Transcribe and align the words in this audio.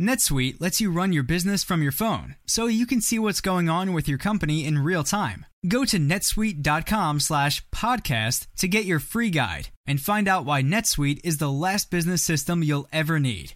NetSuite 0.00 0.60
lets 0.60 0.80
you 0.80 0.92
run 0.92 1.12
your 1.12 1.22
business 1.22 1.62
from 1.62 1.82
your 1.82 1.92
phone, 1.92 2.36
so 2.46 2.66
you 2.66 2.86
can 2.86 3.00
see 3.00 3.18
what's 3.18 3.40
going 3.40 3.68
on 3.68 3.92
with 3.92 4.08
your 4.08 4.18
company 4.18 4.64
in 4.64 4.78
real 4.78 5.04
time. 5.04 5.46
Go 5.66 5.84
to 5.84 5.98
netsuite.com 5.98 7.20
slash 7.20 7.64
podcast 7.68 8.46
to 8.56 8.68
get 8.68 8.84
your 8.84 8.98
free 8.98 9.30
guide 9.30 9.68
and 9.86 10.00
find 10.00 10.28
out 10.28 10.44
why 10.44 10.62
NetSuite 10.62 11.20
is 11.22 11.38
the 11.38 11.52
last 11.52 11.90
business 11.90 12.22
system 12.22 12.62
you'll 12.62 12.88
ever 12.92 13.18
need. 13.20 13.54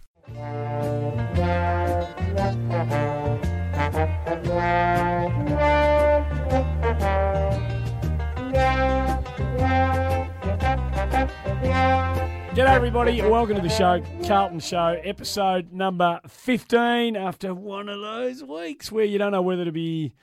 G'day, 12.57 12.73
everybody. 12.73 13.21
Welcome 13.21 13.55
to 13.57 13.61
the 13.61 13.69
show, 13.69 14.01
Carlton 14.25 14.59
Show, 14.59 14.99
episode 15.03 15.71
number 15.71 16.19
15. 16.27 17.15
After 17.15 17.53
one 17.53 17.87
of 17.87 18.01
those 18.01 18.43
weeks 18.43 18.91
where 18.91 19.05
you 19.05 19.19
don't 19.19 19.31
know 19.31 19.43
whether 19.43 19.63
to 19.63 19.71
be 19.71 20.15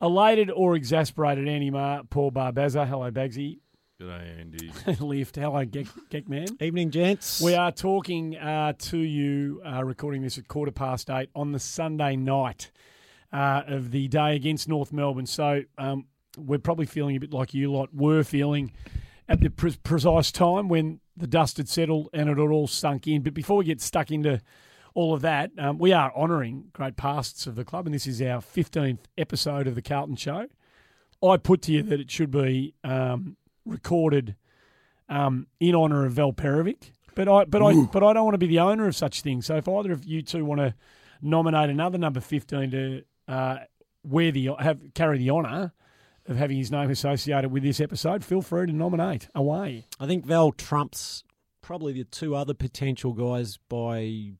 elated 0.00 0.48
or 0.48 0.76
exasperated, 0.76 1.48
Andy 1.48 1.70
Maher, 1.70 2.04
Paul 2.08 2.30
Barbazza. 2.30 2.86
Hello, 2.86 3.10
Bagsy. 3.10 3.58
G'day, 4.00 4.40
Andy. 4.40 4.72
Lift. 5.04 5.34
Hello, 5.34 5.64
Geek, 5.64 5.88
Geek 6.08 6.28
Man. 6.28 6.46
Evening, 6.60 6.92
gents. 6.92 7.40
We 7.42 7.56
are 7.56 7.72
talking 7.72 8.36
uh, 8.36 8.74
to 8.78 8.98
you, 8.98 9.60
uh, 9.66 9.82
recording 9.82 10.22
this 10.22 10.38
at 10.38 10.46
quarter 10.46 10.70
past 10.70 11.10
eight 11.10 11.30
on 11.34 11.50
the 11.50 11.58
Sunday 11.58 12.14
night 12.14 12.70
uh, 13.32 13.62
of 13.66 13.90
the 13.90 14.06
day 14.06 14.36
against 14.36 14.68
North 14.68 14.92
Melbourne. 14.92 15.26
So 15.26 15.62
um, 15.78 16.06
we're 16.38 16.60
probably 16.60 16.86
feeling 16.86 17.16
a 17.16 17.18
bit 17.18 17.32
like 17.32 17.54
you 17.54 17.72
lot 17.72 17.92
were 17.92 18.22
feeling 18.22 18.70
at 19.28 19.40
the 19.40 19.50
pre- 19.50 19.76
precise 19.82 20.30
time 20.30 20.68
when 20.68 21.00
the 21.16 21.26
dust 21.26 21.56
had 21.56 21.68
settled 21.68 22.08
and 22.12 22.28
it 22.28 22.38
had 22.38 22.48
all 22.48 22.66
sunk 22.66 23.06
in. 23.06 23.22
But 23.22 23.34
before 23.34 23.58
we 23.58 23.64
get 23.64 23.80
stuck 23.80 24.10
into 24.10 24.40
all 24.94 25.14
of 25.14 25.22
that, 25.22 25.50
um, 25.58 25.78
we 25.78 25.92
are 25.92 26.12
honouring 26.16 26.70
great 26.72 26.96
pasts 26.96 27.46
of 27.46 27.54
the 27.54 27.64
club, 27.64 27.86
and 27.86 27.94
this 27.94 28.06
is 28.06 28.20
our 28.20 28.40
15th 28.40 29.00
episode 29.16 29.66
of 29.66 29.74
the 29.74 29.82
Carlton 29.82 30.16
Show. 30.16 30.46
I 31.22 31.36
put 31.36 31.62
to 31.62 31.72
you 31.72 31.82
that 31.82 32.00
it 32.00 32.10
should 32.10 32.30
be 32.30 32.74
um, 32.82 33.36
recorded 33.64 34.36
um, 35.08 35.46
in 35.60 35.74
honour 35.74 36.04
of 36.04 36.12
Val 36.12 36.32
Perovic, 36.32 36.92
but 37.14 37.28
I 37.28 37.44
but 37.44 37.62
I 37.62 37.74
but 37.92 38.02
I 38.02 38.12
don't 38.12 38.24
want 38.24 38.34
to 38.34 38.38
be 38.38 38.46
the 38.46 38.60
owner 38.60 38.88
of 38.88 38.96
such 38.96 39.22
things. 39.22 39.46
So 39.46 39.56
if 39.56 39.68
either 39.68 39.92
of 39.92 40.04
you 40.04 40.22
two 40.22 40.44
want 40.44 40.60
to 40.60 40.74
nominate 41.20 41.70
another 41.70 41.98
number 41.98 42.20
15 42.20 42.70
to 42.72 43.02
uh, 43.28 43.58
wear 44.02 44.32
the 44.32 44.50
have 44.58 44.80
carry 44.94 45.18
the 45.18 45.30
honour 45.30 45.72
of 46.26 46.36
having 46.36 46.56
his 46.58 46.70
name 46.70 46.90
associated 46.90 47.50
with 47.50 47.62
this 47.62 47.80
episode, 47.80 48.24
feel 48.24 48.42
free 48.42 48.66
to 48.66 48.72
nominate 48.72 49.28
away. 49.34 49.86
I 49.98 50.06
think 50.06 50.24
Val 50.26 50.52
trumps 50.52 51.24
probably 51.60 51.92
the 51.92 52.04
two 52.04 52.34
other 52.34 52.54
potential 52.54 53.12
guys 53.12 53.58
by 53.68 54.32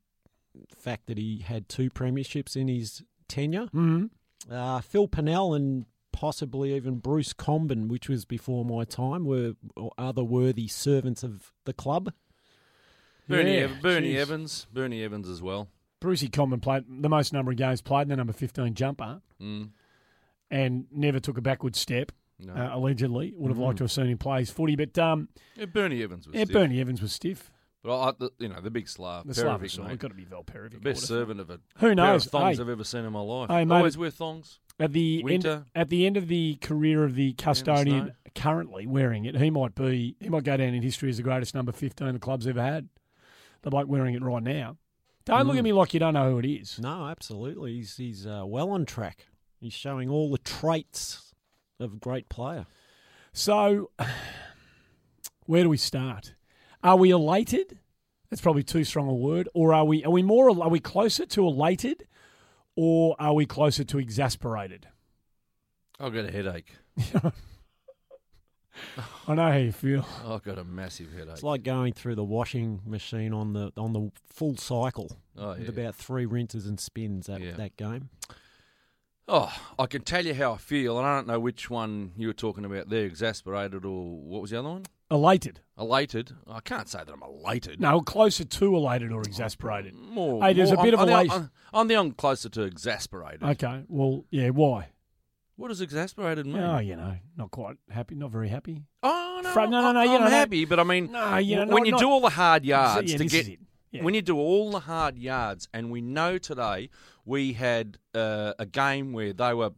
the 0.54 0.76
fact 0.76 1.06
that 1.06 1.18
he 1.18 1.38
had 1.46 1.68
two 1.68 1.90
premierships 1.90 2.56
in 2.56 2.68
his 2.68 3.02
tenure. 3.28 3.66
Mm-hmm. 3.66 4.06
Uh, 4.52 4.80
Phil 4.80 5.08
Pennell 5.08 5.54
and 5.54 5.86
possibly 6.12 6.74
even 6.74 6.98
Bruce 6.98 7.32
Comben, 7.32 7.88
which 7.88 8.08
was 8.08 8.24
before 8.24 8.64
my 8.64 8.84
time, 8.84 9.24
were 9.24 9.54
other 9.96 10.22
worthy 10.24 10.68
servants 10.68 11.22
of 11.22 11.52
the 11.64 11.72
club. 11.72 12.12
Bernie, 13.28 13.60
Yeah, 13.60 13.68
Bernie. 13.80 14.16
Evans. 14.16 14.66
Bernie 14.72 15.02
Evans 15.02 15.28
as 15.28 15.40
well. 15.40 15.68
Brucey 16.00 16.28
Comben 16.28 16.60
played 16.60 16.84
the 16.88 17.08
most 17.08 17.32
number 17.32 17.52
of 17.52 17.56
games 17.56 17.80
played, 17.80 18.02
in 18.02 18.08
the 18.08 18.16
number 18.16 18.32
15 18.32 18.74
jumper, 18.74 19.22
Mm. 19.40 19.70
And 20.52 20.84
never 20.92 21.18
took 21.18 21.36
a 21.38 21.40
backward 21.40 21.74
step, 21.74 22.12
No. 22.38 22.52
uh, 22.52 22.76
allegedly. 22.76 23.32
Would 23.36 23.48
have 23.50 23.58
liked 23.58 23.78
to 23.78 23.84
have 23.84 23.90
seen 23.90 24.06
him 24.06 24.18
play 24.18 24.40
his 24.40 24.50
footy, 24.50 24.76
but 24.76 24.96
um, 24.98 25.28
yeah, 25.56 25.64
Bernie 25.64 26.02
Evans 26.02 26.28
was 26.28 26.36
yeah, 26.36 26.44
stiff. 26.44 26.52
Bernie 26.54 26.80
Evans 26.80 27.02
was 27.02 27.12
stiff. 27.12 27.50
But 27.82 28.00
I, 28.00 28.12
the, 28.16 28.30
you 28.38 28.48
know, 28.48 28.60
the 28.60 28.70
big 28.70 28.88
Slav. 28.88 29.26
The 29.26 29.34
Perovic, 29.34 29.70
Slavic 29.72 29.90
side, 29.90 29.98
got 29.98 30.08
to 30.08 30.14
be 30.14 30.24
Val 30.24 30.44
Perovic. 30.44 30.74
The 30.74 30.78
best 30.78 31.04
servant 31.04 31.40
of 31.40 31.50
a 31.50 31.54
Who 31.78 31.86
pair 31.86 31.94
knows? 31.96 32.26
of 32.26 32.30
thongs 32.30 32.58
Hey. 32.58 32.62
I've 32.62 32.68
ever 32.68 32.84
seen 32.84 33.04
in 33.04 33.12
my 33.12 33.20
life. 33.20 33.50
Hey, 33.50 33.64
mate, 33.64 33.74
Always 33.76 33.98
wear 33.98 34.10
thongs. 34.10 34.60
At 34.78 34.92
the 34.92 35.16
end, 35.18 35.24
Winter. 35.24 35.64
at 35.74 35.88
the 35.88 36.06
end 36.06 36.16
of 36.16 36.28
the 36.28 36.56
career 36.60 37.02
of 37.02 37.16
the 37.16 37.32
custodian 37.32 38.04
snow. 38.06 38.12
currently 38.36 38.86
wearing 38.86 39.24
it, 39.24 39.36
he 39.36 39.50
might 39.50 39.74
be 39.74 40.14
he 40.20 40.28
might 40.28 40.44
go 40.44 40.56
down 40.56 40.74
in 40.74 40.82
history 40.82 41.10
as 41.10 41.16
the 41.16 41.22
greatest 41.24 41.54
number 41.56 41.72
15 41.72 42.12
the 42.12 42.18
club's 42.20 42.46
ever 42.46 42.62
had. 42.62 42.88
The 43.62 43.70
bloke 43.70 43.88
wearing 43.88 44.14
it 44.14 44.22
right 44.22 44.42
now. 44.42 44.76
Don't 45.24 45.46
look 45.46 45.56
at 45.56 45.62
me 45.64 45.72
like 45.72 45.92
you 45.94 46.00
don't 46.00 46.14
know 46.14 46.30
who 46.30 46.38
it 46.38 46.46
is. 46.46 46.78
No, 46.80 47.06
absolutely. 47.06 47.74
He's, 47.74 47.96
he's 47.96 48.26
uh, 48.26 48.42
well 48.44 48.70
on 48.70 48.84
track. 48.84 49.26
He's 49.62 49.72
showing 49.72 50.10
all 50.10 50.28
the 50.28 50.38
traits 50.38 51.32
of 51.78 51.92
a 51.92 51.96
great 51.96 52.28
player. 52.28 52.66
So, 53.32 53.92
where 55.46 55.62
do 55.62 55.68
we 55.68 55.76
start? 55.76 56.34
Are 56.82 56.96
we 56.96 57.12
elated? 57.12 57.78
That's 58.28 58.42
probably 58.42 58.64
too 58.64 58.82
strong 58.82 59.08
a 59.08 59.14
word. 59.14 59.48
Or 59.54 59.72
are 59.72 59.84
we? 59.84 60.04
Are 60.04 60.10
we 60.10 60.20
more? 60.20 60.50
Are 60.50 60.68
we 60.68 60.80
closer 60.80 61.26
to 61.26 61.46
elated, 61.46 62.08
or 62.74 63.14
are 63.20 63.34
we 63.34 63.46
closer 63.46 63.84
to 63.84 64.00
exasperated? 64.00 64.88
I've 66.00 66.12
got 66.12 66.24
a 66.24 66.32
headache. 66.32 66.72
I 69.28 69.34
know 69.36 69.48
how 69.48 69.58
you 69.58 69.70
feel. 69.70 70.04
I've 70.26 70.42
got 70.42 70.58
a 70.58 70.64
massive 70.64 71.12
headache. 71.12 71.34
It's 71.34 71.44
like 71.44 71.62
going 71.62 71.92
through 71.92 72.16
the 72.16 72.24
washing 72.24 72.80
machine 72.84 73.32
on 73.32 73.52
the 73.52 73.70
on 73.76 73.92
the 73.92 74.10
full 74.26 74.56
cycle 74.56 75.18
oh, 75.38 75.50
with 75.56 75.68
about 75.68 75.94
three 75.94 76.26
rinses 76.26 76.66
and 76.66 76.80
spins 76.80 77.26
that, 77.26 77.40
Yeah. 77.40 77.52
that 77.52 77.76
game. 77.76 78.08
Oh, 79.32 79.52
I 79.78 79.86
can 79.86 80.02
tell 80.02 80.24
you 80.24 80.34
how 80.34 80.52
I 80.52 80.56
feel, 80.58 80.98
and 80.98 81.06
I 81.06 81.16
don't 81.16 81.26
know 81.26 81.40
which 81.40 81.70
one 81.70 82.12
you 82.16 82.26
were 82.28 82.32
talking 82.34 82.64
about 82.64 82.88
there, 82.90 83.04
exasperated 83.06 83.84
or 83.84 84.16
what 84.20 84.42
was 84.42 84.50
the 84.50 84.58
other 84.58 84.68
one? 84.68 84.84
Elated? 85.10 85.60
Elated. 85.78 86.32
I 86.48 86.60
can't 86.60 86.88
say 86.88 87.00
that 87.04 87.12
I'm 87.12 87.22
elated. 87.22 87.80
No, 87.80 88.00
closer 88.00 88.44
to 88.44 88.76
elated 88.76 89.10
or 89.12 89.20
exasperated. 89.22 89.94
Mm, 89.94 90.10
more, 90.10 90.42
Hey, 90.42 90.52
there's 90.52 90.70
a 90.70 90.76
bit 90.76 90.94
I'm, 90.94 91.00
of 91.00 91.08
elation. 91.08 91.32
I'm, 91.72 91.80
I'm 91.80 91.88
the 91.88 91.94
I'm 91.96 92.12
closer 92.12 92.48
to 92.50 92.62
exasperated. 92.62 93.42
Okay. 93.42 93.84
Well, 93.88 94.24
yeah. 94.30 94.50
Why? 94.50 94.88
What 95.56 95.68
does 95.68 95.80
exasperated 95.82 96.46
mean? 96.46 96.62
Oh, 96.62 96.78
you 96.78 96.96
know, 96.96 97.14
not 97.36 97.50
quite 97.50 97.76
happy. 97.90 98.14
Not 98.14 98.30
very 98.30 98.48
happy. 98.48 98.84
Oh 99.02 99.40
no, 99.44 99.50
Fra- 99.50 99.68
no, 99.68 99.80
no, 99.82 99.92
no, 99.92 100.00
I'm, 100.00 100.10
you 100.12 100.18
know, 100.18 100.26
happy, 100.28 100.64
but 100.64 100.80
I 100.80 100.84
mean, 100.84 101.12
No, 101.12 101.36
you 101.36 101.56
know, 101.56 101.66
when 101.66 101.82
not- 101.82 101.86
you 101.86 101.92
not- 101.92 102.00
do 102.00 102.08
all 102.08 102.20
the 102.20 102.30
hard 102.30 102.64
yards 102.64 103.12
yeah, 103.12 103.18
to 103.18 103.24
get. 103.26 103.58
Yeah. 103.92 104.02
when 104.02 104.14
you 104.14 104.22
do 104.22 104.36
all 104.38 104.70
the 104.72 104.80
hard 104.80 105.18
yards, 105.18 105.68
and 105.72 105.90
we 105.90 106.00
know 106.00 106.38
today 106.38 106.88
we 107.24 107.52
had 107.52 107.98
uh, 108.14 108.54
a 108.58 108.66
game 108.66 109.12
where 109.12 109.32
they 109.32 109.52
were 109.54 109.72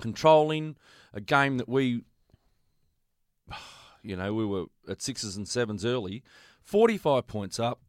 controlling 0.00 0.76
a 1.12 1.20
game 1.20 1.58
that 1.58 1.68
we, 1.68 2.02
you 4.02 4.16
know, 4.16 4.32
we 4.34 4.44
were 4.46 4.66
at 4.88 5.02
sixes 5.02 5.36
and 5.36 5.48
sevens 5.48 5.84
early, 5.84 6.22
forty-five 6.62 7.26
points 7.26 7.58
up. 7.58 7.80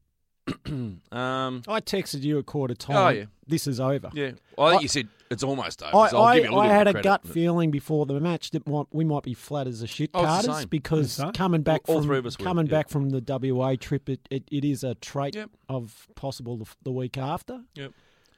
um, 0.65 1.01
I 1.11 1.81
texted 1.81 2.21
you 2.23 2.37
a 2.37 2.43
quarter 2.43 2.73
time. 2.73 2.95
Oh, 2.95 3.09
yeah. 3.09 3.25
This 3.45 3.67
is 3.67 3.79
over. 3.79 4.09
yeah, 4.13 4.31
well, 4.57 4.67
I 4.67 4.71
think 4.71 4.79
I- 4.79 4.83
you 4.83 4.87
said 4.87 5.07
it's 5.29 5.43
almost 5.43 5.81
over. 5.83 5.95
I, 5.95 6.09
so 6.09 6.17
I'll 6.17 6.23
I, 6.23 6.35
give 6.35 6.43
you 6.45 6.49
a 6.49 6.55
little 6.55 6.69
I 6.71 6.73
had 6.73 6.87
a 6.87 7.01
gut 7.01 7.27
feeling 7.27 7.71
before 7.71 8.05
the 8.05 8.19
match 8.19 8.51
that 8.51 8.67
might, 8.67 8.85
we 8.91 9.03
might 9.05 9.23
be 9.23 9.33
flat 9.33 9.67
as 9.67 9.81
a 9.81 9.87
shit 9.87 10.09
Oh, 10.13 10.19
it's 10.19 10.27
the 10.27 10.47
carters 10.47 10.59
same. 10.61 10.69
because 10.69 11.05
It's 11.05 11.17
the 11.17 11.31
coming 11.31 11.61
back 11.61 11.81
All 11.87 11.95
from 11.97 12.05
three 12.05 12.17
of 12.17 12.25
us 12.25 12.37
were, 12.39 12.45
coming 12.45 12.65
yeah. 12.67 12.71
back 12.71 12.89
from 12.89 13.09
the 13.09 13.21
WA 13.53 13.75
trip, 13.79 14.09
it, 14.09 14.21
it, 14.29 14.43
it 14.51 14.63
is 14.65 14.83
a 14.83 14.95
trait 14.95 15.35
Yep. 15.35 15.49
of 15.69 16.07
possible 16.15 16.57
the, 16.57 16.65
the 16.83 16.91
week 16.91 17.17
after. 17.17 17.61
Yep. 17.75 17.91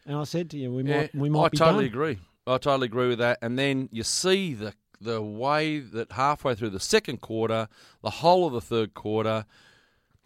And 0.05 0.17
I 0.17 0.23
said 0.23 0.49
to 0.51 0.57
you, 0.57 0.71
we 0.73 0.83
Yeah, 0.83 1.01
might 1.01 1.15
we 1.15 1.29
might 1.29 1.45
I 1.45 1.49
be 1.49 1.57
totally 1.57 1.85
done. 1.85 1.93
agree. 1.93 2.17
I 2.47 2.57
totally 2.57 2.85
agree 2.87 3.09
with 3.09 3.19
that. 3.19 3.37
And 3.41 3.59
then 3.59 3.89
you 3.91 4.03
see 4.03 4.53
the 4.53 4.73
the 5.01 5.21
way 5.21 5.79
that 5.79 6.11
halfway 6.11 6.55
through 6.55 6.71
the 6.71 6.79
second 6.79 7.21
quarter, 7.21 7.69
the 8.01 8.09
whole 8.09 8.45
of 8.47 8.51
the 8.53 8.59
third 8.59 8.93
quarter, 8.93 9.45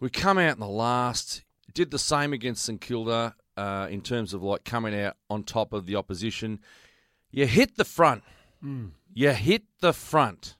we 0.00 0.10
come 0.10 0.36
out 0.38 0.54
in 0.54 0.60
the 0.60 0.66
last. 0.66 1.44
Did 1.72 1.90
the 1.90 1.98
same 1.98 2.32
against 2.32 2.64
St 2.64 2.80
Kilda 2.80 3.34
uh, 3.56 3.88
in 3.90 4.00
terms 4.00 4.34
of 4.34 4.42
like 4.42 4.64
coming 4.64 4.98
out 4.98 5.16
on 5.30 5.42
top 5.44 5.72
of 5.72 5.86
the 5.86 5.96
opposition. 5.96 6.60
You 7.30 7.46
hit 7.46 7.76
the 7.76 7.84
front. 7.84 8.22
You 9.14 9.30
hit 9.32 9.64
the 9.80 9.92
front. 9.92 10.56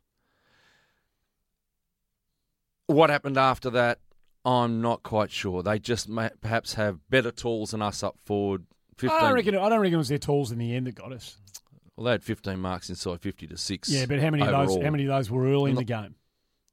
What 2.86 3.10
happened 3.10 3.38
after 3.38 3.70
that? 3.70 4.00
I'm 4.44 4.82
not 4.82 5.02
quite 5.02 5.30
sure. 5.30 5.62
They 5.62 5.78
just 5.78 6.08
may, 6.08 6.28
perhaps 6.42 6.74
have 6.74 6.98
better 7.08 7.30
tools 7.30 7.70
than 7.70 7.80
us 7.80 8.02
up 8.02 8.16
forward. 8.24 8.66
15, 8.98 9.16
I 9.16 9.20
don't 9.22 9.34
reckon. 9.34 9.56
I 9.56 9.68
don't 9.70 9.80
reckon 9.80 9.94
it 9.94 9.98
was 9.98 10.08
their 10.08 10.18
tools 10.18 10.52
in 10.52 10.58
the 10.58 10.74
end 10.74 10.86
that 10.86 10.94
got 10.94 11.12
us. 11.12 11.38
Well, 11.96 12.04
they 12.04 12.10
had 12.12 12.22
15 12.22 12.58
marks 12.58 12.90
inside 12.90 13.20
50 13.20 13.46
to 13.46 13.56
six. 13.56 13.88
Yeah, 13.88 14.06
but 14.06 14.20
how 14.20 14.30
many 14.30 14.42
of 14.42 14.50
those? 14.50 14.82
How 14.82 14.90
many 14.90 15.04
of 15.04 15.08
those 15.08 15.30
were 15.30 15.46
early 15.46 15.70
in 15.70 15.76
the 15.76 15.84
game? 15.84 16.16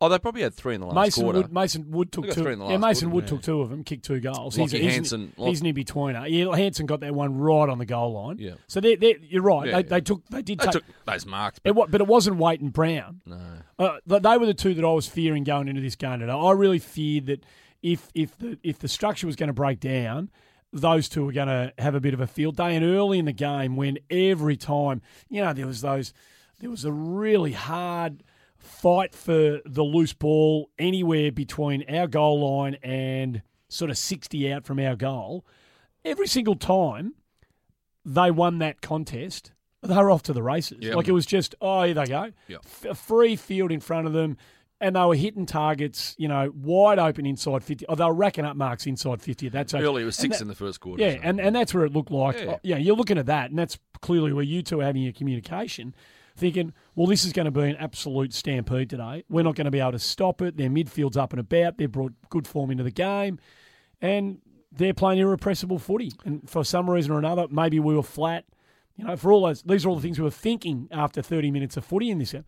Oh, 0.04 0.10
they 0.10 0.18
probably 0.18 0.42
had 0.42 0.56
three 0.56 0.74
in 0.74 0.82
the 0.82 0.88
last 0.88 0.96
Mason 0.96 1.24
quarter. 1.24 1.42
Wood. 1.42 1.54
Mason 1.54 1.92
Wood 1.92 2.12
took 2.12 2.26
two. 2.26 2.32
three 2.42 2.54
in 2.54 2.60
the 2.60 2.66
yeah, 2.70 2.78
Mason 2.78 3.10
quarter, 3.12 3.16
Wood 3.16 3.24
yeah. 3.26 3.30
took 3.30 3.42
two 3.44 3.62
of 3.62 3.70
them, 3.70 3.84
kicked 3.84 4.04
two 4.04 4.20
goals. 4.20 4.58
Lachie 4.58 4.80
he's, 4.82 4.94
Hansen- 4.96 5.32
He's, 5.38 5.46
he's 5.48 5.62
an 5.62 5.68
in 5.68 5.76
betweener. 5.76 6.26
Yeah, 6.28 6.56
Hansen 6.56 6.88
got 6.88 7.02
that 7.02 7.14
one 7.14 7.38
right 7.38 7.70
on 7.70 7.78
the 7.78 7.86
goal 7.86 8.14
line. 8.14 8.38
Yeah. 8.40 8.56
So 8.66 8.82
they, 8.82 8.96
they, 8.96 9.18
you're 9.22 9.44
right. 9.44 9.68
Yeah, 9.68 9.74
they, 9.74 9.78
yeah. 9.84 9.90
they 9.90 10.02
took. 10.02 10.26
They 10.30 10.42
did 10.42 10.60
They 10.60 10.66
take. 10.66 10.72
took 10.74 10.84
those 11.06 11.26
marks, 11.28 11.60
but 11.60 11.76
wa- 11.76 11.86
but 11.88 12.02
it 12.02 12.08
wasn't 12.08 12.38
Waite 12.38 12.62
and 12.62 12.74
Brown. 12.74 13.22
no. 13.26 13.40
Uh, 13.78 13.98
they 14.06 14.38
were 14.38 14.46
the 14.48 14.54
two 14.56 14.74
that 14.74 14.84
I 14.84 14.92
was 14.92 15.08
fearing 15.08 15.44
going 15.44 15.68
into 15.68 15.82
this 15.82 15.96
game 15.96 16.20
today. 16.20 16.32
I 16.32 16.52
really 16.52 16.80
feared 16.80 17.28
that 17.28 17.46
if 17.84 18.10
if 18.16 18.38
the 18.40 18.58
if 18.64 18.80
the 18.80 18.88
structure 18.88 19.28
was 19.28 19.36
going 19.36 19.48
to 19.48 19.54
break 19.54 19.80
down, 19.80 20.30
those 20.74 21.10
two 21.10 21.26
were 21.26 21.32
going 21.32 21.48
to 21.48 21.74
have 21.78 21.96
a 21.96 22.00
bit 22.00 22.14
of 22.14 22.22
a 22.22 22.28
field 22.28 22.58
day. 22.58 22.76
And 22.76 22.84
early 22.86 23.20
in 23.20 23.26
the 23.26 23.34
game, 23.34 23.76
when 23.76 24.00
every 24.10 24.58
time 24.58 25.02
you 25.30 25.42
know 25.44 25.54
there 25.54 25.68
was 25.68 25.82
those, 25.82 26.12
there 26.60 26.70
was 26.70 26.86
a 26.86 26.92
really 26.92 27.52
hard 27.54 28.24
fight 28.62 29.14
for 29.14 29.60
the 29.66 29.84
loose 29.84 30.14
ball 30.14 30.70
anywhere 30.80 31.32
between 31.32 31.84
our 31.90 32.08
goal 32.08 32.60
line 32.62 32.76
and 32.84 33.42
sort 33.70 33.92
of 33.92 33.98
sixty 33.98 34.52
out 34.52 34.66
from 34.66 34.80
our 34.80 34.96
goal. 34.96 35.46
Every 36.06 36.28
single 36.28 36.56
time 36.56 37.14
they 38.06 38.32
won 38.32 38.60
that 38.60 38.82
contest, 38.82 39.52
they 39.84 39.96
were 39.96 40.10
off 40.12 40.24
to 40.24 40.34
the 40.34 40.44
races. 40.44 40.80
Yeah. 40.82 40.96
Like 40.96 41.08
it 41.08 41.12
was 41.12 41.26
just, 41.26 41.54
oh, 41.62 41.84
here 41.84 41.94
they 41.94 42.06
go. 42.06 42.32
F- 42.50 42.86
a 42.90 42.96
free 42.96 43.36
field 43.36 43.72
in 43.72 43.80
front 43.80 44.08
of 44.08 44.14
them. 44.14 44.38
And 44.80 44.96
they 44.96 45.02
were 45.06 45.14
hitting 45.14 45.46
targets, 45.46 46.16
you 46.18 46.28
know, 46.28 46.52
wide 46.56 46.98
open 46.98 47.28
inside 47.28 47.64
50. 47.64 47.86
Oh, 47.88 47.94
they 47.94 48.04
were 48.04 48.16
racking 48.16 48.46
up 48.46 48.56
marks 48.56 48.88
inside 48.88 49.22
50 49.22 49.46
at 49.46 49.54
that 49.54 49.70
stage. 49.70 49.84
Early 49.84 50.02
it 50.02 50.06
was 50.06 50.16
six 50.16 50.38
that- 50.38 50.42
in 50.42 50.48
the 50.48 50.56
first 50.56 50.80
quarter. 50.80 51.04
Yeah, 51.04 51.18
so- 51.18 51.20
and, 51.22 51.40
and 51.40 51.56
that's 51.56 51.72
where 51.76 51.86
it 51.86 51.94
looked 51.94 52.10
like, 52.10 52.38
Yeah. 52.40 52.44
yeah. 52.46 52.58
yeah, 52.64 52.78
you're 52.78 52.96
looking 52.96 53.20
at 53.20 53.28
that, 53.28 53.52
and 53.52 53.60
that's 53.60 53.78
clearly 54.02 54.34
where 54.34 54.44
you 54.44 54.64
two 54.64 54.82
are 54.82 54.84
having 54.86 55.04
your 55.04 55.14
communication, 55.14 55.94
thinking, 56.36 56.74
well, 56.96 57.08
this 57.08 57.24
is 57.26 57.32
going 57.34 57.46
to 57.46 57.52
be 57.52 57.62
an 57.70 57.76
absolute 57.78 58.34
stampede 58.34 58.90
today. 58.90 59.24
We're 59.30 59.44
not 59.44 59.56
going 59.56 59.66
to 59.66 59.72
be 59.72 59.80
able 59.80 59.94
to 59.94 60.00
stop 60.00 60.42
it. 60.42 60.58
Their 60.58 60.70
midfield's 60.70 61.18
up 61.18 61.32
and 61.34 61.40
about. 61.40 61.78
They've 61.78 61.92
brought 61.92 62.14
good 62.30 62.48
form 62.48 62.70
into 62.72 62.84
the 62.84 62.92
game, 62.92 63.40
and 64.02 64.40
they're 64.72 64.94
playing 64.94 65.20
irrepressible 65.20 65.80
footy. 65.80 66.12
And 66.26 66.50
for 66.50 66.64
some 66.64 66.90
reason 66.90 67.12
or 67.12 67.20
another, 67.20 67.48
maybe 67.50 67.80
we 67.80 67.96
were 67.96 68.04
flat. 68.04 68.46
You 68.96 69.06
know, 69.06 69.16
for 69.18 69.32
all 69.32 69.46
those, 69.46 69.62
these 69.64 69.86
are 69.86 69.90
all 69.90 69.96
the 69.96 70.02
things 70.02 70.20
we 70.20 70.24
were 70.26 70.30
thinking 70.32 70.88
after 70.92 71.22
30 71.22 71.50
minutes 71.52 71.78
of 71.78 71.86
footy 71.86 72.10
in 72.10 72.20
this 72.20 72.34
game. 72.34 72.46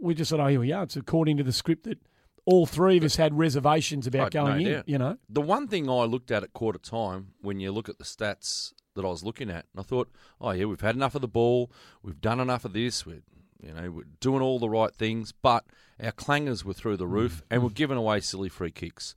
We 0.00 0.14
just 0.14 0.30
said, 0.30 0.40
oh, 0.40 0.46
here 0.46 0.60
we 0.60 0.72
are. 0.72 0.84
It's 0.84 0.96
according 0.96 1.36
to 1.38 1.42
the 1.42 1.52
script 1.52 1.84
that 1.84 1.98
all 2.44 2.64
three 2.66 2.96
of 2.98 3.02
us 3.04 3.16
had 3.16 3.36
reservations 3.36 4.06
about 4.06 4.34
Oh, 4.36 4.44
no 4.44 4.50
going 4.52 4.66
in, 4.66 4.72
doubt. 4.72 4.88
you 4.88 4.98
know. 4.98 5.16
The 5.28 5.40
one 5.40 5.66
thing 5.68 5.88
I 5.90 6.04
looked 6.04 6.30
at 6.30 6.42
at 6.44 6.52
quarter 6.52 6.78
time, 6.78 7.32
when 7.40 7.58
you 7.60 7.72
look 7.72 7.88
at 7.88 7.98
the 7.98 8.04
stats 8.04 8.72
that 8.96 9.04
I 9.04 9.08
was 9.08 9.24
looking 9.24 9.50
at, 9.50 9.66
and 9.72 9.80
I 9.80 9.82
thought, 9.82 10.10
oh 10.40 10.50
yeah, 10.50 10.64
we've 10.64 10.80
had 10.80 10.96
enough 10.96 11.14
of 11.14 11.20
the 11.20 11.28
ball, 11.28 11.70
we've 12.02 12.20
done 12.20 12.40
enough 12.40 12.64
of 12.64 12.72
this, 12.72 13.06
we're 13.06 13.22
you 13.62 13.72
know 13.72 13.90
we're 13.90 14.04
doing 14.20 14.42
all 14.42 14.58
the 14.58 14.68
right 14.68 14.94
things, 14.94 15.32
but 15.32 15.64
our 16.02 16.12
clangers 16.12 16.64
were 16.64 16.74
through 16.74 16.96
the 16.96 17.06
roof, 17.06 17.42
and 17.50 17.62
we're 17.62 17.70
giving 17.70 17.96
away 17.96 18.20
silly 18.20 18.48
free 18.48 18.70
kicks. 18.70 19.14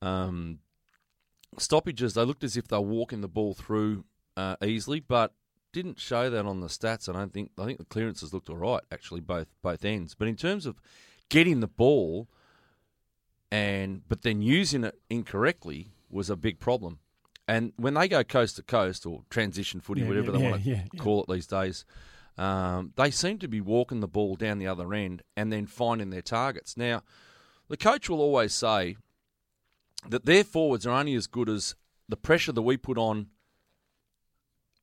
Um, 0.00 0.60
stoppages, 1.58 2.14
they 2.14 2.24
looked 2.24 2.44
as 2.44 2.56
if 2.56 2.68
they 2.68 2.76
were 2.76 2.82
walking 2.82 3.20
the 3.20 3.28
ball 3.28 3.54
through 3.54 4.04
uh, 4.36 4.56
easily, 4.64 5.00
but 5.00 5.32
didn't 5.72 6.00
show 6.00 6.30
that 6.30 6.46
on 6.46 6.60
the 6.60 6.68
stats. 6.68 7.08
I 7.08 7.12
don't 7.12 7.32
think. 7.32 7.50
I 7.58 7.64
think 7.64 7.78
the 7.78 7.84
clearances 7.84 8.32
looked 8.32 8.48
all 8.48 8.56
right, 8.56 8.82
actually, 8.90 9.20
both 9.20 9.48
both 9.62 9.84
ends. 9.84 10.14
But 10.14 10.28
in 10.28 10.36
terms 10.36 10.64
of 10.64 10.80
getting 11.28 11.60
the 11.60 11.66
ball 11.66 12.28
and 13.50 14.02
but 14.08 14.22
then 14.22 14.42
using 14.42 14.84
it 14.84 14.98
incorrectly 15.08 15.92
was 16.10 16.30
a 16.30 16.36
big 16.36 16.58
problem. 16.58 16.98
And 17.48 17.72
when 17.76 17.94
they 17.94 18.08
go 18.08 18.24
coast 18.24 18.56
to 18.56 18.62
coast 18.62 19.06
or 19.06 19.22
transition 19.30 19.80
footy, 19.80 20.00
Yeah, 20.02 20.08
whatever 20.08 20.32
yeah, 20.32 20.38
they 20.38 20.44
yeah, 20.44 20.50
want 20.50 20.64
to 20.64 20.70
yeah, 20.70 20.82
yeah. 20.92 21.00
call 21.00 21.22
it 21.22 21.28
these 21.32 21.46
days, 21.46 21.84
um, 22.36 22.92
they 22.96 23.10
seem 23.10 23.38
to 23.38 23.48
be 23.48 23.60
walking 23.60 24.00
the 24.00 24.08
ball 24.08 24.34
down 24.36 24.58
the 24.58 24.66
other 24.66 24.92
end 24.92 25.22
and 25.36 25.52
then 25.52 25.66
finding 25.66 26.10
their 26.10 26.22
targets. 26.22 26.76
Now, 26.76 27.02
the 27.68 27.76
coach 27.76 28.08
will 28.10 28.20
always 28.20 28.52
say 28.52 28.96
that 30.08 30.24
their 30.26 30.44
forwards 30.44 30.86
are 30.86 30.90
only 30.98 31.14
as 31.14 31.26
good 31.26 31.48
as 31.48 31.74
the 32.08 32.16
pressure 32.16 32.52
that 32.52 32.62
we 32.62 32.76
put 32.76 32.98
on 32.98 33.28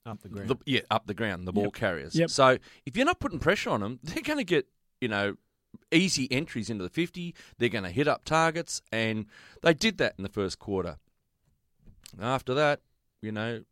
Up 0.05 0.21
the 0.21 0.29
ground. 0.29 0.49
the, 0.49 0.55
yeah, 0.65 0.81
up 0.89 1.05
the 1.05 1.13
ground, 1.13 1.47
the 1.47 1.53
ball 1.53 1.71
carriers. 1.71 2.15
Yep. 2.15 2.29
So 2.29 2.57
if 2.85 2.95
you're 2.97 3.05
not 3.05 3.19
putting 3.19 3.39
pressure 3.39 3.69
on 3.69 3.81
them, 3.81 3.99
they're 4.03 4.23
going 4.23 4.39
to 4.39 4.43
get, 4.45 4.67
you 4.99 5.07
know, 5.07 5.35
easy 5.91 6.29
entries 6.31 6.69
into 6.69 6.83
the 6.83 6.89
50. 6.89 7.33
They're 7.57 7.69
going 7.69 7.83
to 7.85 7.89
hit 7.89 8.07
up 8.07 8.25
targets, 8.25 8.81
and 8.91 9.25
they 9.61 9.73
did 9.73 9.97
that 9.99 10.15
in 10.17 10.23
the 10.23 10.29
first 10.29 10.59
quarter. 10.59 10.97
After 12.21 12.53
that, 12.53 12.81
you 13.21 13.31
know, 13.31 13.63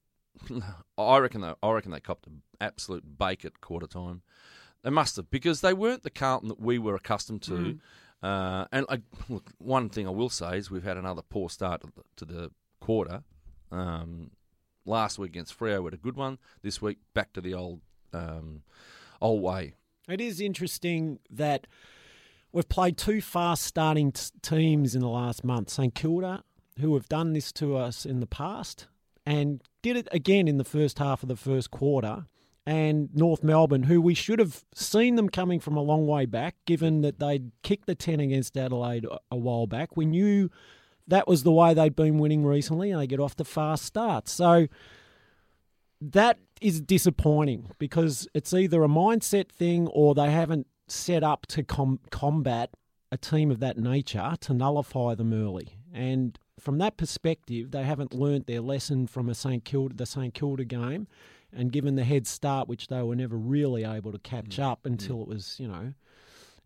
I 0.97 1.17
reckon 1.17 1.41
they, 1.41 1.53
I 1.61 1.71
reckon 1.71 1.91
they 1.91 1.99
copped 1.99 2.27
an 2.27 2.41
absolute 2.59 3.17
bake 3.17 3.45
at 3.45 3.61
quarter 3.61 3.87
time. 3.87 4.21
They 4.83 4.89
must 4.89 5.15
have 5.17 5.29
because 5.29 5.61
they 5.61 5.73
weren't 5.73 6.03
the 6.03 6.09
Carlton 6.09 6.49
that 6.49 6.59
we 6.59 6.79
were 6.79 6.95
accustomed 6.95 7.43
to. 7.43 7.51
Mm. 7.51 7.79
Uh, 8.23 8.65
and 8.71 8.85
I, 8.89 9.01
look, 9.29 9.49
one 9.57 9.89
thing 9.89 10.07
I 10.07 10.11
will 10.11 10.29
say 10.29 10.57
is 10.57 10.69
we've 10.69 10.83
had 10.83 10.97
another 10.97 11.21
poor 11.21 11.49
start 11.49 11.81
to 11.81 11.87
the, 11.87 12.03
to 12.17 12.25
the 12.25 12.51
quarter. 12.79 13.23
Um, 13.71 14.31
last 14.85 15.19
week 15.19 15.29
against 15.29 15.57
Freo 15.57 15.79
we 15.79 15.87
had 15.87 15.93
a 15.93 15.97
good 15.97 16.15
one. 16.15 16.37
This 16.61 16.81
week 16.81 16.97
back 17.13 17.33
to 17.33 17.41
the 17.41 17.53
old 17.53 17.81
um, 18.13 18.63
old 19.21 19.41
way. 19.41 19.75
It 20.09 20.19
is 20.19 20.41
interesting 20.41 21.19
that 21.29 21.67
we've 22.51 22.67
played 22.67 22.97
two 22.97 23.21
fast 23.21 23.63
starting 23.63 24.11
t- 24.11 24.23
teams 24.41 24.95
in 24.95 25.01
the 25.01 25.09
last 25.09 25.43
month. 25.43 25.69
St 25.69 25.93
Kilda, 25.93 26.43
who 26.79 26.93
have 26.93 27.09
done 27.09 27.33
this 27.33 27.51
to 27.53 27.75
us 27.75 28.05
in 28.05 28.19
the 28.19 28.27
past, 28.27 28.87
and 29.25 29.61
did 29.81 29.97
it 29.97 30.07
again 30.11 30.47
in 30.47 30.57
the 30.57 30.63
first 30.63 30.99
half 30.99 31.23
of 31.23 31.29
the 31.29 31.35
first 31.35 31.71
quarter. 31.71 32.25
And 32.65 33.09
North 33.15 33.43
Melbourne, 33.43 33.83
who 33.83 33.99
we 33.99 34.13
should 34.13 34.37
have 34.37 34.63
seen 34.75 35.15
them 35.15 35.29
coming 35.29 35.59
from 35.59 35.75
a 35.75 35.81
long 35.81 36.05
way 36.05 36.25
back, 36.25 36.55
given 36.65 37.01
that 37.01 37.19
they'd 37.19 37.51
kicked 37.63 37.87
the 37.87 37.95
10 37.95 38.19
against 38.19 38.55
Adelaide 38.55 39.05
a- 39.31 39.35
while 39.35 39.65
back. 39.65 39.97
We 39.97 40.05
knew 40.05 40.49
that 41.07 41.27
was 41.27 41.41
the 41.41 41.51
way 41.51 41.73
they'd 41.73 41.95
been 41.95 42.19
winning 42.19 42.45
recently, 42.45 42.91
and 42.91 43.01
they 43.01 43.07
get 43.07 43.19
off 43.19 43.35
to 43.37 43.43
fast 43.43 43.83
starts. 43.83 44.31
So 44.31 44.67
that 45.99 46.37
is 46.61 46.81
disappointing 46.81 47.71
because 47.79 48.27
it's 48.33 48.53
either 48.53 48.83
a 48.83 48.87
mindset 48.87 49.49
thing 49.49 49.87
or 49.87 50.13
they 50.13 50.31
haven't 50.31 50.67
set 50.87 51.23
up 51.23 51.47
to 51.47 51.63
com- 51.63 51.99
combat 52.11 52.69
a 53.11 53.17
team 53.17 53.51
of 53.51 53.59
that 53.59 53.77
nature 53.77 54.35
to 54.41 54.53
nullify 54.53 55.15
them 55.15 55.33
early. 55.33 55.77
And 55.93 56.37
from 56.61 56.77
that 56.77 56.95
perspective, 56.95 57.71
they 57.71 57.83
haven't 57.83 58.13
learnt 58.13 58.45
their 58.45 58.61
lesson 58.61 59.07
from 59.07 59.29
a 59.29 59.33
St 59.33 59.65
Kilda, 59.65 59.95
the 59.95 60.05
St 60.05 60.33
Kilda 60.33 60.63
game, 60.63 61.07
and 61.51 61.71
given 61.71 61.95
the 61.95 62.03
head 62.03 62.27
start, 62.27 62.67
which 62.67 62.87
they 62.87 63.01
were 63.01 63.15
never 63.15 63.35
really 63.35 63.83
able 63.83 64.11
to 64.11 64.19
catch 64.19 64.59
up 64.59 64.85
until 64.85 65.23
it 65.23 65.27
was, 65.27 65.59
you 65.59 65.67
know, 65.67 65.93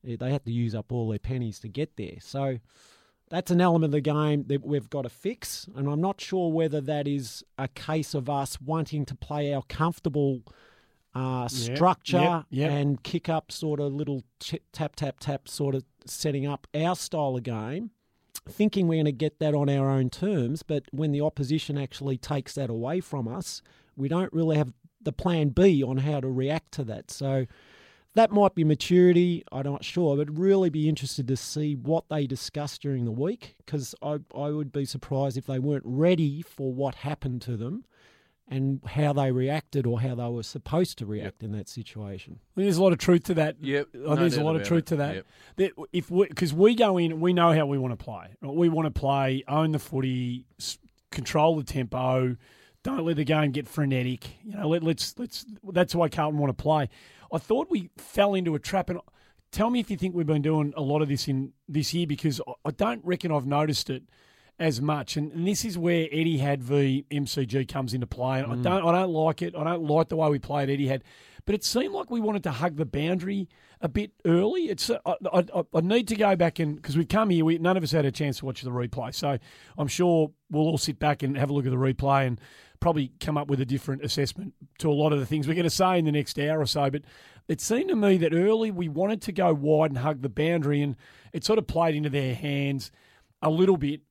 eh, 0.08 0.18
they 0.20 0.32
had 0.32 0.44
to 0.46 0.52
use 0.52 0.76
up 0.76 0.92
all 0.92 1.08
their 1.10 1.18
pennies 1.20 1.60
to 1.62 1.70
get 1.70 1.96
there. 1.96 2.18
So 2.20 2.60
that's 3.30 3.52
an 3.52 3.62
element 3.62 3.86
of 3.86 3.92
the 3.94 4.02
game 4.02 4.44
that 4.48 4.66
we've 4.66 4.90
got 4.90 5.04
to 5.04 5.10
fix. 5.10 5.68
And 5.76 5.88
I'm 5.90 6.02
not 6.02 6.20
sure 6.20 6.52
whether 6.52 6.82
that 6.82 7.08
is 7.08 7.44
a 7.58 7.68
case 7.70 8.14
of 8.14 8.30
us 8.30 8.60
wanting 8.62 9.06
to 9.06 9.16
play 9.16 9.54
our 9.54 9.64
comfortable 9.64 10.42
uh, 11.16 11.48
Yep, 11.50 11.78
structure 11.78 12.18
yep, 12.18 12.46
yep. 12.50 12.72
and 12.72 13.02
kick 13.02 13.30
up 13.30 13.50
sort 13.50 13.80
of 13.80 13.94
little 13.94 14.24
ch- 14.42 14.60
tap, 14.74 14.98
tap, 14.98 15.16
tap, 15.22 15.48
sort 15.48 15.74
of 15.74 15.86
setting 16.06 16.46
up 16.46 16.68
our 16.76 16.96
style 16.96 17.38
of 17.38 17.44
game, 17.44 17.92
thinking 18.48 18.88
we're 18.88 18.96
going 18.96 19.06
to 19.06 19.12
get 19.12 19.40
that 19.40 19.54
on 19.54 19.70
our 19.70 19.90
own 19.90 20.10
terms. 20.10 20.64
But 20.64 20.84
when 20.92 21.12
the 21.12 21.22
opposition 21.22 21.78
actually 21.78 22.18
takes 22.18 22.54
that 22.56 22.70
away 22.70 23.00
from 23.00 23.28
us, 23.28 23.62
we 23.96 24.08
don't 24.08 24.32
really 24.34 24.58
have 24.58 24.74
the 25.02 25.14
plan 25.14 25.50
B 25.50 25.84
on 25.84 25.98
how 25.98 26.20
to 26.20 26.28
react 26.28 26.72
to 26.74 26.84
that. 26.86 27.12
So 27.12 27.46
that 28.16 28.32
might 28.32 28.56
be 28.56 28.64
maturity. 28.64 29.44
I'm 29.52 29.64
not 29.64 29.84
sure, 29.84 30.18
but 30.18 30.38
really 30.38 30.70
be 30.70 30.90
interested 30.90 31.28
to 31.28 31.38
see 31.38 31.76
what 31.76 32.06
they 32.10 32.26
discuss 32.26 32.78
during 32.78 33.06
the 33.06 33.12
week 33.12 33.56
because 33.58 33.94
I, 34.02 34.20
I 34.36 34.50
would 34.50 34.72
be 34.72 34.86
surprised 34.86 35.38
if 35.38 35.46
they 35.46 35.60
weren't 35.60 35.84
ready 35.86 36.42
for 36.42 36.74
what 36.74 36.96
happened 36.96 37.42
to 37.44 37.58
them 37.58 37.86
and 38.48 38.80
how 38.86 39.12
they 39.14 39.32
reacted 39.32 39.88
or 39.88 40.00
how 40.02 40.14
they 40.16 40.28
were 40.28 40.44
supposed 40.44 40.98
to 41.00 41.06
react 41.06 41.42
in 41.42 41.52
that 41.54 41.68
situation. 41.68 42.40
There's 42.56 42.78
a 42.78 42.84
lot 42.84 42.94
of 42.94 43.00
truth 43.00 43.24
to 43.26 43.34
that. 43.36 43.56
Yep, 43.60 43.88
no 43.94 44.16
there's 44.16 44.38
a 44.38 44.44
lot 44.44 44.56
of 44.56 44.64
truth 44.64 44.84
it. 44.84 44.88
to 44.88 44.96
that. 44.98 45.16
Yep. 45.16 45.26
That 45.56 45.72
if 45.92 46.10
because 46.10 46.54
we, 46.54 46.76
go 46.76 46.98
in, 46.98 47.20
we 47.20 47.34
know 47.34 47.54
how 47.54 47.66
we 47.66 47.78
want 47.78 47.98
to 47.98 48.04
play. 48.04 48.36
We 48.42 48.70
want 48.70 48.86
to 48.94 48.98
play, 49.00 49.44
own 49.48 49.72
the 49.72 49.80
footy, 49.80 50.46
control 51.12 51.58
the 51.58 51.64
tempo. 51.64 52.36
Don't 52.84 53.04
let 53.04 53.16
the 53.16 53.24
game 53.24 53.52
get 53.52 53.68
frenetic. 53.68 54.28
You 54.44 54.58
know, 54.58 54.68
let, 54.70 54.84
let's 54.84 55.18
let's. 55.18 55.44
That's 55.72 55.96
why 55.96 56.08
Carlton 56.10 56.40
want 56.40 56.56
to 56.56 56.62
play. 56.62 56.88
I 57.34 57.40
thought 57.40 57.68
we 57.72 57.90
fell 57.98 58.36
into 58.36 58.54
a 58.54 58.60
trap, 58.60 58.92
and 58.92 59.00
tell 59.52 59.72
me 59.72 59.80
if 59.80 59.90
you 59.90 59.98
think 59.98 60.14
we've 60.14 60.28
been 60.28 60.44
doing 60.44 60.72
a 60.78 60.82
lot 60.82 61.02
of 61.02 61.08
this 61.08 61.28
in 61.28 61.54
this 61.68 61.96
year 61.96 62.06
because 62.06 62.40
I- 62.48 62.54
I 62.66 62.72
don't 62.72 63.04
reckon 63.04 63.32
I've 63.32 63.48
noticed 63.48 63.90
it 63.90 64.04
as 64.60 64.82
much. 64.82 65.18
And, 65.18 65.32
and 65.34 65.48
this 65.48 65.66
is 65.66 65.78
where 65.78 66.08
Etihad 66.08 66.60
v 66.60 67.06
MCG 67.12 67.68
comes 67.68 67.94
into 67.94 68.08
play. 68.08 68.40
And 68.40 68.52
I 68.52 68.56
don't 68.56 68.88
I 68.88 69.00
don't 69.00 69.12
like 69.12 69.42
it. 69.42 69.56
I 69.56 69.64
don't 69.64 69.84
like 69.84 70.10
the 70.10 70.16
way 70.16 70.30
we 70.30 70.40
played 70.40 70.70
Etihad. 70.70 71.02
But 71.46 71.56
it 71.56 71.64
seemed 71.64 71.94
like 71.94 72.10
we 72.10 72.20
wanted 72.20 72.44
to 72.44 72.52
hug 72.52 72.76
the 72.76 72.86
boundary 72.86 73.48
a 73.82 73.88
bit 73.88 74.12
early. 74.26 74.64
It's 74.64 74.90
uh, 74.90 74.98
I, 75.06 75.46
I, 75.54 75.64
I 75.76 75.82
need 75.82 76.08
to 76.08 76.16
go 76.16 76.36
back 76.36 76.60
and 76.60 76.76
because 76.76 76.98
we've 76.98 77.08
come 77.08 77.30
here, 77.30 77.46
we 77.46 77.58
none 77.60 77.78
of 77.78 77.84
us 77.84 77.92
had 77.92 78.06
a 78.06 78.12
chance 78.12 78.40
to 78.40 78.46
watch 78.46 78.62
the 78.62 78.72
replay. 78.72 79.14
So 79.14 79.38
I'm 79.78 79.88
sure 79.88 80.32
we'll 80.50 80.64
all 80.64 80.78
sit 80.78 80.98
back 80.98 81.22
and 81.22 81.38
have 81.38 81.50
a 81.50 81.54
look 81.54 81.66
at 81.66 81.72
the 81.72 81.78
replay 81.78 82.26
and 82.26 82.40
probably 82.80 83.12
come 83.20 83.38
up 83.38 83.48
with 83.48 83.62
a 83.62 83.66
different 83.66 84.04
assessment 84.04 84.54
to 84.80 84.90
a 84.90 84.94
lot 84.94 85.14
of 85.14 85.20
the 85.20 85.26
things 85.26 85.48
we're 85.48 85.54
going 85.54 85.64
to 85.64 85.70
say 85.70 86.00
in 86.00 86.06
the 86.06 86.12
next 86.12 86.40
hour 86.40 86.60
or 86.60 86.66
so. 86.66 86.90
But 86.90 87.04
it 87.48 87.62
seemed 87.62 87.90
to 87.90 87.96
me 87.96 88.18
that 88.18 88.34
early 88.34 88.72
we 88.72 88.90
wanted 88.90 89.22
to 89.24 89.32
go 89.32 89.54
wide 89.54 89.92
and 89.92 90.00
hug 90.00 90.22
the 90.22 90.30
boundary, 90.30 90.82
and 90.82 90.96
it 91.32 91.44
sort 91.44 91.60
of 91.60 91.68
played 91.68 91.96
into 91.96 92.10
their 92.10 92.34
hands 92.34 92.92
a 93.42 93.50
little 93.50 93.78
bit. 93.78 94.02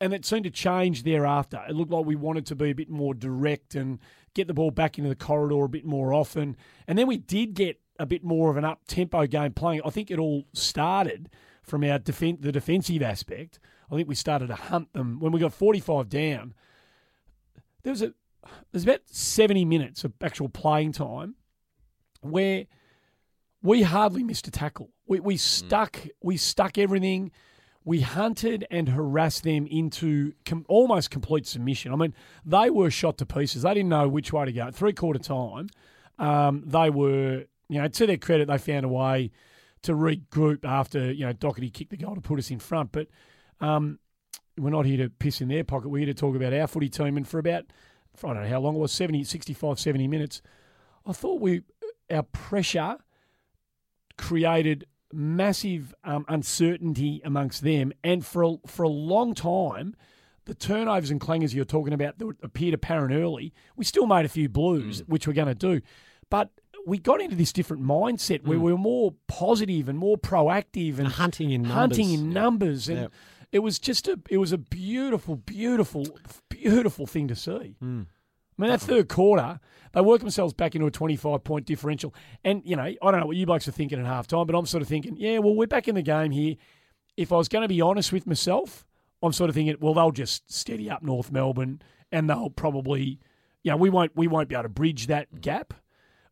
And 0.00 0.14
it 0.14 0.24
seemed 0.24 0.44
to 0.44 0.50
change 0.50 1.02
thereafter. 1.02 1.60
It 1.68 1.74
looked 1.74 1.90
like 1.90 2.04
we 2.04 2.14
wanted 2.14 2.46
to 2.46 2.54
be 2.54 2.70
a 2.70 2.74
bit 2.74 2.88
more 2.88 3.14
direct 3.14 3.74
and 3.74 3.98
get 4.34 4.46
the 4.46 4.54
ball 4.54 4.70
back 4.70 4.98
into 4.98 5.08
the 5.08 5.16
corridor 5.16 5.64
a 5.64 5.68
bit 5.68 5.84
more 5.84 6.12
often. 6.12 6.56
And 6.86 6.96
then 6.96 7.08
we 7.08 7.16
did 7.16 7.54
get 7.54 7.80
a 7.98 8.06
bit 8.06 8.22
more 8.22 8.50
of 8.50 8.56
an 8.56 8.64
up 8.64 8.82
tempo 8.86 9.26
game 9.26 9.52
playing. 9.52 9.80
I 9.84 9.90
think 9.90 10.10
it 10.10 10.18
all 10.18 10.44
started 10.52 11.28
from 11.62 11.82
our 11.82 11.98
defen- 11.98 12.40
the 12.40 12.52
defensive 12.52 13.02
aspect. 13.02 13.58
I 13.90 13.96
think 13.96 14.08
we 14.08 14.14
started 14.14 14.48
to 14.48 14.54
hunt 14.54 14.92
them 14.92 15.18
when 15.18 15.32
we 15.32 15.40
got 15.40 15.52
45 15.52 16.08
down. 16.08 16.54
There 17.82 17.92
was 17.92 18.02
a 18.02 18.14
there's 18.70 18.84
about 18.84 19.00
70 19.06 19.64
minutes 19.64 20.04
of 20.04 20.12
actual 20.22 20.48
playing 20.48 20.92
time 20.92 21.34
where 22.20 22.66
we 23.62 23.82
hardly 23.82 24.22
missed 24.22 24.46
a 24.46 24.50
tackle. 24.50 24.90
We, 25.06 25.20
we 25.20 25.34
hmm. 25.34 25.38
stuck 25.38 25.98
we 26.22 26.36
stuck 26.36 26.78
everything. 26.78 27.32
We 27.84 28.00
hunted 28.00 28.66
and 28.70 28.90
harassed 28.90 29.44
them 29.44 29.66
into 29.66 30.32
com- 30.44 30.66
almost 30.68 31.10
complete 31.10 31.46
submission. 31.46 31.92
I 31.92 31.96
mean, 31.96 32.14
they 32.44 32.70
were 32.70 32.90
shot 32.90 33.18
to 33.18 33.26
pieces. 33.26 33.62
They 33.62 33.74
didn't 33.74 33.88
know 33.88 34.08
which 34.08 34.32
way 34.32 34.44
to 34.44 34.52
go. 34.52 34.70
Three 34.70 34.92
quarter 34.92 35.18
time, 35.18 35.68
um, 36.18 36.64
they 36.66 36.90
were 36.90 37.44
you 37.68 37.80
know 37.80 37.88
to 37.88 38.06
their 38.06 38.18
credit, 38.18 38.48
they 38.48 38.58
found 38.58 38.84
a 38.84 38.88
way 38.88 39.30
to 39.82 39.92
regroup 39.92 40.64
after 40.64 41.12
you 41.12 41.24
know 41.24 41.32
Docherty 41.32 41.72
kicked 41.72 41.90
the 41.90 41.96
goal 41.96 42.14
to 42.14 42.20
put 42.20 42.38
us 42.38 42.50
in 42.50 42.58
front. 42.58 42.92
But 42.92 43.08
um, 43.60 43.98
we're 44.58 44.70
not 44.70 44.86
here 44.86 44.98
to 44.98 45.10
piss 45.10 45.40
in 45.40 45.48
their 45.48 45.64
pocket. 45.64 45.88
We're 45.88 45.98
here 45.98 46.06
to 46.06 46.14
talk 46.14 46.36
about 46.36 46.52
our 46.52 46.66
footy 46.66 46.88
team. 46.88 47.16
And 47.16 47.26
for 47.26 47.38
about 47.38 47.64
I 48.22 48.26
don't 48.26 48.42
know 48.42 48.48
how 48.48 48.60
long 48.60 48.74
it 48.74 48.78
was 48.78 48.92
70, 48.92 49.24
65, 49.24 49.78
70 49.78 50.08
minutes, 50.08 50.42
I 51.06 51.12
thought 51.12 51.40
we 51.40 51.62
our 52.10 52.22
pressure 52.22 52.96
created 54.16 54.86
massive 55.12 55.94
um, 56.04 56.24
uncertainty 56.28 57.20
amongst 57.24 57.62
them, 57.62 57.92
and 58.04 58.24
for 58.24 58.42
a, 58.42 58.56
for 58.66 58.82
a 58.82 58.88
long 58.88 59.34
time, 59.34 59.94
the 60.44 60.54
turnovers 60.54 61.10
and 61.10 61.20
clangers 61.20 61.54
you're 61.54 61.64
talking 61.64 61.92
about 61.92 62.18
that 62.18 62.34
appeared 62.42 62.74
apparent 62.74 63.12
early, 63.14 63.52
we 63.76 63.84
still 63.84 64.06
made 64.06 64.24
a 64.24 64.28
few 64.28 64.48
blues, 64.48 65.02
which 65.06 65.26
we're 65.26 65.32
going 65.34 65.48
to 65.48 65.54
do, 65.54 65.80
but 66.30 66.50
we 66.86 66.96
got 66.98 67.20
into 67.20 67.36
this 67.36 67.52
different 67.52 67.82
mindset 67.82 68.44
where 68.44 68.58
we 68.58 68.72
were 68.72 68.78
more 68.78 69.12
positive 69.26 69.88
and 69.88 69.98
more 69.98 70.16
proactive 70.16 70.98
and 70.98 71.08
hunting 71.08 71.50
in 71.50 71.64
hunting 71.64 72.08
numbers. 72.08 72.20
in 72.22 72.32
numbers, 72.32 72.88
and 72.88 73.00
Yep. 73.00 73.12
it 73.52 73.58
was 73.58 73.78
just 73.78 74.08
a 74.08 74.18
it 74.30 74.38
was 74.38 74.52
a 74.52 74.58
beautiful, 74.58 75.36
beautiful, 75.36 76.06
beautiful 76.48 77.06
thing 77.06 77.28
to 77.28 77.34
see. 77.36 77.76
Hmm. 77.80 78.02
I 78.58 78.62
mean, 78.62 78.70
that 78.70 78.80
third 78.80 79.08
quarter, 79.08 79.60
they 79.92 80.00
work 80.00 80.20
themselves 80.20 80.52
back 80.52 80.74
into 80.74 80.86
a 80.86 80.90
25 80.90 81.44
point 81.44 81.66
differential. 81.66 82.14
And, 82.44 82.62
you 82.64 82.76
know, 82.76 82.82
I 82.82 82.96
don't 83.00 83.20
know 83.20 83.26
what 83.26 83.36
you 83.36 83.46
blokes 83.46 83.68
are 83.68 83.72
thinking 83.72 84.00
at 84.00 84.06
half 84.06 84.26
time, 84.26 84.46
but 84.46 84.56
I'm 84.56 84.66
sort 84.66 84.82
of 84.82 84.88
thinking, 84.88 85.16
yeah, 85.16 85.38
well, 85.38 85.54
we're 85.54 85.66
back 85.66 85.88
in 85.88 85.94
the 85.94 86.02
game 86.02 86.32
here. 86.32 86.56
If 87.16 87.32
I 87.32 87.36
was 87.36 87.48
going 87.48 87.62
to 87.62 87.68
be 87.68 87.80
honest 87.80 88.12
with 88.12 88.26
myself, 88.26 88.84
I'm 89.22 89.32
sort 89.32 89.50
of 89.50 89.54
thinking, 89.54 89.76
well, 89.80 89.94
they'll 89.94 90.10
just 90.10 90.52
steady 90.52 90.90
up 90.90 91.02
North 91.02 91.32
Melbourne 91.32 91.82
and 92.12 92.28
they'll 92.28 92.50
probably, 92.50 93.20
you 93.62 93.70
know, 93.70 93.76
we 93.76 93.90
won't, 93.90 94.16
we 94.16 94.28
won't 94.28 94.48
be 94.48 94.54
able 94.54 94.64
to 94.64 94.68
bridge 94.68 95.06
that 95.06 95.40
gap. 95.40 95.74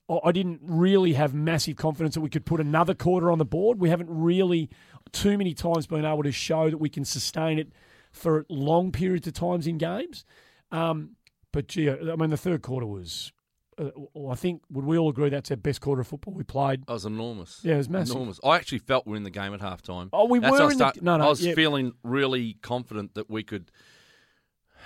I 0.08 0.18
I 0.24 0.32
didn't 0.32 0.60
really 0.62 1.14
have 1.14 1.34
massive 1.34 1.76
confidence 1.76 2.14
that 2.14 2.20
we 2.20 2.30
could 2.30 2.46
put 2.46 2.60
another 2.60 2.94
quarter 2.94 3.30
on 3.30 3.38
the 3.38 3.44
board. 3.44 3.80
We 3.80 3.90
haven't 3.90 4.10
really 4.10 4.70
too 5.12 5.36
many 5.38 5.54
times 5.54 5.86
been 5.86 6.04
able 6.04 6.22
to 6.22 6.32
show 6.32 6.70
that 6.70 6.78
we 6.78 6.88
can 6.88 7.04
sustain 7.04 7.58
it 7.58 7.72
for 8.12 8.46
long 8.48 8.92
periods 8.92 9.26
of 9.26 9.34
times 9.34 9.66
in 9.66 9.78
games. 9.78 10.24
Um, 10.70 11.10
but 11.52 11.68
gee, 11.68 11.90
I 11.90 12.16
mean, 12.16 12.30
the 12.30 12.36
third 12.36 12.62
quarter 12.62 12.86
was. 12.86 13.32
Uh, 13.78 13.90
I 14.30 14.34
think 14.36 14.62
would 14.70 14.86
we 14.86 14.96
all 14.96 15.10
agree 15.10 15.28
that's 15.28 15.50
our 15.50 15.56
best 15.58 15.82
quarter 15.82 16.00
of 16.00 16.06
football 16.08 16.32
we 16.32 16.44
played. 16.44 16.86
That 16.86 16.92
was 16.94 17.04
enormous. 17.04 17.60
Yeah, 17.62 17.74
it 17.74 17.78
was 17.78 17.90
massive. 17.90 18.16
Enormous. 18.16 18.40
I 18.42 18.56
actually 18.56 18.78
felt 18.78 19.04
we 19.06 19.10
were 19.10 19.16
in 19.18 19.22
the 19.22 19.28
game 19.30 19.52
at 19.52 19.60
half 19.60 19.82
time. 19.82 20.08
Oh, 20.14 20.24
we 20.24 20.38
That's 20.38 20.52
were 20.52 20.62
I 20.62 20.70
in 20.72 20.78
the- 20.78 20.92
no, 21.02 21.18
no, 21.18 21.24
I 21.26 21.28
was 21.28 21.44
yeah. 21.44 21.54
feeling 21.54 21.92
really 22.02 22.54
confident 22.62 23.12
that 23.16 23.28
we 23.28 23.42
could 23.42 23.70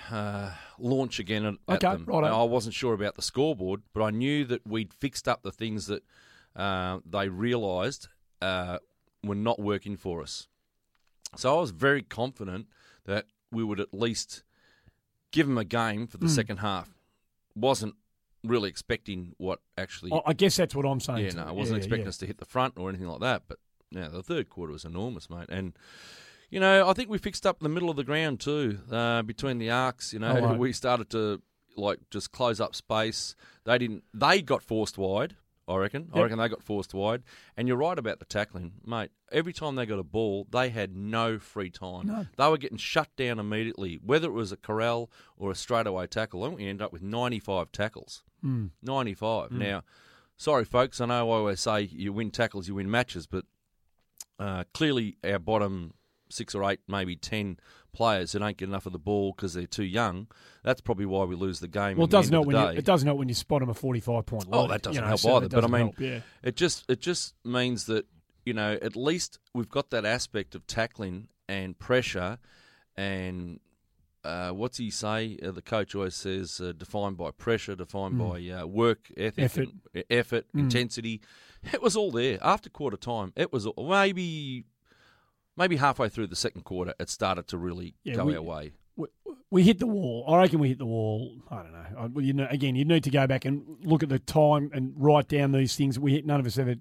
uh, 0.09 0.51
launch 0.77 1.19
again 1.19 1.45
at, 1.45 1.53
at 1.69 1.83
Okay, 1.83 1.93
them. 1.95 2.05
righto. 2.05 2.27
Now, 2.27 2.41
I 2.41 2.43
wasn't 2.45 2.75
sure 2.75 2.93
about 2.93 3.15
the 3.15 3.21
scoreboard, 3.21 3.81
but 3.93 4.03
I 4.03 4.09
knew 4.11 4.43
that 4.45 4.65
we'd 4.67 4.93
fixed 4.93 5.27
up 5.27 5.43
the 5.43 5.51
things 5.53 5.87
that 5.87 6.03
uh, 6.55 6.99
they 7.05 7.29
realised 7.29 8.07
uh, 8.41 8.79
were 9.23 9.35
not 9.35 9.59
working 9.59 9.95
for 9.95 10.21
us. 10.21 10.47
So 11.37 11.55
I 11.57 11.61
was 11.61 11.71
very 11.71 12.01
confident 12.03 12.67
that 13.05 13.25
we 13.51 13.63
would 13.63 13.79
at 13.79 13.93
least 13.93 14.43
give 15.31 15.47
them 15.47 15.57
a 15.57 15.65
game 15.65 16.07
for 16.07 16.17
the 16.17 16.25
Hmm. 16.27 16.31
second 16.31 16.57
half. 16.57 16.89
Wasn't 17.55 17.95
really 18.43 18.69
expecting 18.69 19.33
what 19.37 19.59
actually 19.77 20.11
I- 20.13 20.21
I 20.27 20.33
guess 20.33 20.55
that's 20.57 20.73
what 20.75 20.85
I'm 20.85 20.99
saying. 20.99 21.25
yeah, 21.25 21.31
no, 21.33 21.43
I 21.45 21.51
wasn't 21.51 21.75
Yeah, 21.75 21.77
expecting 21.77 22.05
yeah. 22.05 22.09
us 22.09 22.17
to 22.17 22.25
hit 22.27 22.37
the 22.37 22.45
front 22.45 22.73
or 22.77 22.89
anything 22.89 23.07
like 23.07 23.19
that. 23.21 23.43
But 23.47 23.59
yeah, 23.91 24.07
the 24.07 24.23
third 24.23 24.49
quarter 24.49 24.73
was 24.73 24.85
enormous, 24.85 25.29
mate. 25.29 25.47
And 25.49 25.73
you 26.49 26.59
know, 26.59 26.87
I 26.89 26.93
think 26.93 27.09
we 27.09 27.17
fixed 27.17 27.45
up 27.45 27.59
the 27.59 27.69
middle 27.69 27.89
of 27.89 27.95
the 27.95 28.03
ground 28.03 28.39
too, 28.41 28.79
uh, 28.91 29.21
between 29.21 29.57
the 29.57 29.69
arcs. 29.69 30.11
You 30.11 30.19
know, 30.19 30.33
right. 30.37 30.57
we 30.59 30.73
started 30.73 31.09
to 31.11 31.41
like 31.77 31.99
just 32.09 32.31
close 32.33 32.59
up 32.59 32.75
space. 32.75 33.35
They 33.63 33.77
didn't. 33.77 34.03
They 34.13 34.41
got 34.41 34.61
forced 34.63 34.97
wide. 34.97 35.35
I 35.67 35.77
reckon. 35.77 36.09
I 36.13 36.21
reckon 36.21 36.37
they 36.37 36.49
got 36.49 36.63
forced 36.63 36.93
wide. 36.93 37.23
And 37.55 37.67
you're 37.67 37.77
right 37.77 37.97
about 37.97 38.19
the 38.19 38.25
tackling, 38.25 38.73
mate. 38.85 39.11
Every 39.31 39.53
time 39.53 39.75
they 39.75 39.85
got 39.85 39.99
a 39.99 40.03
ball, 40.03 40.47
they 40.51 40.69
had 40.69 40.95
no 40.95 41.39
free 41.39 41.69
time. 41.69 42.07
No. 42.07 42.27
They 42.37 42.49
were 42.49 42.57
getting 42.57 42.77
shut 42.77 43.09
down 43.15 43.39
immediately, 43.39 43.99
whether 44.03 44.27
it 44.27 44.33
was 44.33 44.51
a 44.51 44.57
corral 44.57 45.09
or 45.37 45.51
a 45.51 45.55
straightaway 45.55 46.07
tackle. 46.07 46.43
I 46.43 46.47
think 46.47 46.59
we 46.59 46.67
ended 46.67 46.81
up 46.83 46.91
with 46.91 47.01
95 47.03 47.71
tackles. 47.71 48.23
Hmm. 48.41 48.67
95. 48.81 49.51
Now, 49.51 49.83
sorry, 50.35 50.65
folks, 50.65 50.99
I 50.99 51.05
know 51.05 51.31
I 51.31 51.35
always 51.35 51.59
say 51.61 51.81
you 51.81 52.11
win 52.11 52.31
tackles, 52.31 52.67
you 52.67 52.75
win 52.75 52.89
matches, 52.89 53.27
but 53.27 53.45
uh, 54.39 54.63
clearly 54.73 55.17
our 55.23 55.39
bottom 55.39 55.93
six 56.31 56.55
or 56.55 56.63
eight, 56.69 56.79
maybe 56.87 57.15
10 57.15 57.57
players 57.93 58.31
who 58.31 58.39
don't 58.39 58.55
get 58.57 58.69
enough 58.69 58.85
of 58.85 58.93
the 58.93 58.99
ball 58.99 59.33
because 59.35 59.53
they're 59.53 59.65
too 59.67 59.83
young, 59.83 60.27
that's 60.63 60.79
probably 60.81 61.05
why 61.05 61.23
we 61.25 61.35
lose 61.35 61.59
the 61.59 61.67
game. 61.67 61.97
Well, 61.97 62.05
it 62.05 62.11
doesn't 62.11 62.31
help 62.33 62.47
when 62.47 62.55
you 62.55 62.79
it 62.79 62.85
doesn't 62.85 63.05
help 63.07 63.19
when 63.19 63.27
you 63.29 63.35
spot 63.35 63.59
them 63.61 63.69
a 63.69 63.73
45 63.73 64.25
point. 64.25 64.45
Oh, 64.51 64.67
that 64.67 64.81
doesn't 64.81 64.95
you 64.95 65.01
know, 65.01 65.07
help 65.07 65.19
so 65.19 65.35
either. 65.35 65.45
it 65.47 65.51
But 65.51 65.63
I 65.65 65.67
mean, 65.67 65.81
help, 65.81 65.99
yeah. 65.99 66.19
it 66.43 66.55
just 66.55 66.89
it 66.89 67.01
just 67.01 67.35
means 67.43 67.85
that 67.87 68.05
you 68.45 68.53
know 68.53 68.77
at 68.81 68.95
least 68.95 69.39
we've 69.53 69.69
got 69.69 69.89
that 69.91 70.05
aspect 70.05 70.55
of 70.55 70.65
tackling 70.67 71.27
and 71.49 71.77
pressure, 71.77 72.37
and 72.95 73.59
uh, 74.23 74.51
what's 74.51 74.77
he 74.77 74.89
say? 74.91 75.37
Uh, 75.43 75.51
the 75.51 75.61
coach 75.61 75.95
always 75.95 76.15
says 76.15 76.61
uh, 76.61 76.71
defined 76.77 77.17
by 77.17 77.31
pressure, 77.31 77.75
defined 77.75 78.17
by 78.19 78.39
uh, 78.49 78.65
work 78.65 79.11
ethic. 79.17 79.43
Effort. 79.45 79.67
and- 79.93 80.03
effort, 80.09 80.45
Mm. 80.55 80.59
intensity. 80.61 81.21
It 81.73 81.81
was 81.81 81.95
all 81.95 82.11
there 82.11 82.39
after 82.41 82.69
quarter 82.69 82.97
time. 82.97 83.33
It 83.35 83.51
was 83.53 83.65
all- 83.67 83.87
maybe 83.89 84.63
maybe 85.57 85.77
halfway 85.77 86.09
through 86.09 86.27
the 86.27 86.35
second 86.35 86.63
quarter, 86.63 86.93
it 86.99 87.09
started 87.09 87.47
to 87.49 87.57
really 87.57 87.95
Yeah, 88.03 88.15
go 88.15 88.25
we- 88.25 88.35
our 88.35 88.41
way. 88.41 88.71
we, 88.95 89.07
we 89.49 89.63
hit 89.63 89.79
the 89.79 89.87
wall. 89.87 90.25
I 90.27 90.37
reckon 90.37 90.59
we 90.59 90.69
hit 90.69 90.77
the 90.77 90.85
wall. 90.85 91.37
I 91.49 91.63
don't 91.63 91.73
know. 91.73 91.85
I, 91.97 92.05
well, 92.07 92.23
you 92.23 92.33
know. 92.33 92.47
Again, 92.49 92.75
you 92.75 92.85
need 92.85 93.03
to 93.03 93.09
go 93.09 93.27
back 93.27 93.45
and 93.45 93.63
look 93.83 94.03
at 94.03 94.09
the 94.09 94.19
time 94.19 94.71
and 94.73 94.93
write 94.95 95.27
down 95.27 95.51
these 95.51 95.75
things 95.75 95.99
we 95.99 96.13
hit. 96.13 96.25
None 96.25 96.39
of 96.39 96.45
us 96.45 96.57
ever 96.57 96.75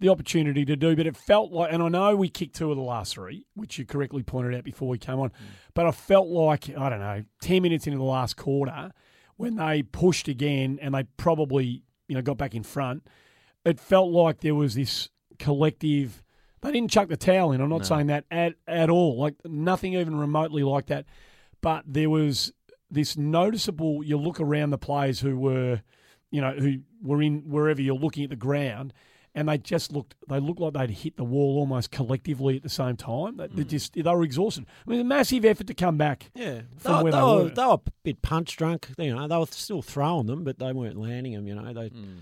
the 0.00 0.08
opportunity 0.08 0.64
to 0.64 0.76
do, 0.76 0.96
but 0.96 1.06
it 1.06 1.16
felt 1.16 1.52
like, 1.52 1.72
and 1.72 1.82
I 1.82 1.88
know 1.88 2.16
we 2.16 2.28
kicked 2.28 2.56
two 2.56 2.70
of 2.70 2.76
the 2.76 2.82
last 2.82 3.14
three, 3.14 3.46
which 3.54 3.78
you 3.78 3.86
correctly 3.86 4.22
pointed 4.22 4.54
out 4.54 4.64
before 4.64 4.88
we 4.88 4.98
came 4.98 5.20
on, 5.20 5.30
mm. 5.30 5.34
but 5.72 5.86
I 5.86 5.92
felt 5.92 6.28
like 6.28 6.68
I 6.76 6.88
don't 6.88 6.98
know, 7.00 7.24
ten 7.40 7.62
minutes 7.62 7.86
into 7.86 7.98
the 7.98 8.04
last 8.04 8.36
quarter 8.36 8.90
when 9.36 9.56
they 9.56 9.82
pushed 9.82 10.28
again 10.28 10.78
and 10.82 10.94
they 10.94 11.04
probably 11.16 11.82
you 12.08 12.14
know 12.14 12.22
got 12.22 12.38
back 12.38 12.54
in 12.54 12.62
front. 12.62 13.06
It 13.64 13.80
felt 13.80 14.10
like 14.10 14.40
there 14.40 14.54
was 14.54 14.74
this 14.74 15.08
collective. 15.38 16.22
They 16.64 16.72
didn't 16.72 16.90
chuck 16.90 17.08
the 17.08 17.16
towel 17.16 17.52
in. 17.52 17.60
I'm 17.60 17.68
not 17.68 17.84
saying 17.84 18.06
that 18.06 18.24
at, 18.30 18.54
at 18.66 18.88
all. 18.88 19.18
Like 19.18 19.34
nothing 19.44 19.94
even 19.94 20.16
remotely 20.16 20.62
like 20.62 20.86
that. 20.86 21.04
But 21.60 21.84
there 21.86 22.08
was 22.08 22.52
this 22.90 23.18
noticeable. 23.18 24.02
You 24.02 24.16
look 24.16 24.40
around 24.40 24.70
the 24.70 24.78
players 24.78 25.20
who 25.20 25.38
were, 25.38 25.82
you 26.30 26.40
know, 26.40 26.52
who 26.52 26.78
were 27.02 27.20
in 27.20 27.50
wherever 27.50 27.82
you're 27.82 27.94
looking 27.94 28.24
at 28.24 28.30
the 28.30 28.36
ground, 28.36 28.94
and 29.34 29.46
they 29.46 29.58
just 29.58 29.92
looked. 29.92 30.14
They 30.26 30.40
looked 30.40 30.58
like 30.58 30.72
they'd 30.72 30.88
hit 30.90 31.18
the 31.18 31.24
wall 31.24 31.58
almost 31.58 31.90
collectively 31.90 32.56
at 32.56 32.62
the 32.62 32.70
same 32.70 32.96
time. 32.96 33.36
They, 33.36 33.48
they 33.48 33.62
hmm. 33.62 33.68
just 33.68 33.92
they 33.92 34.02
were 34.02 34.22
exhausted. 34.22 34.64
I 34.86 34.90
mean, 34.90 35.00
a 35.00 35.04
massive 35.04 35.44
effort 35.44 35.66
to 35.66 35.74
come 35.74 35.98
back. 35.98 36.30
Yeah, 36.34 36.62
From 36.78 36.96
they, 36.96 37.02
where 37.02 37.12
they, 37.12 37.18
they 37.18 37.24
were, 37.24 37.42
were. 37.42 37.48
they 37.50 37.66
were 37.66 37.74
a 37.74 37.90
bit 38.04 38.22
punch 38.22 38.56
drunk. 38.56 38.88
You 38.96 39.14
know, 39.14 39.28
they 39.28 39.36
were 39.36 39.46
still 39.50 39.82
throwing 39.82 40.26
them, 40.26 40.44
but 40.44 40.58
they 40.58 40.72
weren't 40.72 40.96
landing 40.96 41.34
them. 41.34 41.46
You 41.46 41.56
know, 41.56 41.74
they 41.74 41.88
hmm. 41.88 42.20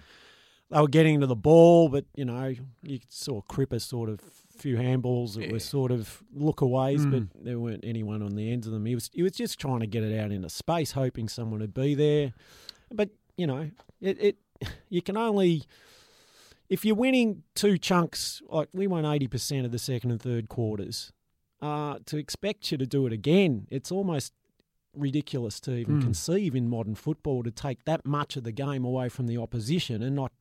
They 0.72 0.80
were 0.80 0.88
getting 0.88 1.20
to 1.20 1.26
the 1.26 1.36
ball, 1.36 1.88
but 1.88 2.04
you 2.16 2.24
know, 2.24 2.54
you 2.82 2.98
saw 3.08 3.42
Cripper 3.42 3.80
sort 3.80 4.08
of 4.08 4.20
few 4.56 4.76
handballs 4.76 5.34
that 5.34 5.46
Yeah. 5.46 5.52
were 5.52 5.58
sort 5.58 5.90
of 5.90 6.22
lookaways, 6.36 7.00
Mm. 7.00 7.10
but 7.30 7.44
there 7.44 7.58
weren't 7.58 7.84
anyone 7.84 8.22
on 8.22 8.36
the 8.36 8.50
ends 8.50 8.66
of 8.66 8.72
them. 8.72 8.86
He 8.86 8.94
was 8.94 9.10
he 9.12 9.22
was 9.22 9.32
just 9.32 9.58
trying 9.58 9.80
to 9.80 9.86
get 9.86 10.02
it 10.02 10.18
out 10.18 10.32
into 10.32 10.48
space, 10.48 10.92
hoping 10.92 11.28
someone 11.28 11.60
would 11.60 11.74
be 11.74 11.94
there. 11.94 12.32
But 12.92 13.10
you 13.36 13.46
know, 13.46 13.70
it, 14.00 14.18
it 14.20 14.36
you 14.88 15.02
can 15.02 15.16
only 15.16 15.64
if 16.68 16.84
you're 16.84 16.94
winning 16.96 17.42
two 17.54 17.76
chunks 17.76 18.40
like 18.48 18.68
we 18.72 18.86
won 18.86 19.04
eighty 19.04 19.26
percent 19.28 19.66
of 19.66 19.72
the 19.72 19.78
second 19.78 20.10
and 20.10 20.20
third 20.22 20.48
quarters. 20.48 21.12
Uh, 21.60 21.98
to 22.06 22.16
expect 22.16 22.72
you 22.72 22.78
to 22.78 22.86
do 22.86 23.06
it 23.06 23.12
again, 23.12 23.68
it's 23.70 23.92
almost 23.92 24.32
ridiculous 24.94 25.60
to 25.60 25.74
even 25.76 26.00
Mm. 26.00 26.02
conceive 26.02 26.54
in 26.56 26.68
modern 26.68 26.94
football 26.94 27.42
to 27.44 27.50
take 27.50 27.84
that 27.84 28.04
much 28.04 28.36
of 28.36 28.42
the 28.44 28.52
game 28.52 28.84
away 28.84 29.08
from 29.08 29.26
the 29.26 29.38
opposition 29.38 30.02
and 30.02 30.14
not 30.16 30.32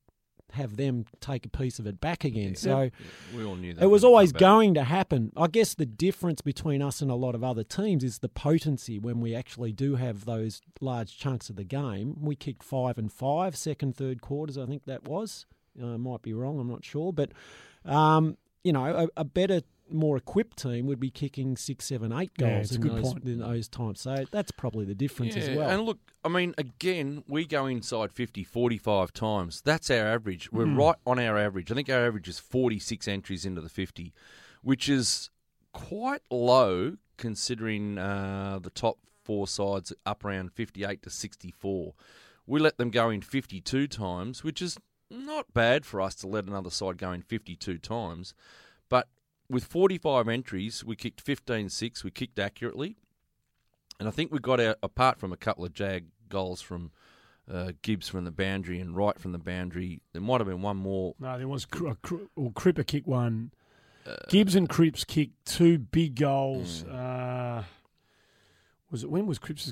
have 0.54 0.78
them 0.78 1.06
take 1.20 1.46
a 1.46 1.50
piece 1.50 1.80
of 1.80 1.88
it 1.88 2.00
back 2.00 2.24
again. 2.24 2.56
So 2.56 2.90
We 3.36 3.44
all 3.44 3.56
knew 3.56 3.74
that. 3.74 3.84
it 3.84 3.88
was 3.88 4.04
always 4.04 4.32
going 4.32 4.74
to 4.76 4.84
happen. 4.84 5.32
I 5.38 5.48
guess 5.48 5.74
the 5.74 5.86
difference 5.86 6.42
between 6.42 6.82
us 6.82 7.02
and 7.02 7.10
a 7.10 7.16
lot 7.16 7.36
of 7.36 7.44
other 7.44 7.64
teams 7.64 8.04
is 8.04 8.20
the 8.20 8.30
potency 8.30 9.00
when 9.00 9.22
we 9.22 9.34
actually 9.36 9.72
do 9.72 9.96
have 9.96 10.26
those 10.26 10.62
large 10.80 11.18
chunks 11.18 11.50
of 11.50 11.56
the 11.56 11.64
game. 11.64 12.16
We 12.22 12.36
kicked 12.36 12.64
five 12.64 12.98
and 12.98 13.12
five, 13.12 13.56
second, 13.56 13.96
third 13.96 14.22
quarters, 14.22 14.58
I 14.58 14.66
think 14.66 14.86
that 14.86 15.04
was. 15.08 15.46
Uh, 15.82 15.98
might 15.98 16.22
be 16.22 16.34
wrong, 16.34 16.60
I'm 16.60 16.70
not 16.70 16.84
sure. 16.84 17.14
But, 17.14 17.32
um, 17.86 18.38
you 18.64 18.74
know, 18.74 18.86
a, 18.86 19.08
a 19.22 19.24
better, 19.24 19.62
more 19.92 20.18
equipped 20.18 20.58
team 20.58 20.86
would 20.88 21.00
be 21.00 21.10
kicking 21.10 21.56
six, 21.58 21.86
seven, 21.86 22.12
eight 22.14 22.32
goals 22.38 22.68
it's 22.68 22.72
a 22.72 22.76
in, 22.76 22.82
good 22.82 22.92
those, 23.04 23.14
point. 23.14 23.26
in 23.26 23.40
those 23.40 23.68
times. 23.68 24.02
So 24.02 24.26
that's 24.32 24.52
probably 24.52 24.86
the 24.86 24.96
difference 24.96 25.36
as 25.38 25.56
well. 25.56 25.70
And 25.70 25.84
look, 25.84 26.00
I 26.24 26.30
mean, 26.30 26.54
again, 26.58 27.24
we 27.28 27.46
go 27.46 27.66
inside 27.66 28.12
50, 28.12 28.44
45 28.44 29.12
times. 29.14 29.62
That's 29.62 29.90
our 29.92 30.08
average. 30.08 30.52
We're 30.52 30.66
Hmm. 30.66 30.78
right 30.78 30.96
on 31.06 31.20
our 31.20 31.38
average. 31.38 31.72
I 31.72 31.76
think 31.76 31.90
our 31.90 32.06
average 32.06 32.28
is 32.28 32.40
46 32.40 33.08
entries 33.08 33.46
into 33.46 33.62
the 33.62 33.70
50, 33.70 34.14
which 34.62 34.88
is 34.90 35.30
quite 35.74 36.22
low 36.30 36.98
considering 37.18 37.98
uh, 37.98 38.60
the 38.62 38.70
top 38.72 38.98
four 39.24 39.48
sides 39.48 39.94
up 40.06 40.26
around 40.26 40.52
58 40.52 41.02
to 41.04 41.10
64. 41.10 41.94
We 42.48 42.60
let 42.60 42.78
them 42.78 42.90
go 42.90 43.10
in 43.10 43.22
52 43.22 43.88
times, 43.88 44.44
which 44.44 44.62
is 44.62 44.78
not 45.10 45.54
bad 45.54 45.86
for 45.86 46.02
us 46.02 46.16
to 46.16 46.28
let 46.28 46.46
another 46.46 46.70
side 46.72 46.98
go 46.98 47.12
in 47.12 47.22
52 47.22 47.78
times. 47.78 48.34
But 48.90 49.08
with 49.52 49.66
45 49.66 50.28
entries, 50.28 50.84
we 50.84 50.96
kicked 50.96 51.22
15 51.22 51.70
6, 51.70 52.04
we 52.04 52.12
kicked 52.12 52.40
accurately. 52.40 52.98
And 54.00 54.08
I 54.08 54.12
think 54.12 54.32
we 54.32 54.40
got 54.40 54.60
out, 54.60 54.78
apart 54.82 55.20
from 55.20 55.32
a 55.32 55.38
couple 55.38 55.64
of 55.64 55.74
jag 55.74 56.06
goals 56.28 56.62
from 56.62 56.92
uh, 57.52 57.74
Gibbs 57.82 58.08
from 58.08 58.26
the 58.26 58.32
boundary 58.32 58.80
and 58.80 58.96
Wright 58.96 59.20
from 59.20 59.32
the 59.32 59.38
boundary, 59.38 60.02
there 60.14 60.22
might 60.22 60.40
have 60.40 60.48
been 60.48 60.62
one 60.62 60.78
more. 60.78 61.16
No, 61.20 61.38
there 61.38 61.48
was 61.48 61.66
Cri- 61.66 61.94
Cri- 62.02 62.28
well, 62.36 62.52
Cripper 62.52 62.86
kicked 62.86 63.08
one. 63.08 63.52
Uh, 64.08 64.16
Gibbs 64.30 64.56
and 64.56 64.68
Cripps 64.68 65.04
kicked 65.04 65.46
two 65.46 65.78
big 65.78 66.16
goals. 66.16 66.84
Mm. 66.84 67.60
Uh, 67.60 67.64
was 68.90 69.04
it 69.04 69.10
when 69.10 69.26
was 69.26 69.40
Cripps 69.40 69.72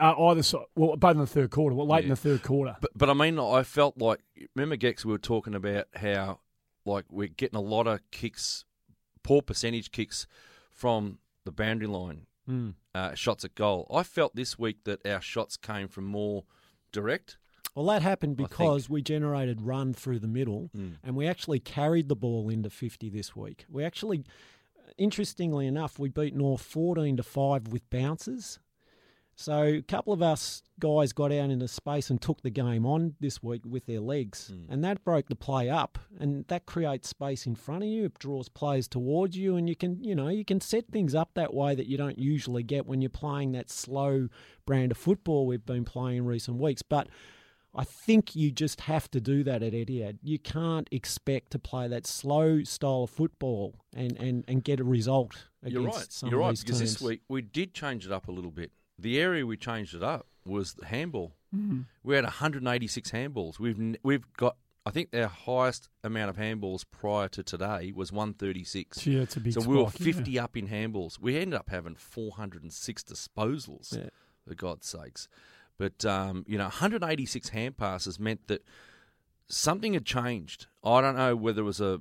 uh, 0.00 0.14
either 0.20 0.42
side? 0.42 0.64
Well, 0.74 0.96
both 0.96 1.12
in 1.12 1.18
the 1.18 1.26
third 1.26 1.50
quarter. 1.50 1.74
Well, 1.74 1.86
late 1.86 2.04
in 2.04 2.10
the 2.10 2.16
third 2.16 2.42
quarter. 2.42 2.76
But, 2.80 2.90
but 2.94 3.08
I 3.08 3.14
mean, 3.14 3.38
I 3.38 3.62
felt 3.62 3.98
like, 3.98 4.20
remember, 4.54 4.76
Gex, 4.76 5.04
we 5.04 5.12
were 5.12 5.18
talking 5.18 5.54
about 5.54 5.86
how, 5.94 6.40
like, 6.84 7.04
we're 7.10 7.28
getting 7.28 7.56
a 7.56 7.62
lot 7.62 7.86
of 7.86 8.00
kicks, 8.10 8.64
poor 9.22 9.42
percentage 9.42 9.90
kicks 9.92 10.26
from 10.70 11.18
the 11.44 11.52
boundary 11.52 11.86
line, 11.88 12.26
Mm. 12.48 12.74
uh, 12.94 13.14
shots 13.14 13.44
at 13.44 13.54
goal. 13.54 13.86
I 13.94 14.02
felt 14.02 14.34
this 14.34 14.58
week 14.58 14.84
that 14.84 15.06
our 15.06 15.20
shots 15.20 15.56
came 15.56 15.88
from 15.88 16.04
more 16.06 16.44
direct. 16.92 17.36
Well, 17.74 17.86
that 17.86 18.02
happened 18.02 18.36
because 18.36 18.90
we 18.90 19.00
generated 19.02 19.60
run 19.62 19.92
through 19.94 20.18
the 20.18 20.26
middle, 20.26 20.70
Mm. 20.76 20.96
and 21.04 21.14
we 21.16 21.26
actually 21.28 21.60
carried 21.60 22.08
the 22.08 22.16
ball 22.16 22.48
into 22.48 22.68
fifty 22.70 23.08
this 23.08 23.36
week. 23.36 23.64
We 23.68 23.84
actually, 23.84 24.24
interestingly 24.98 25.66
enough, 25.66 25.98
we 25.98 26.08
beat 26.08 26.34
North 26.34 26.62
fourteen 26.62 27.16
to 27.16 27.22
five 27.22 27.68
with 27.68 27.88
bounces. 27.90 28.58
So 29.40 29.62
a 29.62 29.80
couple 29.82 30.12
of 30.12 30.20
us 30.22 30.62
guys 30.78 31.14
got 31.14 31.32
out 31.32 31.48
into 31.48 31.66
space 31.66 32.10
and 32.10 32.20
took 32.20 32.42
the 32.42 32.50
game 32.50 32.84
on 32.84 33.14
this 33.20 33.42
week 33.42 33.62
with 33.64 33.86
their 33.86 34.00
legs, 34.00 34.50
Mm. 34.54 34.66
and 34.68 34.84
that 34.84 35.02
broke 35.02 35.28
the 35.28 35.34
play 35.34 35.70
up, 35.70 35.98
and 36.18 36.44
that 36.48 36.66
creates 36.66 37.08
space 37.08 37.46
in 37.46 37.54
front 37.54 37.82
of 37.84 37.88
you. 37.88 38.04
It 38.04 38.18
draws 38.18 38.50
players 38.50 38.86
towards 38.86 39.38
you, 39.38 39.56
and 39.56 39.66
you 39.66 39.74
can, 39.76 40.02
you 40.04 40.14
know, 40.14 40.28
you 40.28 40.44
can 40.44 40.60
set 40.60 40.88
things 40.88 41.14
up 41.14 41.30
that 41.34 41.54
way 41.54 41.74
that 41.74 41.86
you 41.86 41.96
don't 41.96 42.18
usually 42.18 42.62
get 42.62 42.84
when 42.86 43.00
you're 43.00 43.08
playing 43.08 43.52
that 43.52 43.70
slow 43.70 44.28
brand 44.66 44.92
of 44.92 44.98
football 44.98 45.46
we've 45.46 45.64
been 45.64 45.84
playing 45.86 46.18
in 46.18 46.26
recent 46.26 46.58
weeks. 46.58 46.82
But 46.82 47.08
I 47.74 47.84
think 47.84 48.36
you 48.36 48.50
just 48.50 48.82
have 48.82 49.10
to 49.12 49.20
do 49.22 49.42
that 49.44 49.62
at 49.62 49.72
Etihad. 49.72 50.18
You 50.22 50.38
can't 50.38 50.88
expect 50.92 51.52
to 51.52 51.58
play 51.58 51.88
that 51.88 52.06
slow 52.06 52.62
style 52.64 53.04
of 53.04 53.10
football 53.10 53.76
and, 53.94 54.18
and, 54.18 54.44
and 54.48 54.62
get 54.64 54.80
a 54.80 54.84
result 54.84 55.46
against 55.62 55.74
You're 55.74 55.84
right. 55.92 56.12
some 56.12 56.28
You're 56.30 56.40
of 56.40 56.44
right 56.46 56.50
these 56.50 56.64
because 56.64 56.78
teams. 56.80 56.92
this 56.94 57.00
week 57.02 57.20
we 57.28 57.42
did 57.42 57.72
change 57.72 58.04
it 58.04 58.12
up 58.12 58.28
a 58.28 58.32
little 58.32 58.50
bit. 58.50 58.72
The 59.00 59.20
area 59.20 59.46
we 59.46 59.56
changed 59.56 59.94
it 59.94 60.02
up 60.02 60.26
was 60.44 60.74
the 60.74 60.86
handball. 60.86 61.34
Mm. 61.54 61.86
We 62.02 62.14
had 62.14 62.24
186 62.24 63.10
handballs. 63.10 63.58
We've 63.58 63.96
we've 64.02 64.24
got 64.36 64.56
I 64.86 64.90
think 64.90 65.14
our 65.14 65.26
highest 65.26 65.88
amount 66.02 66.30
of 66.30 66.36
handballs 66.36 66.84
prior 66.90 67.28
to 67.28 67.42
today 67.42 67.92
was 67.94 68.12
136. 68.12 69.06
Yeah, 69.06 69.20
it's 69.20 69.36
a 69.36 69.40
big 69.40 69.52
so 69.52 69.60
we 69.60 69.76
were 69.76 69.88
spike, 69.90 70.06
yeah. 70.06 70.12
50 70.12 70.38
up 70.38 70.56
in 70.56 70.68
handballs. 70.68 71.18
We 71.20 71.36
ended 71.36 71.58
up 71.58 71.70
having 71.70 71.96
406 71.96 73.02
disposals. 73.02 73.96
Yeah. 73.96 74.08
For 74.48 74.54
God's 74.54 74.86
sakes. 74.86 75.28
But 75.76 76.04
um, 76.04 76.44
you 76.48 76.56
know, 76.56 76.64
186 76.64 77.50
hand 77.50 77.76
passes 77.76 78.18
meant 78.18 78.48
that 78.48 78.64
something 79.48 79.94
had 79.94 80.06
changed. 80.06 80.66
I 80.82 81.00
don't 81.00 81.16
know 81.16 81.36
whether 81.36 81.60
it 81.60 81.64
was 81.64 81.80
a, 81.80 82.00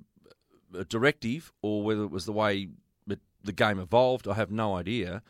a 0.74 0.86
directive 0.86 1.52
or 1.62 1.84
whether 1.84 2.04
it 2.04 2.12
was 2.12 2.26
the 2.26 2.32
way 2.32 2.70
the 3.44 3.52
game 3.54 3.80
evolved. 3.80 4.28
I 4.28 4.34
have 4.34 4.52
no 4.52 4.76
idea. 4.76 5.22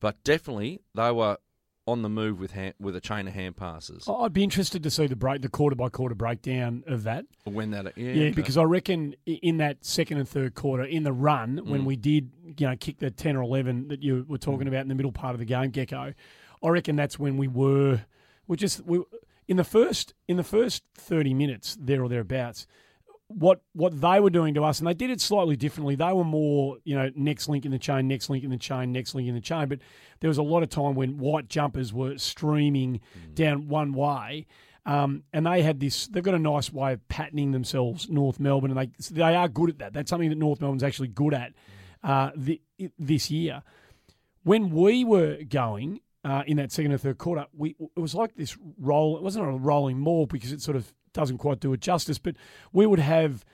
But 0.00 0.22
definitely, 0.24 0.80
they 0.94 1.10
were 1.10 1.38
on 1.86 2.02
the 2.02 2.08
move 2.08 2.38
with 2.38 2.50
hand, 2.52 2.74
with 2.78 2.94
a 2.94 3.00
chain 3.00 3.26
of 3.26 3.32
hand 3.34 3.56
passes. 3.56 4.06
I'd 4.08 4.32
be 4.34 4.44
interested 4.44 4.82
to 4.82 4.90
see 4.90 5.06
the 5.06 5.16
break, 5.16 5.40
the 5.40 5.48
quarter 5.48 5.74
by 5.74 5.88
quarter 5.88 6.14
breakdown 6.14 6.84
of 6.86 7.04
that. 7.04 7.24
When 7.44 7.70
that, 7.70 7.96
yeah, 7.96 8.12
Yeah, 8.12 8.22
okay. 8.26 8.30
because 8.32 8.58
I 8.58 8.64
reckon 8.64 9.14
in 9.24 9.56
that 9.56 9.84
second 9.86 10.18
and 10.18 10.28
third 10.28 10.54
quarter, 10.54 10.84
in 10.84 11.02
the 11.04 11.14
run, 11.14 11.62
when 11.64 11.82
Mm. 11.82 11.86
we 11.86 11.96
did, 11.96 12.30
you 12.58 12.66
know, 12.68 12.76
kick 12.76 12.98
the 12.98 13.10
ten 13.10 13.36
or 13.36 13.42
eleven 13.42 13.88
that 13.88 14.02
you 14.02 14.26
were 14.28 14.36
talking 14.38 14.66
Mm. 14.66 14.68
about 14.68 14.82
in 14.82 14.88
the 14.88 14.94
middle 14.94 15.12
part 15.12 15.34
of 15.34 15.38
the 15.38 15.46
game, 15.46 15.70
Gecko, 15.70 16.12
I 16.62 16.68
reckon 16.68 16.94
that's 16.96 17.18
when 17.18 17.38
we 17.38 17.48
were, 17.48 18.02
we 18.46 18.56
just 18.58 18.84
we 18.84 19.02
in 19.46 19.56
the 19.56 19.64
first 19.64 20.12
in 20.28 20.36
the 20.36 20.44
first 20.44 20.84
thirty 20.94 21.32
minutes 21.32 21.76
there 21.80 22.02
or 22.02 22.08
thereabouts. 22.10 22.66
What 23.28 23.60
what 23.74 24.00
they 24.00 24.20
were 24.20 24.30
doing 24.30 24.54
to 24.54 24.64
us, 24.64 24.78
and 24.78 24.88
they 24.88 24.94
did 24.94 25.10
it 25.10 25.20
slightly 25.20 25.54
differently. 25.54 25.94
They 25.94 26.12
were 26.12 26.24
more, 26.24 26.78
you 26.84 26.96
know, 26.96 27.10
next 27.14 27.48
link 27.48 27.66
in 27.66 27.70
the 27.70 27.78
chain, 27.78 28.08
next 28.08 28.30
link 28.30 28.42
in 28.42 28.50
the 28.50 28.56
chain, 28.56 28.90
next 28.90 29.14
link 29.14 29.28
in 29.28 29.34
the 29.34 29.40
chain. 29.40 29.68
But 29.68 29.80
there 30.20 30.28
was 30.28 30.38
a 30.38 30.42
lot 30.42 30.62
of 30.62 30.70
time 30.70 30.94
when 30.94 31.18
white 31.18 31.48
jumpers 31.48 31.92
were 31.92 32.16
streaming 32.16 33.00
down 33.34 33.68
one 33.68 33.92
way. 33.92 34.46
Um, 34.86 35.24
and 35.34 35.46
they 35.46 35.60
had 35.60 35.80
this. 35.80 36.06
They've 36.06 36.22
got 36.22 36.34
a 36.34 36.38
nice 36.38 36.72
way 36.72 36.94
of 36.94 37.06
patterning 37.08 37.52
themselves, 37.52 38.08
North 38.08 38.40
Melbourne, 38.40 38.70
and 38.70 38.80
they 38.80 38.90
they 39.10 39.34
are 39.34 39.46
good 39.46 39.68
at 39.68 39.78
that. 39.80 39.92
That's 39.92 40.08
something 40.08 40.30
that 40.30 40.38
North 40.38 40.62
Melbourne's 40.62 40.82
actually 40.82 41.08
good 41.08 41.34
at 41.34 41.52
uh, 42.02 42.30
the, 42.34 42.62
this 42.98 43.30
year. 43.30 43.62
When 44.44 44.70
we 44.70 45.04
were 45.04 45.40
going 45.46 46.00
uh, 46.24 46.44
in 46.46 46.56
that 46.56 46.72
second 46.72 46.92
or 46.92 46.98
third 46.98 47.18
quarter, 47.18 47.44
we 47.52 47.76
it 47.96 48.00
was 48.00 48.14
like 48.14 48.34
this 48.36 48.56
roll. 48.78 49.18
It 49.18 49.22
wasn't 49.22 49.46
a 49.46 49.50
rolling 49.50 49.98
maul 49.98 50.24
because 50.24 50.52
it 50.52 50.62
sort 50.62 50.78
of 50.78 50.94
doesn't 51.18 51.38
quite 51.38 51.58
do 51.60 51.72
it 51.72 51.80
justice. 51.80 52.18
But 52.18 52.36
we 52.72 52.86
would 52.86 53.00
have. 53.00 53.44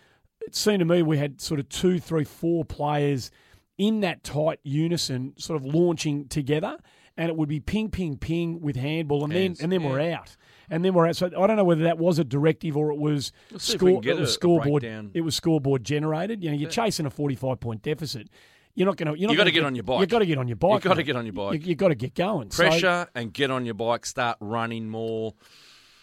It 0.46 0.55
seemed 0.55 0.81
to 0.81 0.85
me 0.85 1.03
we 1.03 1.16
had 1.18 1.40
sort 1.40 1.59
of 1.59 1.68
two, 1.70 1.98
three, 1.98 2.24
four 2.24 2.64
players 2.66 3.31
in 3.79 4.00
that 4.00 4.22
tight 4.22 4.61
unison, 4.62 5.33
sort 5.38 5.57
of 5.61 5.64
launching 5.66 6.29
together, 6.29 6.77
and 7.16 7.31
it 7.31 7.37
would 7.37 7.48
be 7.48 7.61
ping, 7.61 7.88
ping, 7.88 8.18
ping 8.18 8.61
with 8.61 8.77
handball, 8.77 9.24
and 9.24 9.33
Hands, 9.33 9.59
then 9.59 9.64
and 9.64 9.72
then 9.72 9.83
we're 9.90 10.00
out, 10.12 10.37
and 10.68 10.85
then 10.85 10.92
we're 10.92 11.07
out. 11.09 11.16
So 11.16 11.27
I 11.37 11.46
don't 11.46 11.57
know 11.57 11.64
whether 11.64 11.85
that 11.85 11.96
was 11.98 12.18
a 12.18 12.24
directive 12.24 12.77
or 12.77 12.90
it 12.92 12.98
was 12.98 13.33
Let's 13.50 13.64
see 13.64 13.74
if 13.77 13.83
we 13.83 13.92
score, 13.92 14.03
it 14.05 14.18
was 14.18 14.20
a- 14.20 14.22
a 14.22 14.27
scoreboard. 14.27 14.83
breakdown. 14.83 15.11
It 15.14 15.22
was 15.22 15.35
scoreboard 15.35 15.83
generated. 15.83 16.44
You 16.44 16.50
know, 16.50 16.57
you're 16.57 16.70
chasing 16.70 17.07
a 17.07 17.11
45 17.11 17.59
point 17.61 17.83
deficit. 17.83 18.29
You're 18.74 18.87
not 18.87 18.96
going 18.96 19.12
to. 19.14 19.18
You're 19.18 19.29
not 19.29 19.33
You 19.33 19.38
gotta 19.38 19.50
gonna 19.50 19.53
get 19.53 19.64
on 19.64 19.74
your 19.77 19.85
bike. 19.85 20.00
You've 20.00 20.09
got 20.11 20.18
to 20.18 20.27
get 20.27 20.37
on 20.37 20.48
your 20.48 20.57
bike. 20.57 20.72
You've 20.74 20.83
gotta 20.90 21.03
get 21.05 21.16
on 21.16 21.24
your 21.24 21.33
bike. 21.33 21.62
You, 21.62 21.68
have 21.70 21.79
got 21.79 21.88
to 21.88 21.94
get 21.94 22.14
going. 22.14 22.50
So- 22.50 22.64
pressure 22.64 23.07
and 23.14 23.33
get 23.33 23.50
on 23.50 23.64
your 23.64 23.74
bike, 23.74 24.05
start 24.05 24.37
running 24.40 24.88
more. 24.90 25.33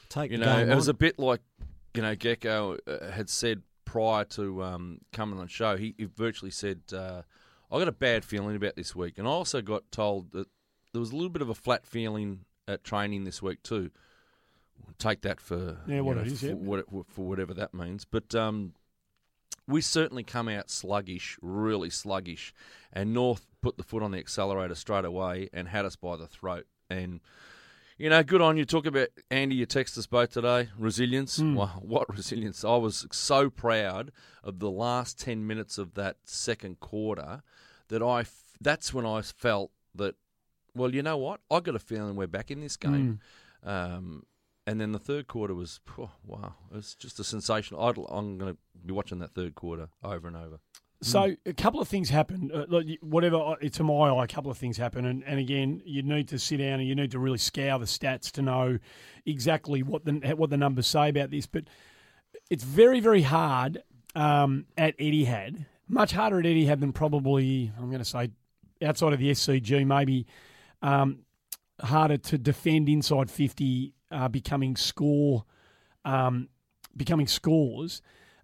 Take 0.09 0.31
You 0.31 0.39
the 0.39 0.45
know, 0.45 0.57
game 0.57 0.71
it 0.71 0.75
was 0.75 0.87
a 0.89 0.93
bit 0.93 1.19
like 1.19 1.41
you 1.95 2.01
know 2.01 2.15
Gecko 2.15 2.77
uh, 2.87 3.11
had 3.11 3.29
said 3.29 3.61
prior 3.85 4.23
to 4.25 4.63
um, 4.63 4.99
coming 5.11 5.39
on 5.39 5.45
the 5.45 5.51
show. 5.51 5.77
He, 5.77 5.95
he 5.97 6.05
virtually 6.05 6.51
said, 6.51 6.81
uh, 6.93 7.23
"I 7.71 7.79
got 7.79 7.87
a 7.87 7.93
bad 7.93 8.23
feeling 8.23 8.55
about 8.55 8.75
this 8.75 8.95
week," 8.95 9.17
and 9.17 9.27
I 9.27 9.31
also 9.31 9.61
got 9.61 9.91
told 9.91 10.31
that 10.31 10.47
there 10.93 10.99
was 10.99 11.11
a 11.11 11.15
little 11.15 11.29
bit 11.29 11.41
of 11.41 11.49
a 11.49 11.55
flat 11.55 11.85
feeling 11.85 12.45
at 12.67 12.83
training 12.83 13.23
this 13.23 13.41
week 13.41 13.63
too. 13.63 13.91
Take 14.97 15.21
that 15.21 15.39
for 15.39 15.77
Yeah, 15.87 16.01
what 16.01 16.17
know, 16.17 16.23
it 16.23 16.27
is, 16.27 16.41
for, 16.41 16.47
yeah. 16.47 16.53
what, 16.53 16.85
for 17.07 17.25
whatever 17.25 17.53
that 17.53 17.73
means, 17.73 18.05
but. 18.05 18.33
Um, 18.35 18.73
we 19.67 19.79
certainly 19.79 20.23
come 20.23 20.49
out 20.49 20.69
sluggish, 20.69 21.37
really 21.41 21.89
sluggish, 21.89 22.53
and 22.91 23.13
North 23.13 23.45
put 23.61 23.77
the 23.77 23.83
foot 23.83 24.03
on 24.03 24.11
the 24.11 24.17
accelerator 24.17 24.75
straight 24.75 25.05
away 25.05 25.49
and 25.53 25.67
had 25.67 25.85
us 25.85 25.95
by 25.95 26.17
the 26.17 26.27
throat. 26.27 26.65
And 26.89 27.21
You 28.01 28.09
know, 28.09 28.23
good 28.23 28.41
on 28.41 28.57
you. 28.57 28.65
Talk 28.65 28.87
about 28.87 29.09
Andy. 29.29 29.53
You 29.55 29.67
text 29.67 29.95
us 29.95 30.07
both 30.07 30.31
today. 30.31 30.69
Resilience. 30.75 31.37
Hmm. 31.37 31.53
Wow, 31.53 31.77
what 31.83 32.09
resilience! 32.09 32.65
I 32.65 32.75
was 32.77 33.05
so 33.11 33.51
proud 33.51 34.11
of 34.43 34.57
the 34.57 34.71
last 34.71 35.19
ten 35.19 35.45
minutes 35.45 35.77
of 35.77 35.93
that 35.93 36.17
second 36.23 36.79
quarter 36.79 37.43
that 37.89 38.01
I. 38.01 38.21
f- 38.21 38.55
That's 38.59 38.91
when 38.91 39.05
I 39.05 39.21
felt 39.21 39.69
that. 39.93 40.15
Well, 40.73 40.95
you 40.95 41.03
know 41.03 41.17
what? 41.17 41.41
I 41.51 41.59
got 41.59 41.75
a 41.75 41.79
feeling 41.79 42.15
we're 42.15 42.25
back 42.25 42.49
in 42.49 42.59
this 42.61 42.75
game. 42.75 43.19
Hmm. 43.63 43.69
Um, 43.69 44.23
and 44.65 44.81
then 44.81 44.93
the 44.93 44.99
third 44.99 45.27
quarter 45.27 45.53
was 45.53 45.79
phew, 45.93 46.09
wow. 46.25 46.55
It 46.71 46.77
was 46.77 46.95
just 46.95 47.19
a 47.19 47.23
sensational. 47.23 47.83
I'd, 47.83 47.97
I'm 48.09 48.39
going 48.39 48.53
to 48.53 48.57
be 48.83 48.93
watching 48.93 49.19
that 49.19 49.35
third 49.35 49.53
quarter 49.53 49.89
over 50.03 50.27
and 50.27 50.35
over. 50.37 50.59
So 51.03 51.35
a 51.47 51.53
couple 51.53 51.81
of 51.81 51.87
things 51.87 52.09
happen. 52.09 52.51
Uh, 52.53 52.81
whatever 53.01 53.37
uh, 53.37 53.55
to 53.55 53.83
my 53.83 53.93
eye, 53.93 54.23
a 54.23 54.27
couple 54.27 54.51
of 54.51 54.57
things 54.57 54.77
happen, 54.77 55.05
and, 55.05 55.23
and 55.23 55.39
again, 55.39 55.81
you 55.83 56.03
need 56.03 56.27
to 56.27 56.37
sit 56.37 56.57
down 56.57 56.79
and 56.79 56.87
you 56.87 56.93
need 56.93 57.11
to 57.11 57.19
really 57.19 57.39
scour 57.39 57.79
the 57.79 57.85
stats 57.85 58.29
to 58.33 58.43
know 58.43 58.77
exactly 59.25 59.81
what 59.81 60.05
the 60.05 60.13
what 60.35 60.51
the 60.51 60.57
numbers 60.57 60.85
say 60.85 61.09
about 61.09 61.31
this. 61.31 61.47
But 61.47 61.63
it's 62.51 62.63
very 62.63 62.99
very 62.99 63.23
hard 63.23 63.81
um, 64.13 64.65
at 64.77 64.95
Etihad, 64.99 65.65
much 65.87 66.11
harder 66.11 66.39
at 66.39 66.45
Etihad 66.45 66.79
than 66.79 66.93
probably 66.93 67.71
I'm 67.79 67.87
going 67.87 67.99
to 67.99 68.05
say 68.05 68.29
outside 68.83 69.13
of 69.13 69.19
the 69.19 69.31
SCG, 69.31 69.85
maybe 69.85 70.27
um, 70.83 71.19
harder 71.79 72.17
to 72.17 72.37
defend 72.37 72.89
inside 72.89 73.29
50, 73.29 73.93
uh, 74.11 74.27
becoming 74.27 74.75
score, 74.75 75.45
um, 76.05 76.49
becoming 76.95 77.27
scores 77.27 78.01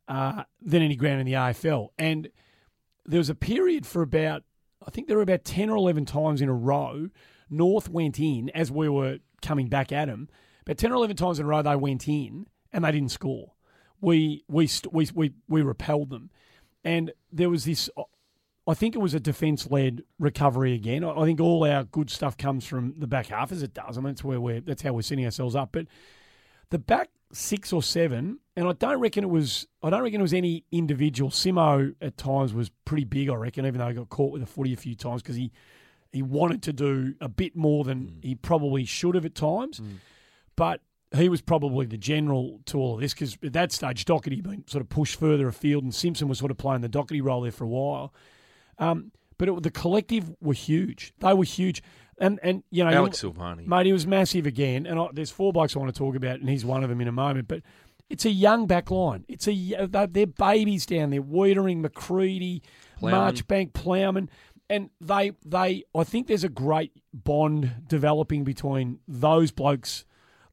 uh, 0.07 0.43
than 0.61 0.81
any 0.81 0.95
ground 0.95 1.19
in 1.21 1.25
the 1.25 1.33
AFL. 1.33 1.89
And 1.97 2.29
there 3.07 3.19
was 3.19 3.29
a 3.29 3.35
period 3.35 3.85
for 3.85 4.01
about, 4.01 4.43
I 4.85 4.91
think 4.91 5.07
there 5.07 5.17
were 5.17 5.23
about 5.23 5.45
10 5.45 5.69
or 5.69 5.77
11 5.77 6.05
times 6.05 6.41
in 6.41 6.49
a 6.49 6.53
row, 6.53 7.09
North 7.49 7.89
went 7.89 8.19
in 8.19 8.49
as 8.49 8.71
we 8.71 8.89
were 8.89 9.19
coming 9.41 9.67
back 9.67 9.91
at 9.91 10.05
them. 10.05 10.27
About 10.65 10.77
10 10.77 10.91
or 10.91 10.95
11 10.95 11.15
times 11.15 11.39
in 11.39 11.45
a 11.45 11.47
row, 11.47 11.61
they 11.61 11.75
went 11.75 12.07
in 12.07 12.47
and 12.73 12.83
they 12.83 12.91
didn't 12.91 13.11
score. 13.11 13.53
We, 14.01 14.43
we, 14.47 14.69
we, 14.91 15.07
we, 15.13 15.33
we 15.47 15.61
repelled 15.61 16.09
them. 16.09 16.29
And 16.83 17.11
there 17.31 17.49
was 17.49 17.65
this, 17.65 17.89
uh, 17.97 18.03
I 18.67 18.73
think 18.73 18.95
it 18.95 18.99
was 18.99 19.13
a 19.13 19.19
defence 19.19 19.71
led 19.71 20.03
recovery 20.19 20.73
again. 20.73 21.03
I 21.03 21.11
I 21.11 21.25
think 21.25 21.39
all 21.39 21.63
our 21.63 21.85
good 21.85 22.09
stuff 22.09 22.37
comes 22.37 22.65
from 22.65 22.95
the 22.97 23.07
back 23.07 23.27
half, 23.27 23.51
as 23.51 23.63
it 23.63 23.73
does. 23.73 23.97
I 23.97 24.01
mean, 24.01 24.11
that's 24.11 24.23
where 24.23 24.41
we're, 24.41 24.59
that's 24.59 24.81
how 24.81 24.91
we're 24.91 25.01
setting 25.01 25.25
ourselves 25.25 25.55
up. 25.55 25.69
But 25.71 25.87
the 26.69 26.77
back 26.77 27.09
six 27.31 27.71
or 27.71 27.81
seven, 27.81 28.39
and 28.57 28.67
I 28.67 28.73
don't 28.73 28.99
reckon 28.99 29.23
it 29.23 29.29
was. 29.29 29.67
I 29.83 29.91
don't 29.91 30.01
reckon 30.01 30.19
it 30.19 30.23
was 30.23 30.33
any 30.33 30.65
individual. 30.71 31.29
Simo 31.29 31.93
at 32.01 32.17
times 32.17 32.55
was 32.55 32.69
pretty 32.85 33.03
big. 33.05 33.29
I 33.29 33.35
reckon, 33.35 33.67
even 33.67 33.79
though 33.79 33.87
he 33.87 33.93
got 33.93 34.09
caught 34.09 34.33
with 34.33 34.41
a 34.41 34.47
footy 34.47 34.73
a 34.73 34.77
few 34.77 34.95
times 34.95 35.21
because 35.21 35.35
he 35.35 35.51
he 36.11 36.23
wanted 36.23 36.63
to 36.63 36.73
do 36.73 37.13
a 37.21 37.29
bit 37.29 37.55
more 37.55 37.83
than 37.83 38.17
he 38.23 38.33
probably 38.33 38.83
should 38.83 39.13
have 39.13 39.25
at 39.25 39.35
times. 39.35 39.79
But 40.55 40.81
he 41.15 41.29
was 41.29 41.39
probably 41.39 41.85
the 41.85 41.97
general 41.97 42.59
to 42.65 42.79
all 42.79 42.95
of 42.95 43.01
this 43.01 43.13
because 43.13 43.37
at 43.43 43.53
that 43.53 43.71
stage 43.71 44.05
Docherty 44.05 44.37
had 44.37 44.49
been 44.49 44.67
sort 44.67 44.81
of 44.81 44.89
pushed 44.89 45.19
further 45.19 45.47
afield, 45.47 45.83
and 45.83 45.93
Simpson 45.93 46.27
was 46.27 46.39
sort 46.39 46.49
of 46.49 46.57
playing 46.57 46.81
the 46.81 46.89
Docherty 46.89 47.23
role 47.23 47.41
there 47.41 47.51
for 47.51 47.63
a 47.63 47.67
while. 47.67 48.11
Um, 48.79 49.11
but 49.37 49.49
it, 49.49 49.63
the 49.63 49.71
collective 49.71 50.35
were 50.41 50.53
huge. 50.53 51.13
They 51.19 51.33
were 51.35 51.43
huge, 51.43 51.83
and 52.17 52.39
and 52.41 52.63
you 52.71 52.83
know 52.83 52.89
Alex 52.89 53.21
Silvagni. 53.21 53.67
Mate, 53.67 53.85
he 53.85 53.93
was 53.93 54.07
massive 54.07 54.47
again. 54.47 54.87
And 54.87 54.99
I, 54.99 55.09
there's 55.13 55.29
four 55.29 55.53
blokes 55.53 55.75
I 55.75 55.79
want 55.79 55.93
to 55.93 55.97
talk 55.97 56.15
about, 56.15 56.39
and 56.39 56.49
he's 56.49 56.65
one 56.65 56.83
of 56.83 56.89
them 56.89 57.01
in 57.01 57.07
a 57.07 57.11
moment. 57.11 57.47
But 57.47 57.61
it's 58.09 58.25
a 58.25 58.31
young 58.31 58.67
back 58.67 58.89
line. 58.91 59.25
It's 59.27 59.47
a 59.47 59.75
uh, 59.77 59.87
they're, 59.89 60.07
they're 60.07 60.27
babies 60.27 60.85
down 60.85 61.09
there. 61.09 61.21
Weitering, 61.21 61.81
McCready, 61.81 62.61
Plowman. 62.99 63.35
Marchbank, 63.35 63.73
Plowman, 63.73 64.29
and 64.69 64.89
they 65.01 65.31
they. 65.45 65.83
I 65.95 66.03
think 66.03 66.27
there's 66.27 66.43
a 66.43 66.49
great 66.49 66.91
bond 67.13 67.87
developing 67.87 68.43
between 68.43 68.99
those 69.07 69.51
blokes 69.51 70.05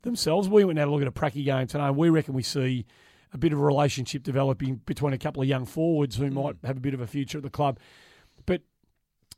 themselves. 0.03 0.49
We 0.49 0.65
went 0.65 0.79
out 0.79 0.89
a 0.89 0.91
look 0.91 1.03
at 1.03 1.09
a 1.09 1.13
pracky 1.13 1.45
game 1.45 1.67
today. 1.67 1.85
and 1.85 1.97
We 1.97 2.11
reckon 2.11 2.35
we 2.35 2.43
see 2.43 2.87
a 3.33 3.39
bit 3.39 3.53
of 3.53 3.59
a 3.59 3.63
relationship 3.63 4.23
developing 4.23 4.77
between 4.87 5.13
a 5.13 5.19
couple 5.19 5.43
of 5.43 5.49
young 5.49 5.67
forwards 5.67 6.17
who 6.17 6.31
mm. 6.31 6.35
might 6.35 6.57
have 6.65 6.77
a 6.77 6.81
bit 6.81 6.95
of 6.95 7.01
a 7.01 7.07
future 7.07 7.39
at 7.39 7.45
the 7.45 7.51
club. 7.51 7.79
But 8.47 8.63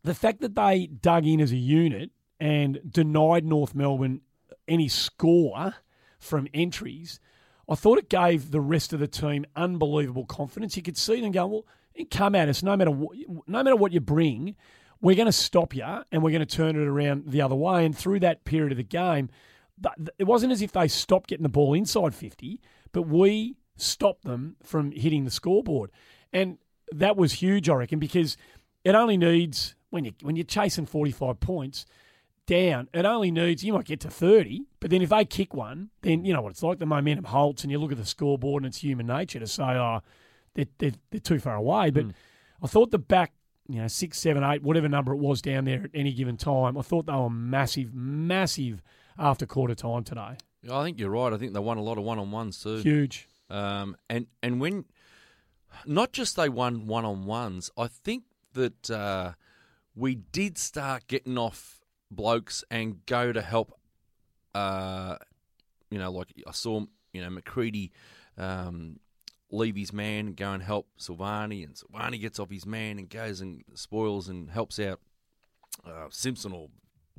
the 0.05 0.15
fact 0.15 0.41
that 0.41 0.55
they 0.55 0.87
dug 0.87 1.27
in 1.27 1.41
as 1.41 1.53
a 1.53 1.57
unit 1.57 2.11
and 2.39 2.81
denied 2.89 3.45
North 3.45 3.75
Melbourne 3.75 4.21
any 4.69 4.89
score 4.89 5.77
from 6.19 6.49
entries, 6.53 7.21
I 7.69 7.75
thought 7.75 7.99
it 7.99 8.09
gave 8.09 8.51
the 8.51 8.61
rest 8.61 8.93
of 8.93 9.01
the 9.01 9.09
team 9.09 9.45
unbelievable 9.57 10.25
confidence. 10.25 10.77
You 10.77 10.83
could 10.83 10.97
see 10.97 11.21
them 11.21 11.33
going, 11.33 11.51
well, 11.51 11.67
come 12.11 12.35
at 12.35 12.49
us 12.49 12.63
no 12.63 12.77
matter 12.77 12.91
what, 12.91 13.17
no 13.47 13.63
matter 13.63 13.77
what 13.77 13.93
you 13.93 14.01
bring, 14.01 14.55
we're 15.01 15.17
going 15.17 15.27
to 15.27 15.33
stop 15.33 15.75
you 15.75 15.85
and 16.13 16.23
we're 16.23 16.31
going 16.31 16.47
to 16.47 16.57
turn 16.57 16.77
it 16.77 16.87
around 16.87 17.25
the 17.29 17.43
other 17.43 17.55
way. 17.55 17.85
And 17.85 17.97
through 17.97 18.21
that 18.21 18.45
period 18.45 18.73
of 18.73 18.79
the 18.79 18.85
game, 18.85 19.31
it 20.19 20.25
wasn't 20.25 20.53
as 20.53 20.63
if 20.63 20.73
they 20.73 20.89
stopped 20.89 21.29
getting 21.29 21.43
the 21.43 21.49
ball 21.49 21.75
inside 21.75 22.15
50, 22.15 22.61
but 22.93 23.03
we 23.03 23.57
stopped 23.77 24.25
them 24.25 24.57
from 24.63 24.93
hitting 24.93 25.25
the 25.25 25.31
scoreboard. 25.31 25.91
And 26.33 26.59
that 26.93 27.17
was 27.17 27.35
huge, 27.35 27.69
I 27.69 27.75
reckon, 27.75 27.99
because 27.99 28.37
it 28.85 28.95
only 28.95 29.17
needs 29.17 29.75
when 29.91 30.05
you 30.05 30.13
when 30.23 30.37
you're 30.37 30.45
chasing 30.45 30.87
45 30.87 31.41
points 31.41 31.87
down, 32.47 32.89
it 32.95 33.05
only 33.05 33.31
needs 33.31 33.65
you 33.65 33.73
might 33.73 33.85
get 33.85 34.01
to 34.01 34.11
30, 34.11 34.63
but 34.87 34.93
then 34.93 35.03
if 35.03 35.09
they 35.09 35.25
kick 35.25 35.53
one, 35.53 35.91
then 36.03 36.25
you 36.25 36.33
know 36.33 36.41
what 36.43 36.51
it's 36.51 36.63
like. 36.63 36.79
The 36.79 36.87
momentum 36.87 37.25
halts, 37.25 37.65
and 37.65 37.73
you 37.73 37.79
look 37.81 37.91
at 37.91 37.99
the 37.99 38.07
scoreboard, 38.07 38.63
and 38.63 38.69
it's 38.69 38.79
human 38.79 39.09
nature 39.09 39.41
to 39.41 39.47
say, 39.49 39.65
"Oh, 39.65 39.99
they're 40.55 40.69
they're, 40.79 40.93
they're 41.11 41.19
too 41.19 41.41
far 41.41 41.57
away." 41.57 41.91
But 41.91 42.05
I 42.63 42.69
thought 42.69 42.93
the 42.93 42.99
back, 43.01 43.33
you 43.69 43.81
know, 43.81 43.89
six, 43.89 44.17
seven, 44.21 44.45
eight, 44.45 44.63
whatever 44.63 44.89
number 44.89 45.13
it 45.13 45.17
was 45.17 45.43
down 45.43 45.65
there 45.65 45.83
at 45.83 45.91
any 45.93 46.13
given 46.13 46.37
time, 46.37 46.79
I 46.79 46.83
thought 46.83 47.07
they 47.07 47.13
were 47.15 47.29
massive, 47.29 47.95
massive 47.95 48.81
after 49.19 49.45
quarter 49.45 49.75
time 49.75 50.05
today. 50.05 50.37
I 50.71 50.85
think 50.85 51.01
you're 51.01 51.11
right. 51.11 51.33
I 51.33 51.37
think 51.37 51.53
they 51.53 51.59
won 51.59 51.79
a 51.79 51.83
lot 51.83 51.99
of 51.99 52.05
one 52.05 52.21
on 52.21 52.31
ones 52.31 52.63
too. 52.63 52.77
Huge. 52.77 53.27
Um, 53.51 53.97
and 54.09 54.29
and 54.41 54.61
when 54.61 54.85
not 55.85 56.13
just 56.13 56.37
they 56.37 56.49
won 56.49 56.87
one 56.87 57.05
on 57.05 57.25
ones, 57.25 57.73
I 57.77 57.89
think 57.89 58.23
that 58.53 58.89
uh, 58.89 59.33
we 59.97 60.15
did 60.15 60.59
start 60.59 61.09
getting 61.09 61.39
off 61.39 61.81
blokes 62.09 62.63
and 62.71 63.05
go 63.05 63.33
to 63.33 63.43
help. 63.43 63.77
Uh, 64.57 65.17
you 65.91 65.99
know, 65.99 66.11
like 66.11 66.33
I 66.47 66.53
saw, 66.53 66.85
you 67.13 67.21
know, 67.23 67.31
McCready 67.31 67.93
um, 68.39 68.99
leave 69.51 69.77
his 69.77 69.93
man 69.93 70.27
and 70.29 70.37
go 70.37 70.53
and 70.53 70.63
help 70.63 70.89
Silvagni, 70.99 71.65
and 71.65 71.75
Silvagni 71.75 72.21
gets 72.21 72.39
off 72.39 72.51
his 72.51 72.67
man 72.67 72.99
and 72.99 73.09
goes 73.09 73.41
and 73.41 73.63
spoils 73.75 74.29
and 74.29 74.51
helps 74.51 74.79
out 74.79 75.01
uh, 75.87 76.07
Simpson 76.11 76.53
or 76.53 76.69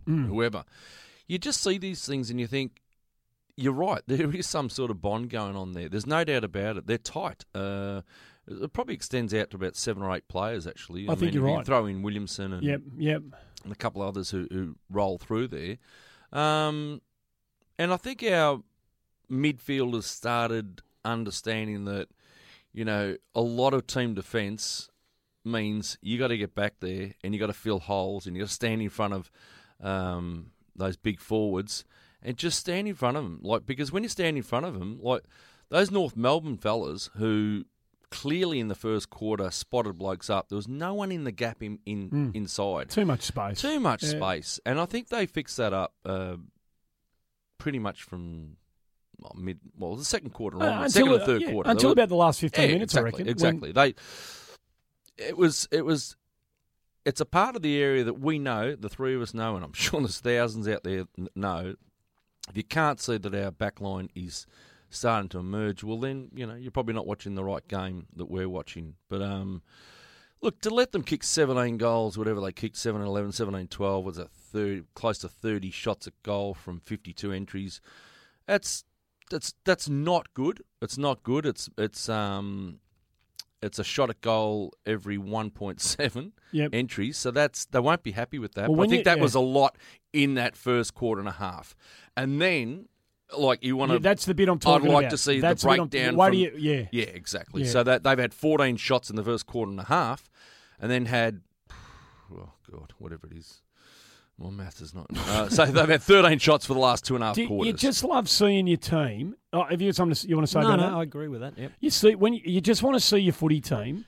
whoever. 0.06 0.64
You 1.28 1.38
just 1.38 1.62
see 1.62 1.78
these 1.78 2.06
things 2.06 2.30
and 2.30 2.40
you 2.40 2.48
think, 2.48 2.82
you're 3.56 3.74
right. 3.74 4.02
There 4.08 4.34
is 4.36 4.48
some 4.48 4.70
sort 4.70 4.92
of 4.92 5.02
bond 5.02 5.30
going 5.30 5.56
on 5.56 5.74
there. 5.74 5.90
There's 5.90 6.08
no 6.08 6.24
doubt 6.24 6.44
about 6.44 6.78
it. 6.78 6.88
They're 6.88 6.98
tight. 6.98 7.44
Uh, 7.54 8.02
it 8.48 8.72
probably 8.72 8.94
extends 8.96 9.34
out 9.34 9.50
to 9.52 9.58
about 9.58 9.76
seven 9.76 10.02
or 10.04 10.16
eight 10.16 10.28
players, 10.30 10.66
actually. 10.68 11.04
I 11.10 11.16
think 11.16 11.22
mean, 11.22 11.34
you're 11.34 11.46
if 11.48 11.52
you 11.52 11.58
right. 11.58 11.66
throw 11.66 11.86
in 11.86 12.02
Williamson 12.02 12.54
and, 12.54 12.64
Yep, 12.64 12.82
yep. 12.98 13.22
and 13.66 13.74
a 13.74 13.76
couple 13.76 14.02
of 14.02 14.08
others 14.08 14.30
who, 14.32 14.48
who 14.52 14.76
roll 14.90 15.18
through 15.18 15.50
there. 15.50 15.78
Um, 16.32 17.02
and 17.80 17.94
I 17.94 17.98
think 17.98 18.24
our 18.24 18.62
midfielders 19.32 20.04
started 20.04 20.82
understanding 21.04 21.86
that, 21.86 22.10
you 22.74 22.86
know, 22.86 23.16
a 23.36 23.42
lot 23.42 23.74
of 23.74 23.88
team 23.88 24.14
defence 24.14 24.90
means 25.44 25.98
you 26.02 26.18
got 26.18 26.28
to 26.28 26.38
get 26.38 26.54
back 26.56 26.76
there 26.80 27.14
and 27.24 27.34
you 27.34 27.40
got 27.40 27.48
to 27.48 27.54
fill 27.54 27.80
holes 27.80 28.26
and 28.26 28.36
you 28.36 28.42
got 28.44 28.50
to 28.50 28.54
stand 28.54 28.82
in 28.82 28.90
front 28.90 29.14
of 29.14 29.32
um, 29.82 30.52
those 30.76 30.98
big 30.98 31.20
forwards 31.20 31.86
and 32.22 32.38
just 32.38 32.60
stand 32.60 32.88
in 32.88 32.96
front 32.96 33.18
of 33.18 33.24
them. 33.24 33.40
Like 33.42 33.66
because 33.66 33.92
when 33.92 34.04
you 34.04 34.10
stand 34.10 34.38
in 34.38 34.44
front 34.44 34.66
of 34.66 34.78
them, 34.78 35.00
like 35.02 35.24
those 35.70 35.92
North 35.92 36.16
Melbourne 36.18 36.58
fellas 36.58 37.10
who 37.18 37.66
clearly 38.10 38.60
in 38.60 38.68
the 38.70 38.76
first 38.76 39.10
quarter 39.10 39.52
spotted 39.52 39.98
blokes 39.98 40.30
up, 40.30 40.50
there 40.50 40.56
was 40.56 40.68
no 40.68 40.94
one 40.94 41.12
in 41.12 41.24
the 41.26 41.32
gap 41.32 41.62
in, 41.62 41.80
in 41.86 42.32
inside. 42.34 42.90
Too 42.90 43.06
much 43.06 43.22
space. 43.22 43.62
Too 43.62 43.80
much 43.80 44.04
Yeah. 44.04 44.10
space, 44.12 44.60
and 44.66 44.80
I 44.80 44.86
think 44.86 45.10
they 45.10 45.26
fixed 45.26 45.58
that 45.58 45.74
up 45.74 45.94
uh, 46.06 46.38
pretty 47.58 47.80
much 47.80 48.04
from 48.04 48.58
well, 49.20 49.36
mid, 49.38 49.60
well, 49.78 49.96
the 49.96 50.06
second 50.06 50.32
quarter 50.32 50.62
Uh, 50.62 50.84
on, 50.84 50.90
second 50.90 51.12
and 51.14 51.24
third 51.24 51.42
yeah, 51.42 51.52
quarter. 51.52 51.70
Until 51.70 51.90
were- 51.90 51.94
about 51.94 52.10
the 52.10 52.16
last 52.16 52.40
15 52.40 52.62
yeah, 52.68 52.74
minutes, 52.76 52.94
exactly, 52.94 53.02
I 53.02 53.06
reckon. 53.12 53.26
when- 53.26 53.32
Exactly. 53.32 53.72
They. 53.72 53.96
It 55.18 55.38
was. 55.38 55.68
It 55.72 55.86
was. 55.86 56.16
It's 57.06 57.22
a 57.22 57.26
part 57.26 57.56
of 57.56 57.62
the 57.62 57.82
area 57.82 58.04
that 58.04 58.20
we 58.20 58.38
know, 58.38 58.76
the 58.76 58.90
three 58.90 59.16
of 59.16 59.22
us 59.22 59.34
know, 59.34 59.56
and 59.56 59.64
I'm 59.66 59.74
sure 59.86 60.00
there's 60.02 60.20
thousands 60.20 60.68
out 60.68 60.84
there 60.84 61.06
know. 61.36 61.76
If 62.50 62.56
you 62.56 62.64
can't 62.64 63.00
see 63.00 63.18
that 63.18 63.34
our 63.36 63.52
backline 63.52 64.10
is 64.16 64.46
starting 64.90 65.30
to 65.30 65.40
emerge, 65.40 65.84
well, 65.84 66.00
then 66.00 66.30
you 66.34 66.46
know 66.46 66.56
you're 66.56 66.72
probably 66.72 66.94
not 66.94 67.08
watching 67.08 67.36
the 67.36 67.44
right 67.44 67.68
game 67.68 68.08
that 68.16 68.30
we're 68.30 68.48
watching. 68.50 68.96
But 69.10 69.22
um, 69.22 69.64
look, 70.42 70.62
to 70.62 70.70
let 70.70 70.92
them 70.92 71.02
kick 71.04 71.24
17 71.24 71.78
goals, 71.78 72.18
whatever 72.18 72.40
they 72.40 72.52
kicked, 72.52 72.78
17, 72.78 73.08
11, 73.08 73.32
17, 73.32 73.68
12, 73.68 74.06
was 74.06 74.18
a 74.20 74.28
third, 74.58 74.86
close 74.96 75.18
to 75.20 75.30
30 75.30 75.72
shots 75.72 76.08
at 76.08 76.14
goal 76.24 76.54
from 76.54 76.80
52 76.80 77.32
entries. 77.32 77.82
That's 78.48 78.84
that's 79.30 79.54
that's 79.66 79.90
not 79.90 80.34
good. 80.34 80.62
It's 80.82 80.98
not 80.98 81.22
good. 81.24 81.46
It's 81.46 81.70
it's 81.78 82.08
um 82.10 82.80
it's 83.62 83.80
a 83.80 83.84
shot 83.84 84.10
at 84.10 84.22
goal 84.22 84.72
every 84.86 85.18
1.7 85.18 86.32
Yep. 86.52 86.70
entries. 86.74 87.18
So 87.18 87.32
that's 87.32 87.66
they 87.66 87.80
won't 87.80 88.04
be 88.04 88.12
happy 88.12 88.40
with 88.40 88.54
that. 88.54 88.70
Well, 88.70 88.82
I 88.82 88.88
think 88.88 89.00
you- 89.00 89.04
that 89.06 89.18
yeah. 89.18 89.24
was 89.24 89.36
a 89.36 89.40
lot 89.40 89.78
in 90.14 90.36
that 90.36 90.56
first 90.56 90.94
quarter 90.94 91.20
and 91.20 91.28
a 91.30 91.34
half. 91.34 91.76
And 92.16 92.42
then, 92.42 92.88
like 93.38 93.64
you 93.64 93.76
want 93.76 93.92
Yeah, 93.92 93.98
to, 93.98 94.04
that's 94.04 94.26
the 94.26 94.34
bit 94.34 94.48
I'm 94.48 94.60
talking 94.60 94.88
I'd 94.90 94.94
like 94.94 95.04
about. 95.06 95.12
to 95.12 95.18
see 95.18 95.40
That's 95.42 95.64
the 95.64 95.70
breakdown. 95.76 96.16
why 96.16 96.30
do 96.32 96.38
you- 96.38 96.54
yeah. 96.58 96.88
yeah, 96.92 97.06
exactly. 97.06 97.64
Yeah. 97.64 97.70
So 97.72 97.84
that 97.84 98.04
they've 98.04 98.18
had 98.18 98.34
14 98.34 98.78
shots 98.78 99.10
in 99.10 99.16
the 99.18 99.24
first 99.24 99.46
quarter 99.46 99.72
and 99.72 99.80
a 99.80 99.86
half, 99.86 100.30
and 100.80 100.90
then 100.90 101.06
had, 101.06 101.42
oh 102.32 102.54
god, 102.72 102.94
whatever 103.00 103.28
it 103.28 103.34
is. 103.38 103.62
My 104.40 104.50
math 104.52 104.82
is 104.82 104.94
not. 104.94 105.08
Uh, 105.16 105.50
so 105.50 105.66
they've 105.66 105.90
had 105.90 106.02
13 106.04 106.38
shots 106.38 106.66
for 106.66 106.74
the 106.76 106.80
last 106.80 107.04
two 107.06 107.16
and 107.16 107.24
a 107.24 107.28
half 107.28 107.36
Do 107.36 107.42
you- 107.42 107.48
quarters. 107.48 107.68
you 107.68 107.74
just 107.74 108.04
love 108.04 108.30
seeing 108.30 108.68
your 108.68 108.78
team. 108.78 109.36
Oh, 109.52 109.64
have 109.64 109.82
you 109.82 109.88
got 109.90 109.96
something 109.96 110.16
to, 110.16 110.28
you 110.28 110.36
want 110.36 110.48
to 110.48 110.52
say 110.52 110.60
no, 110.60 110.68
about 110.68 110.80
no, 110.80 110.90
that? 110.92 110.94
I 110.98 111.04
agree 111.04 111.28
with 111.28 111.42
that. 111.42 111.58
Yep. 111.58 111.72
You 111.80 111.90
see, 111.90 112.14
when 112.16 112.34
you, 112.36 112.42
you 112.46 112.62
just 112.62 112.84
want 112.84 112.96
to 112.96 113.00
see 113.00 113.18
your 113.18 113.34
footy 113.34 113.62
team, 113.62 114.06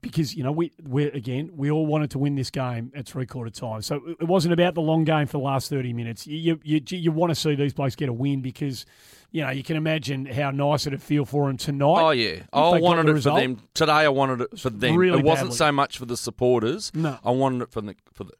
because 0.00 0.34
you 0.34 0.42
know 0.42 0.52
we 0.52 0.72
we 0.88 1.04
again 1.04 1.50
we 1.54 1.70
all 1.70 1.84
wanted 1.84 2.10
to 2.12 2.18
win 2.18 2.34
this 2.34 2.48
game 2.50 2.90
at 2.96 3.04
three 3.06 3.26
quarter 3.26 3.50
time, 3.50 3.82
so 3.82 3.96
it- 4.06 4.16
it 4.20 4.24
wasn't 4.24 4.54
about 4.54 4.74
the 4.74 4.80
long 4.80 5.04
game 5.04 5.26
for 5.26 5.32
the 5.32 5.44
last 5.44 5.68
thirty 5.68 5.92
minutes. 5.92 6.26
You 6.26 6.58
you 6.64 6.80
you, 6.88 6.98
you 6.98 7.12
want 7.12 7.30
to 7.30 7.34
see 7.34 7.54
these 7.54 7.74
blokes 7.74 7.94
get 7.94 8.08
a 8.08 8.12
win 8.12 8.40
because 8.40 8.86
you 9.30 9.42
know 9.42 9.50
you 9.50 9.62
can 9.62 9.76
imagine 9.76 10.24
how 10.24 10.50
nice 10.50 10.86
it'd 10.86 11.02
feel 11.02 11.26
for 11.26 11.48
them 11.48 11.58
tonight. 11.58 12.00
Oh 12.02 12.10
yeah, 12.10 12.44
I 12.54 12.78
wanted 12.80 13.04
the 13.04 13.10
it 13.10 13.14
result. 13.14 13.36
for 13.36 13.46
them 13.46 13.62
today. 13.74 13.92
I 13.92 14.08
wanted 14.08 14.40
it 14.40 14.58
for 14.58 14.70
them. 14.70 14.96
Really 14.96 15.18
it 15.18 15.24
wasn't 15.26 15.48
badly. 15.48 15.56
so 15.58 15.72
much 15.72 15.98
for 15.98 16.06
the 16.06 16.16
supporters. 16.16 16.90
No. 16.94 17.18
I 17.22 17.30
wanted 17.30 17.60
it 17.62 17.70
from 17.70 17.84
the 17.84 17.96
for 18.14 18.24
the 18.24 18.32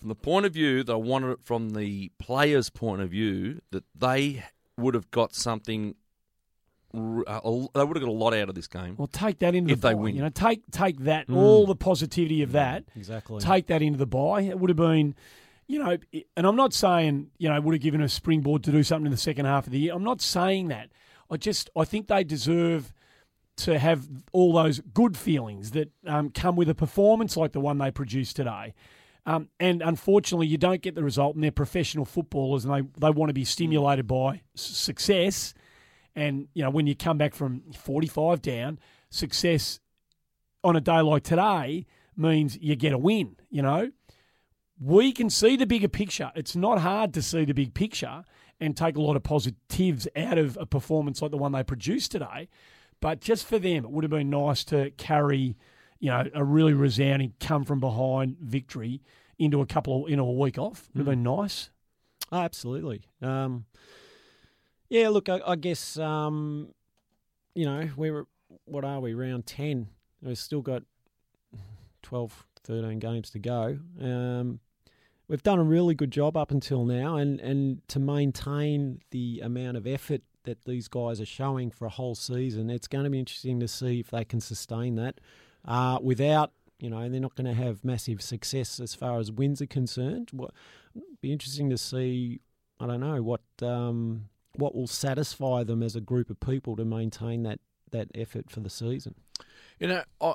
from 0.00 0.08
the 0.08 0.14
point 0.14 0.46
of 0.46 0.52
view 0.52 0.82
that 0.84 0.92
I 0.92 0.96
wanted 0.96 1.30
it 1.32 1.42
from 1.42 1.70
the 1.70 2.10
players' 2.18 2.70
point 2.70 3.02
of 3.02 3.10
view 3.10 3.60
that 3.70 3.84
they 3.94 4.44
would 4.76 4.94
have 4.94 5.10
got 5.10 5.34
something. 5.34 5.94
Uh, 6.94 7.40
they 7.74 7.84
would 7.84 7.96
have 7.96 8.00
got 8.00 8.08
a 8.08 8.10
lot 8.12 8.32
out 8.32 8.48
of 8.48 8.54
this 8.54 8.66
game. 8.66 8.94
Well, 8.96 9.08
take 9.08 9.40
that 9.40 9.54
into 9.54 9.72
If 9.72 9.80
the 9.82 9.88
they 9.88 9.94
buy. 9.94 10.00
win. 10.00 10.16
You 10.16 10.22
know, 10.22 10.30
take 10.30 10.62
take 10.70 11.00
that 11.00 11.28
all 11.28 11.66
the 11.66 11.76
positivity 11.76 12.42
of 12.42 12.52
that. 12.52 12.84
Exactly. 12.96 13.40
take 13.40 13.66
that 13.66 13.82
into 13.82 13.98
the 13.98 14.06
buy. 14.06 14.42
It 14.42 14.58
would 14.58 14.70
have 14.70 14.76
been, 14.76 15.14
you 15.66 15.80
know, 15.82 15.98
and 16.36 16.46
I'm 16.46 16.56
not 16.56 16.72
saying, 16.72 17.30
you 17.38 17.48
know, 17.48 17.56
it 17.56 17.62
would 17.62 17.74
have 17.74 17.82
given 17.82 18.00
a 18.00 18.08
springboard 18.08 18.64
to 18.64 18.72
do 18.72 18.82
something 18.82 19.06
in 19.06 19.12
the 19.12 19.18
second 19.18 19.44
half 19.44 19.66
of 19.66 19.72
the 19.72 19.78
year. 19.80 19.92
I'm 19.94 20.04
not 20.04 20.22
saying 20.22 20.68
that. 20.68 20.90
I 21.30 21.36
just, 21.36 21.68
I 21.76 21.84
think 21.84 22.06
they 22.06 22.24
deserve 22.24 22.94
to 23.58 23.78
have 23.78 24.08
all 24.32 24.54
those 24.54 24.80
good 24.94 25.14
feelings 25.16 25.72
that 25.72 25.90
um, 26.06 26.30
come 26.30 26.56
with 26.56 26.70
a 26.70 26.74
performance 26.74 27.36
like 27.36 27.52
the 27.52 27.60
one 27.60 27.76
they 27.76 27.90
produced 27.90 28.36
today. 28.36 28.72
Um, 29.28 29.50
and 29.60 29.82
unfortunately, 29.82 30.46
you 30.46 30.56
don't 30.56 30.80
get 30.80 30.94
the 30.94 31.04
result, 31.04 31.34
and 31.34 31.44
they're 31.44 31.50
professional 31.50 32.06
footballers, 32.06 32.64
and 32.64 32.72
they, 32.72 32.88
they 32.98 33.10
want 33.10 33.28
to 33.28 33.34
be 33.34 33.44
stimulated 33.44 34.06
by 34.06 34.40
s- 34.56 34.62
success. 34.62 35.52
And, 36.16 36.48
you 36.54 36.62
know, 36.62 36.70
when 36.70 36.86
you 36.86 36.96
come 36.96 37.18
back 37.18 37.34
from 37.34 37.60
45 37.72 38.40
down, 38.40 38.78
success 39.10 39.80
on 40.64 40.76
a 40.76 40.80
day 40.80 41.00
like 41.02 41.24
today 41.24 41.84
means 42.16 42.56
you 42.62 42.74
get 42.74 42.94
a 42.94 42.98
win, 42.98 43.36
you 43.50 43.60
know. 43.60 43.92
We 44.80 45.12
can 45.12 45.28
see 45.28 45.56
the 45.56 45.66
bigger 45.66 45.88
picture. 45.88 46.32
It's 46.34 46.56
not 46.56 46.78
hard 46.80 47.12
to 47.12 47.20
see 47.20 47.44
the 47.44 47.52
big 47.52 47.74
picture 47.74 48.24
and 48.58 48.74
take 48.74 48.96
a 48.96 49.02
lot 49.02 49.14
of 49.14 49.24
positives 49.24 50.08
out 50.16 50.38
of 50.38 50.56
a 50.58 50.64
performance 50.64 51.20
like 51.20 51.32
the 51.32 51.36
one 51.36 51.52
they 51.52 51.62
produced 51.62 52.12
today. 52.12 52.48
But 53.02 53.20
just 53.20 53.46
for 53.46 53.58
them, 53.58 53.84
it 53.84 53.90
would 53.90 54.04
have 54.04 54.10
been 54.10 54.30
nice 54.30 54.64
to 54.64 54.90
carry, 54.92 55.54
you 56.00 56.10
know, 56.10 56.24
a 56.34 56.44
really 56.44 56.74
resounding 56.74 57.34
come 57.40 57.64
from 57.64 57.80
behind 57.80 58.36
victory 58.40 59.02
into 59.38 59.60
a 59.60 59.66
couple 59.66 60.04
of 60.04 60.10
into 60.10 60.22
a 60.22 60.32
week 60.32 60.58
off. 60.58 60.88
Would 60.94 61.00
have 61.00 61.06
been 61.06 61.22
nice. 61.22 61.70
Oh, 62.30 62.38
absolutely. 62.38 63.02
Um, 63.22 63.64
yeah, 64.88 65.08
look, 65.08 65.28
I, 65.28 65.40
I 65.46 65.56
guess 65.56 65.98
um, 65.98 66.68
you 67.54 67.64
know 67.64 67.90
we 67.96 68.10
were. 68.10 68.26
What 68.64 68.84
are 68.84 69.00
we? 69.00 69.14
Round 69.14 69.46
ten. 69.46 69.88
We've 70.22 70.38
still 70.38 70.62
got 70.62 70.82
12, 72.02 72.44
13 72.64 72.98
games 72.98 73.30
to 73.30 73.38
go. 73.38 73.78
Um, 74.00 74.58
we've 75.28 75.42
done 75.44 75.60
a 75.60 75.62
really 75.62 75.94
good 75.94 76.10
job 76.10 76.36
up 76.36 76.50
until 76.50 76.84
now, 76.84 77.16
and 77.16 77.40
and 77.40 77.86
to 77.88 77.98
maintain 77.98 79.00
the 79.10 79.40
amount 79.42 79.76
of 79.76 79.86
effort 79.86 80.22
that 80.44 80.64
these 80.64 80.88
guys 80.88 81.20
are 81.20 81.26
showing 81.26 81.70
for 81.70 81.84
a 81.84 81.90
whole 81.90 82.14
season, 82.14 82.70
it's 82.70 82.88
going 82.88 83.04
to 83.04 83.10
be 83.10 83.18
interesting 83.18 83.60
to 83.60 83.68
see 83.68 84.00
if 84.00 84.10
they 84.10 84.24
can 84.24 84.40
sustain 84.40 84.94
that 84.94 85.20
uh, 85.64 85.98
without. 86.02 86.52
You 86.80 86.90
know, 86.90 87.08
they're 87.08 87.18
not 87.18 87.34
going 87.34 87.46
to 87.52 87.60
have 87.60 87.84
massive 87.84 88.22
success 88.22 88.78
as 88.78 88.94
far 88.94 89.18
as 89.18 89.32
wins 89.32 89.60
are 89.60 89.66
concerned. 89.66 90.28
What 90.32 90.52
be 91.20 91.32
interesting 91.32 91.70
to 91.70 91.76
see 91.78 92.40
I 92.80 92.86
don't 92.86 93.00
know 93.00 93.22
what 93.22 93.40
um, 93.62 94.26
what 94.54 94.74
will 94.74 94.86
satisfy 94.86 95.64
them 95.64 95.82
as 95.82 95.96
a 95.96 96.00
group 96.00 96.30
of 96.30 96.40
people 96.40 96.76
to 96.76 96.84
maintain 96.84 97.42
that, 97.44 97.60
that 97.90 98.08
effort 98.14 98.50
for 98.50 98.60
the 98.60 98.70
season. 98.70 99.14
You 99.78 99.88
know, 99.88 100.02
I, 100.20 100.34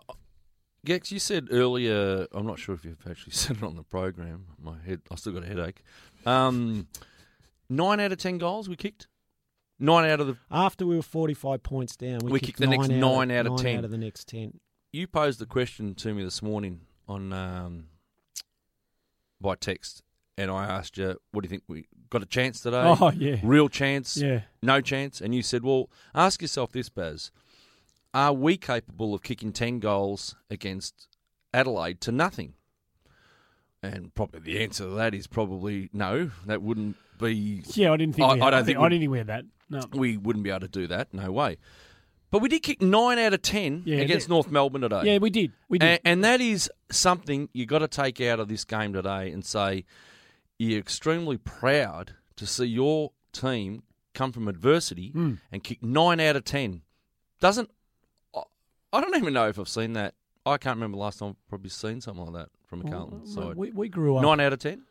Gex, 0.86 1.12
you 1.12 1.20
said 1.20 1.48
earlier. 1.52 2.28
I'm 2.34 2.46
not 2.46 2.60
sure 2.60 2.76
if 2.76 2.84
you've 2.84 3.06
actually 3.10 3.34
said 3.34 3.58
it 3.58 3.64
on 3.64 3.76
the 3.76 3.84
program. 3.84 4.48
My 4.62 4.76
head, 4.86 5.02
I 5.12 5.16
still 5.16 5.34
got 5.34 5.44
a 5.44 5.48
headache. 5.48 5.84
Um, 6.26 6.88
nine 7.70 8.00
out 8.00 8.12
of 8.12 8.18
ten 8.18 8.38
goals 8.38 8.68
we 8.68 8.76
kicked. 8.76 9.08
Nine 9.80 10.10
out 10.10 10.20
of 10.20 10.28
the. 10.28 10.38
After 10.52 10.86
we 10.86 10.96
were 10.96 11.02
forty 11.02 11.34
five 11.34 11.64
points 11.64 11.96
down, 11.96 12.20
we, 12.20 12.32
We 12.34 12.40
kicked 12.40 12.58
kicked 12.58 12.60
the 12.60 12.68
next 12.68 12.90
nine 12.90 13.00
nine 13.00 13.32
out 13.32 13.40
out 13.40 13.46
of 13.46 13.52
nine 13.54 13.64
10. 13.64 13.78
out 13.78 13.86
of 13.86 13.92
the 13.92 13.98
next 13.98 14.28
ten. 14.28 14.60
You 14.96 15.08
posed 15.08 15.40
the 15.40 15.48
question 15.48 15.96
to 15.96 16.14
me 16.14 16.24
this 16.24 16.44
morning 16.44 16.82
on 17.08 17.34
um, 17.34 17.88
by 19.42 19.56
text, 19.56 20.04
and 20.38 20.52
I 20.52 20.66
asked 20.66 20.98
you, 21.00 21.20
"What 21.32 21.42
do 21.42 21.48
you 21.48 21.50
think 21.50 21.64
we 21.68 21.86
got 22.12 22.22
a 22.22 22.28
chance 22.28 22.60
today? 22.60 22.84
Oh 23.00 23.12
yeah, 23.12 23.38
Real 23.42 23.70
chance? 23.70 24.18
yeah. 24.18 24.42
No 24.62 24.82
chance?" 24.82 25.20
And 25.20 25.34
you 25.34 25.42
said, 25.42 25.64
"Well, 25.64 25.90
ask 26.14 26.44
yourself 26.44 26.72
this, 26.74 26.90
Baz: 26.90 27.32
Are 28.14 28.34
we 28.34 28.56
capable 28.56 29.16
of 29.16 29.24
kicking 29.24 29.52
ten 29.52 29.80
goals 29.80 30.36
against 30.52 31.08
Adelaide 31.56 32.00
to 32.02 32.12
nothing?" 32.12 32.54
And 33.82 34.14
probably 34.14 34.42
the 34.42 34.64
answer 34.64 34.84
to 34.86 34.92
that 34.92 35.16
is 35.16 35.26
probably 35.26 35.90
no. 35.92 36.30
That 36.46 36.62
wouldn't 36.62 36.98
be. 37.20 37.64
Yeah, 37.74 37.94
I 37.94 37.98
didn't 37.98 38.14
think. 38.14 38.28
I- 38.30 38.46
I 38.46 38.52
don't 38.52 38.64
think 38.64 38.78
I 38.78 38.84
we- 38.84 38.90
didn't 38.90 39.02
think 39.02 39.12
we 39.12 39.18
had 39.18 39.28
that. 39.28 39.46
No. 39.72 39.82
We 39.92 40.18
wouldn't 40.18 40.44
be 40.44 40.52
able 40.52 40.60
to 40.60 40.68
do 40.68 40.86
that. 40.88 41.12
No 41.16 41.32
way. 41.32 41.58
But 42.34 42.42
we 42.42 42.50
did 42.50 42.64
kick 42.64 42.82
nine 42.82 43.20
out 43.20 43.34
of 43.34 43.44
ten 43.44 43.84
Yeah, 43.86 43.98
against 43.98 44.28
North 44.28 44.50
Melbourne 44.50 44.82
today. 44.82 45.04
Yeah, 45.04 45.18
we 45.20 45.30
did. 45.30 45.52
We 45.70 45.78
did. 45.78 45.88
And, 45.88 46.00
and 46.04 46.24
that 46.24 46.42
is 46.42 46.68
something 46.90 47.48
you 47.54 47.68
got 47.68 47.80
to 47.80 47.88
take 47.88 48.20
out 48.22 48.40
of 48.40 48.48
this 48.48 48.66
game 48.66 48.92
today 48.92 49.32
and 49.32 49.46
say 49.46 49.86
you're 50.58 50.80
extremely 50.80 51.38
proud 51.38 52.16
to 52.38 52.48
see 52.48 52.66
your 52.66 53.12
team 53.34 53.84
come 54.16 54.32
from 54.32 54.48
adversity 54.48 55.10
Hmm. 55.10 55.36
and 55.52 55.64
kick 55.64 55.84
nine 55.84 56.20
out 56.20 56.36
of 56.36 56.44
ten. 56.44 56.82
Doesn't 57.40 57.70
I- 58.36 58.42
I 58.92 59.00
don't 59.02 59.16
even 59.16 59.34
know 59.34 59.48
if 59.48 59.60
I've 59.60 59.70
seen 59.70 59.94
that. 59.94 60.16
I 60.44 60.58
can't 60.58 60.78
remember 60.78 60.96
the 60.98 61.02
last 61.04 61.20
time 61.20 61.30
I've 61.30 61.48
probably 61.50 61.70
seen 61.70 62.02
something 62.02 62.26
like 62.26 62.34
that 62.34 62.50
from 62.66 62.82
a 62.82 62.90
Carlton 62.90 63.20
Well, 63.26 63.28
side. 63.50 63.56
we, 63.58 63.70
we 63.72 63.90
grew 63.90 64.18
up. 64.18 64.24
Nine 64.24 64.40
out 64.40 64.54
of 64.54 64.60
ten. 64.60 64.82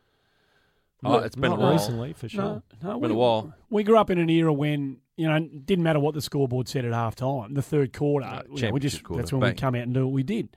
Oh, 1.03 1.17
it's 1.17 1.35
been 1.35 1.51
a 1.51 1.55
while. 1.55 1.73
recently, 1.73 2.13
for 2.13 2.29
sure. 2.29 2.41
No, 2.41 2.63
no, 2.81 2.99
Been 3.01 3.09
we, 3.09 3.15
a 3.15 3.19
while. 3.19 3.53
We 3.69 3.83
grew 3.83 3.97
up 3.97 4.09
in 4.09 4.17
an 4.19 4.29
era 4.29 4.53
when 4.53 5.01
you 5.17 5.27
know 5.27 5.35
it 5.35 5.65
didn't 5.65 5.83
matter 5.83 5.99
what 5.99 6.13
the 6.13 6.21
scoreboard 6.21 6.67
said 6.67 6.85
at 6.85 6.93
half 6.93 7.15
time. 7.15 7.53
The 7.53 7.61
third 7.61 7.93
quarter, 7.93 8.25
No, 8.25 8.55
you 8.55 8.61
know, 8.63 8.71
we 8.71 8.79
just 8.79 9.03
quarter, 9.03 9.21
that's 9.21 9.31
when 9.31 9.41
bang. 9.41 9.51
we 9.51 9.55
come 9.55 9.75
out 9.75 9.81
and 9.83 9.93
do 9.93 10.05
what 10.05 10.13
we 10.13 10.23
did. 10.23 10.49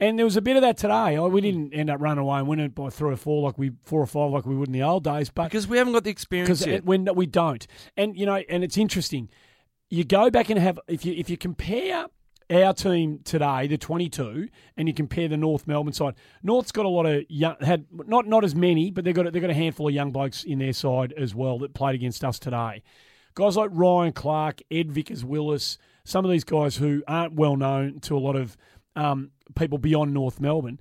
And 0.00 0.16
there 0.16 0.24
was 0.24 0.36
a 0.36 0.40
bit 0.40 0.54
of 0.54 0.62
that 0.62 0.76
today. 0.76 1.18
We 1.18 1.40
didn't 1.40 1.74
end 1.74 1.90
up 1.90 2.00
running 2.00 2.18
away 2.22 2.38
and 2.38 2.46
winning 2.46 2.66
it 2.66 2.74
by 2.74 2.88
three 2.88 3.12
or 3.12 3.16
four 3.16 3.42
like 3.42 3.58
we 3.58 3.72
four 3.82 4.00
or 4.00 4.06
five 4.06 4.30
like 4.30 4.46
we 4.46 4.54
would 4.54 4.68
in 4.68 4.72
the 4.72 4.82
old 4.84 5.02
days, 5.02 5.28
but 5.28 5.44
Because 5.44 5.66
we 5.66 5.76
haven't 5.76 5.92
got 5.92 6.04
the 6.04 6.10
experience 6.10 6.64
yet. 6.64 6.84
when 6.84 7.08
we 7.16 7.26
don't, 7.26 7.66
and 7.96 8.16
you 8.16 8.24
know, 8.24 8.36
and 8.48 8.62
it's 8.62 8.78
interesting. 8.78 9.28
You 9.90 10.04
go 10.04 10.30
back 10.30 10.50
and 10.50 10.58
have 10.60 10.78
if 10.86 11.04
you 11.04 11.14
if 11.14 11.28
you 11.28 11.36
compare 11.36 12.06
our 12.50 12.72
team 12.74 13.20
today, 13.24 13.66
the 13.66 13.76
twenty 13.76 14.08
two, 14.08 14.48
and 14.76 14.86
you 14.86 14.94
compare 14.94 15.26
the 15.28 15.36
North 15.36 15.66
Melbourne 15.66 15.92
side. 15.92 16.14
North's 16.44 16.70
got 16.72 16.86
a 16.86 16.88
lot 16.88 17.04
of 17.06 17.24
young, 17.28 17.56
had 17.60 17.86
not 17.90 18.26
not 18.28 18.44
as 18.44 18.54
many, 18.54 18.90
but 18.92 19.04
they've 19.04 19.14
got 19.14 19.32
they've 19.32 19.42
got 19.42 19.50
a 19.50 19.54
handful 19.54 19.88
of 19.88 19.94
young 19.94 20.12
blokes 20.12 20.44
in 20.44 20.58
their 20.60 20.72
side 20.74 21.12
as 21.16 21.34
well 21.34 21.58
that 21.58 21.74
played 21.74 21.94
against 21.96 22.22
us 22.24 22.38
today. 22.38 22.82
Guys 23.38 23.56
like 23.56 23.70
Ryan 23.72 24.12
Clarke, 24.12 24.62
Ed 24.70 24.90
Vickers 24.90 25.24
Willis, 25.24 25.78
some 26.04 26.24
of 26.24 26.30
these 26.30 26.44
guys 26.44 26.76
who 26.76 27.02
aren't 27.06 27.34
well 27.34 27.56
known 27.56 28.00
to 28.00 28.16
a 28.16 28.18
lot 28.18 28.34
of 28.36 28.56
um, 28.96 29.30
people 29.54 29.78
beyond 29.78 30.12
North 30.12 30.40
Melbourne 30.40 30.80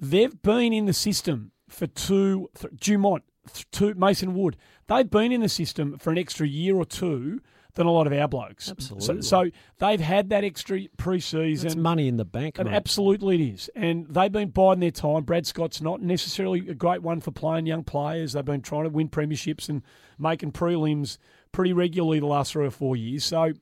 they've 0.00 0.40
been 0.42 0.72
in 0.72 0.86
the 0.86 0.92
system 0.92 1.52
for 1.68 1.86
two, 1.86 2.48
th- 2.58 2.72
Dumont, 2.80 3.22
th- 3.52 3.70
two, 3.70 3.94
Mason 3.94 4.34
Wood. 4.34 4.56
They've 4.88 5.08
been 5.08 5.30
in 5.30 5.40
the 5.42 5.48
system 5.48 5.98
for 5.98 6.10
an 6.10 6.18
extra 6.18 6.46
year 6.46 6.76
or 6.76 6.84
two 6.84 7.40
than 7.74 7.86
a 7.86 7.92
lot 7.92 8.08
of 8.08 8.12
our 8.12 8.26
blokes. 8.26 8.68
Absolutely. 8.68 9.22
So, 9.22 9.44
so 9.44 9.50
they've 9.78 10.00
had 10.00 10.30
that 10.30 10.42
extra 10.42 10.80
pre-season. 10.96 11.66
It's 11.66 11.76
money 11.76 12.08
in 12.08 12.16
the 12.16 12.24
bank, 12.24 12.58
And 12.58 12.68
mate. 12.68 12.74
absolutely 12.74 13.36
it 13.36 13.54
is. 13.54 13.70
And 13.76 14.06
they've 14.08 14.32
been 14.32 14.48
biding 14.50 14.80
their 14.80 14.90
time. 14.90 15.22
Brad 15.22 15.46
Scott's 15.46 15.80
not 15.80 16.02
necessarily 16.02 16.68
a 16.68 16.74
great 16.74 17.02
one 17.02 17.20
for 17.20 17.30
playing 17.30 17.66
young 17.66 17.84
players. 17.84 18.32
They've 18.32 18.44
been 18.44 18.62
trying 18.62 18.84
to 18.84 18.90
win 18.90 19.08
premierships 19.08 19.68
and 19.68 19.82
making 20.18 20.50
prelims 20.50 21.18
pretty 21.52 21.72
regularly 21.72 22.20
the 22.20 22.26
last 22.26 22.52
three 22.52 22.66
or 22.66 22.70
four 22.70 22.96
years. 22.96 23.24
So, 23.24 23.52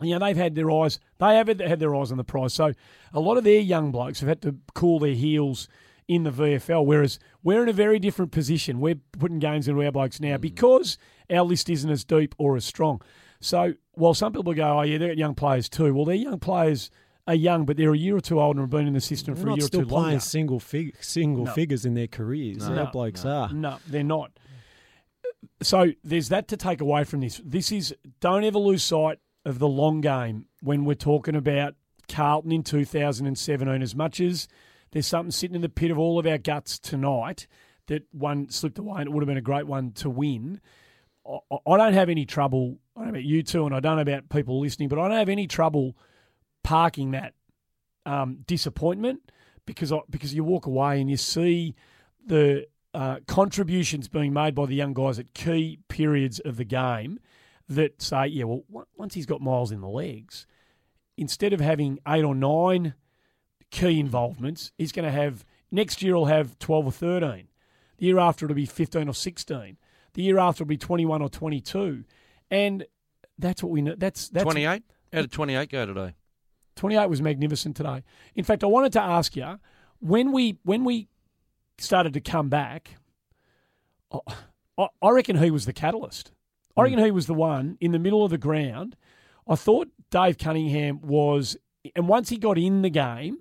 you 0.00 0.18
know, 0.18 0.24
they've 0.24 0.36
had 0.36 0.54
their 0.54 0.70
eyes, 0.70 0.98
they 1.18 1.36
have 1.36 1.48
had 1.48 1.80
their 1.80 1.94
eyes 1.94 2.10
on 2.10 2.18
the 2.18 2.24
prize. 2.24 2.54
So 2.54 2.72
a 3.12 3.20
lot 3.20 3.36
of 3.36 3.44
their 3.44 3.60
young 3.60 3.92
blokes 3.92 4.20
have 4.20 4.28
had 4.28 4.42
to 4.42 4.56
cool 4.74 4.98
their 4.98 5.14
heels 5.14 5.68
in 6.06 6.24
the 6.24 6.30
VFL, 6.30 6.84
whereas 6.84 7.18
we're 7.42 7.62
in 7.62 7.68
a 7.68 7.72
very 7.74 7.98
different 7.98 8.30
position. 8.32 8.80
We're 8.80 9.00
putting 9.18 9.38
games 9.38 9.68
into 9.68 9.82
our 9.82 9.92
blokes 9.92 10.20
now 10.20 10.36
hmm. 10.36 10.40
because 10.40 10.98
our 11.30 11.42
list 11.42 11.70
isn't 11.70 11.90
as 11.90 12.04
deep 12.04 12.34
or 12.38 12.56
as 12.56 12.64
strong. 12.64 13.00
So 13.40 13.74
while 13.92 14.14
some 14.14 14.32
people 14.32 14.54
go, 14.54 14.78
oh, 14.78 14.82
yeah, 14.82 14.98
they're 14.98 15.12
young 15.12 15.34
players 15.34 15.68
too, 15.68 15.94
well, 15.94 16.04
they're 16.04 16.14
young 16.14 16.38
players 16.38 16.90
are 17.26 17.34
young, 17.34 17.64
but 17.64 17.76
they're 17.76 17.92
a 17.92 17.98
year 17.98 18.16
or 18.16 18.20
two 18.20 18.40
older 18.40 18.60
and 18.60 18.70
have 18.70 18.70
been 18.70 18.86
in 18.86 18.92
the 18.92 19.00
system 19.00 19.34
They're 19.34 19.44
for 19.44 19.50
a 19.50 19.54
year 19.54 19.64
or 19.64 19.66
still 19.66 19.80
two 19.82 19.86
playing 19.86 20.20
single 20.20 20.60
fig- 20.60 20.96
single 21.02 21.44
No. 21.44 21.52
figures 21.52 21.84
in 21.86 21.94
their 21.94 22.06
careers. 22.06 22.58
No. 22.58 22.70
Our 22.70 22.84
No, 22.84 22.86
blokes 22.86 23.24
no. 23.24 23.30
are. 23.30 23.52
No, 23.52 23.78
they're 23.86 24.04
not. 24.04 24.32
So 25.62 25.92
there's 26.02 26.28
that 26.28 26.48
to 26.48 26.56
take 26.56 26.80
away 26.80 27.04
from 27.04 27.20
this. 27.20 27.40
This 27.44 27.72
is 27.72 27.94
don't 28.20 28.44
ever 28.44 28.58
lose 28.58 28.82
sight 28.82 29.18
of 29.44 29.58
the 29.58 29.68
long 29.68 30.00
game 30.00 30.46
when 30.62 30.84
we're 30.84 30.94
talking 30.94 31.36
about 31.36 31.74
Carlton 32.08 32.52
in 32.52 32.62
2017. 32.62 33.82
As 33.82 33.94
much 33.94 34.20
as 34.20 34.48
there's 34.92 35.06
something 35.06 35.30
sitting 35.30 35.56
in 35.56 35.62
the 35.62 35.68
pit 35.68 35.90
of 35.90 35.98
all 35.98 36.18
of 36.18 36.26
our 36.26 36.38
guts 36.38 36.78
tonight 36.78 37.46
that 37.86 38.04
one 38.12 38.48
slipped 38.48 38.78
away 38.78 39.00
and 39.00 39.08
it 39.08 39.12
would 39.12 39.22
have 39.22 39.28
been 39.28 39.36
a 39.36 39.42
great 39.42 39.66
one 39.66 39.92
to 39.92 40.08
win. 40.08 40.60
I, 41.26 41.76
don't 41.76 41.94
have 41.94 42.10
any 42.10 42.26
trouble. 42.26 42.78
I 42.96 43.00
don't 43.00 43.06
know 43.06 43.10
about 43.10 43.24
you 43.24 43.42
two, 43.42 43.64
and 43.64 43.74
I 43.74 43.80
don't 43.80 43.96
know 43.96 44.02
about 44.02 44.28
people 44.28 44.60
listening, 44.60 44.88
but 44.88 44.98
I 44.98 45.08
don't 45.08 45.18
have 45.18 45.30
any 45.30 45.46
trouble 45.46 45.96
parking 46.62 47.12
that 47.12 47.34
um, 48.04 48.38
disappointment 48.46 49.30
because 49.66 49.90
I, 49.90 50.00
because 50.10 50.34
you 50.34 50.44
walk 50.44 50.66
away 50.66 51.00
and 51.00 51.10
you 51.10 51.16
see 51.16 51.74
the 52.26 52.66
uh, 52.94 53.18
contributions 53.26 54.08
being 54.08 54.32
made 54.32 54.54
by 54.54 54.66
the 54.66 54.74
young 54.74 54.94
guys 54.94 55.18
at 55.18 55.34
key 55.34 55.80
periods 55.88 56.38
of 56.40 56.56
the 56.56 56.64
game 56.64 57.18
that 57.68 58.00
say, 58.00 58.26
yeah, 58.28 58.44
well, 58.44 58.62
on- 58.74 58.84
once 58.96 59.14
he's 59.14 59.26
got 59.26 59.40
miles 59.40 59.72
in 59.72 59.80
the 59.80 59.88
legs, 59.88 60.46
instead 61.16 61.52
of 61.52 61.60
having 61.60 61.98
eight 62.06 62.24
or 62.24 62.34
nine 62.34 62.94
key 63.70 63.98
involvements, 63.98 64.72
he's 64.78 64.92
going 64.92 65.04
to 65.04 65.10
have 65.10 65.44
next 65.70 66.02
year. 66.02 66.14
He'll 66.14 66.26
have 66.26 66.58
twelve 66.58 66.86
or 66.86 66.92
thirteen. 66.92 67.48
The 67.98 68.06
year 68.06 68.18
after 68.18 68.46
it'll 68.46 68.54
be 68.54 68.66
fifteen 68.66 69.08
or 69.08 69.14
sixteen. 69.14 69.76
The 70.14 70.22
year 70.22 70.38
after 70.38 70.62
it'll 70.62 70.68
be 70.68 70.76
twenty-one 70.76 71.22
or 71.22 71.28
twenty-two, 71.28 72.04
and 72.50 72.86
that's 73.38 73.62
what 73.62 73.72
we 73.72 73.82
know. 73.82 73.94
That's 73.96 74.28
that's 74.28 74.44
28? 74.44 74.82
How 75.12 75.20
did 75.20 75.32
28 75.32 75.68
go 75.70 75.86
today? 75.86 76.14
28 76.76 77.06
was 77.08 77.22
magnificent 77.22 77.76
today. 77.76 78.02
In 78.34 78.44
fact, 78.44 78.64
I 78.64 78.66
wanted 78.66 78.92
to 78.94 79.00
ask 79.02 79.36
you 79.36 79.58
when 80.00 80.32
we 80.32 80.58
when 80.64 80.84
we 80.84 81.08
started 81.78 82.12
to 82.14 82.20
come 82.20 82.48
back. 82.48 82.96
I- 84.12 84.88
I, 85.02 85.10
reckon 85.10 85.38
he 85.38 85.50
was 85.50 85.66
the 85.66 85.72
catalyst. 85.72 86.32
I 86.76 86.82
reckon 86.82 86.98
hmm. 86.98 87.04
he 87.04 87.10
was 87.10 87.26
the 87.26 87.34
one 87.34 87.78
in 87.80 87.92
the 87.92 87.98
middle 87.98 88.24
of 88.24 88.30
the 88.30 88.38
ground. 88.38 88.96
I 89.46 89.54
thought 89.54 89.88
Dave 90.10 90.38
Cunningham 90.38 91.00
was, 91.02 91.56
and 91.94 92.08
once 92.08 92.28
he 92.30 92.38
got 92.38 92.58
in 92.58 92.82
the 92.82 92.90
game, 92.90 93.38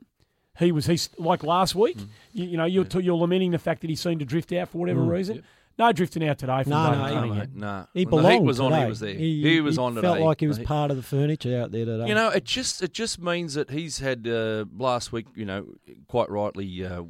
he 0.59 0.71
was 0.71 0.85
he's 0.85 1.09
like 1.17 1.43
last 1.43 1.73
week. 1.73 1.99
Hmm. 1.99 2.05
You, 2.33 2.45
you 2.45 2.57
know, 2.57 2.65
you're 2.65 2.85
you're 2.99 3.15
lamenting 3.15 3.51
the 3.51 3.59
fact 3.59 3.81
that 3.81 3.89
he 3.89 3.95
seemed 3.95 4.19
to 4.19 4.25
drift 4.25 4.51
out 4.53 4.69
for 4.69 4.77
whatever 4.77 5.01
hmm. 5.01 5.09
reason. 5.09 5.43
No 5.77 5.91
drifting 5.91 6.27
out 6.27 6.37
today 6.37 6.61
from 6.63 6.69
No, 6.69 6.89
Dave 6.91 6.97
no, 6.99 7.05
he- 7.07 7.13
Cunningham. 7.13 7.37
mate, 7.39 7.55
nah. 7.55 7.85
He 7.93 8.05
When 8.05 8.09
belonged 8.11 8.25
the 8.25 8.31
heat 8.33 8.41
was 8.43 8.59
on, 8.59 8.81
he 8.81 8.87
was 8.87 8.99
there. 8.99 9.13
He, 9.15 9.61
was 9.61 9.77
on 9.79 9.95
today. 9.95 10.07
Felt 10.07 10.19
like 10.19 10.39
he 10.39 10.47
was 10.47 10.59
The- 10.59 10.65
part 10.65 10.91
of 10.91 10.97
the 10.97 11.03
furniture 11.03 11.59
out 11.59 11.71
there 11.71 11.85
today. 11.85 12.07
You 12.07 12.13
know, 12.15 12.29
it 12.29 12.43
just 12.43 12.83
it 12.83 12.93
just 12.93 13.19
means 13.19 13.55
that 13.55 13.71
he's 13.71 13.97
had 13.99 14.27
uh, 14.27 14.65
last 14.77 15.11
week. 15.11 15.25
You 15.35 15.45
know, 15.45 15.65
quite 16.07 16.29
rightly, 16.29 16.85
uh, 16.85 17.03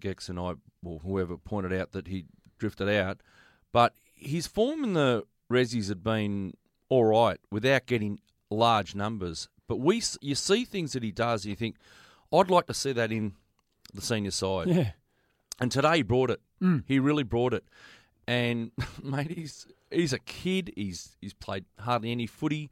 Gex 0.00 0.28
and 0.28 0.38
I, 0.38 0.54
or 0.84 0.98
whoever 1.00 1.36
pointed 1.36 1.72
out 1.72 1.92
that 1.92 2.08
he 2.08 2.24
drifted 2.58 2.88
out, 2.88 3.20
but 3.72 3.94
his 4.16 4.48
form 4.48 4.82
in 4.82 4.94
the 4.94 5.24
Rezzies 5.50 5.88
had 5.88 6.02
been 6.02 6.54
all 6.88 7.04
right 7.04 7.38
without 7.52 7.86
getting 7.86 8.18
large 8.50 8.96
numbers. 8.96 9.48
But 9.68 9.76
we, 9.76 10.02
you 10.20 10.34
see 10.34 10.64
things 10.64 10.92
that 10.94 11.02
he 11.04 11.12
does, 11.12 11.44
and 11.44 11.50
you 11.50 11.56
think, 11.56 11.76
I'd 12.32 12.50
like 12.50 12.66
to 12.66 12.74
see 12.74 12.92
that 12.92 13.12
in 13.12 13.34
the 13.94 14.00
senior 14.02 14.30
side. 14.32 14.66
Yeah. 14.68 14.90
And 15.60 15.70
today 15.70 15.98
he 15.98 16.02
brought 16.02 16.30
it. 16.30 16.40
Mm. 16.62 16.82
He 16.86 16.98
really 16.98 17.22
brought 17.22 17.52
it. 17.52 17.64
And 18.28 18.70
mate, 19.02 19.30
he's 19.32 19.66
he's 19.90 20.12
a 20.12 20.18
kid. 20.18 20.72
He's 20.76 21.16
he's 21.20 21.32
played 21.32 21.64
hardly 21.80 22.12
any 22.12 22.26
footy, 22.26 22.70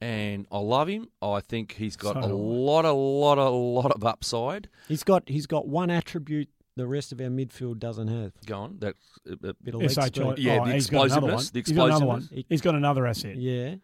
and 0.00 0.46
I 0.50 0.58
love 0.58 0.88
him. 0.88 1.08
I 1.20 1.40
think 1.40 1.72
he's 1.74 1.96
got 1.96 2.14
So 2.14 2.20
a 2.20 2.32
lot, 2.32 2.84
a 2.86 2.92
lot, 2.92 3.36
a 3.38 3.48
lot 3.50 3.92
of 3.92 4.02
upside. 4.04 4.68
he's 4.88 5.04
got 5.04 5.28
he's 5.28 5.46
got 5.46 5.68
one 5.68 5.90
attribute 5.90 6.48
the 6.76 6.86
rest 6.86 7.12
of 7.12 7.20
our 7.20 7.28
midfield 7.28 7.78
doesn't 7.78 8.08
have. 8.08 8.32
Go 8.46 8.58
on, 8.58 8.78
that 8.80 8.94
uh, 9.28 9.32
uh, 9.48 9.52
Bit 9.62 9.74
of 9.74 9.80
leg 9.82 9.90
SHI 9.90 10.06
speed. 10.06 10.38
Yeah, 10.38 10.64
the 10.64 10.72
he's 10.72 10.90
got 10.90 11.06
another 11.06 11.26
one. 11.26 11.34
explosiveness, 11.34 11.50
He's 11.54 11.72
got 11.76 11.86
another 11.86 12.06
one. 12.06 12.28
He's 12.48 12.60
got 12.60 12.74
another 12.74 13.06
asset. 13.06 13.36
Yeah, 13.36 13.74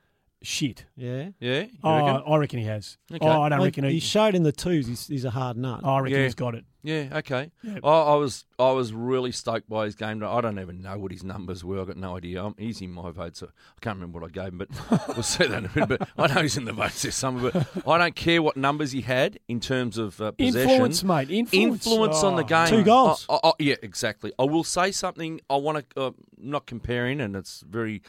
Shit. 0.43 0.87
yeah. 0.97 1.31
yeah. 1.41 1.61
You 1.63 1.69
Oh, 1.85 1.97
reckon? 2.07 2.23
I 2.27 2.37
reckon 2.37 2.59
he 2.59 2.65
has. 2.67 2.99
Okay. 3.13 3.25
Oh, 3.27 3.43
I 3.43 3.49
don't 3.49 3.61
Like, 3.61 3.67
reckon 3.69 3.85
he 3.85 3.93
he. 3.95 4.01
showed 4.01 4.35
in 4.35 4.43
the 4.43 4.53
twos. 4.53 4.87
He's, 4.87 5.07
he's 5.07 5.25
a 5.25 5.31
hard 5.31 5.57
nut. 5.57 5.81
I 5.85 6.01
reckon 6.01 6.19
Yeah. 6.19 6.25
he's 6.25 6.35
got 6.35 6.55
it. 6.55 6.65
Yeah, 6.85 7.11
okay. 7.19 7.53
Yeah. 7.63 7.79
I, 7.85 7.89
I 7.89 8.15
was 8.17 8.45
I 8.59 8.73
was 8.73 8.93
really 8.93 9.31
stoked 9.31 9.69
by 9.69 9.85
his 9.85 9.95
game. 9.95 10.21
I 10.25 10.41
don't 10.41 10.59
even 10.59 10.83
know 10.83 10.99
what 10.99 11.13
his 11.13 11.23
numbers 11.23 11.63
were. 11.65 11.81
I 11.81 11.85
got 11.85 11.97
no 11.97 12.17
idea. 12.17 12.45
Um 12.45 12.57
he's 12.59 12.81
in 12.81 12.91
my 12.91 13.13
votes. 13.13 13.39
So 13.39 13.47
I 13.47 13.79
can't 13.81 13.99
remember 13.99 14.19
what 14.19 14.29
I 14.31 14.33
gave 14.33 14.49
him, 14.53 14.59
but 14.59 14.69
we'll 15.09 15.23
see 15.23 15.47
that 15.47 15.59
in 15.59 15.67
a 15.67 15.71
minute. 15.79 16.01
But 16.01 16.09
I 16.19 16.35
know 16.35 16.43
he's 16.43 16.57
in 16.57 16.65
the 16.65 16.73
votes 16.73 17.03
this 17.03 17.15
summer. 17.15 17.53
But 17.53 17.87
I 17.89 17.99
don't 17.99 18.17
care 18.17 18.43
what 18.43 18.57
numbers 18.57 18.91
he 18.91 19.03
had 19.03 19.39
in 19.47 19.61
terms 19.61 19.97
of 19.97 20.21
uh, 20.21 20.33
possession. 20.33 20.71
Influence, 20.71 21.05
mate. 21.05 21.31
Influence. 21.31 21.87
Influence 21.87 22.25
on 22.25 22.35
the 22.35 22.43
Oh. 22.43 22.47
game. 22.47 22.67
Two 22.67 22.83
goals. 22.83 23.27
I- 23.31 23.35
I- 23.45 23.49
I- 23.51 23.53
yeah, 23.61 23.77
exactly. 23.81 24.33
I 24.37 24.43
will 24.43 24.65
say 24.65 24.91
something. 24.91 25.41
I 25.49 25.57
want 25.59 25.89
to 25.95 26.01
uh, 26.01 26.11
not 26.37 26.67
comparing, 26.67 27.21
and 27.21 27.37
it's 27.37 27.61
very, 27.61 28.03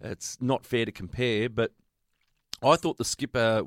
it's 0.00 0.38
not 0.40 0.64
fair 0.64 0.84
to 0.84 0.92
compare, 0.92 1.48
but. 1.48 1.72
I 2.60 2.74
thought 2.74 2.98
the 2.98 3.04
skipper, 3.04 3.62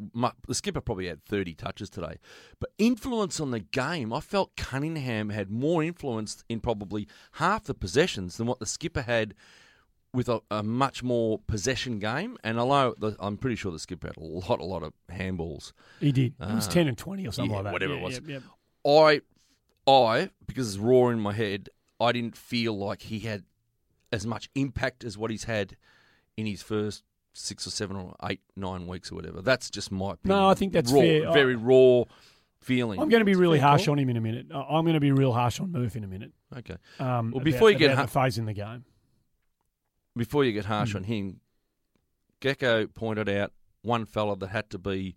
the 0.49 0.53
skipper 0.53 0.81
probably 0.81 1.07
had 1.07 1.23
30 1.23 1.53
touches 1.53 1.89
today, 1.89 2.17
but 2.59 2.71
influence 2.77 3.39
on 3.39 3.51
the 3.51 3.61
game. 3.61 4.11
I 4.11 4.19
felt 4.19 4.57
Cunningham 4.57 5.29
had 5.29 5.49
more 5.49 5.81
influence 5.81 6.43
in 6.49 6.59
probably 6.59 7.07
half 7.35 7.63
the 7.63 7.73
possessions 7.73 8.35
than 8.35 8.47
what 8.47 8.59
the 8.59 8.65
skipper 8.65 9.03
had 9.03 9.33
with 10.13 10.27
a, 10.27 10.41
a 10.51 10.61
much 10.61 11.03
more 11.03 11.39
possession 11.47 11.99
game. 11.99 12.37
And 12.43 12.59
although 12.59 12.93
the, 12.99 13.15
I'm 13.21 13.37
pretty 13.37 13.55
sure 13.55 13.71
the 13.71 13.79
skipper 13.79 14.07
had 14.07 14.17
a 14.17 14.25
lot, 14.25 14.59
a 14.59 14.65
lot 14.65 14.83
of 14.83 14.91
handballs, 15.09 15.71
He 16.01 16.11
did. 16.11 16.33
It 16.41 16.53
was 16.53 16.67
Ah. 16.67 16.71
10 16.71 16.89
and 16.89 16.97
20 16.97 17.25
or 17.25 17.31
something 17.31 17.49
Yeah, 17.49 17.55
like 17.59 17.63
that. 17.63 17.71
whatever 17.71 17.93
Yeah, 17.93 17.99
it 17.99 18.03
was. 18.03 18.21
yeah. 18.27 18.39
I, 18.85 19.21
I 19.89 20.31
because 20.45 20.67
it's 20.75 20.77
raw 20.77 21.07
in 21.07 21.21
my 21.21 21.31
head, 21.31 21.69
I 22.01 22.11
didn't 22.11 22.35
feel 22.35 22.77
like 22.77 23.03
he 23.03 23.19
had 23.19 23.45
as 24.11 24.27
much 24.27 24.49
impact 24.53 25.05
as 25.05 25.17
what 25.17 25.31
he's 25.31 25.45
had 25.45 25.77
in 26.41 26.47
his 26.47 26.61
first 26.61 27.03
six 27.33 27.65
or 27.65 27.69
seven 27.69 27.95
or 27.95 28.15
eight, 28.29 28.41
nine 28.57 28.87
weeks 28.87 29.11
or 29.11 29.15
whatever. 29.15 29.41
That's 29.41 29.69
just 29.69 29.91
my 29.91 30.11
opinion. 30.13 30.39
No, 30.39 30.49
I 30.49 30.53
think 30.53 30.73
that's 30.73 30.91
raw, 30.91 30.99
fair. 30.99 31.31
Very 31.31 31.55
raw 31.55 32.03
feeling. 32.59 32.99
I'm 32.99 33.07
going 33.09 33.21
to 33.21 33.25
be 33.25 33.35
really 33.35 33.57
harsh 33.59 33.85
call. 33.85 33.93
on 33.93 33.99
him 33.99 34.09
in 34.09 34.17
a 34.17 34.21
minute. 34.21 34.47
I- 34.53 34.59
I'm 34.59 34.83
going 34.83 34.95
to 34.95 34.99
be 34.99 35.11
real 35.11 35.31
harsh 35.33 35.59
on 35.61 35.71
Murph 35.71 35.95
in 35.95 36.03
a 36.03 36.07
minute. 36.07 36.33
Okay. 36.57 36.75
Um, 36.99 37.31
Well, 37.31 37.37
about- 37.41 37.43
before 37.45 37.71
you 37.71 37.77
get 37.77 37.85
about 37.93 37.97
ha- 37.97 38.05
the 38.05 38.11
phase 38.11 38.37
in 38.37 38.45
the 38.45 38.53
game. 38.53 38.83
Before 40.15 40.43
you 40.43 40.51
get 40.51 40.65
harsh 40.65 40.91
Hmm. 40.91 40.97
on 40.97 41.03
him, 41.05 41.39
Gecko 42.41 42.87
pointed 42.87 43.29
out 43.29 43.53
one 43.81 44.05
fella 44.05 44.35
that 44.37 44.47
had 44.47 44.69
to 44.71 44.77
be 44.77 45.15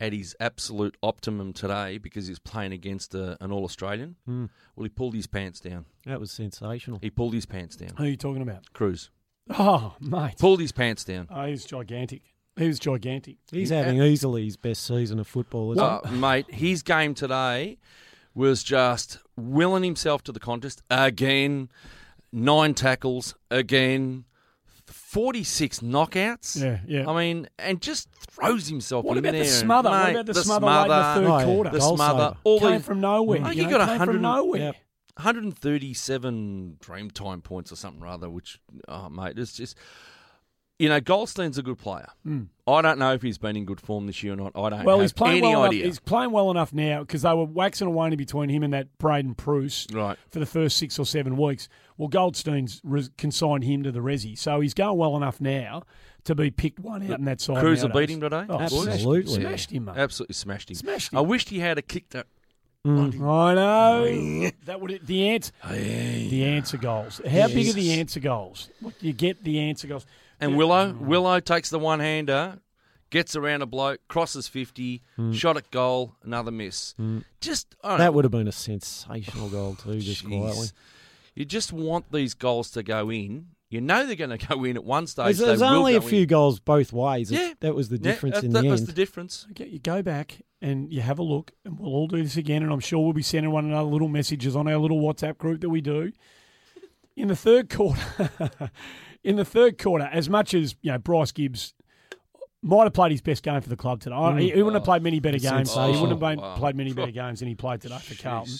at 0.00 0.14
his 0.14 0.34
absolute 0.40 0.96
optimum 1.02 1.52
today 1.52 1.98
because 1.98 2.26
he's 2.26 2.38
playing 2.38 2.72
against 2.72 3.14
a, 3.14 3.36
an 3.44 3.52
All 3.52 3.64
Australian. 3.64 4.16
Hmm. 4.24 4.46
Well, 4.74 4.84
he 4.84 4.88
pulled 4.88 5.14
his 5.14 5.26
pants 5.26 5.60
down. 5.60 5.84
That 6.06 6.18
was 6.20 6.30
sensational. 6.32 6.98
He 7.02 7.10
pulled 7.10 7.34
his 7.34 7.44
pants 7.44 7.76
down. 7.76 7.90
Who 7.98 8.04
are 8.04 8.08
you 8.08 8.16
talking 8.16 8.40
about? 8.40 8.72
Cruz 8.72 9.10
Oh, 9.58 9.94
mate. 10.00 10.36
pulled 10.38 10.60
his 10.60 10.72
pants 10.72 11.04
down. 11.04 11.26
Oh, 11.30 11.44
he's 11.46 11.64
gigantic. 11.64 12.22
He 12.56 12.66
was 12.66 12.78
gigantic. 12.78 13.36
He's 13.50 13.70
having 13.70 14.02
easily 14.02 14.44
his 14.44 14.56
best 14.56 14.84
season 14.86 15.18
of 15.18 15.26
football. 15.26 15.72
Isn't 15.72 15.82
Uh, 15.84 16.00
mate, 16.10 16.46
his 16.52 16.82
game 16.82 17.14
today 17.14 17.78
was 18.34 18.62
just 18.62 19.18
willing 19.36 19.82
himself 19.82 20.22
to 20.24 20.32
the 20.32 20.40
contest 20.40 20.82
again. 20.90 21.68
Nine 22.32 22.74
tackles 22.74 23.34
again, 23.50 24.24
forty-six 24.86 25.80
knockouts. 25.80 26.60
Yeah, 26.60 26.78
yeah. 26.86 27.08
I 27.10 27.16
mean, 27.18 27.48
and 27.58 27.80
just 27.80 28.08
throws 28.30 28.68
himself 28.68 29.04
What 29.04 29.16
in 29.16 29.24
about 29.24 29.32
there. 29.32 29.42
the 29.44 29.48
smother? 29.48 29.90
what 29.90 30.10
about 30.10 30.26
the, 30.26 30.34
smother, 30.34 30.66
late 30.66 30.82
in 30.82 30.88
the 30.88 31.02
third 31.14 31.24
Oh, 31.26 31.38
yeah. 31.38 31.44
quarter? 31.44 31.70
The 31.70 31.78
Goal 31.78 31.96
smother, 31.96 32.18
saver. 32.28 32.36
all 32.44 32.60
came 32.60 32.72
the 32.78 32.80
from 32.80 33.00
nowhere. 33.00 33.40
I 33.40 33.44
think 33.44 33.56
you 33.56 33.64
he 33.64 33.70
know, 33.70 33.78
got 33.78 33.88
came 33.88 33.98
100 33.98 34.12
from 34.12 34.22
nowhere. 34.22 34.60
Yep. 34.60 34.76
137 35.16 36.76
dream 36.80 37.10
time 37.10 37.40
points 37.42 37.72
or 37.72 37.76
something 37.76 38.02
rather, 38.02 38.28
which, 38.30 38.60
oh, 38.88 39.08
mate, 39.08 39.38
it's 39.38 39.52
just. 39.52 39.76
You 40.78 40.88
know, 40.88 40.98
Goldstein's 40.98 41.58
a 41.58 41.62
good 41.62 41.76
player. 41.76 42.06
Hmm. 42.24 42.44
I 42.66 42.80
don't 42.80 42.98
know 42.98 43.12
if 43.12 43.20
he's 43.20 43.36
been 43.36 43.54
in 43.54 43.66
good 43.66 43.82
form 43.82 44.06
this 44.06 44.22
year 44.22 44.32
or 44.32 44.36
not. 44.36 44.52
I 44.56 44.70
don't. 44.70 44.84
Well, 44.84 44.96
have 44.96 45.02
he's 45.04 45.12
playing 45.12 45.44
any 45.44 45.54
well 45.54 45.64
idea. 45.64 45.80
enough. 45.80 45.86
He's 45.90 46.00
playing 46.00 46.30
well 46.30 46.50
enough 46.50 46.72
now 46.72 47.00
because 47.00 47.20
they 47.20 47.34
were 47.34 47.44
waxing 47.44 47.86
and 47.88 47.94
waning 47.94 48.16
between 48.16 48.48
him 48.48 48.62
and 48.62 48.72
that 48.72 48.96
Braden 48.96 49.34
Preuss 49.34 49.86
Right. 49.92 50.16
for 50.30 50.38
the 50.38 50.46
first 50.46 50.78
six 50.78 50.98
or 50.98 51.04
seven 51.04 51.36
weeks. 51.36 51.68
Well, 51.98 52.08
Goldstein's 52.08 52.80
res- 52.82 53.10
consigned 53.18 53.64
him 53.64 53.82
to 53.82 53.92
the 53.92 54.00
resi, 54.00 54.38
so 54.38 54.60
he's 54.60 54.72
going 54.72 54.96
well 54.96 55.18
enough 55.18 55.38
now 55.38 55.82
to 56.24 56.34
be 56.34 56.50
picked 56.50 56.78
one 56.80 57.02
out 57.12 57.18
in 57.18 57.26
that 57.26 57.42
side. 57.42 57.58
Cruz 57.60 57.82
will 57.82 57.90
nowadays. 57.90 58.06
beat 58.06 58.14
him 58.14 58.20
today? 58.22 58.44
Oh, 58.48 58.58
Absolutely. 58.60 58.98
smashed, 59.26 59.34
smashed 59.42 59.70
him, 59.72 59.84
mate. 59.84 59.96
Absolutely 59.98 60.34
smashed 60.34 60.70
him. 60.70 60.76
Smashed 60.76 61.12
him. 61.12 61.18
I 61.18 61.20
him. 61.20 61.28
wished 61.28 61.50
he 61.50 61.58
had 61.58 61.76
a 61.76 61.82
kick 61.82 62.08
kicked 62.08 62.24
Mm. 62.86 63.14
it. 63.14 63.20
I 63.20 63.54
know 63.54 64.50
that 64.64 64.80
would 64.80 65.06
the 65.06 65.28
answer. 65.28 65.52
Oh, 65.62 65.68
the 65.70 66.44
answer 66.44 66.78
goals. 66.78 67.20
How 67.28 67.48
big 67.48 67.68
are 67.68 67.72
the 67.74 67.92
answer 68.00 68.20
goals? 68.20 68.70
Look, 68.80 68.94
you 69.00 69.12
get 69.12 69.44
the 69.44 69.60
answer 69.60 69.86
goals. 69.86 70.06
And 70.40 70.56
Willow, 70.56 70.92
mm. 70.92 71.00
Willow 71.00 71.40
takes 71.40 71.68
the 71.68 71.78
one 71.78 72.00
hander, 72.00 72.58
gets 73.10 73.36
around 73.36 73.60
a 73.60 73.66
bloke, 73.66 74.00
crosses 74.08 74.48
fifty, 74.48 75.02
mm. 75.18 75.34
shot 75.34 75.58
at 75.58 75.70
goal, 75.70 76.14
another 76.22 76.50
miss. 76.50 76.94
Just 77.40 77.74
That 77.82 77.98
know, 77.98 78.12
would 78.12 78.24
have 78.24 78.32
been 78.32 78.48
a 78.48 78.52
sensational 78.52 79.50
goal 79.50 79.74
too, 79.74 80.00
just 80.00 80.24
jeez. 80.24 80.40
quietly. 80.40 80.68
You 81.34 81.44
just 81.44 81.72
want 81.72 82.10
these 82.10 82.32
goals 82.34 82.70
to 82.72 82.82
go 82.82 83.10
in 83.12 83.48
You 83.70 83.80
know 83.80 84.04
they're 84.04 84.16
going 84.16 84.30
to 84.38 84.46
go 84.46 84.64
in 84.64 84.76
at 84.76 84.84
one 84.84 85.06
stage. 85.06 85.24
There's, 85.26 85.38
they 85.38 85.46
there's 85.46 85.60
will 85.60 85.68
only 85.68 85.94
a 85.94 86.00
few 86.00 86.22
in. 86.22 86.28
goals 86.28 86.60
both 86.60 86.92
ways. 86.92 87.30
Yeah. 87.30 87.52
That 87.60 87.74
was 87.74 87.88
the 87.88 87.96
Yeah, 87.96 88.02
difference 88.12 88.34
that, 88.36 88.44
in 88.44 88.52
that 88.52 88.62
the 88.62 88.68
was 88.68 88.80
end. 88.80 88.88
the 88.88 88.92
difference. 88.92 89.46
Okay, 89.52 89.68
you 89.68 89.78
go 89.78 90.02
back 90.02 90.42
and 90.60 90.92
you 90.92 91.00
have 91.00 91.18
a 91.18 91.22
look, 91.22 91.52
and 91.64 91.78
we'll 91.78 91.94
all 91.94 92.06
do 92.08 92.22
this 92.22 92.36
again. 92.36 92.62
And 92.62 92.72
I'm 92.72 92.80
sure 92.80 92.98
we'll 93.02 93.12
be 93.14 93.22
sending 93.22 93.50
one 93.52 93.64
another 93.64 93.88
little 93.88 94.08
messages 94.08 94.54
on 94.56 94.68
our 94.68 94.76
little 94.76 95.00
WhatsApp 95.00 95.38
group 95.38 95.60
that 95.62 95.70
we 95.70 95.80
do. 95.80 96.12
In 97.16 97.28
the 97.28 97.36
third 97.36 97.68
quarter, 97.70 98.00
in 99.24 99.36
the 99.36 99.44
third 99.44 99.78
quarter, 99.78 100.08
as 100.12 100.28
much 100.28 100.54
as 100.54 100.74
you 100.82 100.92
know, 100.92 100.98
Bryce 100.98 101.32
Gibbs 101.32 101.74
might 102.62 102.84
have 102.84 102.92
played 102.92 103.10
his 103.12 103.20
best 103.22 103.42
game 103.42 103.60
for 103.60 103.68
the 103.68 103.76
club 103.76 104.00
today. 104.00 104.14
Mm. 104.14 104.40
He, 104.40 104.50
he 104.50 104.56
wouldn't 104.62 104.74
have 104.74 104.84
played 104.84 105.02
many 105.02 105.18
better 105.20 105.38
games. 105.38 105.72
He 105.72 105.78
wouldn't 105.80 106.10
have 106.10 106.20
been, 106.20 106.38
Wow. 106.40 106.56
played 106.56 106.76
many 106.76 106.92
better 106.94 107.10
games 107.10 107.40
than 107.40 107.48
he 107.48 107.54
played 107.54 107.80
today 107.80 107.98
for 107.98 108.20
Carlton. 108.22 108.54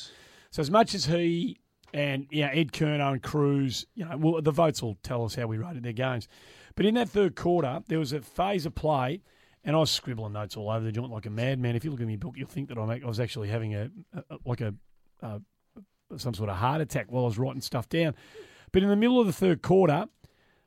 So 0.50 0.61
as 0.61 0.70
much 0.70 0.94
as 0.94 1.06
he 1.06 1.59
and 1.93 2.26
yeah, 2.30 2.51
Ed 2.53 2.72
Curnow 2.72 3.12
and 3.12 3.22
Cruz, 3.22 3.86
you 3.95 4.05
know, 4.05 4.16
well, 4.16 4.43
the 4.43 4.51
votes 4.51 4.82
will 4.82 4.97
tell 5.03 5.24
us 5.24 5.34
how 5.34 5.47
we 5.47 5.59
rated 5.59 5.82
their 5.82 5.93
games. 5.93 6.28
But 6.76 6.86
in 6.86 6.95
that 6.95 7.09
third 7.09 7.36
quarter, 7.36 7.82
there 7.88 7.99
was 7.99 8.12
a 8.12 8.20
phase 8.20 8.66
of 8.66 8.74
play, 8.74 9.22
and 9.64 9.74
I 9.74 9.78
was 9.78 9.91
scribbling 9.91 10.32
notes 10.32 10.57
all 10.57 10.70
over 10.70 10.84
the 10.84 10.93
joint 10.93 11.11
like 11.11 11.26
a 11.26 11.30
madman. 11.30 11.76
If 11.76 11.84
you 11.84 11.91
look 11.91 12.01
at 12.01 12.07
my 12.07 12.16
book, 12.16 12.34
you'll 12.36 12.49
think 12.49 12.68
that 12.68 12.78
I'm, 12.78 12.91
I 12.91 13.01
was 13.05 13.20
actually 13.20 13.49
having 13.49 13.74
a, 13.74 13.91
a 14.14 14.38
like 14.45 14.61
a, 14.61 14.74
a 15.22 15.41
some 16.16 16.34
sort 16.34 16.51
of 16.51 16.57
heart 16.57 16.80
attack 16.80 17.07
while 17.09 17.24
I 17.24 17.26
was 17.26 17.38
writing 17.38 17.61
stuff 17.61 17.88
down. 17.88 18.14
But 18.72 18.82
in 18.82 18.88
the 18.88 18.97
middle 18.97 19.20
of 19.20 19.26
the 19.26 19.32
third 19.32 19.62
quarter, 19.62 20.07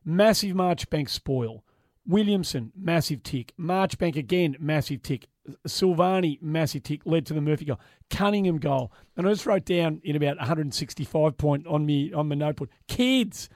massive 0.03 0.55
Marchbank 0.55 1.09
spoil. 1.09 1.63
Williamson, 2.05 2.71
massive 2.75 3.23
tick. 3.23 3.53
Marchbank 3.57 4.15
again, 4.17 4.57
massive 4.59 5.01
tick. 5.01 5.27
Silvagni, 5.67 6.41
massive 6.41 6.83
tick, 6.83 7.01
led 7.05 7.25
to 7.25 7.33
the 7.33 7.41
Murphy 7.41 7.65
goal. 7.65 7.79
Cunningham 8.09 8.59
goal. 8.59 8.91
And 9.17 9.27
I 9.27 9.31
just 9.31 9.45
wrote 9.45 9.65
down 9.65 10.01
in 10.03 10.15
about 10.15 10.37
165 10.37 11.37
point 11.37 11.67
on 11.67 11.85
me 11.85 12.13
on 12.13 12.27
my 12.27 12.35
notebook. 12.35 12.69
Kids. 12.87 13.49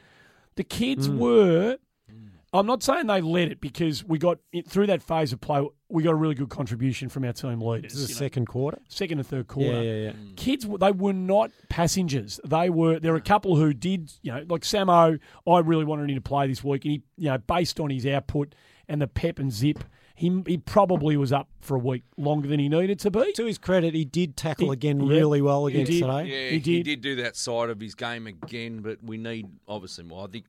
The 0.56 0.64
kids 0.64 1.08
hmm. 1.08 1.20
were 1.20 1.78
hmm. 2.10 2.28
I'm 2.52 2.66
not 2.66 2.82
saying 2.82 3.08
they 3.08 3.22
led 3.22 3.52
it 3.52 3.62
because 3.62 4.04
we 4.04 4.18
got 4.18 4.40
through 4.68 4.88
that 4.88 5.02
phase 5.02 5.32
of 5.32 5.40
play. 5.40 5.66
We 5.90 6.04
got 6.04 6.12
a 6.12 6.16
really 6.16 6.36
good 6.36 6.50
contribution 6.50 7.08
from 7.10 7.24
our 7.24 7.34
team 7.34 7.62
leaders. 7.62 7.94
This 7.94 8.02
is 8.02 8.08
the 8.08 8.14
you 8.14 8.16
know, 8.16 8.26
second 8.26 8.46
quarter. 8.48 8.80
second 8.90 9.20
and 9.20 9.28
third 9.28 9.48
quarter 9.48 9.82
Yeah, 9.82 9.82
yeah, 9.82 10.04
yeah. 10.06 10.12
kids 10.36 10.68
they 10.80 10.92
were 10.92 11.14
not 11.14 11.52
passengers 11.70 12.42
they 12.46 12.70
were 12.70 13.00
there 13.00 13.14
were 13.14 13.20
a 13.20 13.22
couple 13.22 13.56
who 13.56 13.74
did 13.74 14.12
you 14.22 14.34
know 14.34 14.44
like 14.50 14.64
samo 14.64 15.18
i 15.48 15.60
really 15.60 15.86
wanted 15.86 16.10
him 16.10 16.16
to 16.16 16.22
play 16.22 16.48
this 16.48 16.62
week 16.64 16.84
and 16.84 16.92
he 16.92 17.04
you 17.18 17.30
know 17.30 17.38
based 17.38 17.80
on 17.80 17.90
his 17.90 18.06
output 18.06 18.54
and 18.90 19.02
the 19.02 19.08
pep 19.08 19.40
and 19.40 19.54
zip 19.54 19.84
he, 20.18 20.42
he 20.48 20.58
probably 20.58 21.16
was 21.16 21.32
up 21.32 21.48
for 21.62 21.76
a 21.76 21.80
week 21.80 22.04
longer 22.18 22.48
than 22.48 22.60
he 22.60 22.68
needed 22.70 23.00
to 23.02 23.12
be 23.12 23.32
To 23.34 23.46
his 23.46 23.58
credit, 23.60 23.94
he 23.94 24.04
did 24.04 24.36
tackle 24.36 24.68
He- 24.68 24.74
again 24.74 25.00
yeah, 25.02 25.10
really 25.20 25.42
well 25.42 25.68
against 25.68 25.92
did. 25.92 26.02
today. 26.02 26.24
Yeah, 26.26 26.50
He 26.50 26.60
he 26.60 26.60
did. 26.60 26.84
did. 26.86 27.02
do 27.02 27.16
that 27.24 27.36
side 27.36 27.70
of 27.70 27.80
his 27.80 27.94
game 27.94 28.26
again, 28.26 28.80
but 28.82 29.04
we 29.04 29.18
need 29.18 29.48
obviously 29.68 30.04
more. 30.06 30.26
I 30.28 30.32
think, 30.32 30.46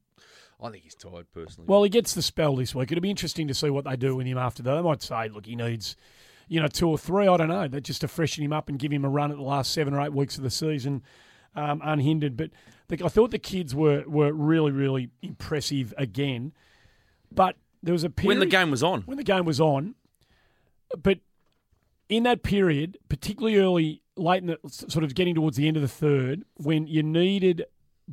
I 0.63 0.71
think 0.71 0.85
he's 0.85 0.95
tired 0.95 1.27
personally. 1.35 1.67
well 1.69 1.83
he 1.83 1.91
gets 1.91 2.15
the 2.15 2.23
spell 2.23 2.57
this 2.57 2.75
week 2.75 2.91
it'll 2.91 3.03
be 3.03 3.11
interesting 3.11 3.47
to 3.49 3.55
see 3.55 3.71
what 3.71 3.85
they 3.85 3.95
do 3.97 4.17
with 4.17 4.27
him 4.27 4.39
after 4.39 4.63
that 4.65 4.75
they 4.75 4.83
might 4.83 5.03
say 5.03 5.29
look 5.29 5.47
he 5.47 5.55
needs 5.55 5.95
you 6.49 6.61
know 6.61 6.67
two 6.67 6.89
or 6.89 6.99
three 6.99 7.29
i 7.29 7.37
don't 7.37 7.47
know 7.49 7.69
that 7.69 7.83
just 7.83 8.01
to 8.01 8.09
freshen 8.09 8.43
him 8.43 8.53
up 8.53 8.69
and 8.69 8.79
give 8.81 8.91
him 8.91 9.05
a 9.05 9.09
run 9.09 9.31
at 9.31 9.37
the 9.37 9.43
last 9.43 9.71
seven 9.73 9.95
or 9.95 10.01
eight 10.01 10.13
weeks 10.13 10.37
of 10.37 10.43
the 10.43 10.51
season 10.51 11.01
um, 11.55 11.81
unhindered 11.85 12.37
but 12.37 12.51
the, 12.89 13.05
i 13.05 13.09
thought 13.09 13.31
the 13.31 13.39
kids 13.39 13.73
were 13.75 14.03
were 14.09 14.33
really 14.33 14.73
really 14.73 15.11
impressive 15.23 15.95
again 15.97 16.53
but 17.31 17.55
there 17.83 17.93
was 17.93 18.05
a 18.05 18.11
period 18.11 18.39
when 18.39 18.41
the 18.41 18.47
game 18.47 18.71
was 18.71 18.83
on, 18.83 19.03
when 19.03 19.17
the 19.17 19.25
game 19.25 19.45
was 19.45 19.61
on. 19.61 19.95
But 21.03 21.19
in 22.09 22.23
that 22.25 22.43
period, 22.43 22.99
particularly 23.09 23.59
early, 23.59 24.03
late 24.17 24.43
in 24.43 24.47
the 24.49 24.59
sort 24.69 25.05
of 25.05 25.15
getting 25.15 25.35
towards 25.35 25.57
the 25.57 25.69
end 25.69 25.77
of 25.77 25.83
the 25.83 25.89
third, 25.89 26.45
when 26.57 26.87
you 26.87 27.03
needed 27.03 27.65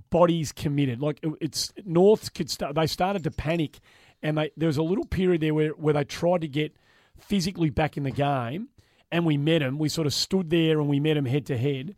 bodies 0.09 0.51
committed, 0.51 1.01
like 1.01 1.20
it's 1.41 1.72
North 1.86 2.34
could 2.34 2.49
start. 2.49 2.76
They 2.76 2.88
started 2.88 3.24
to 3.24 3.32
panic, 3.32 3.80
and 4.22 4.38
they 4.38 4.51
there 4.57 4.68
was 4.68 4.78
a 4.78 4.84
little 4.84 5.05
period 5.05 5.41
there 5.41 5.53
where 5.53 5.70
where 5.72 5.93
they 5.93 6.03
tried 6.03 6.41
to 6.41 6.47
get 6.47 6.76
physically 7.18 7.70
back 7.70 7.97
in 7.97 8.03
the 8.03 8.11
game, 8.11 8.70
and 9.11 9.26
we 9.26 9.38
met 9.38 9.59
them. 9.59 9.80
We 9.80 9.89
sort 9.89 10.07
of 10.07 10.13
stood 10.13 10.49
there 10.49 10.80
and 10.80 10.89
we 10.89 10.99
met 10.99 11.16
them 11.16 11.26
head 11.26 11.45
to 11.47 11.57
head. 11.57 11.95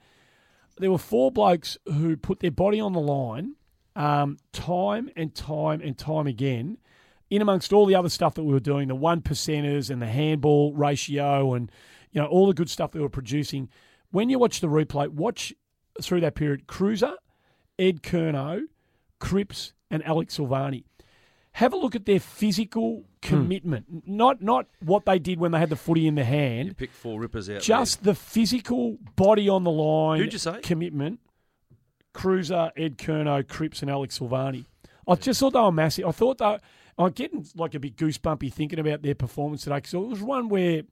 There 0.79 0.91
were 0.91 0.99
four 0.99 1.31
blokes 1.31 1.77
who 1.85 2.15
put 2.15 2.39
their 2.39 2.51
body 2.51 2.79
on 2.79 2.93
the 2.93 2.99
line, 2.99 3.55
um, 3.95 4.37
time 4.53 5.09
and 5.15 5.33
time 5.33 5.81
and 5.81 5.97
time 5.97 6.27
again 6.27 6.77
in 7.29 7.41
amongst 7.41 7.73
all 7.73 7.85
the 7.85 7.95
other 7.95 8.09
stuff 8.09 8.35
that 8.35 8.43
we 8.43 8.53
were 8.53 8.59
doing, 8.59 8.87
the 8.87 8.95
one 8.95 9.21
percenters 9.21 9.89
and 9.89 10.01
the 10.01 10.07
handball 10.07 10.73
ratio 10.73 11.53
and 11.53 11.71
you 12.11 12.21
know 12.21 12.27
all 12.27 12.47
the 12.47 12.53
good 12.53 12.69
stuff 12.69 12.91
that 12.91 12.99
we 12.99 13.03
were 13.03 13.09
producing. 13.09 13.69
When 14.11 14.29
you 14.29 14.39
watch 14.39 14.61
the 14.61 14.67
replay, 14.67 15.09
watch 15.09 15.53
through 16.01 16.21
that 16.21 16.35
period 16.35 16.67
Cruiser, 16.67 17.15
Ed 17.77 18.01
Curnow, 18.01 18.63
Cripps, 19.19 19.73
and 19.89 20.05
Alex 20.05 20.37
Silvagni. 20.37 20.83
Have 21.53 21.73
a 21.73 21.77
look 21.77 21.95
at 21.95 22.05
their 22.05 22.19
physical 22.19 22.97
hmm. 23.23 23.27
commitment, 23.27 24.07
not 24.07 24.41
not 24.41 24.67
what 24.83 25.05
they 25.05 25.17
did 25.17 25.39
when 25.39 25.51
they 25.51 25.59
had 25.59 25.69
the 25.69 25.75
footy 25.75 26.07
in 26.07 26.15
the 26.15 26.23
hand, 26.23 26.67
you 26.67 26.73
pick 26.73 26.91
four 26.91 27.19
rippers 27.19 27.49
out. 27.49 27.61
just 27.61 28.03
the 28.03 28.13
physical 28.13 28.97
body 29.15 29.49
on 29.49 29.63
the 29.63 29.71
line. 29.71 30.19
Who'd 30.19 30.33
you 30.33 30.39
say? 30.39 30.59
Commitment. 30.61 31.19
Cruiser, 32.13 32.71
Ed 32.75 32.97
Curnow, 32.97 33.47
Cripps, 33.47 33.81
and 33.81 33.91
Alex 33.91 34.17
Silvagni. 34.17 34.65
I 35.07 35.15
just 35.15 35.39
thought 35.39 35.53
they 35.53 35.59
were 35.59 35.71
massive. 35.71 36.05
I 36.05 36.11
thought 36.11 36.37
they. 36.39 36.57
I'm 36.97 37.11
getting 37.11 37.45
like 37.55 37.75
a 37.75 37.79
bit 37.79 37.95
goosebumpy 37.95 38.51
thinking 38.51 38.79
about 38.79 39.01
their 39.01 39.15
performance 39.15 39.63
today 39.63 39.75
because 39.75 39.93
it 39.93 39.99
was 39.99 40.21
one 40.21 40.49
where, 40.49 40.83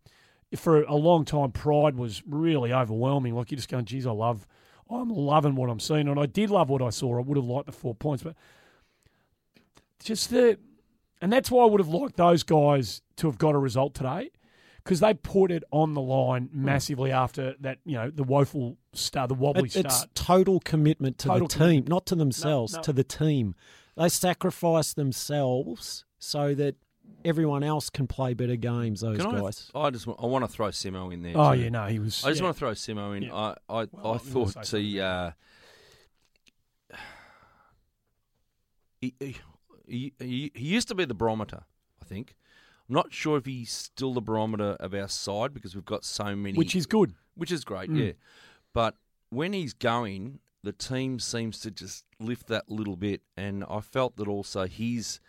for 0.56 0.84
a 0.84 0.96
long 0.96 1.26
time, 1.26 1.52
pride 1.52 1.96
was 1.96 2.22
really 2.28 2.72
overwhelming. 2.72 3.36
Like 3.36 3.52
you're 3.52 3.58
just 3.58 3.70
going, 3.70 3.86
"Geez, 3.86 4.06
I 4.06 4.12
love, 4.12 4.46
I'm 4.90 5.10
loving 5.10 5.56
what 5.56 5.70
I'm 5.70 5.80
seeing," 5.80 6.08
and 6.08 6.20
I 6.20 6.28
did 6.28 6.50
love 6.50 6.70
what 6.70 6.82
I 6.82 6.90
saw. 6.92 7.18
I 7.18 7.22
would 7.22 7.38
have 7.38 7.46
liked 7.46 7.66
the 7.66 7.72
four 7.72 7.96
points, 7.96 8.24
but 8.24 8.36
just 10.04 10.30
the, 10.30 10.60
and 11.22 11.34
that's 11.34 11.50
why 11.50 11.64
I 11.64 11.66
would 11.66 11.80
have 11.80 11.90
liked 11.90 12.18
those 12.18 12.44
guys 12.44 13.02
to 13.18 13.28
have 13.28 13.38
got 13.38 13.56
a 13.56 13.60
result 13.60 13.96
today 13.96 14.30
because 14.84 15.00
they 15.00 15.16
put 15.16 15.52
it 15.52 15.64
on 15.72 15.96
the 15.96 16.02
line 16.02 16.44
hmm. 16.44 16.66
massively 16.66 17.12
after 17.12 17.56
that. 17.62 17.80
You 17.86 17.96
know, 17.96 18.10
the 18.12 18.24
woeful 18.24 18.78
start, 18.94 19.30
the 19.30 19.36
wobbly 19.36 19.70
It- 19.70 19.78
it's 19.78 19.96
start. 19.96 20.14
total 20.14 20.60
commitment 20.60 21.18
to 21.20 21.30
Total 21.30 21.48
the 21.48 21.54
team, 21.66 21.86
not 21.88 22.06
to 22.08 22.16
themselves, 22.16 22.76
no. 22.76 22.82
to 22.84 22.94
the 22.94 23.04
team. 23.04 23.56
They 23.98 24.10
sacrifice 24.10 24.94
themselves 24.94 26.06
so 26.20 26.54
that 26.56 26.76
everyone 27.24 27.64
else 27.64 27.90
can 27.90 28.08
play 28.08 28.34
better 28.34 28.56
games. 28.56 29.02
Those 29.02 29.18
Can 29.18 29.28
I, 29.36 29.40
guys. 29.42 29.72
I 29.74 29.90
just 29.90 30.06
want, 30.08 30.20
I 30.22 30.26
want 30.26 30.44
to 30.44 30.48
throw 30.50 30.68
Simo 30.68 31.14
in 31.14 31.22
there. 31.22 31.34
Oh 31.36 31.54
too. 31.54 31.62
yeah, 31.62 31.70
no, 31.70 31.86
he 31.88 32.00
was. 32.00 32.24
I 32.24 32.30
just 32.30 32.42
yeah. 32.42 32.46
want 32.46 32.56
to 32.56 32.60
throw 32.60 32.72
Simo 32.72 33.16
in. 33.16 33.24
Yeah. 33.24 33.34
I 33.34 33.50
I, 33.50 33.54
Well, 33.70 33.88
I 33.94 33.98
I'm 33.98 34.18
gonna 34.18 34.20
thought 34.20 34.66
say 34.66 34.82
he, 34.82 35.00
uh, 35.00 35.32
he, 39.02 39.14
he 39.20 39.36
he 39.88 40.14
he 40.20 40.52
he 40.54 40.66
used 40.66 40.88
to 40.90 40.96
be 40.96 41.06
the 41.06 41.14
barometer. 41.14 41.64
I 42.02 42.06
think. 42.06 42.36
I'm 42.88 42.94
not 42.96 43.12
sure 43.14 43.38
if 43.38 43.46
he's 43.46 43.72
still 43.72 44.14
the 44.14 44.22
barometer 44.22 44.78
of 44.80 44.94
our 44.94 45.08
side 45.08 45.54
because 45.56 45.74
we've 45.74 45.86
got 45.86 46.06
so 46.06 46.36
many, 46.36 46.56
which 46.58 46.76
is 46.76 46.86
good. 46.86 47.16
which 47.34 47.52
is 47.52 47.64
great, 47.64 47.90
Mm. 47.90 48.06
yeah. 48.08 48.12
But 48.74 48.96
when 49.30 49.54
he's 49.54 49.74
going, 49.74 50.40
the 50.66 50.74
team 50.74 51.20
seems 51.20 51.60
to 51.60 51.72
just 51.72 52.06
lift 52.20 52.48
that 52.48 52.70
little 52.70 52.96
bit, 52.96 53.22
and 53.38 53.64
I 53.70 53.82
felt 53.82 54.18
that 54.18 54.28
also 54.28 54.66
his 54.66 55.20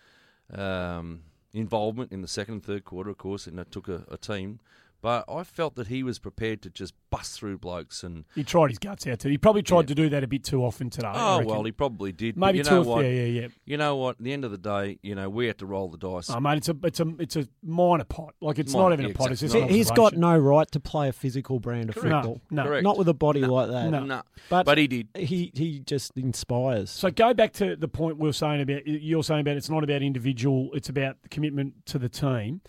um, 0.53 1.25
involvement 1.53 2.11
in 2.11 2.23
the 2.23 2.29
second 2.29 2.55
and 2.55 2.65
third 2.65 2.85
quarter, 2.85 3.11
of 3.11 3.19
course, 3.19 3.47
and 3.47 3.61
it 3.61 3.71
took 3.71 3.87
a, 3.87 4.05
a 4.11 4.17
team. 4.17 4.61
But 5.07 5.25
I 5.29 5.45
felt 5.45 5.77
that 5.77 5.87
he 5.87 6.03
was 6.03 6.19
prepared 6.19 6.63
to 6.63 6.71
just 6.71 6.93
bust 7.11 7.39
through 7.39 7.59
blokes 7.59 8.03
and 8.03 8.25
He 8.35 8.43
tried 8.43 8.71
his 8.71 8.81
guts 8.81 9.07
out 9.07 9.21
too. 9.21 9.29
He 9.29 9.39
probably 9.39 9.63
tried 9.63 9.83
Yeah. 9.83 9.87
to 9.87 9.95
do 9.95 10.09
that 10.09 10.25
a 10.25 10.27
bit 10.27 10.43
too 10.43 10.65
often 10.65 10.91
today. 10.91 11.07
I 11.07 11.37
oh 11.37 11.45
well, 11.47 11.63
he 11.63 11.71
probably 11.71 12.11
did. 12.11 12.35
but 12.35 12.47
maybe 12.47 12.59
you 12.59 12.65
two 12.65 12.71
know 12.75 12.83
what? 12.83 12.99
three. 13.03 13.17
Yeah, 13.17 13.43
yeah. 13.43 13.49
You 13.65 13.77
know 13.77 13.95
what? 13.95 14.17
At 14.19 14.25
the 14.25 14.33
end 14.33 14.45
of 14.45 14.51
the 14.51 14.59
day, 14.59 14.99
you 15.03 15.15
know 15.15 15.31
we 15.31 15.47
had 15.47 15.59
to 15.59 15.67
roll 15.67 15.89
the 15.89 15.97
dice. 15.97 16.29
Oh, 16.29 16.41
mate, 16.41 16.57
it's 16.57 16.69
a 16.69 16.77
it's 16.83 16.99
a 16.99 17.07
it's 17.21 17.37
a 17.37 17.47
minor 17.63 18.03
pot. 18.03 18.35
Like 18.41 18.59
it's 18.59 18.73
Minor, 18.73 18.83
not 18.89 18.93
even 18.95 19.05
yeah, 19.07 19.11
a 19.13 19.15
pot. 19.15 19.31
exactly. 19.31 19.33
It's 19.33 19.41
just 19.43 19.55
He- 19.55 19.63
an 19.63 19.69
He's 19.69 19.91
got 19.93 20.17
no 20.17 20.37
right 20.37 20.69
to 20.73 20.81
play 20.81 21.09
a 21.09 21.13
physical 21.13 21.61
brand 21.61 21.89
of 21.91 21.95
Correct. 21.95 22.13
football. 22.13 22.41
No, 22.51 22.65
no. 22.65 22.69
Correct. 22.69 22.83
Not 22.83 22.99
with 22.99 23.09
a 23.09 23.15
body 23.15 23.43
like 23.43 23.69
that. 23.71 23.89
No. 23.91 24.03
no, 24.05 24.23
But, 24.49 24.67
but 24.67 24.77
he 24.77 24.89
did. 24.89 25.07
he 25.15 25.53
he 25.55 25.79
just 25.79 26.19
inspires. 26.19 26.91
So 26.91 27.13
go 27.13 27.33
back 27.33 27.53
to 27.55 27.77
the 27.77 27.87
point 27.87 28.19
we 28.19 28.27
were 28.29 28.33
saying 28.33 28.61
about 28.61 28.85
you're 28.89 29.23
saying 29.23 29.43
about 29.43 29.57
it's 29.57 29.71
not 29.71 29.85
about 29.85 30.03
individual, 30.03 30.71
it's 30.75 30.89
about 30.89 31.23
the 31.23 31.29
commitment 31.29 31.87
to 31.87 32.01
the 32.01 32.09
team. 32.09 32.61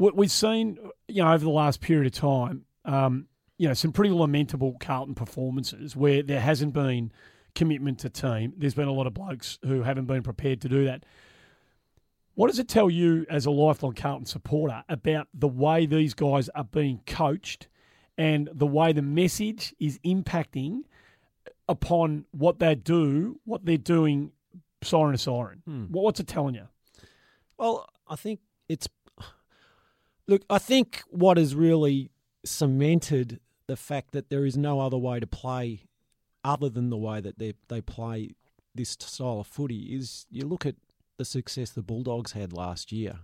What 0.00 0.16
we've 0.16 0.30
seen, 0.30 0.78
you 1.08 1.22
know, 1.22 1.30
over 1.32 1.44
the 1.44 1.50
last 1.50 1.80
period 1.82 2.06
of 2.06 2.12
time, 2.18 2.64
um, 2.86 3.26
you 3.58 3.68
know, 3.68 3.74
some 3.74 3.92
pretty 3.92 4.10
lamentable 4.14 4.76
Carlton 4.80 5.14
performances 5.14 5.94
where 5.94 6.22
there 6.22 6.40
hasn't 6.40 6.72
been 6.72 7.12
commitment 7.54 7.98
to 8.00 8.08
team. 8.08 8.54
There's 8.56 8.72
been 8.74 8.88
a 8.88 8.92
lot 8.92 9.06
of 9.06 9.12
blokes 9.12 9.58
who 9.62 9.82
haven't 9.82 10.06
been 10.06 10.22
prepared 10.22 10.62
to 10.62 10.68
do 10.70 10.86
that. 10.86 11.04
What 12.34 12.46
does 12.46 12.58
it 12.58 12.68
tell 12.68 12.88
you 12.88 13.26
as 13.28 13.44
a 13.44 13.50
lifelong 13.50 13.92
Carlton 13.92 14.24
supporter 14.24 14.82
about 14.88 15.28
the 15.34 15.48
way 15.48 15.84
these 15.84 16.14
guys 16.14 16.48
are 16.50 16.64
being 16.64 17.02
coached 17.06 17.68
and 18.16 18.48
the 18.54 18.66
way 18.66 18.92
the 18.94 19.02
message 19.02 19.74
is 19.78 19.98
impacting 20.06 20.84
upon 21.68 22.24
what 22.30 22.58
they 22.58 22.74
do, 22.74 23.38
what 23.44 23.66
they're 23.66 23.76
doing, 23.76 24.32
siren 24.82 25.12
to 25.12 25.18
siren? 25.18 25.62
What- 25.90 26.04
What's 26.04 26.20
it 26.20 26.26
telling 26.26 26.54
you? 26.54 26.68
Well, 27.58 27.86
I 28.08 28.16
think 28.16 28.40
it's. 28.68 28.88
Look, 30.30 30.42
I 30.48 30.58
think 30.58 31.02
what 31.08 31.38
has 31.38 31.56
really 31.56 32.12
cemented 32.44 33.40
the 33.66 33.76
fact 33.76 34.12
that 34.12 34.30
there 34.30 34.44
is 34.44 34.56
no 34.56 34.78
other 34.78 34.96
way 34.96 35.18
to 35.18 35.26
play 35.26 35.80
other 36.44 36.68
than 36.68 36.88
the 36.88 36.96
way 36.96 37.20
that 37.20 37.40
they 37.40 37.54
they 37.66 37.80
play 37.80 38.36
this 38.72 38.90
style 38.90 39.40
of 39.40 39.48
footy 39.48 39.96
is 39.96 40.26
you 40.30 40.46
look 40.46 40.64
at 40.64 40.76
the 41.16 41.24
success 41.24 41.70
the 41.70 41.82
Bulldogs 41.82 42.30
had 42.30 42.52
last 42.52 42.92
year, 42.92 43.22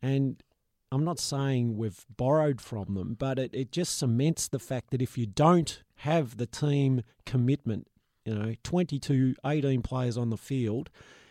and 0.00 0.42
I'm 0.90 1.04
not 1.04 1.18
saying 1.18 1.76
we've 1.76 2.06
borrowed 2.16 2.62
from 2.62 2.94
them, 2.94 3.16
but 3.18 3.38
it, 3.38 3.50
it 3.52 3.70
just 3.70 3.98
cements 3.98 4.48
the 4.48 4.58
fact 4.58 4.92
that 4.92 5.02
if 5.02 5.18
you 5.18 5.26
don't 5.26 5.82
have 5.96 6.38
the 6.38 6.46
team 6.46 7.02
commitment, 7.26 7.86
you 8.24 8.34
know, 8.34 8.54
22, 8.64 9.34
18 9.44 9.82
players 9.82 10.16
on 10.16 10.30
the 10.30 10.38
field, 10.38 10.88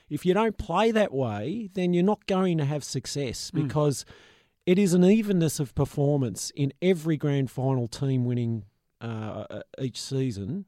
if 0.08 0.24
you 0.24 0.36
don't 0.36 0.60
play 0.60 0.92
that 0.92 1.12
way, 1.12 1.72
then 1.74 1.96
you're 1.96 2.04
not 2.04 2.28
going 2.28 2.60
to 2.60 2.66
have 2.66 2.84
success 2.84 3.50
hmm. 3.50 3.64
because 3.64 4.06
it 4.70 4.78
is 4.78 4.94
an 4.94 5.04
evenness 5.04 5.60
of 5.60 5.74
performance 5.74 6.52
in 6.56 6.72
every 6.80 7.18
grand 7.18 7.50
final 7.50 7.88
team 7.88 8.24
winning 8.24 8.66
uh, 9.02 9.46
uh, 9.50 9.62
each 9.82 10.00
season 10.00 10.66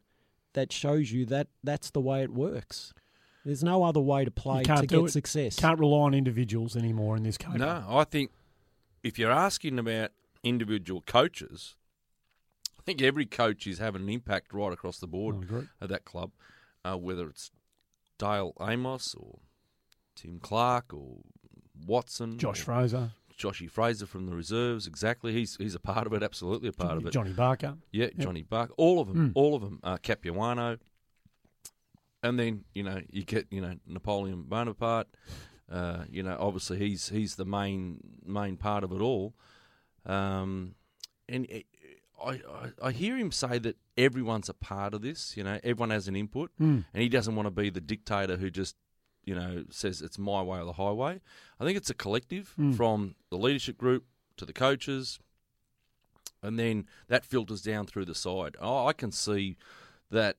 that 0.54 0.74
shows 0.74 1.12
you 1.12 1.24
that 1.28 1.50
that's 1.64 1.92
the 1.92 2.02
way 2.02 2.24
it 2.24 2.32
works. 2.32 2.96
There's 3.46 3.64
no 3.64 3.84
other 3.84 4.00
way 4.00 4.26
to 4.26 4.32
play 4.32 4.64
can't 4.64 4.82
to 4.82 4.88
get 4.88 5.04
it. 5.04 5.12
success. 5.12 5.56
Can't 5.56 5.78
rely 5.78 6.00
on 6.00 6.14
individuals 6.16 6.76
anymore 6.76 7.16
in 7.16 7.22
this 7.22 7.38
case. 7.38 7.54
No, 7.54 7.86
I 7.88 8.04
think 8.06 8.32
if 9.04 9.20
you're 9.20 9.30
asking 9.30 9.78
about 9.78 10.10
individual 10.44 11.04
coaches, 11.06 11.76
I 12.80 12.82
think 12.82 13.04
every 13.04 13.28
coach 13.28 13.68
is 13.68 13.78
having 13.78 14.02
an 14.02 14.10
impact 14.10 14.52
right 14.52 14.74
across 14.74 14.98
the 14.98 15.06
board 15.06 15.48
I 15.52 15.84
at 15.84 15.90
that 15.90 16.06
club, 16.06 16.32
uh, 16.84 16.96
whether 16.96 17.30
it's 17.30 17.52
Dale 18.18 18.56
Amos 18.60 19.14
or 19.14 19.38
Tim 20.16 20.40
Clark 20.40 20.92
or 20.92 21.18
Watson, 21.86 22.40
Josh 22.40 22.62
or 22.62 22.64
Fraser, 22.64 23.12
Joshy 23.42 23.70
Fraser 23.70 24.06
from 24.06 24.26
the 24.28 24.36
reserves. 24.36 24.88
Exactly, 24.88 25.34
he's 25.34 25.56
he's 25.58 25.76
a 25.76 25.80
part 25.80 26.06
of 26.08 26.14
it. 26.14 26.22
Absolutely 26.24 26.70
a 26.70 26.74
part 26.74 26.98
of 26.98 27.06
it. 27.06 27.12
Johnny 27.14 27.34
Barker. 27.34 27.76
Yeah, 27.92 28.10
Johnny 28.18 28.44
Barker, 28.44 28.74
all 28.78 29.00
of 29.00 29.08
them, 29.08 29.30
Mm. 29.30 29.32
all 29.36 29.56
of 29.56 29.62
them. 29.62 29.80
Uh, 29.84 29.98
Capuano, 29.98 30.78
and 32.24 32.40
then 32.40 32.64
you 32.74 32.84
know 32.84 33.02
you 33.10 33.24
get 33.24 33.48
you 33.52 33.62
know 33.62 33.76
Napoleon 33.88 34.44
Bonaparte. 34.44 35.08
Uh, 35.72 36.04
you 36.10 36.22
know, 36.22 36.36
obviously 36.40 36.78
he's 36.78 37.10
he's 37.10 37.36
the 37.36 37.46
main 37.46 38.00
main 38.26 38.58
part 38.58 38.84
of 38.84 38.92
it 38.92 39.02
all. 39.02 39.34
Um, 40.06 40.76
and 41.30 41.46
it, 41.50 41.66
I, 42.24 42.32
I 42.32 42.70
I 42.88 42.92
hear 42.92 43.18
him 43.18 43.32
say 43.32 43.58
that 43.60 43.78
everyone's 43.98 44.50
a 44.50 44.54
part 44.54 44.94
of 44.94 45.02
this. 45.02 45.36
You 45.38 45.44
know, 45.44 45.60
everyone 45.64 45.90
has 45.92 46.08
an 46.08 46.16
input, 46.16 46.52
Mm. 46.60 46.86
and 46.94 47.02
he 47.04 47.10
doesn't 47.10 47.36
want 47.36 47.48
to 47.48 47.52
be 47.52 47.70
the 47.70 47.82
dictator 47.82 48.38
who 48.38 48.50
just 48.50 48.76
you 49.24 49.36
know 49.36 49.64
says 49.70 50.02
it's 50.02 50.18
my 50.18 50.42
way 50.42 50.60
or 50.60 50.66
the 50.66 50.74
highway. 50.74 51.22
I 51.60 51.64
think 51.66 51.78
it's 51.78 51.90
a 51.90 51.94
collective 51.96 52.54
Mm. 52.58 52.76
from 52.76 53.16
the 53.30 53.38
leadership 53.38 53.78
group 53.78 54.06
to 54.38 54.46
the 54.46 54.54
coaches, 54.54 55.20
and 56.42 56.58
then 56.58 56.88
that 57.08 57.26
filters 57.26 57.62
down 57.62 57.86
through 57.86 58.06
the 58.06 58.16
side. 58.16 58.56
Oh, 58.60 58.88
I 58.88 58.94
can 58.94 59.12
see 59.12 59.58
that. 60.10 60.38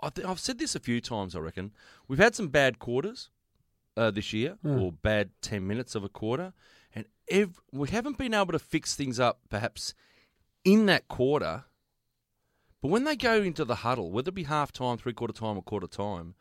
I 0.00 0.10
th- 0.10 0.26
I've 0.26 0.38
said 0.40 0.58
this 0.58 0.74
a 0.76 0.80
few 0.80 1.00
times. 1.00 1.34
I 1.34 1.40
reckon 1.40 1.72
we've 2.06 2.18
had 2.20 2.34
some 2.34 2.48
bad 2.48 2.78
quarters 2.78 3.30
uh, 3.96 4.10
this 4.12 4.32
year, 4.32 4.58
Mm. 4.64 4.80
or 4.80 4.92
bad 4.92 5.30
ten 5.40 5.66
minutes 5.66 5.94
of 5.94 6.04
a 6.04 6.08
quarter, 6.08 6.52
and 6.94 7.06
ev- 7.28 7.60
we 7.72 7.88
haven't 7.88 8.16
been 8.18 8.34
able 8.34 8.52
to 8.52 8.58
fix 8.60 8.94
things 8.94 9.18
up. 9.18 9.40
Perhaps 9.48 9.94
in 10.64 10.86
that 10.86 11.08
quarter, 11.08 11.64
but 12.80 12.88
when 12.88 13.04
they 13.04 13.16
go 13.16 13.42
into 13.42 13.64
the 13.64 13.76
huddle, 13.76 14.10
whether 14.12 14.28
it 14.28 14.34
be 14.34 14.44
half 14.44 14.70
time, 14.72 14.98
three 14.98 15.12
quarter 15.12 15.32
time, 15.32 15.56
or 15.56 15.62
quarter 15.62 15.86
time, 15.88 16.34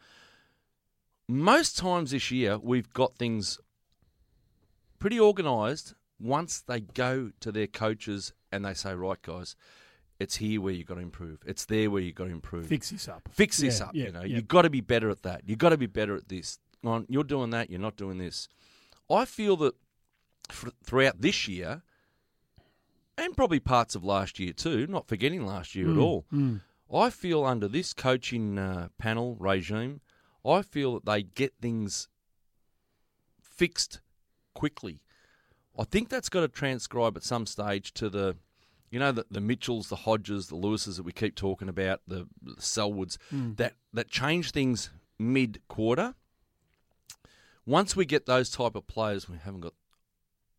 most 1.28 1.78
times 1.78 2.12
this 2.12 2.32
year 2.32 2.58
we've 2.58 2.92
got 2.94 3.16
things 3.18 3.60
pretty 5.00 5.20
organised 5.20 5.94
once 6.20 6.62
they 6.62 6.80
go 6.80 7.32
to 7.40 7.52
their 7.52 7.68
coaches 7.68 8.34
and 8.52 8.66
they 8.66 8.74
say, 8.74 8.94
right, 8.96 9.22
guys, 9.22 9.56
it's 10.20 10.38
here 10.38 10.60
where 10.62 10.74
you've 10.74 10.88
got 10.88 10.96
to 10.96 11.02
improve. 11.02 11.40
It's 11.46 11.66
there 11.66 11.92
where 11.92 12.02
you've 12.02 12.16
got 12.16 12.26
to 12.26 12.32
improve. 12.32 12.66
Fix 12.68 12.90
this 12.90 13.08
up. 13.08 13.22
Fix 13.32 13.58
this 13.58 13.80
Yeah, 13.80 13.86
up. 13.86 13.92
yeah, 13.94 14.06
you 14.06 14.12
know, 14.12 14.22
yeah. 14.22 14.36
you've 14.38 14.48
got 14.48 14.64
to 14.64 14.70
be 14.70 14.82
better 14.82 15.10
at 15.10 15.22
that. 15.24 15.42
You've 15.46 15.60
got 15.60 15.70
to 15.70 15.78
be 15.78 15.86
better 15.86 16.16
at 16.16 16.28
this. 16.30 16.58
You're 17.08 17.24
doing 17.24 17.50
that. 17.52 17.70
You're 17.70 17.80
not 17.82 17.98
doing 17.98 18.18
this. 18.18 18.48
I 19.12 19.26
feel 19.26 19.58
that 19.58 19.76
throughout 20.84 21.22
this 21.22 21.48
year, 21.48 21.84
and 23.18 23.36
probably 23.36 23.60
parts 23.60 23.94
of 23.96 24.04
last 24.04 24.40
year 24.40 24.54
too, 24.54 24.88
not 24.88 25.08
forgetting 25.08 25.46
last 25.46 25.76
year 25.76 25.92
at 25.92 25.98
all, 25.98 26.26
Mm. 26.34 26.62
I 26.94 27.10
feel 27.10 27.44
under 27.44 27.68
this 27.68 27.94
coaching 27.94 28.58
uh, 28.58 28.88
panel 28.98 29.36
regime, 29.40 30.00
I 30.48 30.62
feel 30.62 30.94
that 30.96 31.06
they 31.06 31.24
get 31.24 31.54
things 31.62 32.08
fixed 33.42 34.02
quickly. 34.54 35.02
I 35.78 35.84
think 35.84 36.10
that's 36.10 36.30
got 36.30 36.42
to 36.42 36.48
transcribe 36.48 37.18
at 37.18 37.24
some 37.24 37.46
stage 37.46 37.94
to 37.96 38.10
the, 38.10 38.36
you 38.90 39.00
know, 39.00 39.12
the, 39.12 39.26
the 39.30 39.42
Mitchells, 39.42 39.90
the 39.90 39.96
Hodges, 39.98 40.48
the 40.48 40.56
Lewises 40.56 40.98
that 40.98 41.04
we 41.04 41.12
keep 41.12 41.36
talking 41.36 41.70
about, 41.70 42.02
the, 42.08 42.28
the 42.42 42.54
Selwoods, 42.54 43.18
hmm. 43.30 43.54
that 43.56 43.74
that 43.94 44.10
change 44.10 44.52
things 44.52 44.90
mid 45.20 45.62
quarter. 45.68 46.16
Once 47.66 47.96
we 47.96 48.06
get 48.06 48.26
those 48.26 48.50
type 48.50 48.76
of 48.76 48.88
players, 48.88 49.30
we 49.30 49.38
haven't 49.38 49.62
got. 49.62 49.74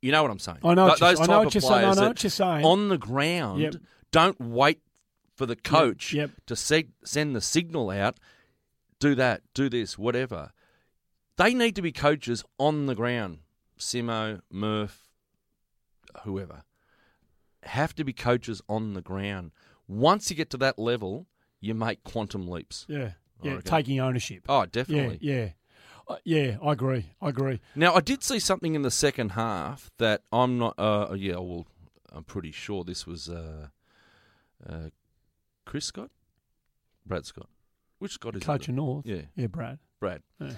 You 0.01 0.13
know 0.13 0.23
what 0.23 0.31
I'm 0.31 0.39
saying? 0.39 0.59
I 0.63 0.75
know 0.75 0.85
what 0.85 0.99
Th- 0.99 1.01
you're- 1.01 1.11
those 1.11 1.21
I 1.21 1.27
type 1.27 1.47
of 1.47 1.55
you're 1.55 1.61
saying. 1.61 1.73
I 1.73 1.81
players 1.81 1.97
know 1.97 2.09
what 2.09 2.23
you're 2.23 2.31
saying. 2.31 2.65
on 2.65 2.89
the 2.89 2.99
ground. 2.99 3.61
Yep. 3.63 3.75
Don't 4.13 4.41
wait 4.41 4.81
for 5.35 5.47
the 5.47 5.57
coach 5.57 6.13
yep. 6.13 6.31
to 6.47 6.55
se- 6.55 6.91
send 7.05 7.35
the 7.35 7.41
signal 7.41 7.91
out. 7.91 8.19
Do 9.01 9.15
that. 9.15 9.43
Do 9.55 9.69
this. 9.69 9.99
Whatever. 9.99 10.53
They 11.37 11.55
need 11.55 11.77
to 11.77 11.83
be 11.83 11.93
coaches 11.93 12.45
on 12.59 12.87
the 12.87 12.95
ground. 12.95 13.39
Simo, 13.79 14.41
Murph, 14.51 15.09
whoever 16.25 16.65
have 17.63 17.95
to 17.97 18.05
be 18.05 18.13
coaches 18.13 18.61
on 18.69 18.95
the 18.95 19.03
ground. 19.03 19.53
Once 19.87 20.31
you 20.31 20.37
get 20.37 20.51
to 20.51 20.57
that 20.59 20.79
level, 20.79 21.27
you 21.61 21.75
make 21.75 22.03
quantum 22.05 22.49
leaps. 22.49 22.87
Yeah. 22.89 23.13
Yeah. 23.43 23.61
Taking 23.61 24.01
ownership. 24.01 24.43
Oh, 24.49 24.61
yeah. 24.61 24.67
definitely. 24.71 25.19
Yeah. 25.21 25.51
Uh, 26.09 26.17
yeah. 26.25 26.57
I 26.63 26.73
agree. 26.73 27.07
I 27.21 27.29
agree. 27.29 27.61
Now, 27.75 27.95
I 27.95 28.01
did 28.01 28.25
see 28.25 28.39
something 28.39 28.75
in 28.75 28.83
the 28.83 28.91
second 28.91 29.31
half 29.31 29.91
that 29.99 30.23
I'm 30.33 30.59
not. 30.59 30.75
Uh, 30.79 31.15
yeah, 31.17 31.37
well, 31.37 31.67
I'm 32.13 32.25
pretty 32.25 32.51
sure 32.51 32.83
this 32.85 33.07
was 33.07 33.29
uh, 33.29 33.69
uh, 34.69 34.89
Chris 35.65 35.87
Scott, 35.87 36.11
Brad 37.07 37.27
Scott. 37.27 37.49
Which 37.99 38.13
Scott 38.13 38.37
is 38.37 38.43
Coach 38.43 38.63
it? 38.63 38.69
of 38.71 38.75
North. 38.77 39.07
Yeah, 39.07 39.23
Yeah, 39.37 39.47
Brad. 39.49 39.79
Brad. 40.01 40.23
Yeah. 40.41 40.53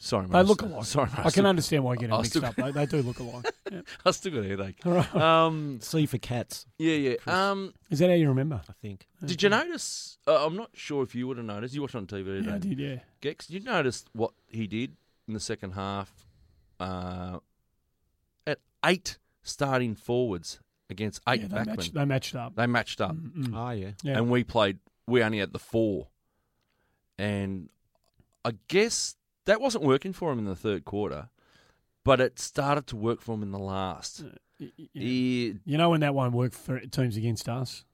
Sorry, 0.00 0.22
mate. 0.26 0.32
They 0.32 0.38
I 0.38 0.42
look 0.42 0.60
still- 0.60 0.72
alike. 0.74 0.84
Sorry, 0.84 1.10
mate. 1.10 1.26
I 1.26 1.30
can 1.30 1.44
understand 1.46 1.82
why 1.82 1.92
you're 1.94 1.96
getting 2.08 2.16
mixed 2.16 2.36
up. 2.44 2.54
They, 2.54 2.70
they 2.70 2.86
do 2.86 3.02
look 3.02 3.18
alike. 3.18 3.46
Yeah. 3.70 3.82
I 4.06 4.12
still 4.12 4.32
got 4.32 4.44
a 4.46 4.48
headache. 4.48 4.76
All 4.86 4.92
right. 4.92 5.14
Um, 5.14 5.78
C 5.82 6.06
for 6.06 6.16
cats, 6.16 6.64
yeah, 6.78 6.94
yeah. 6.94 7.14
Um, 7.26 7.74
Is 7.90 7.98
that 7.98 8.08
how 8.08 8.14
you 8.14 8.28
remember? 8.28 8.62
I 8.66 8.72
think. 8.80 9.06
did 9.22 9.42
you 9.42 9.50
notice? 9.50 10.16
Uh, 10.26 10.46
I'm 10.46 10.56
not 10.56 10.70
sure 10.72 11.02
if 11.02 11.14
you 11.14 11.28
would 11.28 11.36
have 11.36 11.44
noticed. 11.44 11.74
You 11.74 11.82
watched 11.82 11.94
on 11.94 12.06
TV 12.06 12.24
today. 12.24 12.48
Yeah, 12.48 12.54
I 12.54 12.58
did. 12.58 12.78
Yeah. 12.78 12.96
Gex, 13.20 13.46
did 13.48 13.62
you 13.62 13.68
notice 13.70 14.06
what 14.14 14.30
he 14.46 14.66
did 14.66 14.96
in 15.26 15.34
the 15.34 15.40
second 15.40 15.72
half? 15.72 16.14
Uh, 16.80 17.40
at 18.46 18.58
eight 18.86 19.18
starting 19.42 19.94
forwards 19.94 20.60
against 20.88 21.20
eight 21.28 21.42
yeah, 21.42 21.48
they 21.48 21.56
backmen, 21.56 21.66
matched, 21.66 21.92
they 21.94 22.04
matched 22.06 22.34
up. 22.36 22.54
they 22.56 22.66
matched 22.66 23.00
up, 23.02 23.14
Mm, 23.16 23.48
mm. 23.48 23.54
Oh 23.54 23.70
yeah. 23.72 23.90
Yeah. 24.02 24.16
and 24.16 24.30
we 24.30 24.44
played. 24.44 24.78
We 25.06 25.22
only 25.22 25.40
had 25.40 25.52
the 25.52 25.58
four, 25.58 26.08
and 27.18 27.68
I 28.44 28.52
guess 28.68 29.16
that 29.46 29.60
wasn't 29.60 29.84
working 29.84 30.12
for 30.12 30.30
him 30.32 30.38
in 30.38 30.44
the 30.44 30.54
third 30.56 30.84
quarter, 30.84 31.28
but 32.04 32.20
it 32.20 32.38
started 32.38 32.86
to 32.88 32.96
work 32.96 33.20
for 33.20 33.34
him 33.34 33.42
in 33.42 33.50
the 33.50 33.58
last. 33.58 34.22
Y- 34.60 34.70
y- 34.78 34.88
He, 34.94 35.54
You 35.64 35.76
know 35.78 35.90
when 35.90 36.00
that 36.00 36.14
won't 36.14 36.32
work 36.34 36.52
for 36.52 36.78
teams 36.80 37.16
against 37.16 37.48
us? 37.48 37.84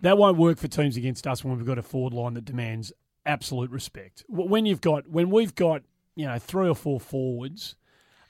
That 0.00 0.16
won't 0.16 0.38
work 0.38 0.58
for 0.58 0.68
teams 0.68 0.96
against 0.96 1.26
us 1.26 1.44
when 1.44 1.56
we've 1.56 1.66
got 1.66 1.78
a 1.78 1.82
forward 1.82 2.14
line 2.14 2.34
that 2.34 2.44
demands 2.44 2.92
absolute 3.26 3.70
respect. 3.70 4.24
When 4.28 4.64
you've 4.64 4.80
got 4.80 5.08
when 5.08 5.28
we've 5.30 5.54
got, 5.54 5.82
you 6.16 6.26
know, 6.26 6.38
three 6.38 6.68
or 6.68 6.74
four 6.74 6.98
forwards 7.00 7.74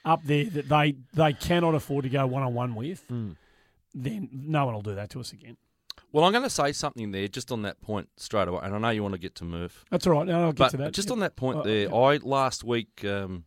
up 0.03 0.23
there 0.25 0.45
that 0.45 0.67
they 0.67 0.95
they 1.13 1.31
cannot 1.33 1.73
afford 1.75 2.03
to 2.03 2.09
go 2.09 2.25
one 2.27 2.43
on 2.43 2.53
one 2.53 2.75
with, 2.75 3.03
Hmm. 3.07 3.31
then 3.93 4.29
no 4.33 4.65
one 4.65 4.73
will 4.75 4.81
do 4.81 4.95
that 4.95 5.09
to 5.11 5.19
us 5.21 5.31
again. 5.31 5.55
Well, 6.11 6.25
I'm 6.25 6.31
going 6.31 6.43
to 6.43 6.49
say 6.49 6.71
something 6.71 7.11
there 7.11 7.27
just 7.27 7.51
on 7.51 7.61
that 7.63 7.81
point 7.81 8.09
straight 8.17 8.47
away, 8.47 8.59
and 8.63 8.75
I 8.75 8.77
know 8.77 8.89
you 8.89 9.01
want 9.01 9.13
to 9.13 9.19
get 9.19 9.35
to 9.35 9.45
Murph. 9.45 9.85
That's 9.89 10.05
all 10.07 10.13
right. 10.13 10.25
No, 10.27 10.41
I'll 10.45 10.51
get 10.51 10.57
But 10.57 10.69
to 10.71 10.77
that. 10.77 10.93
just 10.93 11.09
on 11.11 11.19
that 11.19 11.35
point 11.35 11.59
Oh, 11.59 11.63
there. 11.63 11.93
I 11.93 12.17
last 12.17 12.63
week 12.63 13.03
um, 13.05 13.45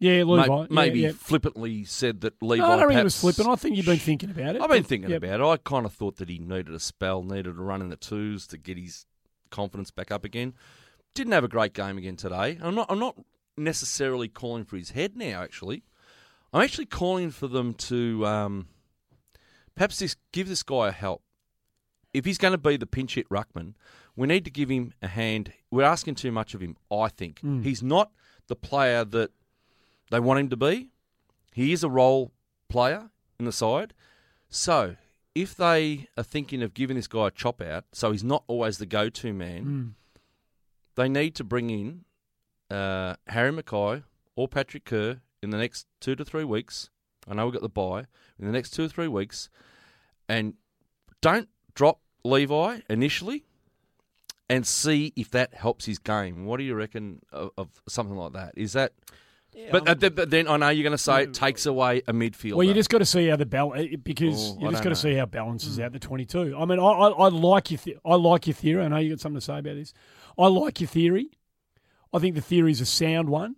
yeah, 0.00 0.22
Levi. 0.22 0.46
may- 0.48 0.66
maybe 0.70 1.00
yeah. 1.00 1.10
flippantly 1.12 1.84
said 1.84 2.20
that 2.20 2.40
Levi. 2.40 2.64
No, 2.64 2.72
I 2.72 2.76
don't 2.76 2.88
think 2.88 3.00
it 3.00 3.04
was 3.04 3.20
perhaps- 3.20 3.36
flipping. 3.36 3.52
I 3.52 3.56
think 3.56 3.76
you've 3.76 3.86
been 3.86 3.98
thinking 3.98 4.30
about 4.30 4.56
it. 4.56 4.62
I've 4.62 4.70
been 4.70 4.84
thinking 4.84 5.10
Yep. 5.10 5.22
about 5.24 5.40
it. 5.40 5.44
I 5.44 5.56
kind 5.56 5.84
of 5.86 5.92
thought 5.92 6.16
that 6.16 6.28
he 6.28 6.38
needed 6.38 6.72
a 6.72 6.78
spell, 6.78 7.22
needed 7.22 7.48
a 7.48 7.52
run 7.62 7.82
in 7.82 7.88
the 7.88 7.96
twos 7.96 8.46
to 8.48 8.56
get 8.58 8.78
his 8.78 9.06
confidence 9.50 9.90
back 9.90 10.10
up 10.12 10.24
again. 10.24 10.54
Didn't 11.14 11.32
have 11.32 11.42
a 11.44 11.48
great 11.48 11.72
game 11.74 11.98
again 11.98 12.14
today. 12.16 12.58
I'm 12.62 12.74
not. 12.76 12.86
I'm 12.90 13.00
not 13.00 13.16
necessarily 13.56 14.28
calling 14.28 14.64
for 14.64 14.76
his 14.76 14.90
head 14.90 15.16
now. 15.16 15.42
Actually, 15.42 15.82
I'm 16.52 16.62
actually 16.62 16.86
calling 16.86 17.32
for 17.32 17.48
them 17.48 17.74
to 17.74 18.24
um, 18.24 18.68
perhaps 19.78 19.98
this, 20.00 20.16
give 20.32 20.48
this 20.48 20.62
guy 20.62 20.88
a 20.88 20.92
help. 20.92 21.22
If 22.12 22.24
he's 22.24 22.38
going 22.38 22.52
to 22.52 22.58
be 22.58 22.76
the 22.76 22.86
pinch 22.86 23.14
hit 23.14 23.28
ruckman, 23.28 23.74
we 24.16 24.26
need 24.26 24.44
to 24.44 24.50
give 24.50 24.68
him 24.68 24.92
a 25.00 25.06
hand. 25.08 25.52
We're 25.70 25.84
asking 25.84 26.16
too 26.16 26.32
much 26.32 26.54
of 26.54 26.60
him. 26.60 26.76
I 26.90 27.08
think 27.08 27.40
Mm. 27.40 27.62
he's 27.64 27.82
not 27.82 28.10
the 28.48 28.56
player 28.56 29.04
that 29.04 29.30
they 30.10 30.18
want 30.20 30.40
him 30.40 30.48
to 30.48 30.56
be. 30.56 30.90
He 31.52 31.72
is 31.72 31.84
a 31.84 31.88
role 31.90 32.32
player 32.68 33.10
in 33.38 33.44
the 33.44 33.52
side. 33.52 33.94
So 34.48 34.96
if 35.34 35.54
they 35.54 36.08
are 36.16 36.22
thinking 36.24 36.62
of 36.62 36.74
giving 36.74 36.96
this 36.96 37.06
guy 37.06 37.28
a 37.28 37.30
chop 37.30 37.60
out, 37.62 37.84
so 37.92 38.10
he's 38.10 38.24
not 38.24 38.42
always 38.48 38.78
the 38.78 38.86
go-to 38.86 39.32
man, 39.32 39.64
Mm. 39.64 39.94
they 40.96 41.08
need 41.08 41.34
to 41.36 41.44
bring 41.44 41.70
in 41.70 42.04
uh, 42.70 43.16
Harry 43.28 43.52
Mackay 43.52 44.02
or 44.36 44.48
Patrick 44.48 44.84
Kerr 44.84 45.20
in 45.42 45.50
the 45.50 45.56
next 45.58 45.86
two 46.00 46.14
to 46.16 46.24
three 46.24 46.44
weeks. 46.44 46.90
I 47.28 47.34
know 47.34 47.44
we've 47.46 47.52
got 47.52 47.62
the 47.62 47.68
buy 47.68 48.00
in 48.38 48.46
the 48.46 48.52
next 48.52 48.70
two 48.70 48.84
or 48.84 48.88
three 48.88 49.08
weeks, 49.08 49.48
and 50.28 50.54
don't 51.20 51.48
drop 51.74 52.00
Levi 52.24 52.80
initially, 52.88 53.44
and 54.48 54.66
see 54.66 55.12
if 55.16 55.30
that 55.32 55.54
helps 55.54 55.84
his 55.86 55.98
game. 55.98 56.44
What 56.46 56.56
do 56.58 56.64
you 56.64 56.74
reckon 56.74 57.20
of, 57.32 57.50
of 57.58 57.68
something 57.88 58.16
like 58.16 58.32
that? 58.32 58.52
Is 58.56 58.72
that? 58.72 58.92
but, 59.72 59.88
uh, 59.88 59.94
th- 59.94 60.14
but 60.14 60.30
then 60.30 60.46
I 60.46 60.56
know 60.56 60.68
you're 60.68 60.84
going 60.84 60.92
to 60.92 60.98
say 60.98 61.24
it 61.24 61.34
takes 61.34 61.66
away 61.66 62.02
a 62.06 62.12
midfielder. 62.12 62.54
Well, 62.54 62.66
you 62.66 62.74
just 62.74 62.90
got 62.90 62.98
to 62.98 63.06
see 63.06 63.26
how 63.26 63.36
the 63.36 63.46
balance 63.46 63.96
because 64.04 64.52
Oh, 64.52 64.58
you 64.60 64.70
just 64.70 64.84
got 64.84 64.90
to 64.90 64.94
see 64.96 65.14
how 65.14 65.26
balances 65.26 65.80
out 65.80 65.92
the 65.92 65.98
twenty-two. 65.98 66.54
I 66.56 66.64
mean, 66.64 66.78
I, 66.78 66.82
I, 66.84 67.08
I 67.08 67.28
like 67.28 67.70
your 67.70 67.78
the- 67.84 67.96
I 68.04 68.14
like 68.14 68.46
your 68.46 68.54
theory. 68.54 68.84
I 68.84 68.88
know 68.88 68.98
you 68.98 69.10
got 69.10 69.20
something 69.20 69.40
to 69.40 69.44
say 69.44 69.58
about 69.58 69.74
this. 69.74 69.92
I 70.38 70.46
like 70.46 70.80
your 70.80 70.88
theory. 70.88 71.30
I 72.12 72.18
think 72.20 72.36
the 72.36 72.40
theory 72.40 72.70
is 72.70 72.80
a 72.80 72.86
sound 72.86 73.28
one 73.28 73.56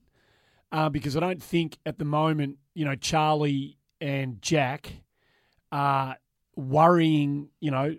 uh, 0.72 0.88
because 0.88 1.16
I 1.16 1.20
don't 1.20 1.42
think 1.42 1.76
at 1.84 1.98
the 1.98 2.04
moment 2.04 2.56
you 2.80 2.86
know 2.86 2.94
Charlie 2.96 3.76
and 4.00 4.40
Jack 4.40 4.92
are 5.70 6.16
worrying. 6.56 7.48
You 7.60 7.70
know. 7.70 7.96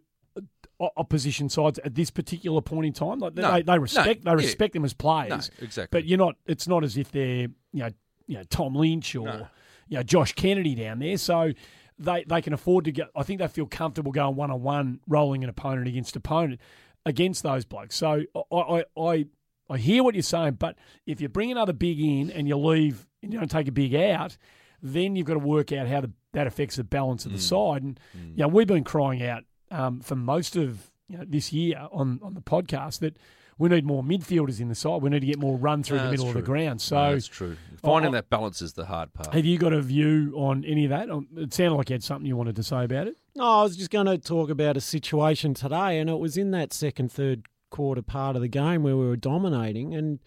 Opposition 0.98 1.48
sides 1.48 1.78
at 1.86 1.94
this 1.94 2.10
particular 2.10 2.60
point 2.60 2.88
in 2.88 2.94
time, 2.94 3.20
like 3.20 3.36
No, 3.36 3.52
they, 3.52 3.62
they 3.62 3.72
no, 3.76 3.78
respect 3.78 4.24
they 4.26 4.32
yeah. 4.32 4.36
respect 4.36 4.74
them 4.74 4.84
as 4.84 4.94
players. 4.96 5.52
no, 5.60 5.64
exactly. 5.64 5.96
But 5.96 6.08
you're 6.08 6.18
not. 6.18 6.38
It's 6.48 6.68
not 6.68 6.84
as 6.84 6.98
if 6.98 7.12
they're 7.12 7.50
you 7.72 7.84
know 7.84 7.90
you 8.26 8.38
know 8.38 8.44
Tom 8.50 8.74
Lynch 8.74 9.16
or 9.16 9.26
No. 9.28 9.48
you 9.90 9.98
know 9.98 10.02
Josh 10.04 10.34
Kennedy 10.34 10.74
down 10.74 10.98
there. 10.98 11.18
So 11.18 11.52
they 12.00 12.24
they 12.24 12.42
can 12.42 12.54
afford 12.54 12.86
to 12.86 12.92
go. 12.92 13.04
I 13.16 13.22
think 13.22 13.42
they 13.42 13.48
feel 13.48 13.68
comfortable 13.68 14.12
going 14.12 14.36
one 14.36 14.50
on 14.50 14.64
one, 14.64 15.02
rolling 15.08 15.44
an 15.44 15.52
opponent 15.52 15.88
against 15.88 16.16
opponent 16.16 16.60
against 17.06 17.44
those 17.44 17.64
blokes. 17.64 17.96
So 17.96 18.24
I 18.52 18.56
I. 18.56 18.84
I 19.00 19.26
I 19.70 19.78
hear 19.78 20.04
what 20.04 20.16
you're 20.16 20.24
saying, 20.24 20.54
but 20.54 20.76
if 21.06 21.22
you 21.22 21.30
bring 21.30 21.52
another 21.52 21.74
big 21.74 22.00
in 22.02 22.32
and 22.32 22.48
you 22.48 22.58
leave 22.58 23.08
and 23.22 23.32
you 23.32 23.38
don't 23.40 23.52
take 23.52 23.68
a 23.68 23.72
big 23.72 23.94
out, 23.94 24.36
then 24.82 25.16
you've 25.16 25.28
got 25.28 25.34
to 25.34 25.40
work 25.40 25.72
out 25.72 25.88
how 25.88 26.02
the, 26.02 26.12
that 26.34 26.48
affects 26.48 26.76
the 26.78 26.84
balance 26.84 27.24
Mm. 27.24 27.28
of 27.28 27.32
the 27.34 27.40
side. 27.40 27.84
And 27.84 28.00
you 28.14 28.38
know, 28.38 28.48
we've 28.48 28.68
been 28.68 28.84
crying 28.84 29.24
out 29.24 29.44
um, 29.70 30.00
for 30.02 30.16
most 30.16 30.56
of 30.56 30.92
you 31.08 31.18
know, 31.18 31.26
this 31.28 31.52
year 31.54 31.88
on 31.92 32.20
on 32.24 32.34
the 32.34 32.42
podcast 32.42 33.00
that 33.00 33.18
we 33.58 33.70
need 33.70 33.86
more 33.86 34.02
midfielders 34.02 34.60
in 34.60 34.70
the 34.70 34.76
side. 34.76 35.02
We 35.04 35.10
need 35.12 35.20
to 35.20 35.26
get 35.28 35.38
more 35.38 35.56
run 35.56 35.84
through 35.84 35.98
No, 35.98 36.04
the 36.06 36.10
that's 36.10 36.20
middle 36.24 36.30
of 36.30 36.34
the 36.36 36.42
ground. 36.42 36.82
So 36.82 36.96
No, 36.96 37.14
that's 37.14 37.28
true. 37.28 37.58
Finding 37.84 38.10
I- 38.16 38.18
that 38.20 38.30
balance 38.30 38.62
is 38.62 38.74
the 38.74 38.86
hard 38.86 39.14
part. 39.14 39.34
have 39.34 39.46
you 39.46 39.58
got 39.60 39.72
a 39.74 39.82
view 39.82 40.34
on 40.36 40.66
any 40.66 40.86
of 40.86 40.90
that? 40.90 41.12
Um, 41.12 41.28
It 41.38 41.54
sounded 41.54 41.76
like 41.76 41.90
you 41.90 41.94
had 41.96 42.04
something 42.04 42.26
you 42.26 42.36
wanted 42.36 42.56
to 42.56 42.64
say 42.64 42.84
about 42.86 43.08
it. 43.08 43.18
No, 43.36 43.44
I 43.44 43.64
was 43.64 43.78
just 43.78 43.92
going 43.92 44.08
to 44.08 44.18
talk 44.18 44.50
about 44.50 44.78
a 44.78 44.82
situation 44.82 45.54
today, 45.54 46.00
and 46.00 46.10
it 46.10 46.18
was 46.20 46.38
in 46.38 46.52
that 46.52 46.74
second, 46.74 47.12
third 47.12 47.44
quarter 47.70 48.02
part 48.02 48.36
of 48.36 48.42
the 48.42 48.48
game 48.48 48.82
where 48.84 48.98
we 48.98 49.06
were 49.06 49.16
dominating, 49.16 49.94
and 49.94 50.20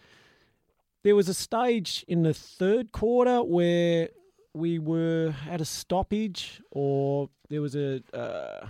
there 1.03 1.15
was 1.15 1.27
a 1.29 1.33
stage 1.33 2.03
in 2.07 2.23
the 2.23 2.33
third 2.33 2.91
quarter 2.91 3.43
where 3.43 4.09
we 4.55 4.79
were 4.79 5.35
at 5.49 5.59
a 5.59 5.65
stoppage, 5.65 6.61
or 6.71 7.29
there 7.49 7.61
was 7.61 7.75
a. 7.75 8.01
Uh, 8.13 8.67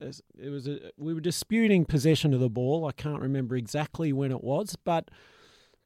it 0.00 0.50
was 0.50 0.66
a, 0.66 0.90
we 0.96 1.14
were 1.14 1.20
disputing 1.20 1.84
possession 1.84 2.34
of 2.34 2.40
the 2.40 2.50
ball. 2.50 2.84
I 2.84 2.92
can't 2.92 3.22
remember 3.22 3.54
exactly 3.54 4.12
when 4.12 4.32
it 4.32 4.42
was, 4.42 4.74
but 4.74 5.08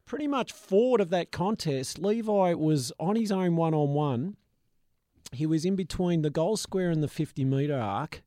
pretty 0.07 0.27
much 0.27 0.51
forward 0.51 1.03
of 1.03 1.11
that 1.11 1.31
contest, 1.31 1.99
Levi 1.99 2.55
was 2.55 2.91
on 2.99 3.17
his 3.17 3.31
own 3.31 3.57
one 3.57 3.75
on 3.75 3.93
one. 3.93 4.37
He 5.33 5.45
was 5.45 5.67
in 5.67 5.77
between 5.77 6.23
the 6.23 6.31
goal 6.31 6.57
square 6.57 6.91
and 6.91 7.03
the 7.03 7.09
50 7.09 7.45
metre 7.45 7.79
arc. 7.79 8.23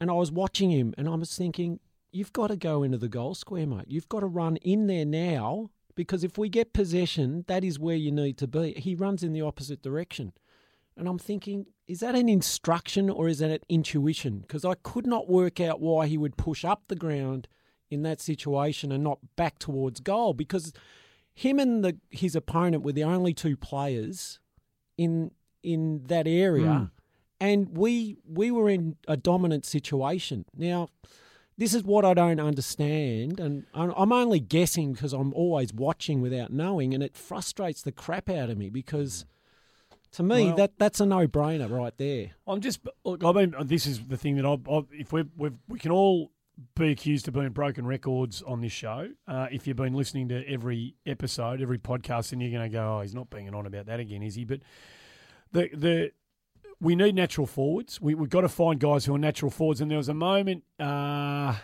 And 0.00 0.10
I 0.10 0.14
was 0.14 0.30
watching 0.32 0.70
him 0.70 0.94
and 0.98 1.08
I 1.08 1.14
was 1.14 1.36
thinking, 1.36 1.80
you've 2.12 2.32
got 2.32 2.48
to 2.48 2.56
go 2.56 2.82
into 2.82 2.98
the 2.98 3.08
goal 3.08 3.34
square, 3.34 3.66
mate. 3.66 3.86
You've 3.88 4.08
got 4.08 4.20
to 4.20 4.26
run 4.26 4.56
in 4.56 4.86
there 4.86 5.04
now 5.04 5.70
because 5.94 6.22
if 6.22 6.38
we 6.38 6.48
get 6.48 6.72
possession, 6.72 7.44
that 7.48 7.64
is 7.64 7.78
where 7.78 7.96
you 7.96 8.12
need 8.12 8.38
to 8.38 8.46
be. 8.46 8.74
He 8.74 8.94
runs 8.94 9.22
in 9.22 9.32
the 9.32 9.42
opposite 9.42 9.82
direction. 9.82 10.32
And 10.98 11.08
I'm 11.08 11.18
thinking, 11.18 11.66
is 11.86 12.00
that 12.00 12.16
an 12.16 12.28
instruction 12.28 13.08
or 13.08 13.28
is 13.28 13.38
that 13.38 13.50
an 13.50 13.60
intuition? 13.68 14.40
Because 14.40 14.64
I 14.64 14.74
could 14.82 15.06
not 15.06 15.28
work 15.28 15.60
out 15.60 15.80
why 15.80 16.08
he 16.08 16.18
would 16.18 16.36
push 16.36 16.64
up 16.64 16.82
the 16.88 16.96
ground 16.96 17.46
in 17.90 18.02
that 18.02 18.20
situation 18.20 18.92
and 18.92 19.04
not 19.04 19.18
back 19.36 19.58
towards 19.58 20.00
goal 20.00 20.34
because 20.34 20.72
him 21.34 21.60
and 21.60 21.84
the, 21.84 21.96
his 22.10 22.34
opponent 22.34 22.82
were 22.82 22.92
the 22.92 23.04
only 23.04 23.32
two 23.32 23.56
players 23.56 24.40
in 24.96 25.30
in 25.62 26.04
that 26.06 26.26
area, 26.26 26.72
hmm. 26.72 26.84
and 27.40 27.76
we 27.76 28.16
we 28.26 28.50
were 28.50 28.68
in 28.68 28.96
a 29.06 29.16
dominant 29.16 29.64
situation. 29.64 30.44
Now, 30.56 30.88
this 31.56 31.74
is 31.74 31.84
what 31.84 32.04
I 32.04 32.14
don't 32.14 32.40
understand, 32.40 33.38
and 33.38 33.66
I'm 33.72 33.92
I'm 33.96 34.12
only 34.12 34.40
guessing 34.40 34.92
because 34.92 35.12
I'm 35.12 35.32
always 35.34 35.72
watching 35.72 36.20
without 36.20 36.52
knowing, 36.52 36.92
and 36.92 37.02
it 37.02 37.16
frustrates 37.16 37.82
the 37.82 37.92
crap 37.92 38.28
out 38.28 38.50
of 38.50 38.58
me 38.58 38.68
because. 38.68 39.22
Hmm. 39.22 39.34
To 40.12 40.22
me, 40.22 40.46
Well- 40.46 40.56
that 40.56 40.78
that's 40.78 41.00
a 41.00 41.06
no-brainer 41.06 41.70
right 41.70 41.96
there. 41.98 42.30
I'm 42.46 42.60
just 42.60 42.80
look. 43.04 43.22
I 43.24 43.32
mean, 43.32 43.54
this 43.64 43.86
is 43.86 44.00
the 44.06 44.16
thing 44.16 44.36
that 44.36 44.46
I, 44.46 44.56
I 44.72 44.82
if 44.92 45.12
we 45.12 45.24
we 45.36 45.50
we 45.68 45.78
can 45.78 45.90
all 45.90 46.30
be 46.74 46.90
accused 46.90 47.28
of 47.28 47.34
being 47.34 47.50
broken 47.50 47.86
records 47.86 48.42
on 48.42 48.60
this 48.60 48.72
show. 48.72 49.10
Uh, 49.28 49.46
if 49.52 49.66
you've 49.66 49.76
been 49.76 49.94
listening 49.94 50.28
to 50.30 50.44
every 50.48 50.96
episode, 51.06 51.60
every 51.60 51.78
podcast, 51.78 52.32
and 52.32 52.42
you're 52.42 52.50
going 52.50 52.68
to 52.68 52.74
go, 52.74 52.96
"Oh, 52.98 53.00
he's 53.02 53.14
not 53.14 53.30
being 53.30 53.52
on 53.54 53.66
about 53.66 53.86
that 53.86 54.00
again, 54.00 54.22
is 54.22 54.34
he?" 54.34 54.44
But 54.44 54.60
the 55.52 55.68
the 55.74 56.12
we 56.80 56.96
need 56.96 57.14
natural 57.14 57.46
forwards. 57.46 58.00
We 58.00 58.14
we've 58.14 58.30
got 58.30 58.40
to 58.40 58.48
find 58.48 58.80
guys 58.80 59.04
who 59.04 59.14
are 59.14 59.18
natural 59.18 59.50
forwards. 59.50 59.80
And 59.80 59.90
there 59.90 59.98
was 59.98 60.08
a 60.08 60.14
moment 60.14 60.64
uh, 60.80 61.54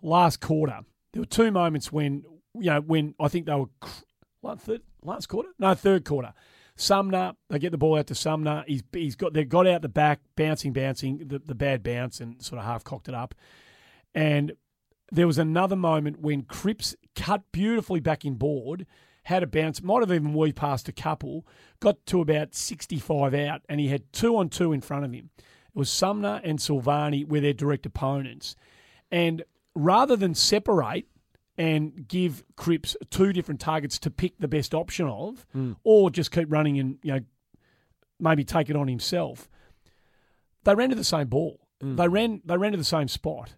last 0.00 0.40
quarter. 0.40 0.80
There 1.12 1.20
were 1.22 1.26
two 1.26 1.50
moments 1.50 1.92
when 1.92 2.24
you 2.54 2.70
know 2.70 2.80
when 2.80 3.14
I 3.20 3.28
think 3.28 3.46
they 3.46 3.54
were 3.54 3.68
cr- 3.80 4.04
last 4.42 5.28
quarter, 5.28 5.50
no 5.58 5.74
third 5.74 6.04
quarter. 6.04 6.32
Sumner, 6.76 7.34
they 7.50 7.58
get 7.58 7.70
the 7.70 7.78
ball 7.78 7.98
out 7.98 8.06
to 8.08 8.14
Sumner. 8.14 8.64
He's 8.66 8.82
he's 8.92 9.16
got 9.16 9.34
they 9.34 9.44
got 9.44 9.66
out 9.66 9.82
the 9.82 9.88
back, 9.88 10.20
bouncing, 10.36 10.72
bouncing, 10.72 11.18
the, 11.26 11.38
the 11.38 11.54
bad 11.54 11.82
bounce, 11.82 12.20
and 12.20 12.42
sort 12.42 12.58
of 12.58 12.64
half 12.64 12.84
cocked 12.84 13.08
it 13.08 13.14
up. 13.14 13.34
And 14.14 14.52
there 15.10 15.26
was 15.26 15.38
another 15.38 15.76
moment 15.76 16.20
when 16.20 16.42
Cripps 16.42 16.96
cut 17.14 17.42
beautifully 17.52 18.00
back 18.00 18.24
in 18.24 18.34
board, 18.34 18.86
had 19.24 19.42
a 19.42 19.46
bounce, 19.46 19.82
might 19.82 20.00
have 20.00 20.12
even 20.12 20.34
weaved 20.34 20.56
past 20.56 20.88
a 20.88 20.92
couple, 20.92 21.46
got 21.80 22.04
to 22.06 22.20
about 22.20 22.54
65 22.54 23.34
out, 23.34 23.62
and 23.68 23.78
he 23.78 23.88
had 23.88 24.10
two 24.12 24.36
on 24.36 24.48
two 24.48 24.72
in 24.72 24.80
front 24.80 25.04
of 25.04 25.12
him. 25.12 25.30
It 25.38 25.78
was 25.78 25.90
Sumner 25.90 26.40
and 26.42 26.58
Silvagni 26.58 27.26
were 27.26 27.40
their 27.40 27.52
direct 27.52 27.86
opponents. 27.86 28.56
And 29.10 29.44
rather 29.74 30.16
than 30.16 30.34
separate 30.34 31.06
and 31.58 32.08
give 32.08 32.42
Cripps 32.56 32.96
two 33.10 33.32
different 33.32 33.60
targets 33.60 33.98
to 34.00 34.10
pick 34.10 34.38
the 34.38 34.48
best 34.48 34.74
option 34.74 35.06
of, 35.06 35.46
or 35.84 36.10
just 36.10 36.30
keep 36.30 36.50
running 36.50 36.78
and, 36.78 36.98
you 37.02 37.12
know, 37.12 37.20
maybe 38.18 38.44
take 38.44 38.70
it 38.70 38.76
on 38.76 38.88
himself, 38.88 39.48
they 40.64 40.74
ran 40.74 40.90
to 40.90 40.94
the 40.94 41.04
same 41.04 41.28
ball. 41.28 41.60
They 41.96 42.06
ran 42.08 42.40
they 42.44 42.56
ran 42.56 42.72
to 42.72 42.78
the 42.78 42.84
same 42.84 43.08
spot. 43.08 43.56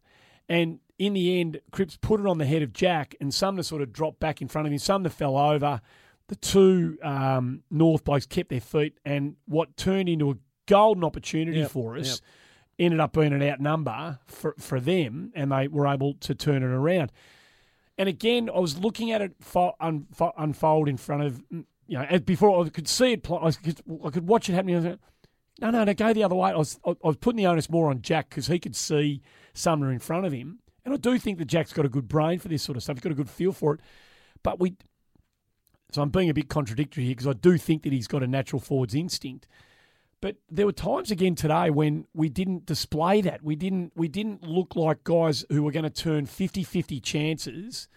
And 0.49 0.80
in 0.99 1.12
the 1.12 1.40
end, 1.40 1.61
Cripps 1.72 1.97
put 2.01 2.20
it 2.20 2.26
on 2.26 2.38
the 2.38 2.47
head 2.47 2.62
of 2.62 2.72
Jack, 2.72 3.14
and 3.20 3.32
Sumner 3.34 3.62
sort 3.62 3.82
of 3.82 3.92
dropped 3.92 4.20
back 4.20 4.40
in 4.40 4.49
front 4.49 4.66
of 4.66 4.72
him. 4.72 4.78
Sumner 4.78 5.11
fell 5.11 5.36
over. 5.36 5.80
The 6.28 6.36
two 6.36 6.97
um, 7.03 7.62
North 7.70 8.05
blokes 8.05 8.24
kept 8.24 8.49
their 8.49 8.61
feet, 8.61 8.99
and 9.05 9.36
what 9.47 9.76
turned 9.76 10.09
into 10.09 10.30
a 10.30 10.36
golden 10.66 11.05
opportunity 11.05 11.59
Yep, 11.59 11.70
for 11.70 11.99
us 11.99 12.09
yep. 12.09 12.18
ended 12.86 13.01
up 13.01 13.12
being 13.12 13.34
an 13.34 13.42
outnumber 13.42 14.18
for, 14.26 14.55
for 14.59 14.80
them, 14.80 15.32
and 15.34 15.53
they 15.53 15.68
were 15.68 15.86
able 15.86 16.14
to 16.20 16.34
turn 16.34 16.62
it 16.62 16.66
around. 16.66 17.12
And 17.97 18.09
again, 18.09 18.51
I 18.55 18.59
was 18.59 18.78
looking 18.78 19.12
at 19.12 19.22
it 19.22 19.34
fo- 19.40 19.74
un- 19.80 20.07
fo- 20.12 20.32
unfold 20.36 20.88
in 20.88 20.97
front 20.97 21.22
of, 21.22 21.42
mm, 21.53 21.64
you 21.86 21.99
know, 21.99 22.18
before 22.20 22.64
I 22.64 22.68
could 22.68 22.88
see 22.88 23.12
it, 23.12 23.30
I 23.30 23.51
could, 23.53 23.80
I 24.05 24.11
could 24.11 24.26
watch 24.26 24.49
it 24.49 24.55
happening. 24.55 24.82
Like, 24.82 24.99
no, 25.61 25.70
no, 25.70 25.84
no, 25.84 25.95
go 25.95 26.12
the 26.12 26.24
other 26.24 26.34
way. 26.34 26.51
I 26.51 26.57
was, 26.57 26.80
I 26.84 26.95
was 27.03 27.16
putting 27.16 27.36
the 27.36 27.47
onus 27.47 27.70
more 27.70 27.90
on 27.90 28.03
Jack 28.03 28.30
because 28.30 28.49
he 28.49 28.59
could 28.59 28.74
see 28.74 29.22
Sumner 29.53 29.92
in 29.92 30.01
front 30.01 30.26
of 30.26 30.32
him. 30.32 30.59
And 30.84 30.92
I 30.92 30.97
do 30.97 31.18
think 31.18 31.38
that 31.38 31.47
Jack's 31.47 31.72
got 31.72 31.86
a 31.86 31.88
good 31.88 32.09
brain 32.09 32.38
for 32.38 32.49
this 32.49 32.62
sort 32.62 32.76
of 32.76 32.82
stuff. 32.82 32.97
He's 32.97 33.03
got 33.03 33.12
a 33.12 33.16
good 33.16 33.30
feel 33.30 33.53
for 33.53 33.74
it. 33.74 33.80
But 34.42 34.61
we, 34.61 34.76
so 35.92 36.03
I'm 36.03 36.11
being 36.11 36.28
a 36.28 36.34
bit 36.34 36.49
contradictory 36.49 37.05
here 37.05 37.12
because 37.12 37.28
I 37.28 37.32
do 37.32 37.57
think 37.57 37.84
that 37.84 37.92
he's 37.92 38.09
got 38.09 38.22
a 38.22 38.26
natural 38.26 38.61
forwards 38.61 38.95
instinct. 38.95 39.47
But 40.25 40.37
there 40.51 40.64
were 40.64 40.72
times 40.72 41.11
again 41.11 41.35
today 41.35 41.68
when 41.68 42.07
we 42.14 42.31
didn't 42.31 42.64
display 42.64 43.20
that. 43.20 43.43
We 43.43 43.57
didn't 43.57 43.93
we 43.95 44.09
didn't 44.09 44.43
look 44.43 44.75
like 44.75 45.05
guys 45.05 45.45
who 45.51 45.62
were 45.62 45.70
going 45.70 45.83
to 45.85 45.91
turn 45.91 46.25
50-50 46.25 47.03
chances. 47.03 47.89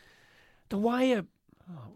The 0.68 0.78
way 0.78 1.14
a 1.14 1.24
oh 1.72 1.94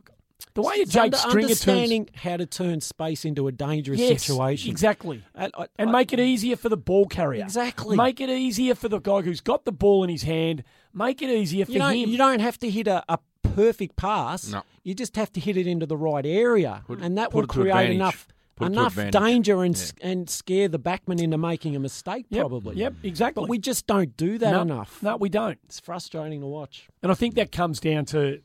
the 0.54 0.62
way 0.62 0.76
a 0.78 0.82
It's 0.84 0.92
Jake 0.94 1.04
under- 1.04 1.18
Stringer 1.18 1.34
turns 1.50 1.68
understanding 1.68 2.10
how 2.16 2.38
to 2.38 2.46
turn 2.46 2.80
space 2.80 3.26
into 3.26 3.50
a 3.50 3.52
dangerous 3.52 4.00
Yes, 4.00 4.24
situation. 4.24 4.72
Exactly. 4.72 5.22
And, 5.36 5.52
I- 5.58 5.68
And 5.78 5.90
I- 5.90 5.92
make 5.92 6.14
it 6.14 6.20
easier 6.22 6.56
for 6.56 6.70
the 6.70 6.78
ball 6.78 7.08
carrier. 7.08 7.44
Exactly. 7.44 7.98
Make 7.98 8.22
it 8.22 8.30
easier 8.30 8.74
for 8.74 8.88
the 8.88 9.00
guy 9.00 9.24
who's 9.24 9.42
got 9.42 9.66
the 9.66 9.74
ball 9.74 10.02
in 10.06 10.10
his 10.10 10.24
hand. 10.24 10.64
Make 10.94 11.22
it 11.22 11.30
easier 11.30 11.66
for 11.66 11.74
you 11.74 11.80
don't, 11.80 11.94
him. 11.94 12.10
you 12.10 12.18
don't 12.18 12.40
have 12.40 12.58
to 12.60 12.70
hit 12.70 12.88
a, 12.88 13.04
a 13.10 13.20
perfect 13.44 13.98
pass. 13.98 14.48
No. 14.50 14.64
You 14.84 14.94
just 14.96 15.18
have 15.18 15.32
to 15.34 15.42
hit 15.42 15.58
it 15.58 15.68
into 15.68 15.86
the 15.86 15.98
right 15.98 16.26
area, 16.26 16.84
Put- 16.88 17.02
and 17.02 17.18
that 17.18 17.32
put 17.32 17.42
will 17.42 17.48
create 17.48 17.90
enough 17.92 18.14
Put 18.14 18.24
it 18.24 18.28
to 18.30 18.31
enough 18.60 18.96
danger 19.12 19.64
and 19.64 19.76
s 19.76 19.94
and 20.02 20.30
scare 20.30 20.68
the 20.68 20.80
backman 20.80 21.22
into 21.22 21.38
making 21.38 21.76
a 21.76 21.80
mistake. 21.80 22.26
Yep, 22.30 22.42
Probably. 22.42 22.76
Yep, 22.76 22.94
exactly. 23.04 23.42
But 23.42 23.50
we 23.50 23.58
just 23.58 23.88
don't 23.88 24.16
do 24.18 24.38
that 24.38 24.52
no, 24.52 24.62
enough. 24.62 25.02
No, 25.02 25.18
we 25.18 25.30
don't. 25.30 25.60
It's 25.66 25.80
frustrating 25.80 26.42
to 26.42 26.48
watch. 26.48 26.88
And 27.02 27.12
I 27.12 27.16
think 27.16 27.36
that 27.36 27.52
comes 27.52 27.80
down 27.80 28.06
to 28.06 28.42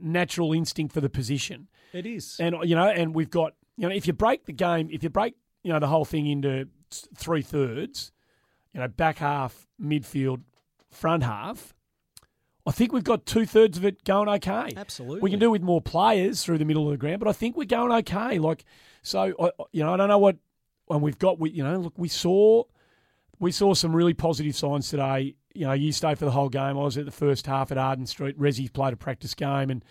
natural 0.00 0.52
instinct 0.52 0.92
for 0.92 1.00
the 1.00 1.08
position. 1.10 1.68
It 1.92 2.06
is. 2.06 2.36
And 2.40 2.56
you 2.64 2.74
know, 2.74 2.88
and 2.88 3.14
we've 3.14 3.30
got 3.30 3.54
you 3.76 3.88
know, 3.88 3.94
if 3.94 4.06
you 4.06 4.12
break 4.12 4.46
the 4.46 4.52
game, 4.52 4.88
if 4.90 5.02
you 5.02 5.10
break 5.10 5.34
you 5.62 5.72
know 5.72 5.78
the 5.78 5.88
whole 5.88 6.04
thing 6.04 6.26
into 6.26 6.68
three 6.90 7.42
thirds, 7.42 8.12
you 8.72 8.80
know, 8.80 8.88
back 8.88 9.18
half, 9.18 9.66
midfield, 9.80 10.42
front 10.90 11.22
half. 11.22 11.74
I 12.66 12.72
think 12.72 12.92
we've 12.92 13.04
got 13.04 13.26
two 13.26 13.46
thirds 13.46 13.78
of 13.78 13.84
it 13.84 14.02
going 14.04 14.28
okay. 14.28 14.72
Absolutely. 14.76 15.20
we 15.20 15.30
can 15.30 15.38
do 15.38 15.50
with 15.50 15.62
more 15.62 15.80
players 15.80 16.42
through 16.42 16.58
the 16.58 16.64
middle 16.64 16.86
of 16.86 16.90
the 16.90 16.96
ground, 16.96 17.20
but 17.20 17.28
I 17.28 17.32
think 17.32 17.56
we're 17.56 17.64
going 17.64 17.92
okay. 17.92 18.38
Like, 18.38 18.64
so 19.02 19.34
I, 19.38 19.50
you 19.70 19.84
know, 19.84 19.94
I 19.94 19.96
don't 19.96 20.08
know 20.08 20.18
what, 20.18 20.36
and 20.90 21.00
we've 21.00 21.18
got, 21.18 21.38
we, 21.38 21.50
you 21.50 21.62
know, 21.62 21.78
look, 21.78 21.94
we 21.96 22.08
saw, 22.08 22.64
we 23.38 23.52
saw 23.52 23.74
some 23.74 23.94
really 23.94 24.14
positive 24.14 24.56
signs 24.56 24.88
today. 24.88 25.36
You 25.54 25.66
know, 25.66 25.72
you 25.74 25.92
stayed 25.92 26.18
for 26.18 26.24
the 26.24 26.32
whole 26.32 26.48
game. 26.48 26.76
I 26.76 26.82
was 26.82 26.98
at 26.98 27.04
the 27.04 27.12
first 27.12 27.46
half 27.46 27.70
at 27.70 27.78
Arden 27.78 28.06
Street. 28.06 28.38
Resi 28.38 28.72
played 28.72 28.92
a 28.92 28.96
practice 28.96 29.34
game, 29.34 29.70
and 29.70 29.84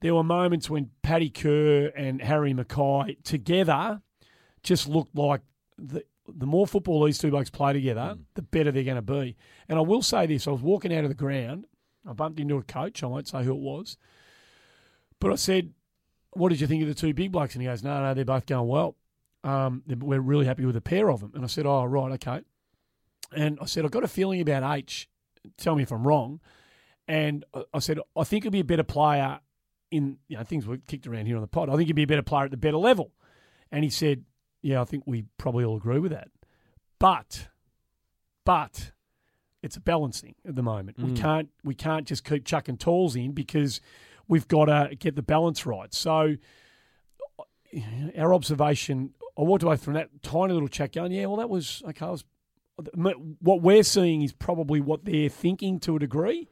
there 0.00 0.14
were 0.14 0.24
moments 0.24 0.70
when 0.70 0.90
Paddy 1.02 1.30
Kerr 1.30 1.92
and 1.94 2.22
Harry 2.22 2.54
Mackay 2.54 3.18
together 3.22 4.00
just 4.62 4.88
looked 4.88 5.14
like 5.14 5.42
the 5.76 6.04
the 6.36 6.46
more 6.46 6.66
football 6.66 7.04
these 7.04 7.16
two 7.16 7.30
blokes 7.30 7.48
play 7.48 7.72
together, 7.72 8.14
mm. 8.16 8.20
the 8.34 8.42
better 8.42 8.70
they're 8.70 8.84
going 8.84 8.96
to 8.96 9.02
be. 9.02 9.34
And 9.68 9.78
I 9.78 9.82
will 9.82 10.02
say 10.02 10.26
this: 10.26 10.46
I 10.46 10.50
was 10.50 10.60
walking 10.60 10.94
out 10.94 11.04
of 11.04 11.10
the 11.10 11.14
ground. 11.14 11.66
I 12.08 12.12
bumped 12.12 12.40
into 12.40 12.56
a 12.56 12.62
coach. 12.62 13.02
I 13.02 13.06
won't 13.06 13.28
say 13.28 13.44
who 13.44 13.52
it 13.52 13.60
was, 13.60 13.96
but 15.20 15.30
I 15.30 15.34
said, 15.36 15.72
"What 16.32 16.48
did 16.48 16.60
you 16.60 16.66
think 16.66 16.82
of 16.82 16.88
the 16.88 16.94
two 16.94 17.12
big 17.12 17.32
blokes?" 17.32 17.54
And 17.54 17.62
he 17.62 17.68
goes, 17.68 17.82
"No, 17.82 18.00
no, 18.02 18.14
they're 18.14 18.24
both 18.24 18.46
going 18.46 18.68
well. 18.68 18.96
Um, 19.44 19.82
we're 19.86 20.20
really 20.20 20.46
happy 20.46 20.64
with 20.64 20.74
the 20.74 20.80
pair 20.80 21.10
of 21.10 21.20
them." 21.20 21.32
And 21.34 21.44
I 21.44 21.48
said, 21.48 21.66
"Oh, 21.66 21.84
right, 21.84 22.12
okay." 22.12 22.42
And 23.32 23.58
I 23.60 23.66
said, 23.66 23.84
"I've 23.84 23.90
got 23.90 24.04
a 24.04 24.08
feeling 24.08 24.40
about 24.40 24.76
H. 24.76 25.08
Tell 25.56 25.76
me 25.76 25.82
if 25.82 25.92
I'm 25.92 26.06
wrong." 26.06 26.40
And 27.06 27.44
I- 27.54 27.64
I 27.74 27.78
said, 27.78 27.98
"I 28.16 28.24
think 28.24 28.44
he'll 28.44 28.50
be 28.50 28.60
a 28.60 28.64
better 28.64 28.84
player 28.84 29.40
in 29.90 30.18
you 30.28 30.36
know 30.36 30.44
things 30.44 30.66
were 30.66 30.76
kicked 30.78 31.06
around 31.06 31.26
here 31.26 31.36
on 31.36 31.42
the 31.42 31.48
pod. 31.48 31.68
I 31.68 31.76
think 31.76 31.86
he'd 31.88 31.94
be 31.94 32.02
a 32.02 32.06
better 32.06 32.22
player 32.22 32.44
at 32.46 32.50
the 32.50 32.56
better 32.56 32.78
level." 32.78 33.12
And 33.70 33.84
he 33.84 33.90
said, 33.90 34.24
"Yeah, 34.62 34.80
I 34.80 34.84
think 34.84 35.04
we 35.06 35.26
probably 35.36 35.64
all 35.64 35.76
agree 35.76 35.98
with 35.98 36.12
that." 36.12 36.30
But, 36.98 37.48
but 38.44 38.92
it's 39.62 39.76
a 39.76 39.80
balancing 39.80 40.34
at 40.46 40.54
the 40.54 40.62
moment. 40.62 40.98
We 40.98 41.12
can't 41.14 41.48
we 41.64 41.74
can't 41.74 42.06
just 42.06 42.24
keep 42.24 42.44
chucking 42.44 42.76
tools 42.76 43.16
in 43.16 43.32
because 43.32 43.80
we've 44.28 44.46
got 44.46 44.66
to 44.66 44.94
get 44.96 45.16
the 45.16 45.22
balance 45.22 45.66
right. 45.66 45.92
So 45.92 46.36
our 48.16 48.32
observation, 48.32 49.14
I 49.36 49.42
walked 49.42 49.62
away 49.62 49.76
from 49.76 49.94
that 49.94 50.22
tiny 50.22 50.52
little 50.52 50.68
chat 50.68 50.92
going, 50.92 51.12
yeah, 51.12 51.26
well 51.26 51.36
that 51.36 51.50
was 51.50 51.82
okay. 51.88 52.06
I 52.06 52.10
was, 52.10 52.24
what 53.40 53.60
we're 53.60 53.82
seeing 53.82 54.22
is 54.22 54.32
probably 54.32 54.80
what 54.80 55.04
they're 55.04 55.28
thinking 55.28 55.80
to 55.80 55.96
a 55.96 55.98
degree. 55.98 56.48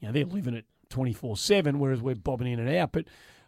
You 0.00 0.08
know, 0.08 0.12
they're 0.12 0.24
living 0.24 0.54
it 0.54 0.64
twenty 0.88 1.12
four 1.12 1.36
seven, 1.36 1.78
whereas 1.78 2.00
we're 2.00 2.14
bobbing 2.14 2.50
in 2.50 2.58
and 2.58 2.74
out. 2.74 2.92
But 2.92 3.04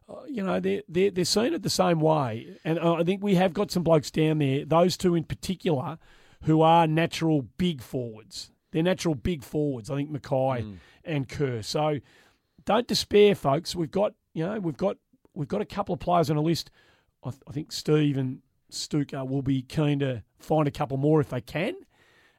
uh, 0.09 0.25
you 0.29 0.43
know, 0.43 0.61
they're, 0.61 0.83
they're 0.89 1.11
they're 1.11 1.25
seeing 1.25 1.55
it 1.55 1.63
the 1.63 1.71
same 1.71 2.01
way, 2.01 2.57
and 2.65 2.79
uh, 2.79 2.95
I 2.95 3.05
think 3.05 3.23
we 3.23 3.37
have 3.37 3.55
got 3.55 3.71
some 3.71 3.83
blokes 3.83 4.11
down 4.11 4.39
there. 4.39 4.65
Those 4.67 4.97
two 4.99 5.15
in 5.15 5.25
particular, 5.25 5.99
who 6.43 6.61
are 6.61 6.87
natural 6.87 7.43
big 7.57 7.81
forwards. 7.81 8.51
They're 8.71 8.83
natural 8.83 9.15
big 9.15 9.43
forwards. 9.43 9.91
I 9.91 9.97
think 9.97 10.11
Mackay 10.11 10.65
and 11.05 11.29
Kerr. 11.29 11.63
So 11.63 11.99
don't 12.65 12.87
despair, 12.87 13.35
folks. 13.35 13.75
We've 13.75 13.91
got 13.91 14.15
you 14.35 14.45
know 14.45 14.59
we've 14.61 14.77
got 14.77 14.97
we've 15.35 15.49
got 15.49 15.61
a 15.61 15.67
couple 15.67 15.93
of 15.95 16.01
players 16.01 16.31
on 16.31 16.37
a 16.37 16.43
list. 16.43 16.71
I, 17.25 17.31
th- 17.31 17.43
I 17.49 17.53
think 17.53 17.73
Steve 17.73 18.17
and 18.17 18.41
Stuka 18.71 19.25
will 19.25 19.43
be 19.43 19.63
keen 19.63 19.99
to 20.01 20.23
find 20.39 20.69
a 20.69 20.71
couple 20.71 20.97
more 20.99 21.21
if 21.21 21.31
they 21.31 21.41
can 21.41 21.75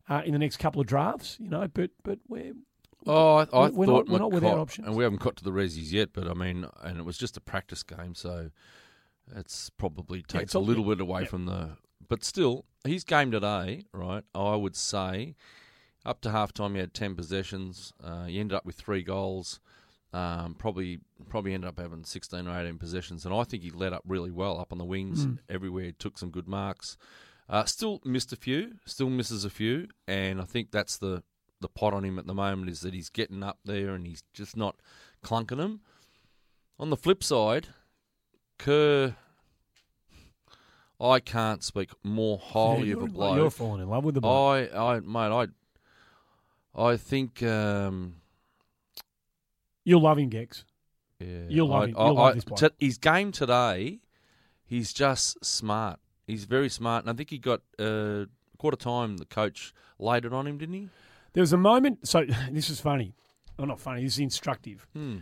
uh, 0.07 0.21
in 0.25 0.33
the 0.33 0.39
next 0.39 0.57
couple 0.57 0.79
of 0.79 0.87
drafts. 0.87 1.37
You 1.39 1.49
know, 1.49 1.67
but 1.73 1.91
but 2.03 2.19
we're 2.27 2.53
Oh, 3.07 3.35
I, 3.37 3.41
I 3.53 3.69
We're 3.69 3.85
thought 3.85 4.07
not- 4.07 4.09
we're 4.09 4.19
not 4.19 4.31
without 4.31 4.57
options. 4.57 4.87
and 4.87 4.95
we 4.95 5.03
haven't 5.03 5.21
got 5.21 5.37
to 5.37 5.43
the 5.43 5.51
resis 5.51 5.91
yet. 5.91 6.09
But 6.13 6.27
I 6.27 6.33
mean, 6.33 6.65
and 6.83 6.99
it 6.99 7.05
was 7.05 7.17
just 7.17 7.37
a 7.37 7.41
practice 7.41 7.81
game, 7.81 8.13
so 8.13 8.51
it's 9.35 9.69
probably 9.69 10.21
takes 10.21 10.43
it's 10.43 10.53
a 10.53 10.59
little 10.59 10.83
bit 10.83 10.99
away 11.01 11.21
yeah. 11.21 11.27
from 11.27 11.45
the. 11.45 11.77
But 12.07 12.23
still, 12.23 12.65
his 12.85 13.03
game 13.03 13.31
today, 13.31 13.85
right? 13.93 14.23
I 14.35 14.55
would 14.55 14.75
say, 14.75 15.35
up 16.05 16.21
to 16.21 16.31
half 16.31 16.53
time, 16.53 16.73
he 16.75 16.79
had 16.79 16.93
ten 16.93 17.15
possessions. 17.15 17.93
Uh, 18.03 18.25
he 18.25 18.39
ended 18.39 18.55
up 18.55 18.65
with 18.65 18.75
three 18.75 19.03
goals. 19.03 19.59
Um, 20.11 20.55
probably 20.57 20.99
probably 21.29 21.53
ended 21.53 21.67
up 21.67 21.79
having 21.79 22.03
sixteen 22.03 22.47
or 22.47 22.59
eighteen 22.59 22.77
possessions, 22.79 23.25
and 23.25 23.33
I 23.35 23.43
think 23.43 23.61
he 23.63 23.69
led 23.69 23.93
up 23.93 24.01
really 24.07 24.31
well 24.31 24.59
up 24.59 24.71
on 24.71 24.77
the 24.79 24.85
wings 24.85 25.25
Mm. 25.25 25.37
everywhere. 25.47 25.85
He 25.85 25.91
took 25.91 26.17
some 26.17 26.31
good 26.31 26.47
marks. 26.47 26.97
Uh, 27.47 27.65
still 27.65 27.99
missed 28.03 28.31
a 28.33 28.35
few, 28.35 28.75
still 28.85 29.09
misses 29.09 29.43
a 29.45 29.49
few, 29.49 29.87
and 30.07 30.41
I 30.41 30.45
think 30.45 30.71
that's 30.71 30.97
the 30.97 31.23
the 31.61 31.67
pot 31.69 31.93
on 31.93 32.05
him 32.05 32.17
at 32.17 32.25
the 32.25 32.33
moment 32.33 32.69
is 32.71 32.79
that 32.81 32.93
he's 32.93 33.09
getting 33.09 33.43
up 33.43 33.59
there 33.65 33.93
and 33.93 34.07
he's 34.07 34.23
just 34.33 34.55
not 34.55 34.77
clunking 35.23 35.57
them. 35.57 35.81
On 36.79 36.89
the 36.89 36.95
flip 36.95 37.21
side, 37.23 37.67
Kerr, 38.57 39.15
I 41.01 41.19
can't 41.19 41.63
speak 41.63 41.91
more 42.03 42.37
highly 42.37 42.87
Yeah, 42.89 42.95
of 42.95 43.03
a 43.03 43.07
bloke. 43.07 43.35
You're 43.37 43.49
falling 43.49 43.81
in 43.81 43.89
love 43.89 44.03
with 44.05 44.15
the 44.15 44.21
bloke. 44.21 44.71
I, 44.73 44.95
I, 44.95 44.99
mate, 45.01 45.31
I, 45.33 45.47
I 46.79 46.97
think, 46.97 47.43
um, 47.43 48.15
You'll 49.83 50.01
love 50.01 50.17
him, 50.17 50.29
Gex. 50.29 50.65
yeah, 51.19 51.41
You'll 51.47 51.67
love 51.67 51.81
I, 51.81 51.85
him. 51.87 51.95
You'll 51.97 52.13
love 52.13 52.25
I- 52.31 52.33
this 52.33 52.43
bloke. 52.45 52.59
t- 52.59 52.85
his 52.85 52.97
game 52.97 53.31
today, 53.31 53.99
he's 54.65 54.93
just 54.93 55.43
smart. 55.43 55.99
He's 56.27 56.45
very 56.45 56.69
smart, 56.69 57.03
and 57.03 57.09
I 57.09 57.13
think 57.13 57.29
he 57.31 57.39
got 57.39 57.61
uh, 57.79 58.25
quarter 58.57 58.77
time. 58.77 59.17
The 59.17 59.25
coach 59.25 59.73
laid 59.97 60.25
it 60.25 60.33
on 60.33 60.45
him, 60.45 60.57
didn't 60.59 60.75
he? 60.75 60.89
There 61.33 61.41
was 61.41 61.53
a 61.53 61.57
moment. 61.57 62.07
So 62.07 62.25
this 62.51 62.69
is 62.69 62.79
funny. 62.79 63.13
Oh, 63.57 63.65
not 63.65 63.79
funny. 63.79 64.03
This 64.03 64.13
is 64.13 64.19
instructive. 64.19 64.87
Hmm. 64.93 65.17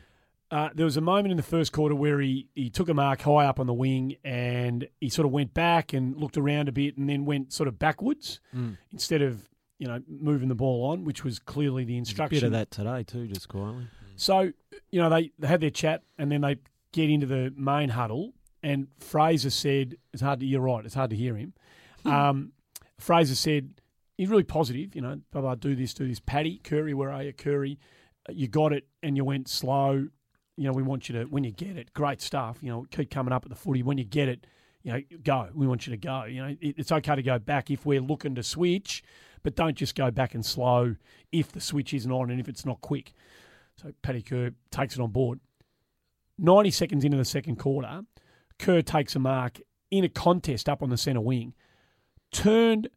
Uh, 0.52 0.70
there 0.74 0.86
was 0.86 0.96
a 0.96 1.02
moment 1.02 1.32
in 1.32 1.38
the 1.38 1.44
first 1.44 1.74
quarter 1.74 1.94
where 1.96 2.22
he, 2.22 2.48
he 2.56 2.70
took 2.70 2.88
a 2.88 2.94
mark 2.94 3.22
high 3.22 3.46
up 3.46 3.60
on 3.60 3.68
the 3.68 3.74
wing 3.74 4.16
and 4.24 4.88
he 5.02 5.10
sort 5.10 5.26
of 5.26 5.32
went 5.34 5.54
back 5.54 5.92
and 5.92 6.16
looked 6.16 6.38
around 6.38 6.70
a 6.70 6.72
bit 6.72 6.96
and 6.98 7.10
then 7.10 7.26
went 7.26 7.52
sort 7.52 7.68
of 7.68 7.78
backwards 7.78 8.40
instead 8.94 9.22
of 9.22 9.50
you 9.80 9.88
know 9.88 10.02
moving 10.08 10.50
the 10.50 10.56
ball 10.56 10.90
on, 10.92 11.04
which 11.04 11.24
was 11.24 11.40
clearly 11.40 11.84
the 11.84 11.94
There's 11.94 11.98
a 11.98 12.12
instruction. 12.12 12.38
bit 12.38 12.44
of 12.44 12.52
that 12.54 12.72
today 12.72 13.04
too, 13.04 13.28
just 13.28 13.48
quietly. 13.48 13.88
So, 14.16 14.52
you 14.90 15.00
know, 15.00 15.10
they, 15.10 15.32
they 15.38 15.48
had 15.48 15.62
their 15.62 15.70
chat 15.70 16.02
and 16.18 16.32
then 16.32 16.42
they 16.42 16.58
get 16.92 17.10
into 17.10 17.28
the 17.28 17.54
main 17.56 17.90
huddle. 17.90 18.34
And 18.64 18.88
Fraser 19.00 19.52
said, 19.52 19.96
it's 20.12 20.24
hard 20.24 20.40
to, 20.40 20.46
you're 20.46 20.60
right, 20.60 20.84
it's 20.84 20.96
hard 20.96 21.12
to 21.12 21.16
hear 21.16 21.36
him. 21.36 21.54
Um, 22.04 22.52
Fraser 23.00 23.36
said, 23.36 23.80
he's 24.18 24.30
really 24.30 24.44
positive, 24.44 24.96
you 24.96 25.02
know, 25.02 25.22
blah, 25.32 25.42
blah, 25.42 25.54
do 25.54 25.76
this, 25.76 25.94
do 25.94 26.08
this. 26.08 26.20
Paddy, 26.20 26.60
Curry, 26.64 26.96
where 26.96 27.12
are 27.12 27.22
you? 27.22 27.32
Curry, 27.32 27.78
uh, 28.28 28.34
you 28.34 28.48
got 28.48 28.74
it 28.74 28.88
and 29.04 29.16
you 29.16 29.24
went 29.24 29.48
slow. 29.48 30.08
You 30.56 30.64
know, 30.64 30.72
we 30.72 30.82
want 30.82 31.08
you 31.08 31.20
to, 31.20 31.26
when 31.26 31.44
you 31.44 31.52
get 31.52 31.78
it, 31.78 31.94
great 31.94 32.20
stuff, 32.20 32.58
you 32.62 32.72
know, 32.72 32.88
keep 32.90 33.12
coming 33.12 33.32
up 33.32 33.46
at 33.46 33.50
the 33.50 33.56
footy. 33.56 33.84
When 33.84 34.00
you 34.00 34.04
get 34.04 34.28
it, 34.28 34.48
you 34.82 34.94
know, 34.94 35.02
go. 35.24 35.50
We 35.54 35.68
want 35.68 35.86
you 35.86 35.92
to 35.92 35.98
go. 35.98 36.24
You 36.24 36.42
know, 36.42 36.56
it, 36.60 36.76
it's 36.80 36.92
okay 36.92 37.16
to 37.16 37.22
go 37.22 37.38
back 37.38 37.70
if 37.70 37.86
we're 37.86 38.02
looking 38.02 38.34
to 38.34 38.42
switch, 38.42 39.04
but 39.44 39.56
don't 39.56 39.76
just 39.76 39.96
go 39.96 40.12
back 40.12 40.34
and 40.36 40.46
slow 40.46 40.96
if 41.32 41.52
the 41.52 41.62
switch 41.62 41.94
isn't 41.94 42.12
on 42.12 42.30
and 42.30 42.40
if 42.40 42.48
it's 42.48 42.66
not 42.66 42.82
quick. 42.82 43.14
So 43.76 43.94
Paddy 44.02 44.22
Kerr 44.22 44.52
takes 44.72 44.96
it 44.96 45.02
on 45.02 45.12
board. 45.12 45.40
90 46.40 46.72
seconds 46.72 47.04
into 47.04 47.18
the 47.18 47.26
second 47.26 47.58
quarter, 47.58 48.02
Kerr 48.60 48.82
takes 48.82 49.16
a 49.16 49.20
mark 49.20 49.60
in 49.92 50.04
a 50.04 50.10
contest 50.10 50.68
up 50.70 50.84
on 50.84 50.90
the 50.90 50.98
centre 50.98 51.22
wing, 51.22 51.54
turned 52.32 52.90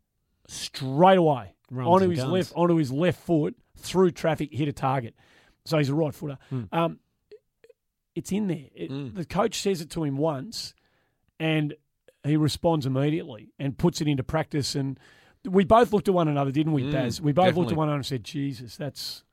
straight 0.46 1.18
away 1.18 1.54
Runs 1.70 1.88
onto 1.88 2.08
his 2.10 2.18
guns. 2.20 2.32
left 2.32 2.52
onto 2.56 2.76
his 2.76 2.90
left 2.92 3.20
foot 3.20 3.56
through 3.76 4.10
traffic, 4.10 4.52
hit 4.52 4.68
a 4.68 4.72
target. 4.72 5.14
So 5.64 5.78
he's 5.78 5.88
a 5.88 5.94
right 5.94 6.14
footer. 6.14 6.38
Um, 6.72 6.98
it's 8.14 8.32
in 8.32 8.48
there. 8.48 8.66
It, 8.74 8.90
Mm. 8.90 9.14
The 9.14 9.24
coach 9.24 9.60
says 9.60 9.80
it 9.80 9.90
to 9.90 10.04
him 10.04 10.16
once, 10.16 10.74
and 11.38 11.74
he 12.24 12.36
responds 12.36 12.84
immediately 12.86 13.52
and 13.58 13.78
puts 13.78 14.00
it 14.00 14.08
into 14.08 14.22
practice. 14.24 14.74
And 14.74 14.98
we 15.48 15.64
both 15.64 15.92
looked 15.92 16.08
at 16.08 16.14
one 16.14 16.28
another, 16.28 16.50
didn't 16.50 16.72
we, 16.72 16.82
Mm, 16.84 16.92
Baz? 16.92 17.20
We 17.20 17.32
both 17.32 17.56
looked 17.56 17.70
at 17.72 17.76
one 17.76 17.88
another 17.88 17.96
and 17.98 18.06
said, 18.06 18.24
"Jesus, 18.24 18.76
that's 18.76 19.24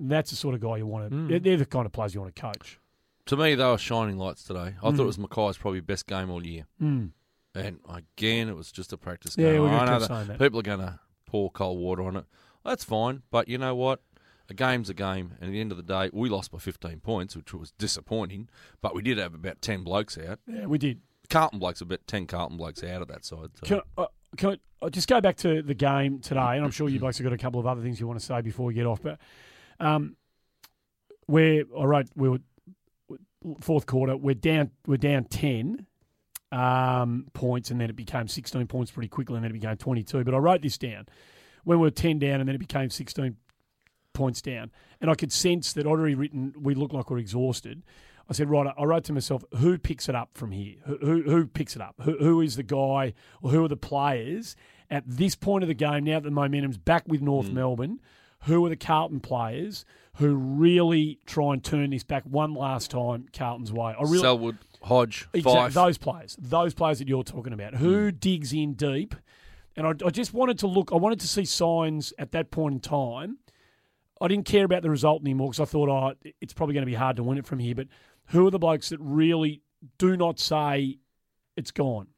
that's 0.00 0.30
the 0.30 0.36
sort 0.36 0.54
of 0.54 0.60
guy 0.60 0.78
you 0.78 0.86
want 0.86 1.10
to. 1.10 1.16
Mm. 1.16 1.42
They're, 1.42 1.56
the 1.56 1.66
kind 1.66 1.86
of 1.86 1.92
players 1.92 2.14
you 2.14 2.20
want 2.20 2.34
to 2.34 2.40
coach." 2.42 2.78
To 3.26 3.36
me, 3.36 3.54
they 3.54 3.64
were 3.64 3.78
shining 3.78 4.18
lights 4.18 4.42
today. 4.44 4.74
I 4.82 4.90
Mm. 4.90 4.96
thought 4.96 5.02
it 5.02 5.06
was 5.06 5.18
Mackay's 5.18 5.56
probably 5.58 5.80
best 5.80 6.06
game 6.06 6.30
all 6.30 6.44
year. 6.44 6.66
Mm. 6.80 7.10
And 7.54 7.78
again, 7.88 8.48
it 8.48 8.56
was 8.56 8.72
just 8.72 8.92
a 8.92 8.96
practice 8.96 9.36
Yeah, 9.38 9.52
game. 9.52 9.62
we're 9.62 9.68
I 9.68 9.84
know 9.84 9.98
that 10.00 10.26
that. 10.26 10.38
people 10.38 10.58
are 10.58 10.62
going 10.62 10.80
to 10.80 10.98
pour 11.26 11.50
cold 11.50 11.78
water 11.78 12.02
on 12.02 12.16
it. 12.16 12.24
That's 12.64 12.82
fine, 12.84 13.22
but 13.30 13.46
you 13.48 13.58
know 13.58 13.74
what? 13.74 14.00
A 14.48 14.54
game's 14.54 14.90
a 14.90 14.94
game, 14.94 15.32
and 15.40 15.50
at 15.50 15.52
the 15.52 15.60
end 15.60 15.70
of 15.70 15.76
the 15.76 15.82
day, 15.84 16.10
we 16.12 16.28
lost 16.28 16.50
by 16.50 16.58
15 16.58 17.00
points, 17.00 17.36
which 17.36 17.52
was 17.54 17.70
disappointing. 17.72 18.48
But 18.80 18.94
we 18.94 19.02
did 19.02 19.18
have 19.18 19.34
about 19.34 19.62
10 19.62 19.82
blokes 19.84 20.18
out. 20.18 20.40
Yeah, 20.46 20.66
we 20.66 20.78
did. 20.78 21.00
Carlton 21.30 21.58
blokes, 21.58 21.80
about 21.80 22.00
10 22.06 22.26
Carlton 22.26 22.56
blokes 22.56 22.82
out 22.82 23.02
of 23.02 23.08
that 23.08 23.24
side. 23.24 23.50
So. 23.62 23.66
Can, 23.66 23.80
uh, 23.96 24.06
can 24.36 24.50
I, 24.50 24.56
I'll 24.82 24.90
just 24.90 25.08
go 25.08 25.20
back 25.20 25.36
to 25.38 25.62
the 25.62 25.74
game 25.74 26.20
today, 26.20 26.56
and 26.56 26.64
I'm 26.64 26.70
sure 26.70 26.88
you 26.88 26.98
blokes 26.98 27.18
have 27.18 27.24
got 27.24 27.32
a 27.32 27.38
couple 27.38 27.60
of 27.60 27.66
other 27.66 27.82
things 27.82 28.00
you 28.00 28.06
want 28.06 28.18
to 28.18 28.24
say 28.24 28.40
before 28.40 28.66
we 28.66 28.74
get 28.74 28.86
off. 28.86 29.00
But 29.02 29.18
um, 29.78 30.16
we're 31.26 31.64
all 31.74 31.86
right. 31.86 32.08
We 32.16 32.28
were 32.28 32.40
fourth 33.60 33.86
quarter. 33.86 34.16
We're 34.16 34.34
down. 34.34 34.70
We're 34.86 34.96
down 34.96 35.24
ten 35.24 35.86
um, 36.52 37.26
points, 37.32 37.70
and 37.70 37.80
then 37.80 37.90
it 37.90 37.96
became 37.96 38.28
16 38.28 38.66
points 38.66 38.90
pretty 38.90 39.08
quickly, 39.08 39.36
and 39.36 39.44
then 39.44 39.50
it 39.50 39.54
became 39.54 39.76
22. 39.76 40.22
But 40.22 40.34
I 40.34 40.38
wrote 40.38 40.62
this 40.62 40.78
down 40.78 41.06
when 41.64 41.78
we 41.78 41.86
were 41.86 41.90
10 41.90 42.18
down, 42.18 42.40
and 42.40 42.48
then 42.48 42.54
it 42.54 42.58
became 42.58 42.90
16 42.90 43.36
points 44.12 44.42
down, 44.42 44.70
and 45.00 45.10
I 45.10 45.14
could 45.14 45.32
sense 45.32 45.72
that 45.72 45.86
already 45.86 46.14
written 46.14 46.52
we 46.60 46.74
look 46.74 46.92
like 46.92 47.10
we're 47.10 47.18
exhausted. 47.18 47.82
I 48.32 48.34
said, 48.34 48.50
right, 48.50 48.72
I 48.76 48.84
wrote 48.84 49.04
to 49.04 49.12
myself, 49.12 49.44
who 49.58 49.78
picks 49.78 50.08
it 50.08 50.14
up 50.14 50.30
from 50.34 50.52
here? 50.52 50.76
Who, 50.86 50.96
who, 50.96 51.22
who 51.22 51.46
picks 51.46 51.76
it 51.76 51.82
up? 51.82 51.96
Who, 52.02 52.16
who 52.18 52.40
is 52.40 52.56
the 52.56 52.62
guy 52.62 53.12
or 53.42 53.50
who 53.50 53.64
are 53.64 53.68
the 53.68 53.76
players 53.76 54.56
at 54.92 55.04
this 55.06 55.34
point 55.34 55.64
of 55.64 55.68
the 55.68 55.74
game, 55.74 56.04
now 56.04 56.20
that 56.20 56.24
the 56.24 56.30
momentum's 56.30 56.76
back 56.76 57.04
with 57.06 57.22
North 57.22 57.46
mm. 57.46 57.54
Melbourne, 57.54 57.98
who 58.42 58.64
are 58.66 58.68
the 58.68 58.76
Carlton 58.76 59.20
players 59.20 59.86
who 60.16 60.34
really 60.34 61.18
try 61.24 61.54
and 61.54 61.64
turn 61.64 61.90
this 61.90 62.04
back 62.04 62.24
one 62.24 62.54
last 62.54 62.90
time 62.90 63.26
Carlton's 63.32 63.72
way? 63.72 63.94
I 63.98 64.02
really, 64.02 64.18
Selwood, 64.18 64.58
Hodge, 64.82 65.28
Exactly, 65.32 65.52
Fyfe. 65.52 65.72
those 65.72 65.98
players, 65.98 66.36
those 66.38 66.74
players 66.74 66.98
that 66.98 67.08
you're 67.08 67.24
talking 67.24 67.54
about. 67.54 67.76
Who 67.76 68.12
mm. 68.12 68.20
digs 68.20 68.52
in 68.52 68.74
deep? 68.74 69.14
And 69.76 69.86
I, 69.86 69.90
I 70.06 70.10
just 70.10 70.34
wanted 70.34 70.58
to 70.58 70.66
look. 70.66 70.92
I 70.92 70.96
wanted 70.96 71.20
to 71.20 71.28
see 71.28 71.46
signs 71.46 72.12
at 72.18 72.32
that 72.32 72.50
point 72.50 72.74
in 72.74 72.80
time. 72.80 73.38
I 74.20 74.28
didn't 74.28 74.44
care 74.44 74.64
about 74.64 74.82
the 74.82 74.90
result 74.90 75.22
anymore 75.22 75.48
because 75.48 75.60
I 75.60 75.64
thought, 75.64 75.88
oh, 75.88 76.12
it's 76.40 76.52
probably 76.52 76.74
going 76.74 76.82
to 76.82 76.90
be 76.90 76.94
hard 76.94 77.16
to 77.16 77.24
win 77.24 77.38
it 77.38 77.46
from 77.46 77.58
here. 77.58 77.74
But 77.74 77.88
who 78.26 78.46
are 78.46 78.50
the 78.50 78.58
blokes 78.58 78.88
that 78.90 78.98
really 79.00 79.62
do 79.98 80.16
not 80.16 80.38
say 80.38 80.98
it's 81.56 81.70
gone? 81.70 82.08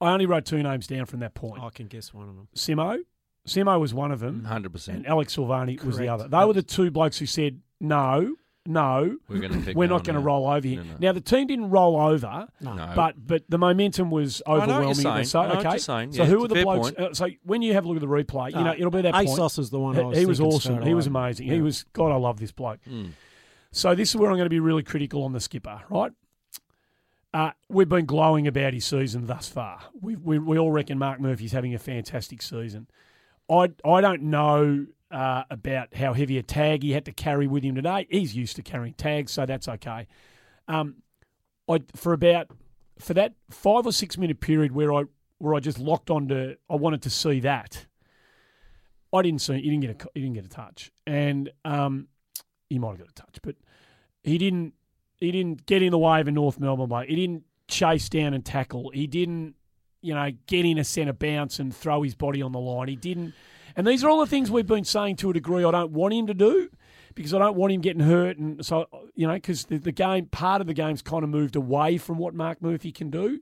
I 0.00 0.12
only 0.12 0.26
wrote 0.26 0.44
two 0.44 0.62
names 0.62 0.86
down 0.86 1.06
from 1.06 1.20
that 1.20 1.34
point. 1.34 1.62
I 1.62 1.70
can 1.70 1.86
guess 1.88 2.14
one 2.14 2.28
of 2.28 2.36
them. 2.36 2.48
Simo, 2.54 2.98
Simo 3.46 3.80
was 3.80 3.92
one 3.92 4.12
of 4.12 4.20
them, 4.20 4.46
100%. 4.48 4.88
and 4.88 5.06
Alex 5.06 5.34
Silvagni 5.36 5.82
was 5.82 5.98
the 5.98 6.08
other. 6.08 6.28
They 6.28 6.44
were 6.44 6.52
the 6.52 6.62
two 6.62 6.90
blokes 6.90 7.18
who 7.18 7.26
said 7.26 7.60
no, 7.80 8.36
no, 8.66 9.16
We're 9.28 9.40
going 9.40 9.52
to 9.60 9.66
keep 9.66 9.76
we're 9.76 9.88
not 9.88 10.04
going 10.04 10.14
to 10.14 10.20
roll 10.20 10.46
over 10.46 10.66
here. 10.68 10.82
No, 10.84 10.90
no. 10.90 10.96
Now 11.00 11.12
the 11.12 11.22
team 11.22 11.46
didn't 11.46 11.70
roll 11.70 11.98
over, 11.98 12.46
No. 12.60 12.92
but 12.94 13.14
but 13.26 13.44
the 13.48 13.56
momentum 13.56 14.10
was 14.10 14.42
I 14.46 14.50
know 14.50 14.58
what 14.58 14.66
you're 14.66 14.74
overwhelming. 14.74 14.94
saying. 14.94 15.24
So 15.24 15.40
I 15.40 15.42
know 15.42 15.48
what 15.54 15.58
okay, 15.60 15.68
you're 15.70 15.78
saying. 15.78 16.12
so 16.12 16.24
who 16.26 16.44
it's 16.44 16.52
are 16.52 16.56
the 16.56 16.62
blokes? 16.62 16.92
Uh, 16.98 17.14
so 17.14 17.28
when 17.44 17.62
you 17.62 17.72
have 17.72 17.86
a 17.86 17.88
look 17.88 17.96
at 17.96 18.02
the 18.02 18.06
replay, 18.06 18.50
you 18.50 18.62
know 18.62 18.74
it'll 18.76 18.90
be 18.90 19.00
that 19.02 19.14
point. 19.14 19.28
ASOS 19.28 19.58
is 19.58 19.70
the 19.70 19.80
one 19.80 19.94
He, 19.94 20.00
I 20.02 20.04
was 20.04 20.18
he 20.18 20.26
was 20.26 20.40
awesome. 20.40 20.82
He 20.82 20.92
was 20.92 21.06
away. 21.06 21.22
amazing. 21.22 21.46
He 21.48 21.60
was 21.62 21.84
God. 21.94 22.12
I 22.12 22.16
love 22.16 22.38
this 22.38 22.52
bloke. 22.52 22.80
Mm. 22.88 23.12
So 23.72 23.94
this 23.94 24.10
is 24.10 24.16
where 24.16 24.30
I'm 24.30 24.36
going 24.36 24.46
to 24.46 24.50
be 24.50 24.60
really 24.60 24.82
critical 24.82 25.24
on 25.24 25.32
the 25.32 25.40
skipper. 25.40 25.82
Right. 25.88 26.12
Uh, 27.34 27.50
we've 27.68 27.88
been 27.88 28.06
glowing 28.06 28.46
about 28.46 28.72
his 28.72 28.86
season 28.86 29.26
thus 29.26 29.48
far. 29.48 29.80
We, 30.00 30.16
we 30.16 30.38
we 30.38 30.58
all 30.58 30.72
reckon 30.72 30.98
Marc 30.98 31.20
Murphy's 31.20 31.52
having 31.52 31.74
a 31.74 31.78
fantastic 31.78 32.40
season. 32.40 32.88
I 33.50 33.70
I 33.84 34.00
don't 34.00 34.22
know 34.22 34.86
uh, 35.10 35.44
about 35.50 35.94
how 35.94 36.14
heavy 36.14 36.38
a 36.38 36.42
tag 36.42 36.82
he 36.82 36.92
had 36.92 37.04
to 37.04 37.12
carry 37.12 37.46
with 37.46 37.62
him 37.62 37.74
today. 37.74 38.06
He's 38.10 38.34
used 38.34 38.56
to 38.56 38.62
carrying 38.62 38.94
tags, 38.94 39.32
so 39.32 39.44
that's 39.44 39.68
okay. 39.68 40.06
Um, 40.68 41.02
I 41.68 41.82
for 41.94 42.14
about 42.14 42.50
for 42.98 43.12
that 43.14 43.34
five 43.50 43.86
or 43.86 43.92
six 43.92 44.16
minute 44.16 44.40
period 44.40 44.72
where 44.72 44.92
I 44.92 45.04
where 45.36 45.54
I 45.54 45.60
just 45.60 45.78
locked 45.78 46.10
onto, 46.10 46.56
I 46.68 46.74
wanted 46.76 47.02
to 47.02 47.10
see 47.10 47.40
that. 47.40 47.86
I 49.12 49.22
didn't 49.22 49.40
see. 49.40 49.54
He 49.54 49.70
didn't 49.70 49.80
get 49.80 50.02
a. 50.02 50.08
He 50.14 50.20
didn't 50.22 50.34
get 50.34 50.46
a 50.46 50.48
touch, 50.48 50.92
and 51.06 51.50
um, 51.64 52.08
he 52.68 52.78
might 52.78 52.90
have 52.90 52.98
got 52.98 53.08
a 53.08 53.14
touch, 53.14 53.38
but 53.42 53.56
he 54.22 54.38
didn't. 54.38 54.74
He 55.16 55.32
didn't 55.32 55.66
get 55.66 55.82
in 55.82 55.90
the 55.90 55.98
way 55.98 56.20
of 56.20 56.28
a 56.28 56.30
North 56.30 56.60
Melbourne 56.60 56.88
bloke. 56.88 57.08
He 57.08 57.16
didn't 57.16 57.42
chase 57.66 58.08
down 58.08 58.34
and 58.34 58.44
tackle. 58.44 58.90
He 58.94 59.08
didn't, 59.08 59.56
you 60.00 60.14
know, 60.14 60.30
get 60.46 60.64
in 60.64 60.78
a 60.78 60.84
centre 60.84 61.12
bounce 61.12 61.58
and 61.58 61.74
throw 61.74 62.02
his 62.02 62.14
body 62.14 62.40
on 62.40 62.52
the 62.52 62.60
line. 62.60 62.86
He 62.86 62.94
didn't. 62.94 63.34
And 63.74 63.84
these 63.84 64.04
are 64.04 64.08
all 64.08 64.20
the 64.20 64.26
things 64.26 64.48
we've 64.48 64.66
been 64.66 64.84
saying 64.84 65.16
to 65.16 65.30
a 65.30 65.32
degree. 65.32 65.64
I 65.64 65.72
don't 65.72 65.90
want 65.90 66.14
him 66.14 66.28
to 66.28 66.34
do 66.34 66.70
because 67.16 67.34
I 67.34 67.38
don't 67.38 67.56
want 67.56 67.72
him 67.72 67.80
getting 67.80 68.02
hurt, 68.02 68.38
and 68.38 68.64
so 68.64 68.86
you 69.16 69.26
know, 69.26 69.34
because 69.34 69.64
the, 69.64 69.78
the 69.78 69.90
game, 69.90 70.26
part 70.26 70.60
of 70.60 70.68
the 70.68 70.74
game's 70.74 71.02
kind 71.02 71.24
of 71.24 71.30
moved 71.30 71.56
away 71.56 71.98
from 71.98 72.16
what 72.18 72.32
Marc 72.32 72.62
Murphy 72.62 72.92
can 72.92 73.10
do. 73.10 73.40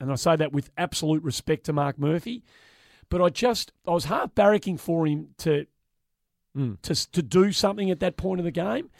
And 0.00 0.10
I 0.12 0.14
say 0.16 0.36
that 0.36 0.52
with 0.52 0.70
absolute 0.76 1.22
respect 1.22 1.64
to 1.64 1.72
Marc 1.72 1.98
Murphy. 1.98 2.42
But 3.10 3.22
I 3.22 3.30
just, 3.30 3.72
I 3.86 3.92
was 3.92 4.04
half 4.04 4.34
barracking 4.34 4.78
for 4.78 5.06
him 5.06 5.28
to, 5.38 5.66
Mm. 6.56 6.80
to, 6.82 7.12
to 7.12 7.22
do 7.22 7.52
something 7.52 7.90
at 7.90 8.00
that 8.00 8.16
point 8.16 8.40
of 8.40 8.44
the 8.44 8.50
game. 8.50 8.90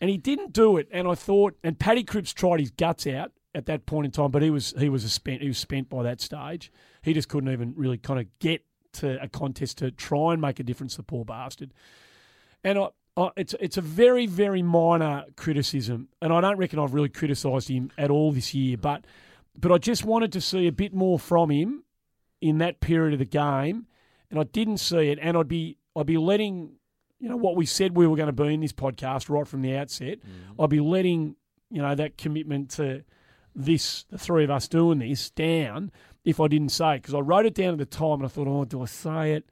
And 0.00 0.10
he 0.10 0.16
didn't 0.16 0.52
do 0.52 0.76
it. 0.76 0.88
And 0.90 1.06
I 1.06 1.14
thought, 1.14 1.56
and 1.62 1.78
Paddy 1.78 2.02
Cripps 2.02 2.32
tried 2.32 2.60
his 2.60 2.70
guts 2.70 3.06
out 3.06 3.32
at 3.54 3.66
that 3.66 3.86
point 3.86 4.04
in 4.04 4.10
time, 4.10 4.30
but 4.30 4.42
he 4.42 4.50
was 4.50 4.74
he 4.78 4.90
was 4.90 5.04
a 5.04 5.08
spent 5.08 5.40
he 5.40 5.48
was 5.48 5.56
spent 5.56 5.88
by 5.88 6.02
that 6.02 6.20
stage. 6.20 6.70
He 7.02 7.14
just 7.14 7.28
couldn't 7.28 7.50
even 7.50 7.72
really 7.76 7.96
kind 7.96 8.20
of 8.20 8.26
get 8.38 8.62
to 8.94 9.22
a 9.22 9.28
contest 9.28 9.78
to 9.78 9.90
try 9.90 10.32
and 10.32 10.42
make 10.42 10.60
a 10.60 10.62
difference. 10.62 10.96
The 10.96 11.02
poor 11.02 11.24
bastard. 11.24 11.72
And 12.62 12.78
I, 12.78 12.88
I, 13.16 13.30
it's 13.36 13.54
it's 13.58 13.78
a 13.78 13.80
very 13.80 14.26
very 14.26 14.62
minor 14.62 15.24
criticism, 15.36 16.08
and 16.20 16.32
I 16.32 16.42
don't 16.42 16.58
reckon 16.58 16.78
I've 16.78 16.92
really 16.92 17.08
criticised 17.08 17.68
him 17.68 17.90
at 17.96 18.10
all 18.10 18.32
this 18.32 18.52
year. 18.52 18.76
But 18.76 19.06
but 19.58 19.72
I 19.72 19.78
just 19.78 20.04
wanted 20.04 20.32
to 20.32 20.40
see 20.42 20.66
a 20.66 20.72
bit 20.72 20.92
more 20.92 21.18
from 21.18 21.50
him 21.50 21.84
in 22.42 22.58
that 22.58 22.80
period 22.80 23.14
of 23.14 23.20
the 23.20 23.24
game, 23.24 23.86
and 24.30 24.38
I 24.38 24.44
didn't 24.44 24.78
see 24.78 25.08
it. 25.08 25.18
And 25.22 25.36
I'd 25.36 25.48
be 25.48 25.78
I'd 25.96 26.06
be 26.06 26.18
letting 26.18 26.72
you 27.18 27.28
know 27.28 27.36
what 27.36 27.56
we 27.56 27.66
said 27.66 27.96
we 27.96 28.06
were 28.06 28.16
going 28.16 28.26
to 28.26 28.32
be 28.32 28.52
in 28.52 28.60
this 28.60 28.72
podcast 28.72 29.28
right 29.28 29.46
from 29.46 29.62
the 29.62 29.76
outset. 29.76 30.18
I'd 30.58 30.70
be 30.70 30.80
letting 30.80 31.36
you 31.70 31.82
know 31.82 31.94
that 31.94 32.18
commitment 32.18 32.70
to 32.72 33.04
this 33.54 34.04
the 34.10 34.18
three 34.18 34.44
of 34.44 34.50
us 34.50 34.68
doing 34.68 34.98
this 34.98 35.30
down 35.30 35.90
if 36.24 36.40
I 36.40 36.48
didn't 36.48 36.70
say 36.70 36.96
it 36.96 37.02
because 37.02 37.14
I 37.14 37.20
wrote 37.20 37.46
it 37.46 37.54
down 37.54 37.72
at 37.72 37.78
the 37.78 37.86
time 37.86 38.14
and 38.14 38.24
I 38.24 38.28
thought, 38.28 38.48
oh, 38.48 38.64
do 38.64 38.82
I 38.82 38.86
say 38.86 39.32
it? 39.32 39.48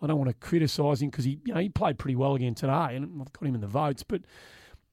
I 0.00 0.06
don't 0.06 0.18
want 0.18 0.30
to 0.30 0.34
criticise 0.34 1.02
him 1.02 1.10
because 1.10 1.24
he 1.24 1.38
you 1.44 1.54
know 1.54 1.60
he 1.60 1.68
played 1.68 1.98
pretty 1.98 2.16
well 2.16 2.34
again 2.34 2.54
today 2.54 2.96
and 2.96 3.20
I've 3.20 3.32
got 3.32 3.46
him 3.46 3.54
in 3.54 3.60
the 3.60 3.66
votes, 3.66 4.02
but 4.02 4.22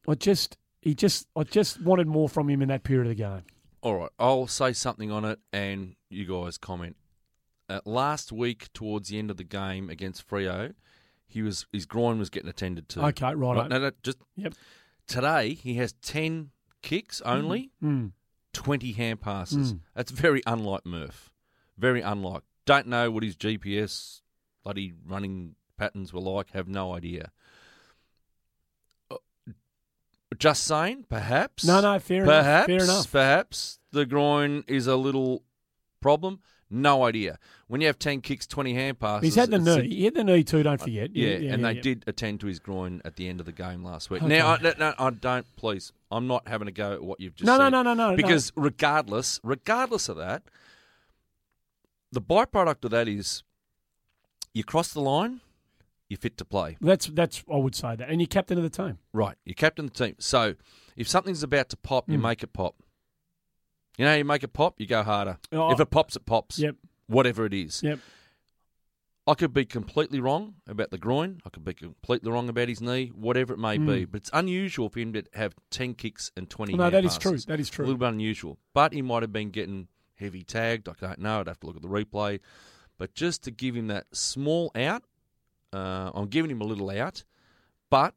I 0.08 0.16
just 0.16 0.58
he 0.82 0.94
just 0.94 1.28
I 1.36 1.44
just 1.44 1.82
wanted 1.82 2.08
more 2.08 2.30
from 2.30 2.50
him 2.50 2.62
in 2.62 2.70
that 2.70 2.84
period 2.84 3.10
of 3.10 3.18
the 3.18 3.24
game. 3.24 3.44
All 3.82 3.96
right, 3.96 4.10
I'll 4.20 4.48
say 4.48 4.74
something 4.74 5.10
on 5.10 5.24
it, 5.24 5.40
and 5.54 5.96
you 6.10 6.26
guys 6.26 6.58
comment. 6.58 6.98
Uh, 7.70 7.80
last 7.86 8.32
week, 8.32 8.68
towards 8.74 9.10
the 9.10 9.20
end 9.20 9.32
of 9.32 9.38
the 9.38 9.44
game 9.44 9.90
against 9.90 10.28
Freo, 10.28 10.74
he 11.30 11.42
was 11.42 11.66
his 11.72 11.86
groin 11.86 12.20
was 12.20 12.30
getting 12.30 12.50
attended 12.50 12.90
to. 12.90 13.06
Okay, 13.08 13.34
right. 13.34 13.70
No, 13.70 13.78
no, 13.80 13.92
just 14.04 14.18
Yep. 14.36 14.54
today 15.08 15.54
he 15.54 15.76
has 15.76 15.94
ten 16.02 16.52
kicks 16.82 17.22
only, 17.22 17.72
Mm. 17.82 18.12
twenty 18.54 18.92
hand 18.92 19.22
passes. 19.22 19.74
Mm. 19.74 19.80
That's 19.96 20.12
very 20.12 20.42
unlike 20.46 20.86
Murph. 20.86 21.32
Very 21.78 22.02
unlike. 22.02 22.44
Don't 22.66 22.88
know 22.88 23.10
what 23.12 23.24
his 23.24 23.36
GPS 23.36 24.22
bloody 24.64 24.94
running 25.06 25.56
patterns 25.78 26.12
were 26.14 26.20
like. 26.22 26.52
Have 26.52 26.68
no 26.68 26.94
idea. 26.94 27.32
Uh, 29.10 29.18
Just 30.38 30.64
saying, 30.64 31.06
perhaps. 31.10 31.66
No, 31.66 31.82
no, 31.82 31.98
fair 32.00 32.24
enough. 32.24 32.28
perhaps, 32.44 32.66
Fair 32.68 32.84
enough. 32.84 33.12
Perhaps 33.12 33.80
the 33.92 34.06
groin 34.06 34.64
is 34.68 34.88
a 34.88 34.96
little 34.96 35.44
problem. 36.02 36.40
No 36.72 37.04
idea. 37.04 37.40
When 37.68 37.82
you 37.82 37.88
have 37.88 37.98
ten 37.98 38.22
kicks, 38.22 38.46
twenty 38.46 38.74
hand 38.76 39.00
passes, 39.00 39.24
He's 39.26 39.36
had 39.36 39.50
the 39.50 39.58
knee. 39.58 39.90
He 39.90 40.06
had 40.06 40.14
the 40.14 40.24
knee 40.24 40.44
too. 40.44 40.62
Don't 40.62 40.80
forget. 40.80 41.16
yeah, 41.16 41.52
and 41.54 41.66
they 41.66 41.74
yeah. 41.74 41.82
did 41.82 42.04
attend 42.06 42.40
to 42.42 42.48
his 42.48 42.60
groin 42.60 43.02
at 43.04 43.16
the 43.16 43.28
end 43.28 43.40
of 43.40 43.48
the 43.48 43.52
game 43.52 43.84
last 43.84 44.10
week. 44.12 44.22
Okay. 44.22 44.38
Now, 44.38 44.50
I, 44.50 44.58
no, 44.62 44.74
no, 44.78 44.94
I 45.00 45.10
don't. 45.10 45.46
Please, 45.56 45.92
I'm 46.12 46.28
not 46.28 46.48
having 46.48 46.68
a 46.68 46.72
go 46.72 46.94
at 46.94 47.04
what 47.04 47.20
you've 47.20 47.36
just 47.36 47.46
No, 47.48 47.58
no, 47.58 47.64
said. 47.66 47.70
no, 47.72 47.82
no, 47.84 47.94
no, 47.96 48.10
no. 48.12 48.16
Because 48.16 48.52
regardless, 48.56 49.40
regardless 49.44 50.10
of 50.10 50.18
that, 50.18 50.44
the 52.12 52.22
byproduct 52.22 52.84
of 52.86 52.92
that 52.92 53.08
is 53.08 53.44
you 54.54 54.64
cross 54.64 54.94
the 54.94 55.02
line, 55.02 55.42
you're 56.08 56.18
fit 56.20 56.38
to 56.38 56.46
play. 56.46 56.78
That's 56.82 57.08
that's 57.08 57.44
I 57.52 57.58
would 57.58 57.76
say 57.76 57.96
that, 57.96 58.10
and 58.10 58.20
you're 58.22 58.28
captain 58.28 58.58
of 58.58 58.64
the 58.64 58.70
team. 58.70 59.00
Right, 59.14 59.36
you're 59.46 59.56
captain 59.56 59.86
of 59.86 59.94
the 59.94 60.06
team. 60.06 60.16
So 60.20 60.56
if 60.96 61.08
something's 61.08 61.44
about 61.44 61.70
to 61.70 61.78
pop, 61.78 62.10
you 62.10 62.18
Mm. 62.18 62.22
make 62.24 62.44
it 62.44 62.54
pop. 62.54 62.76
You 64.00 64.06
know, 64.06 64.16
you 64.16 64.24
make 64.24 64.44
it 64.44 64.54
pop, 64.54 64.76
you 64.80 64.88
go 64.88 65.04
harder. 65.04 65.38
Oh, 65.52 65.72
if 65.74 65.80
it 65.82 65.90
pops, 65.92 66.16
it 66.16 66.26
pops. 66.26 66.58
Yep, 66.58 66.78
Whatever 67.08 67.46
it 67.46 67.54
is. 67.54 67.84
yep. 67.84 68.00
I 69.28 69.34
could 69.34 69.54
be 69.54 69.66
completely 69.66 70.20
wrong 70.22 70.56
about 70.68 70.90
the 70.90 70.98
groin. 70.98 71.42
I 71.46 71.50
could 71.50 71.66
be 71.66 71.74
completely 71.74 72.32
wrong 72.32 72.48
about 72.50 72.70
his 72.70 72.80
knee, 72.82 73.08
whatever 73.14 73.54
it 73.54 73.60
may 73.60 73.78
be. 73.78 74.06
But 74.06 74.22
it's 74.22 74.30
unusual 74.34 74.90
for 74.90 75.00
him 75.02 75.12
to 75.14 75.24
have 75.34 75.54
10 75.70 75.94
kicks 75.96 76.32
and 76.38 76.50
20 76.50 76.72
Hmm. 76.74 76.78
no, 76.80 76.90
that 76.90 77.04
is 77.06 77.18
true. 77.18 77.38
That 77.40 77.60
is 77.60 77.70
true. 77.70 77.84
A 77.84 77.88
little 77.88 78.00
bit 78.00 78.08
unusual. 78.10 78.58
But 78.74 78.94
he 78.94 79.02
might 79.04 79.22
have 79.22 79.34
been 79.34 79.50
getting 79.52 79.90
heavy 80.16 80.44
tagged. 80.44 80.88
I 80.90 80.94
don't 81.00 81.20
know. 81.20 81.42
I'd 81.42 81.48
have 81.48 81.60
to 81.60 81.68
look 81.68 81.76
at 81.76 81.82
the 81.82 81.90
replay. 81.90 82.40
But 82.98 83.14
just 83.14 83.44
to 83.44 83.52
give 83.52 83.76
him 83.76 83.88
that 83.88 84.08
small 84.14 84.72
out, 84.76 85.04
uh, 85.74 86.10
I'm 86.16 86.28
giving 86.30 86.50
him 86.50 86.62
a 86.62 86.66
little 86.66 86.90
out. 86.90 87.24
But 87.92 88.16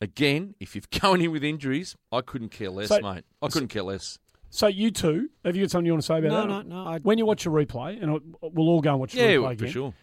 again, 0.00 0.54
if 0.58 0.74
you're 0.74 0.82
going 1.00 1.20
in 1.20 1.30
with 1.30 1.44
injuries, 1.44 1.96
I 2.10 2.20
couldn't 2.20 2.50
care 2.50 2.70
less, 2.70 2.88
So- 2.88 3.00
mate. 3.00 3.24
I 3.42 3.48
couldn't 3.48 3.68
care 3.68 3.82
less. 3.82 4.18
So 4.54 4.68
you 4.68 4.92
two, 4.92 5.30
have 5.44 5.56
you 5.56 5.64
got 5.64 5.72
something 5.72 5.86
you 5.86 5.92
want 5.92 6.02
to 6.02 6.06
say 6.06 6.18
about 6.18 6.28
No, 6.48 6.58
that? 6.58 6.66
no, 6.68 6.84
no. 6.84 6.88
I, 6.90 6.98
When 7.00 7.18
you 7.18 7.26
watch 7.26 7.44
a 7.44 7.50
replay, 7.50 8.00
and 8.00 8.12
we'll 8.40 8.68
all 8.68 8.80
go 8.80 8.90
and 8.92 9.00
watch 9.00 9.12
the 9.12 9.18
Yeah, 9.18 9.26
replay 9.38 9.58
for 9.58 9.66
sure. 9.66 9.94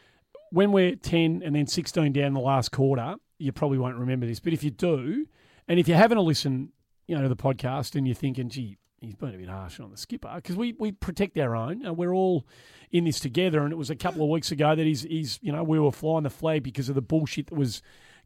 when 0.52 0.74
we're 0.74 0.98
10 0.98 1.42
and 1.46 1.56
then 1.56 1.68
16 1.68 2.12
down 2.12 2.34
the 2.34 2.42
last 2.42 2.70
quarter, 2.74 3.16
you 3.38 3.54
probably 3.54 3.78
won't 3.78 3.96
remember 3.96 4.26
this. 4.26 4.42
But 4.42 4.52
if 4.52 4.62
you 4.62 4.70
do, 4.70 5.26
and 5.70 5.80
if 5.80 5.88
you 5.88 5.94
haven't 5.94 6.18
listened, 6.18 6.70
you 7.08 7.16
know, 7.16 7.22
to 7.22 7.30
the 7.30 7.36
podcast 7.38 7.96
and 7.96 8.06
you're 8.06 8.14
thinking, 8.14 8.50
gee, 8.50 8.76
he's 9.00 9.16
been 9.16 9.34
a 9.34 9.38
bit 9.38 9.48
harsh 9.48 9.80
on 9.80 9.90
the 9.90 9.96
skipper, 9.96 10.30
because 10.36 10.58
we, 10.58 10.74
we 10.78 10.92
protect 10.92 11.38
our 11.38 11.56
own. 11.56 11.86
And 11.86 11.96
we're 11.96 12.14
all 12.14 12.46
in 12.92 13.06
this 13.06 13.22
together. 13.22 13.64
And 13.64 13.72
it 13.72 13.78
was 13.78 13.90
a 13.90 13.96
couple 13.96 14.22
of 14.22 14.28
weeks 14.30 14.52
ago 14.52 14.76
that 14.76 14.86
he's, 14.86 15.04
he's, 15.04 15.40
you 15.42 15.54
know, 15.54 15.64
we 15.64 15.80
were 15.80 15.94
flying 15.94 16.24
the 16.24 16.30
flag 16.30 16.62
because 16.62 16.90
of 16.90 16.96
the 16.96 17.02
bullshit 17.02 17.48
that 17.48 17.56
was 17.58 17.82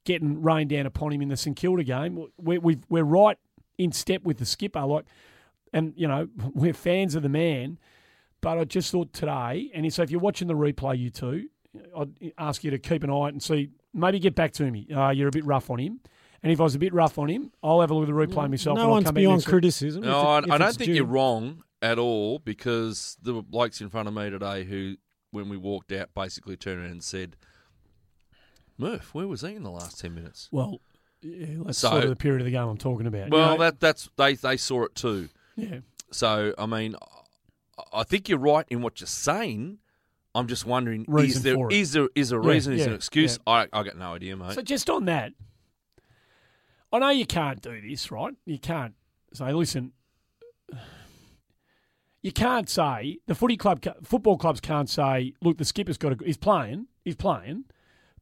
getting 0.05 0.41
rained 0.41 0.71
down 0.71 0.87
upon 0.87 1.13
him 1.13 1.21
in 1.21 1.29
the 1.29 1.37
St 1.37 1.55
Kilda 1.55 1.83
game. 1.83 2.25
We're, 2.39 2.59
we've, 2.59 2.83
we're 2.89 3.03
right 3.03 3.37
in 3.77 3.91
step 3.91 4.23
with 4.23 4.39
the 4.39 4.45
skipper. 4.47 4.81
Like, 4.83 5.05
and, 5.75 5.93
you 5.95 6.07
know, 6.07 6.27
we're 6.55 6.73
fans 6.73 7.13
of 7.13 7.21
the 7.21 7.29
man. 7.29 7.77
But 8.41 8.57
I 8.57 8.63
just 8.63 8.91
thought 8.91 9.11
today, 9.13 9.69
and 9.73 9.91
so 9.93 10.01
if 10.03 10.09
you're 10.11 10.19
watching 10.19 10.47
the 10.47 10.53
replay, 10.55 10.97
you 10.97 11.09
two, 11.11 11.47
I'd 11.97 12.09
ask 12.37 12.63
you 12.63 12.71
to 12.71 12.79
keep 12.79 13.03
an 13.03 13.09
eye 13.09 13.13
on 13.13 13.27
it 13.29 13.31
and 13.33 13.43
see. 13.43 13.69
Maybe 13.93 14.19
get 14.19 14.35
back 14.35 14.51
to 14.53 14.69
me. 14.69 14.87
Uh, 14.93 15.09
you're 15.11 15.29
a 15.29 15.31
bit 15.31 15.45
rough 15.45 15.69
on 15.69 15.79
him. 15.79 15.99
And 16.43 16.51
if 16.51 16.59
I 16.59 16.63
was 16.63 16.75
a 16.75 16.79
bit 16.79 16.93
rough 16.93 17.17
on 17.17 17.29
him, 17.29 17.51
I'll 17.63 17.81
have 17.81 17.89
a 17.91 17.95
look 17.95 18.07
at 18.09 18.13
the 18.13 18.19
replay 18.27 18.49
myself. 18.49 18.75
and 18.77 18.83
no 18.83 18.83
I'll 18.83 18.91
one's 18.91 19.05
come 19.05 19.13
back 19.15 19.21
beyond 19.21 19.37
next 19.37 19.47
week. 19.47 19.51
criticism. 19.51 20.01
No, 20.03 20.19
if 20.21 20.25
I, 20.27 20.37
it- 20.39 20.43
if 20.45 20.51
I 20.51 20.57
don't 20.59 20.75
think 20.75 20.87
due. 20.89 20.93
you're 20.95 21.05
wrong 21.05 21.63
at 21.81 21.97
all 21.97 22.37
because 22.39 23.17
there 23.23 23.33
were 23.33 23.41
blokes 23.41 23.81
in 23.81 23.89
front 23.89 24.07
of 24.07 24.13
me 24.13 24.29
today 24.29 24.63
who, 24.65 24.95
when 25.31 25.49
we 25.49 25.57
walked 25.57 25.91
out, 25.91 26.09
basically 26.13 26.55
turned 26.57 26.81
around 26.81 26.91
and 26.91 27.03
said, 27.03 27.35
Murph, 28.77 29.13
where 29.13 29.27
was 29.27 29.41
he 29.41 29.55
in 29.55 29.63
the 29.63 29.71
last 29.71 29.99
10 29.99 30.13
minutes? 30.13 30.49
Well, 30.51 30.81
yeah, 31.21 31.47
that's 31.65 31.79
So- 31.79 31.89
sort 31.91 32.03
of 32.03 32.09
the 32.09 32.15
period 32.15 32.41
of 32.41 32.45
the 32.45 32.51
game 32.51 32.67
I'm 32.67 32.77
talking 32.77 33.07
about. 33.07 33.29
Well, 33.31 33.53
You 33.53 33.57
know, 33.57 33.63
that 33.63 33.79
that's 33.79 34.09
they, 34.17 34.35
they 34.35 34.57
saw 34.57 34.83
it 34.83 34.95
too. 34.95 35.29
Yeah. 35.55 35.79
So, 36.11 36.53
I 36.57 36.65
mean, 36.65 36.95
I- 37.93 38.03
think 38.03 38.29
you're 38.29 38.39
right 38.39 38.65
in 38.69 38.81
what 38.81 38.99
you're 39.01 39.07
saying. 39.07 39.79
I'm 40.33 40.47
just 40.47 40.65
wondering, 40.65 41.05
Reason 41.07 41.37
is 41.37 41.43
there 41.43 41.69
is 41.71 41.91
there 41.93 42.09
is 42.13 42.31
a 42.31 42.35
Yeah, 42.35 42.41
reason, 42.49 42.73
is 42.73 42.81
yeah, 42.81 42.87
an 42.87 42.93
excuse? 42.93 43.39
yeah. 43.47 43.53
I 43.53 43.67
I 43.71 43.83
got 43.83 43.97
no 43.97 44.13
idea, 44.13 44.35
mate. 44.35 44.53
So 44.53 44.61
just 44.61 44.89
on 44.89 45.05
that, 45.05 45.31
I 46.91 46.99
know 46.99 47.09
you 47.09 47.25
can't 47.25 47.61
do 47.61 47.79
this, 47.81 48.11
right? 48.11 48.33
You 48.45 48.59
can't 48.59 48.95
say, 49.33 49.51
listen, 49.53 49.93
you 52.21 52.31
can't 52.31 52.67
say 52.69 53.19
the 53.27 53.35
footy 53.35 53.55
club, 53.55 53.83
football 54.03 54.37
clubs 54.37 54.59
can't 54.59 54.89
say, 54.89 55.33
look, 55.41 55.57
the 55.57 55.65
skipper's 55.65 55.97
got 55.97 56.13
a, 56.13 56.25
he's 56.25 56.37
playing, 56.37 56.87
he's 57.03 57.15
playing, 57.15 57.65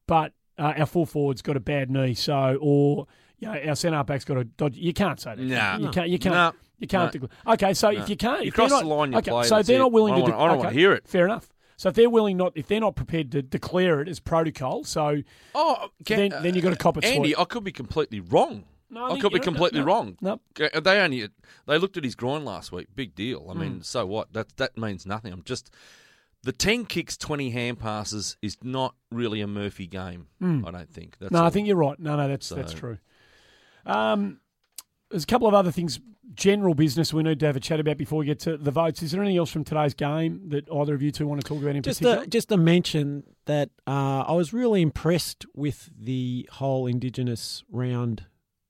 but 0.06 0.32
uh, 0.58 0.74
our 0.76 0.86
full 0.86 1.06
forward's 1.06 1.42
got 1.42 1.56
a 1.56 1.60
bad 1.60 1.90
knee, 1.90 2.14
so 2.14 2.58
or 2.60 3.06
you 3.38 3.48
know, 3.48 3.58
our 3.66 3.74
centre 3.74 4.04
back's 4.04 4.24
got 4.24 4.36
a 4.36 4.44
dodgy. 4.44 4.80
You 4.80 4.92
can't 4.92 5.18
say 5.18 5.34
that. 5.34 5.42
Nah. 5.42 5.78
you 5.78 5.90
can't. 5.90 6.08
You 6.08 6.18
can't. 6.18 6.34
No. 6.34 6.52
You 6.78 6.88
can't. 6.88 7.14
No. 7.14 7.20
declare- 7.20 7.54
Okay, 7.54 7.74
so 7.74 7.90
No. 7.90 8.00
if 8.02 8.08
you 8.08 8.16
can't, 8.16 8.42
You 8.42 8.48
if 8.48 8.54
cross 8.54 8.70
the 8.70 8.80
not- 8.80 8.86
line, 8.86 9.12
you 9.12 9.18
okay, 9.18 9.30
play, 9.30 9.44
So 9.44 9.62
they're 9.62 9.76
it. 9.76 9.78
not 9.78 9.92
willing 9.92 10.14
I 10.14 10.18
don't 10.18 10.26
to. 10.26 10.32
wanna- 10.32 10.44
I 10.44 10.48
don't 10.48 10.58
wanna 10.58 10.70
hear 10.72 10.92
it. 10.92 11.06
Fair 11.08 11.24
enough. 11.24 11.48
So 11.76 11.88
if 11.88 11.94
they're 11.94 12.10
willing 12.10 12.36
not, 12.36 12.52
if 12.56 12.66
they're 12.68 12.80
not 12.80 12.94
prepared 12.94 13.32
to 13.32 13.42
declare 13.42 14.00
it 14.00 14.08
as 14.08 14.20
protocol, 14.20 14.84
so 14.84 15.22
oh, 15.54 15.88
then- 16.04 16.30
then 16.30 16.54
you 16.54 16.62
gotta 16.62 16.76
cop 16.76 16.96
it, 16.96 17.04
uh, 17.04 17.08
Andy, 17.08 17.32
Swoy. 17.32 17.40
I 17.42 17.44
could 17.44 17.64
be 17.64 17.72
completely 17.72 18.20
wrong. 18.20 18.64
No, 18.90 19.06
I 19.06 19.14
I 19.14 19.18
could 19.20 19.32
be 19.32 19.40
completely 19.40 19.80
no, 19.80 19.86
wrong. 19.86 20.16
no. 20.20 20.40
Okay, 20.58 20.70
uh, 20.72 20.78
They 20.78 21.00
only 21.00 21.28
they 21.66 21.78
looked 21.78 21.96
at 21.96 22.04
his 22.04 22.14
groin 22.14 22.44
last 22.44 22.70
week. 22.70 22.88
Big 22.94 23.14
deal. 23.16 23.48
I 23.50 23.54
mean, 23.54 23.72
hmm. 23.76 23.80
so 23.80 24.06
what? 24.06 24.32
That 24.34 24.56
that 24.56 24.76
means 24.78 25.04
nothing. 25.04 25.32
I'm 25.32 25.42
just 25.42 25.70
the 26.44 26.52
ten 26.52 26.84
kicks, 26.84 27.16
twenty 27.16 27.50
hand 27.50 27.80
passes 27.80 28.36
is 28.40 28.56
not 28.62 28.94
really 29.10 29.40
a 29.40 29.48
Murphy 29.48 29.88
game. 29.88 30.28
Hmm. 30.38 30.64
I 30.64 30.70
don't 30.70 30.90
think. 30.90 31.16
That's 31.18 31.32
no, 31.32 31.42
I 31.44 31.50
think 31.50 31.66
you're 31.66 31.76
right. 31.76 31.98
No, 31.98 32.14
no, 32.16 32.28
that's 32.28 32.48
that's 32.50 32.72
true. 32.72 32.98
Um, 33.86 34.40
there's 35.10 35.24
a 35.24 35.26
couple 35.26 35.46
of 35.46 35.54
other 35.54 35.70
things, 35.70 36.00
general 36.34 36.74
business 36.74 37.12
we 37.12 37.22
need 37.22 37.38
to 37.40 37.46
have 37.46 37.56
a 37.56 37.60
chat 37.60 37.78
about 37.80 37.96
before 37.96 38.18
we 38.18 38.26
get 38.26 38.40
to 38.40 38.56
the 38.56 38.70
votes. 38.70 39.02
Is 39.02 39.12
there 39.12 39.20
anything 39.22 39.38
else 39.38 39.50
from 39.50 39.64
today's 39.64 39.94
game 39.94 40.48
that 40.48 40.68
either 40.70 40.94
of 40.94 41.02
you 41.02 41.10
two 41.10 41.26
want 41.26 41.40
to 41.40 41.46
talk 41.46 41.62
about 41.62 41.76
in 41.76 41.82
Just 41.82 42.00
particular? 42.00 42.24
a, 42.24 42.26
just 42.26 42.48
to 42.48 42.56
mention 42.56 43.22
that 43.46 43.70
uh, 43.86 44.24
I 44.26 44.32
was 44.32 44.52
really 44.52 44.82
impressed 44.82 45.46
with 45.54 45.90
the 45.96 46.48
whole 46.52 46.86
Indigenous 46.86 47.62
round 47.70 48.26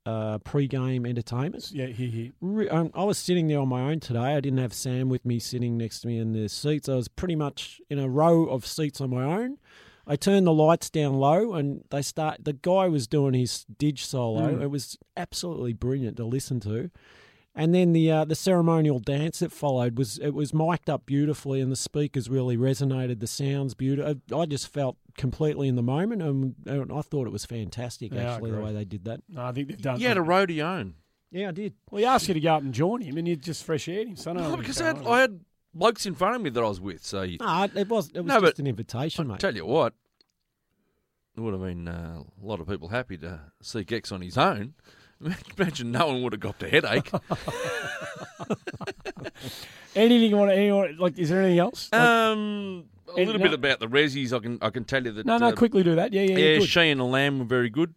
uh, 0.07 0.37
pre-game 0.39 1.07
entertainment. 1.07 1.71
yeah, 1.73 1.87
here, 1.87 2.11
here. 2.11 2.31
Re- 2.43 2.69
um, 2.69 2.91
I 2.95 3.05
was 3.05 3.17
sitting 3.17 3.47
there 3.49 3.61
on 3.61 3.69
my 3.69 3.81
own 3.91 4.01
today. 4.01 4.19
I 4.37 4.41
didn't 4.41 4.59
have 4.59 4.75
Sam 4.75 5.09
with 5.09 5.25
me 5.25 5.39
sitting 5.39 5.79
next 5.79 6.01
to 6.01 6.09
me 6.09 6.19
in 6.19 6.33
the 6.33 6.49
seats. 6.51 6.91
I 6.91 6.95
was 6.97 7.09
pretty 7.09 7.37
much 7.37 7.81
in 7.89 7.99
a 7.99 8.07
row 8.09 8.45
of 8.45 8.67
seats 8.67 9.01
on 9.01 9.09
my 9.09 9.25
own. 9.25 9.57
I 10.07 10.17
turned 10.17 10.47
the 10.47 10.53
lights 10.53 10.91
down 10.91 11.15
low, 11.15 11.55
and 11.55 11.85
they 11.91 12.03
start. 12.03 12.45
The 12.45 12.53
guy 12.53 12.89
was 12.89 13.07
doing 13.07 13.35
his 13.35 13.65
dig 13.79 13.99
solo. 13.99 14.61
It 14.61 14.71
was 14.71 14.99
absolutely 15.17 15.73
brilliant 15.73 16.17
to 16.19 16.25
listen 16.25 16.61
to. 16.61 16.91
And 17.57 17.73
then 17.73 17.93
the 17.93 18.11
uh, 18.11 18.25
the 18.25 18.35
ceremonial 18.35 18.99
dance 18.99 19.39
that 19.39 19.53
followed 19.53 19.97
was 19.97 20.19
it 20.19 20.31
was 20.31 20.53
mic'd 20.53 20.91
up 20.91 21.07
beautifully, 21.07 21.61
and 21.61 21.71
the 21.71 21.77
speakers 21.77 22.29
really 22.29 22.57
resonated. 22.57 23.21
The 23.21 23.29
sounds 23.29 23.75
beautiful. 23.75 24.17
I 24.37 24.47
just 24.47 24.67
felt 24.69 24.97
completely 25.17 25.69
in 25.69 25.77
the 25.77 25.83
moment, 25.83 26.21
and, 26.21 26.57
and 26.67 26.93
I 26.93 27.01
thought 27.01 27.29
it 27.29 27.33
was 27.33 27.47
fantastic. 27.47 28.13
Yeah, 28.13 28.35
actually, 28.35 28.51
the 28.51 28.61
way 28.61 28.73
they 28.73 28.85
did 28.85 29.05
that. 29.05 29.21
No, 29.29 29.45
I 29.45 29.53
think 29.53 29.69
they've 29.69 29.81
done. 29.81 30.01
You 30.01 30.09
had 30.09 30.17
a 30.17 30.23
road 30.23 30.51
of 30.51 30.59
own. 30.59 30.95
Yeah, 31.31 31.49
I 31.49 31.53
did. 31.53 31.75
well, 31.91 32.01
he 32.01 32.05
asked 32.05 32.29
you 32.29 32.35
to 32.35 32.41
go 32.41 32.55
up 32.55 32.63
and 32.63 32.75
join 32.75 33.01
him, 33.03 33.17
and 33.19 33.27
you 33.27 33.37
just 33.37 33.65
fresh 33.65 33.89
aired 33.89 34.09
him. 34.09 34.17
So 34.17 34.33
I 34.33 34.35
No, 34.35 34.57
because 34.57 34.81
I 34.81 34.87
had, 34.87 35.07
I 35.07 35.21
had 35.21 35.41
blokes 35.75 36.07
in 36.07 36.15
front 36.15 36.37
of 36.37 36.43
me 36.43 36.51
that 36.51 36.63
I 36.63 36.69
was 36.69 36.81
with. 36.81 37.05
So 37.05 37.23
you, 37.23 37.39
No, 37.41 37.65
it 37.75 37.89
was 37.89 38.09
it 38.15 38.21
was 38.21 38.27
No, 38.27 38.41
just 38.41 38.59
an 38.59 38.67
invitation, 38.67 39.27
mate. 39.29 39.41
tell 39.41 39.55
you 39.55 39.67
what, 39.67 39.93
it 41.37 41.41
would 41.41 41.53
have 41.55 41.63
been 41.63 41.89
uh, 41.89 42.23
a 42.43 42.47
lot 42.47 42.61
of 42.61 42.69
people 42.69 42.89
happy 42.89 43.17
to 43.19 43.41
see 43.63 43.85
Gex 43.85 44.13
on 44.13 44.21
his 44.23 44.39
own. 44.39 44.75
Imagine 45.59 45.93
no 45.93 46.07
one 46.09 46.23
would 46.23 46.33
have 46.33 46.41
got 46.41 46.59
the 46.59 46.69
headache. 46.69 47.11
Anything 49.97 50.31
you 50.31 50.37
want 50.37 50.51
to? 50.51 50.57
Anyone, 50.57 50.97
like, 50.99 51.19
is 51.19 51.29
there 51.29 51.41
anything 51.41 51.61
else? 51.61 51.89
Like- 51.93 52.01
um, 52.01 52.85
a 53.09 53.11
And 53.17 53.27
little 53.27 53.39
no- 53.39 53.45
bit 53.45 53.55
about 53.55 53.81
the 53.81 53.87
resis. 53.87 54.33
I 54.33 54.39
can 54.41 54.59
I 54.61 54.71
can 54.71 54.85
tell 54.85 55.05
you 55.05 55.13
that. 55.13 55.25
no, 55.27 55.39
no, 55.39 55.49
uh, 55.49 55.53
quickly 55.53 55.83
do 55.83 55.95
that. 55.95 56.13
Yeah, 56.13 56.23
yeah, 56.23 56.37
Yeah, 56.37 56.59
good. 56.59 56.69
she 56.69 56.89
and 56.91 56.99
the 57.01 57.05
Lamb 57.05 57.39
were 57.39 57.45
very 57.45 57.71
good. 57.71 57.95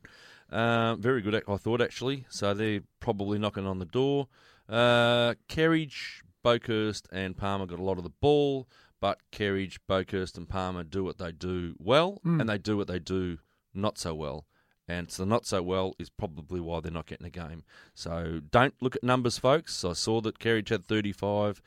Uh, 0.52 0.96
very 0.96 1.22
good, 1.22 1.44
I 1.48 1.58
thought, 1.58 1.82
actually. 1.82 2.26
So 2.30 2.54
they're 2.54 2.82
probably 3.00 3.40
knocking 3.40 3.66
on 3.66 3.80
the 3.80 3.86
door. 3.86 4.28
Uh, 4.70 5.34
Kerridge, 5.50 6.22
Boekhorst, 6.48 7.08
and 7.12 7.36
Palmer 7.36 7.66
got 7.66 7.80
a 7.80 7.84
lot 7.84 7.98
of 7.98 8.04
the 8.04 8.10
ball, 8.22 8.68
but 9.02 9.20
Kerridge, 9.32 9.78
Boekhorst, 9.89 10.38
and 10.38 10.48
Palmer 10.48 10.84
do 10.84 11.04
what 11.04 11.18
they 11.18 11.32
do 11.32 11.76
well, 11.78 12.20
Hmm. 12.24 12.39
and 12.39 12.50
they 12.50 12.58
do 12.58 12.78
what 12.78 12.88
they 12.88 13.00
do 13.00 13.39
not 13.74 13.98
so 13.98 14.16
well. 14.16 14.45
And 14.88 15.12
so 15.12 15.26
not 15.26 15.45
so 15.45 15.62
well 15.62 15.93
is 16.00 16.10
probably 16.10 16.62
why 16.62 16.80
they're 16.80 16.91
not 16.91 17.08
getting 17.08 17.28
a 17.28 17.30
game. 17.30 17.64
So 17.93 18.41
don't 18.52 18.74
look 18.82 18.95
at 18.95 19.04
numbers, 19.04 19.38
folks. 19.38 19.84
I 19.84 19.91
saw 19.93 20.22
that 20.22 20.39
Kerridge 20.39 20.70
had 20.70 20.86
35, 20.86 21.62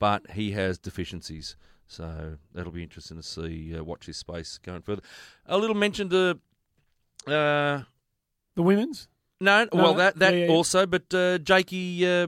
but 0.00 0.32
he 0.32 0.50
has 0.52 0.76
deficiencies. 0.78 1.56
So 1.86 2.38
that'll 2.52 2.72
be 2.72 2.82
interesting 2.82 3.16
to 3.18 3.22
see. 3.22 3.76
Uh, 3.76 3.84
watch 3.84 4.06
his 4.06 4.16
space 4.16 4.58
going 4.58 4.82
further. 4.82 5.02
A 5.46 5.56
little 5.56 5.76
mention 5.76 6.08
to 6.10 6.40
uh, 7.28 7.82
The 8.56 8.62
women's. 8.62 9.06
no, 9.40 9.64
No, 9.64 9.68
well 9.72 9.94
that 9.94 10.18
that 10.18 10.32
yeah, 10.34 10.40
yeah, 10.40 10.46
yeah. 10.46 10.52
also, 10.52 10.86
but 10.86 11.14
uh, 11.14 11.38
Jakey 11.38 12.04
uh, 12.06 12.26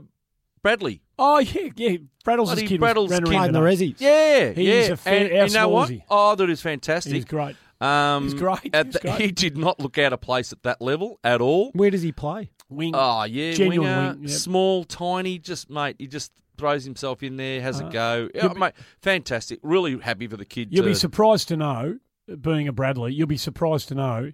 Bradley. 0.62 1.02
Oh 1.18 1.38
yeah, 1.38 1.68
yeah. 1.76 1.96
Braddles' 2.24 2.44
Bloody 2.46 2.66
kid 2.66 2.80
Braddle's 2.80 3.10
was 3.10 3.20
ran 3.20 3.24
kid. 3.26 3.32
around 3.34 3.52
the 3.52 3.70
today. 3.76 3.94
Yeah, 3.98 4.52
He's 4.52 4.66
yeah. 4.88 4.92
a 4.92 4.96
fan- 4.96 5.30
and 5.32 5.50
you 5.50 5.54
know 5.58 5.68
what? 5.68 5.88
Aussie. 5.90 6.02
Oh, 6.10 6.34
that 6.34 6.44
is 6.44 6.58
He's 6.58 6.60
fantastic. 6.62 7.26
great. 7.28 7.56
Um, 7.80 8.24
He's 8.24 8.34
great. 8.34 8.74
at 8.74 8.86
He's 8.86 8.92
the- 8.94 9.00
great. 9.00 9.20
He 9.20 9.30
did 9.32 9.56
not 9.56 9.78
look 9.80 9.96
out 9.98 10.12
of 10.12 10.20
place 10.20 10.52
at 10.52 10.62
that 10.64 10.80
level 10.82 11.18
at 11.24 11.40
all. 11.40 11.70
Where 11.72 11.90
does 11.90 12.02
he 12.02 12.12
play? 12.12 12.50
Wing. 12.68 12.92
Oh 12.94 13.24
yeah, 13.24 13.52
Genuine 13.52 13.80
winger, 13.88 14.10
wing, 14.14 14.22
yep. 14.22 14.30
small, 14.30 14.84
tiny, 14.84 15.38
just 15.38 15.70
mate. 15.70 15.96
He 15.98 16.06
just 16.06 16.32
throws 16.58 16.84
himself 16.84 17.22
in 17.22 17.36
there, 17.36 17.60
has 17.62 17.80
Uh, 17.80 17.86
a 17.86 17.90
go. 17.92 18.28
Oh, 18.42 18.48
be- 18.50 18.58
mate, 18.58 18.72
fantastic. 19.00 19.60
Really 19.62 19.98
happy 19.98 20.26
for 20.26 20.36
the 20.36 20.44
kid. 20.44 20.68
You'll 20.72 20.84
to, 20.84 20.90
be 20.90 20.94
surprised 20.94 21.48
to 21.48 21.56
know, 21.56 21.98
being 22.40 22.66
a 22.66 22.72
Bradley, 22.72 23.12
you'll 23.14 23.26
be 23.28 23.36
surprised 23.36 23.88
to 23.88 23.94
know 23.94 24.32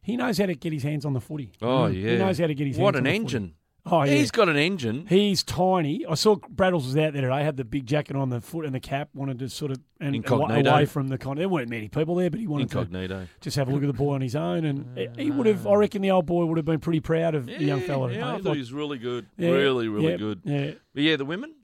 he 0.00 0.16
knows 0.16 0.38
how 0.38 0.46
to 0.46 0.54
get 0.54 0.72
his 0.72 0.84
hands 0.84 1.04
on 1.04 1.12
the 1.12 1.20
footy. 1.20 1.52
Oh 1.60 1.86
yeah, 1.86 2.12
He 2.12 2.16
knows 2.18 2.38
how 2.38 2.46
to 2.46 2.54
get 2.54 2.66
his 2.66 2.78
What 2.78 2.94
hands 2.94 3.06
an 3.06 3.06
on 3.08 3.12
the 3.12 3.28
footy. 3.28 3.54
Oh 3.88 4.02
yeah. 4.02 4.14
He's 4.14 4.32
got 4.32 4.48
an 4.48 4.56
engine. 4.56 5.06
He's 5.08 5.44
tiny. 5.44 6.04
I 6.06 6.14
saw 6.14 6.34
Braddles 6.36 6.84
was 6.86 6.96
out 6.96 7.12
there 7.12 7.22
today. 7.22 7.44
Had 7.44 7.56
the 7.56 7.64
big 7.64 7.86
jacket 7.86 8.16
on, 8.16 8.30
the 8.30 8.40
foot 8.40 8.64
and 8.66 8.74
the 8.74 8.80
cap. 8.80 9.10
Wanted 9.14 9.38
to 9.38 9.48
sort 9.48 9.70
of 9.70 9.78
and 10.00 10.14
Incognito. 10.16 10.68
away 10.70 10.86
from 10.86 11.06
the 11.08 11.16
con. 11.18 11.36
There 11.36 11.48
weren't 11.48 11.68
many 11.68 11.88
people 11.88 12.16
there, 12.16 12.28
but 12.28 12.40
he 12.40 12.46
wanted 12.48 12.68
to 12.70 12.78
Incognito. 12.80 13.28
just 13.40 13.56
have 13.56 13.68
a 13.68 13.70
look 13.72 13.82
at 13.82 13.86
the 13.86 13.92
boy 13.92 14.14
on 14.14 14.20
his 14.22 14.34
own. 14.34 14.64
And 14.64 14.98
he- 14.98 15.24
he 15.26 15.30
would 15.30 15.46
have. 15.46 15.66
I 15.66 15.74
reckon 15.76 16.02
the 16.02 16.10
old 16.10 16.26
boy 16.26 16.44
would 16.46 16.56
have 16.58 16.64
been 16.64 16.80
pretty 16.80 16.98
proud 17.00 17.36
of 17.36 17.46
the 17.46 17.62
young 17.62 17.80
fella. 17.80 18.12
Yeah, 18.12 18.28
I 18.28 18.32
thought 18.38 18.44
Like, 18.44 18.54
he 18.54 18.58
was 18.60 18.72
really 18.72 18.98
good. 18.98 19.26
yeah, 19.38 19.50
really, 19.50 19.86
really 19.88 20.10
yeah, 20.10 20.16
good. 20.16 20.40
Yeah. 20.44 20.70
But 20.92 21.02
yeah, 21.04 21.16
the 21.16 21.24
women. 21.24 21.54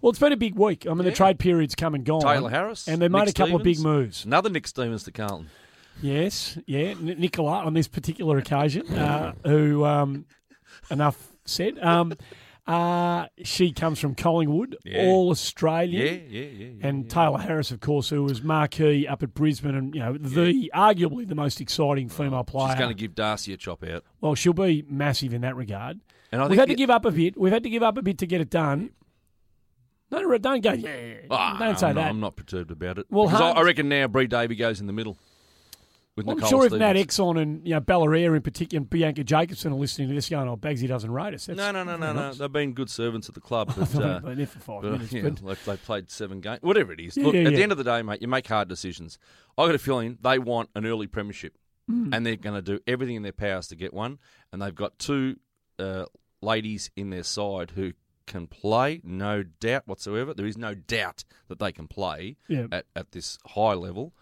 Well, 0.00 0.08
it's 0.08 0.18
been 0.18 0.32
a 0.32 0.36
big 0.38 0.54
week. 0.54 0.86
I 0.88 0.94
mean, 0.94 1.04
the 1.04 1.12
trade 1.12 1.38
period's 1.38 1.74
come 1.74 1.94
and 1.94 2.06
gone. 2.06 2.22
Tayla 2.22 2.48
Harris, 2.48 2.88
and 2.88 3.02
they 3.02 3.08
made 3.08 3.26
Nick 3.26 3.28
a 3.30 3.32
couple 3.34 3.56
of 3.56 3.62
big 3.62 3.80
moves. 3.80 4.24
Another 4.24 4.48
Nick 4.48 4.66
Stevens 4.66 5.02
to 5.04 5.12
Carlton. 5.12 5.50
Yes, 6.00 6.56
yeah, 6.64 6.94
Nicola 6.98 7.64
on 7.66 7.74
this 7.74 7.86
particular 7.86 8.38
occasion, 8.38 8.88
uh, 8.96 9.34
who 9.44 9.84
um, 9.84 10.24
enough 10.90 11.29
said. 11.50 11.78
Um, 11.80 12.14
uh, 12.66 13.26
she 13.42 13.72
comes 13.72 13.98
from 13.98 14.14
Collingwood, 14.14 14.76
Yeah. 14.84 15.06
all 15.06 15.26
Yeah, 15.26 15.30
Australian. 15.32 16.06
yeah, 16.28 16.40
yeah. 16.42 16.48
yeah 16.80 16.88
And 16.88 17.04
yeah. 17.04 17.10
Tayla 17.10 17.40
Harris, 17.40 17.70
of 17.70 17.80
course, 17.80 18.08
who 18.10 18.22
was 18.22 18.42
marquee 18.42 19.06
up 19.06 19.22
at 19.22 19.34
Brisbane, 19.34 19.74
and 19.74 19.94
you 19.94 20.00
know 20.00 20.16
the 20.16 20.70
arguably 20.74 21.26
the 21.26 21.34
most 21.34 21.60
exciting 21.60 22.08
female 22.08 22.44
player. 22.44 22.68
She's 22.68 22.78
going 22.78 22.90
to 22.90 22.94
give 23.00 23.14
Darcy 23.14 23.52
a 23.52 23.56
chop 23.56 23.82
out. 23.84 24.04
well, 24.20 24.34
she'll 24.34 24.52
be 24.52 24.84
massive 24.88 25.34
in 25.34 25.40
that 25.42 25.56
regard. 25.56 26.00
And 26.32 26.40
I 26.40 26.46
We've 26.46 26.58
had 26.58 26.68
to 26.68 26.76
give 26.76 26.90
up 26.90 27.04
a 27.04 27.10
bit. 27.10 27.36
We've 27.36 27.52
had 27.52 27.64
to 27.64 27.70
give 27.70 27.82
up 27.82 27.98
a 27.98 28.02
bit 28.02 28.18
to 28.18 28.26
get 28.26 28.40
it 28.40 28.50
done. 28.50 28.90
No, 30.12 30.20
no, 30.20 30.38
don't 30.38 30.60
go. 30.62 30.72
Yeah, 30.72 30.90
Ah, 31.30 31.56
don't 31.58 31.78
say 31.78 31.88
I'm 31.88 31.94
that. 31.96 32.02
Not, 32.02 32.10
I'm 32.10 32.20
not 32.20 32.36
perturbed 32.36 32.70
about 32.72 32.98
it. 32.98 33.06
Well, 33.10 33.26
Because 33.26 33.40
I, 33.40 33.44
Hans- 33.46 33.58
I 33.58 33.62
reckon 33.62 33.88
now 33.88 34.06
Bree 34.08 34.26
Davey 34.26 34.56
goes 34.56 34.80
in 34.80 34.86
the 34.88 34.92
middle 34.92 35.16
with 36.26 36.28
I'm 36.28 36.36
Nicole 36.36 36.50
sure 36.50 36.64
if 36.66 36.70
Stevens. 36.72 36.80
Nat 36.80 36.96
Exon 36.96 37.40
and 37.40 37.66
you 37.66 37.74
know 37.74 37.80
Ballaria 37.80 38.34
in 38.34 38.42
particular 38.42 38.78
and 38.80 38.88
Bianca 38.90 39.24
Jakobsson 39.24 39.72
are 39.72 39.74
listening 39.74 40.08
to 40.08 40.14
this 40.14 40.28
going, 40.28 40.48
oh, 40.48 40.56
Bagsy 40.56 40.86
doesn't 40.88 41.10
rate 41.10 41.34
us. 41.34 41.46
That's 41.46 41.56
No, 41.56 41.70
no, 41.72 41.84
no, 41.84 41.96
no, 41.96 42.12
no. 42.12 42.32
They've 42.32 42.52
been 42.52 42.72
good 42.72 42.90
servants 42.90 43.28
at 43.28 43.34
the 43.34 43.40
club, 43.40 43.72
but, 43.76 43.88
They've 43.90 44.00
uh, 44.02 44.18
been 44.20 44.38
there 44.38 44.46
for 44.46 44.58
five 44.60 44.82
but, 44.82 44.92
minutes. 44.92 45.12
yeah, 45.12 45.22
but- 45.22 45.42
like 45.42 45.64
they 45.64 45.76
played 45.76 46.10
seven 46.10 46.40
games, 46.40 46.60
whatever 46.62 46.92
it 46.92 47.00
is. 47.00 47.16
Yeah, 47.16 47.24
Look, 47.24 47.34
yeah, 47.34 47.42
at 47.42 47.54
the 47.54 47.62
end 47.62 47.72
of 47.72 47.78
the 47.78 47.84
day, 47.84 48.02
mate, 48.02 48.22
you 48.22 48.28
make 48.28 48.46
hard 48.46 48.68
decisions. 48.68 49.18
I 49.58 49.66
got 49.66 49.74
a 49.74 49.78
feeling 49.78 50.18
they 50.20 50.38
want 50.38 50.70
an 50.74 50.86
early 50.86 51.06
premiership, 51.06 51.56
Mm. 51.90 52.14
and 52.14 52.24
they're 52.24 52.36
going 52.36 52.54
to 52.54 52.62
do 52.62 52.78
everything 52.86 53.16
in 53.16 53.22
their 53.22 53.32
powers 53.32 53.66
to 53.68 53.74
get 53.74 53.92
one. 53.92 54.18
And 54.52 54.62
they've 54.62 54.74
got 54.74 54.98
two 55.00 55.36
uh, 55.78 56.04
ladies 56.40 56.90
in 56.94 57.10
their 57.10 57.24
side 57.24 57.72
who 57.72 57.92
can 58.26 58.46
play, 58.46 59.00
no 59.02 59.42
doubt 59.42 59.88
whatsoever. 59.88 60.32
There 60.32 60.46
is 60.46 60.56
no 60.56 60.74
doubt 60.74 61.24
that 61.48 61.58
they 61.58 61.72
can 61.72 61.88
play 61.88 62.36
at, 62.70 62.84
at 62.94 63.10
this 63.10 63.38
high 63.44 63.72
level. 63.74 64.12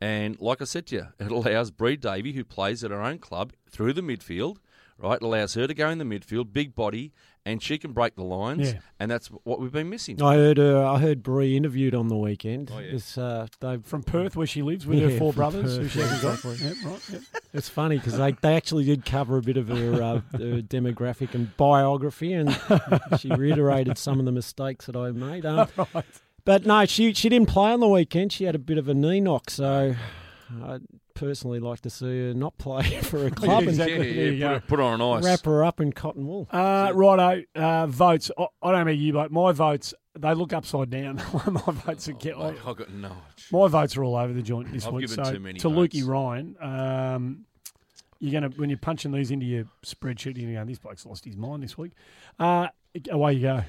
And 0.00 0.40
like 0.40 0.62
I 0.62 0.64
said 0.64 0.86
to 0.88 0.96
you, 0.96 1.06
it 1.20 1.30
allows 1.30 1.70
Bree 1.70 1.96
Davey, 1.96 2.32
who 2.32 2.44
plays 2.44 2.82
at 2.84 2.90
her 2.90 3.02
own 3.02 3.18
club, 3.18 3.52
through 3.68 3.92
the 3.92 4.00
midfield, 4.02 4.56
right? 4.98 5.16
It 5.16 5.22
allows 5.22 5.54
her 5.54 5.66
to 5.66 5.74
go 5.74 5.88
in 5.90 5.98
the 5.98 6.04
midfield, 6.04 6.52
big 6.52 6.74
body, 6.74 7.12
and 7.46 7.62
she 7.62 7.78
can 7.78 7.92
break 7.92 8.16
the 8.16 8.22
lines. 8.24 8.72
Yeah. 8.72 8.80
And 8.98 9.10
that's 9.10 9.28
what 9.28 9.60
we've 9.60 9.72
been 9.72 9.88
missing. 9.88 10.22
I 10.22 10.34
heard 10.34 10.58
uh, 10.58 10.90
I 10.92 10.98
heard 10.98 11.22
Bree 11.22 11.56
interviewed 11.56 11.94
on 11.94 12.08
the 12.08 12.16
weekend. 12.16 12.70
Oh, 12.74 12.78
yeah. 12.78 12.92
It's, 12.92 13.16
uh, 13.16 13.46
they 13.60 13.78
From 13.78 14.02
Perth, 14.02 14.36
where 14.36 14.46
she 14.46 14.60
lives 14.62 14.86
with 14.86 14.98
Yeah, 14.98 15.08
her 15.10 15.18
four 15.18 15.32
brothers, 15.32 15.76
who 15.76 15.88
she 15.88 16.00
got. 16.00 16.12
exactly. 16.14 16.56
Yeah, 16.60 16.72
right. 16.84 17.20
It's 17.54 17.68
funny 17.68 17.96
because 17.96 18.16
they, 18.18 18.32
they 18.42 18.56
actually 18.56 18.84
did 18.84 19.04
cover 19.06 19.38
a 19.38 19.42
bit 19.42 19.56
of 19.56 19.68
her, 19.68 20.02
uh, 20.02 20.20
her 20.38 20.60
demographic 20.62 21.34
and 21.34 21.54
biography, 21.56 22.32
and 22.34 22.58
she 23.18 23.28
reiterated 23.28 23.96
some 23.98 24.18
of 24.18 24.24
the 24.26 24.32
mistakes 24.32 24.86
that 24.86 24.96
I 24.96 25.10
made. 25.10 25.44
Um, 25.46 25.68
Right. 25.94 26.04
But 26.44 26.66
no, 26.66 26.84
she 26.86 27.12
she 27.14 27.28
didn't 27.28 27.48
play 27.48 27.72
on 27.72 27.80
the 27.80 27.88
weekend. 27.88 28.32
She 28.32 28.44
had 28.44 28.54
a 28.54 28.58
bit 28.58 28.78
of 28.78 28.88
a 28.88 28.94
knee 28.94 29.20
knock, 29.20 29.50
so 29.50 29.94
I'd 30.64 30.82
personally 31.14 31.60
like 31.60 31.80
to 31.80 31.90
see 31.90 32.28
her 32.28 32.34
not 32.34 32.56
play 32.58 32.82
for 33.02 33.26
a 33.26 33.30
club 33.30 33.64
exactly. 33.64 34.10
Yeah, 34.10 34.30
yeah, 34.30 34.48
put, 34.48 34.54
her, 34.54 34.60
put 34.68 34.78
her 34.78 34.84
on 34.84 35.02
ice. 35.02 35.24
wrap 35.24 35.44
her 35.44 35.64
up 35.64 35.80
in 35.80 35.92
cotton 35.92 36.26
wool. 36.26 36.48
Uh, 36.50 36.92
righto, 36.94 37.42
uh, 37.54 37.86
votes. 37.86 38.30
I, 38.38 38.46
I 38.62 38.72
don't 38.72 38.86
know 38.86 38.92
you, 38.92 39.12
but 39.12 39.30
my 39.30 39.52
votes, 39.52 39.92
they 40.18 40.32
look 40.34 40.52
upside 40.52 40.90
down. 40.90 41.16
my 41.46 41.72
votes 41.72 42.08
are 42.08 42.12
get, 42.14 42.34
Oh, 42.36 42.54
I've 42.66 42.76
got 42.76 42.90
no. 42.90 43.12
My 43.52 43.68
votes 43.68 43.96
are 43.96 44.04
all 44.04 44.16
over 44.16 44.32
the 44.32 44.42
joint 44.42 44.72
this 44.72 44.86
I've 44.86 44.94
week. 44.94 45.08
given 45.08 45.24
so 45.24 45.32
too 45.32 45.40
many 45.40 45.58
to 45.60 45.68
votes. 45.68 45.94
Lukey 45.94 46.06
Ryan, 46.06 46.56
um, 46.60 47.44
you're 48.18 48.32
gonna 48.40 48.52
when 48.56 48.68
you're 48.70 48.78
punching 48.78 49.12
these 49.12 49.30
into 49.30 49.46
your 49.46 49.64
spreadsheet, 49.84 50.36
you're 50.36 50.52
going, 50.52 50.66
"This 50.66 50.78
bloke's 50.78 51.06
lost 51.06 51.24
his 51.24 51.36
mind 51.36 51.62
this 51.62 51.76
week." 51.78 51.92
Uh, 52.38 52.68
away 53.10 53.34
you 53.34 53.42
go. 53.42 53.62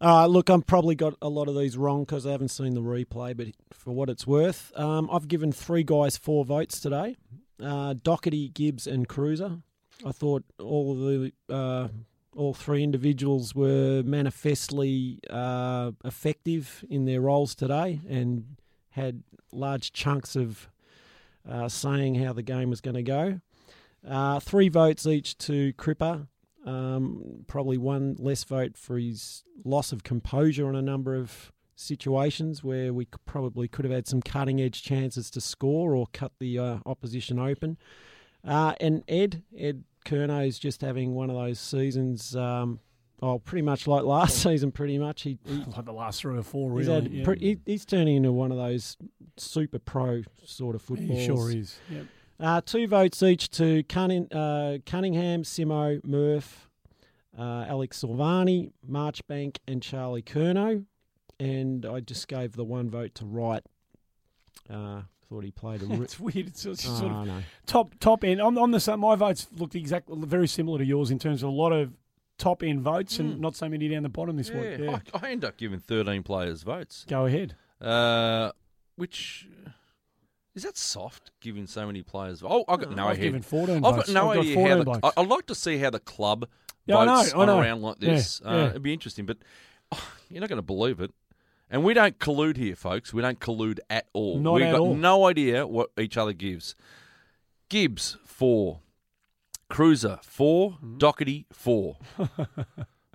Uh, 0.00 0.26
look, 0.26 0.50
I've 0.50 0.66
probably 0.66 0.94
got 0.94 1.14
a 1.22 1.28
lot 1.28 1.48
of 1.48 1.56
these 1.56 1.76
wrong 1.76 2.04
because 2.04 2.26
I 2.26 2.32
haven't 2.32 2.48
seen 2.48 2.74
the 2.74 2.82
replay, 2.82 3.36
but 3.36 3.48
for 3.72 3.92
what 3.92 4.10
it's 4.10 4.26
worth, 4.26 4.72
um, 4.76 5.08
I've 5.10 5.28
given 5.28 5.52
three 5.52 5.82
guys 5.82 6.16
four 6.16 6.44
votes 6.44 6.80
today 6.80 7.16
uh, 7.60 7.94
Docherty, 7.94 8.52
Gibbs, 8.52 8.86
and 8.86 9.08
Cruiser. 9.08 9.62
I 10.04 10.12
thought 10.12 10.44
all 10.58 10.94
the. 10.94 11.32
Uh, 11.48 11.88
all 12.36 12.52
three 12.52 12.82
individuals 12.82 13.54
were 13.54 14.02
manifestly 14.04 15.20
uh, 15.30 15.92
effective 16.04 16.84
in 16.90 17.04
their 17.04 17.20
roles 17.20 17.54
today 17.54 18.00
and 18.08 18.56
had 18.90 19.22
large 19.52 19.92
chunks 19.92 20.34
of 20.36 20.68
uh, 21.48 21.68
saying 21.68 22.16
how 22.16 22.32
the 22.32 22.42
game 22.42 22.70
was 22.70 22.80
going 22.80 22.96
to 22.96 23.02
go. 23.02 23.40
Uh, 24.06 24.40
three 24.40 24.68
votes 24.68 25.06
each 25.06 25.38
to 25.38 25.72
Cripper. 25.74 26.26
Um, 26.64 27.44
probably 27.46 27.76
one 27.76 28.16
less 28.18 28.44
vote 28.44 28.78
for 28.78 28.98
his 28.98 29.44
loss 29.64 29.92
of 29.92 30.02
composure 30.02 30.66
on 30.66 30.74
a 30.74 30.82
number 30.82 31.14
of 31.14 31.52
situations 31.76 32.62
where 32.64 32.92
we 32.92 33.06
probably 33.26 33.68
could 33.68 33.84
have 33.84 33.92
had 33.92 34.06
some 34.06 34.22
cutting 34.22 34.60
edge 34.60 34.82
chances 34.82 35.30
to 35.30 35.40
score 35.40 35.94
or 35.94 36.06
cut 36.12 36.32
the 36.38 36.58
uh, 36.58 36.78
opposition 36.86 37.38
open. 37.38 37.76
Uh, 38.46 38.74
and 38.80 39.02
Ed, 39.08 39.42
Ed 39.56 39.84
Curnow 40.06 40.46
is 40.46 40.58
just 40.58 40.80
having 40.80 41.14
one 41.14 41.30
of 41.30 41.36
those 41.36 41.58
seasons. 41.58 42.36
Um, 42.36 42.80
oh, 43.22 43.38
pretty 43.38 43.62
much 43.62 43.86
like 43.86 44.04
last 44.04 44.38
season. 44.42 44.70
Pretty 44.72 44.98
much, 44.98 45.22
he, 45.22 45.38
he 45.44 45.64
Like 45.76 45.84
the 45.84 45.92
last 45.92 46.20
three 46.20 46.38
or 46.38 46.42
four, 46.42 46.78
he's, 46.78 46.88
really. 46.88 47.02
had 47.02 47.12
yeah. 47.12 47.34
he, 47.38 47.58
he's 47.66 47.84
turning 47.84 48.16
into 48.16 48.32
one 48.32 48.52
of 48.52 48.58
those 48.58 48.96
super 49.36 49.78
pro 49.78 50.22
sort 50.44 50.74
of 50.74 50.82
footballs. 50.82 51.18
he 51.18 51.26
sure 51.26 51.50
is. 51.50 51.76
Yep. 51.90 52.06
Uh, 52.40 52.60
two 52.60 52.86
votes 52.88 53.22
each 53.22 53.48
to 53.50 53.82
Cunning, 53.84 54.32
uh, 54.32 54.78
Cunningham, 54.86 55.42
Simo, 55.44 56.02
Murph, 56.04 56.68
uh, 57.38 57.64
Alex 57.68 58.02
Silvagni, 58.02 58.72
Marchbank, 58.88 59.58
and 59.68 59.82
Charlie 59.82 60.22
Curnow. 60.22 60.84
And 61.38 61.86
I 61.86 62.00
just 62.00 62.28
gave 62.28 62.52
the 62.56 62.64
one 62.64 62.90
vote 62.90 63.14
to 63.16 63.24
Wright. 63.24 63.62
Uh, 64.70 65.02
thought 65.28 65.44
he 65.44 65.50
played 65.50 65.82
a. 65.82 65.86
Re- 65.86 65.96
It's 66.04 66.18
weird. 66.20 66.36
It's, 66.48 66.64
it's 66.66 66.86
oh, 66.88 66.94
sort 66.98 67.12
of 67.12 67.26
no. 67.26 67.42
top 67.66 67.94
top 68.00 68.24
end. 68.24 68.40
I'm, 68.40 68.56
I'm 68.56 68.70
the 68.70 68.80
same. 68.80 69.00
My 69.00 69.14
votes 69.16 69.46
looked 69.56 69.74
exactly 69.74 70.16
very 70.20 70.48
similar 70.48 70.78
to 70.78 70.84
yours 70.84 71.10
in 71.10 71.18
terms 71.18 71.42
of 71.42 71.48
a 71.48 71.52
lot 71.52 71.72
of 71.72 71.92
top 72.38 72.62
end 72.62 72.80
votes 72.82 73.18
and 73.20 73.34
Mm. 73.36 73.40
not 73.40 73.54
so 73.56 73.68
many 73.68 73.88
down 73.88 74.02
the 74.02 74.08
bottom 74.08 74.36
this 74.36 74.50
Yeah, 74.50 74.60
week. 74.60 74.78
Yeah. 74.80 74.98
I, 75.14 75.26
I 75.26 75.30
end 75.30 75.44
up 75.44 75.56
giving 75.56 75.78
13 75.78 76.22
players 76.24 76.62
votes. 76.62 77.04
Go 77.08 77.26
ahead. 77.26 77.54
Uh, 77.80 78.50
which. 78.96 79.46
Is 80.54 80.62
that 80.62 80.76
soft, 80.76 81.30
giving 81.40 81.66
so 81.66 81.84
many 81.86 82.02
players? 82.02 82.42
Oh, 82.44 82.64
I've 82.68 82.78
got 82.80 82.94
no 82.94 83.06
I've 83.08 83.12
idea. 83.16 83.24
given 83.24 83.42
14 83.42 83.76
I've 83.76 83.82
got 83.96 84.08
no 84.08 84.30
I've 84.30 84.38
idea 84.38 84.54
14 84.54 84.76
how 84.78 84.84
the. 84.84 85.06
I, 85.18 85.20
I'd 85.20 85.28
like 85.28 85.46
to 85.46 85.54
see 85.54 85.78
how 85.78 85.90
the 85.90 85.98
club 85.98 86.48
Yeah, 86.86 86.98
I 86.98 87.04
know, 87.06 87.16
votes 87.16 87.34
I 87.34 87.44
know. 87.46 87.58
a 87.58 87.62
round 87.62 87.82
like 87.82 87.98
this. 87.98 88.40
Yeah, 88.44 88.50
uh, 88.50 88.56
yeah. 88.56 88.70
It'd 88.70 88.82
be 88.82 88.92
interesting, 88.92 89.26
but 89.26 89.38
oh, 89.92 90.12
you're 90.30 90.40
not 90.40 90.48
going 90.48 90.58
to 90.58 90.62
believe 90.62 91.00
it. 91.00 91.10
And 91.70 91.82
we 91.82 91.92
don't 91.92 92.18
collude 92.20 92.56
here, 92.56 92.76
folks. 92.76 93.12
We 93.12 93.20
don't 93.22 93.40
collude 93.40 93.80
at 93.90 94.06
all. 94.12 94.38
Not 94.38 94.54
We've 94.54 94.64
at 94.64 94.72
got 94.72 94.80
all. 94.80 94.94
no 94.94 95.26
idea 95.26 95.66
what 95.66 95.90
each 95.98 96.16
other 96.16 96.32
gives. 96.32 96.76
Gibbs 97.68 98.16
four, 98.24 98.80
Cruiser 99.68 100.20
four, 100.22 100.72
Hmm. 100.72 100.98
Docherty 100.98 101.46
four. 101.52 101.96
I 102.18 102.26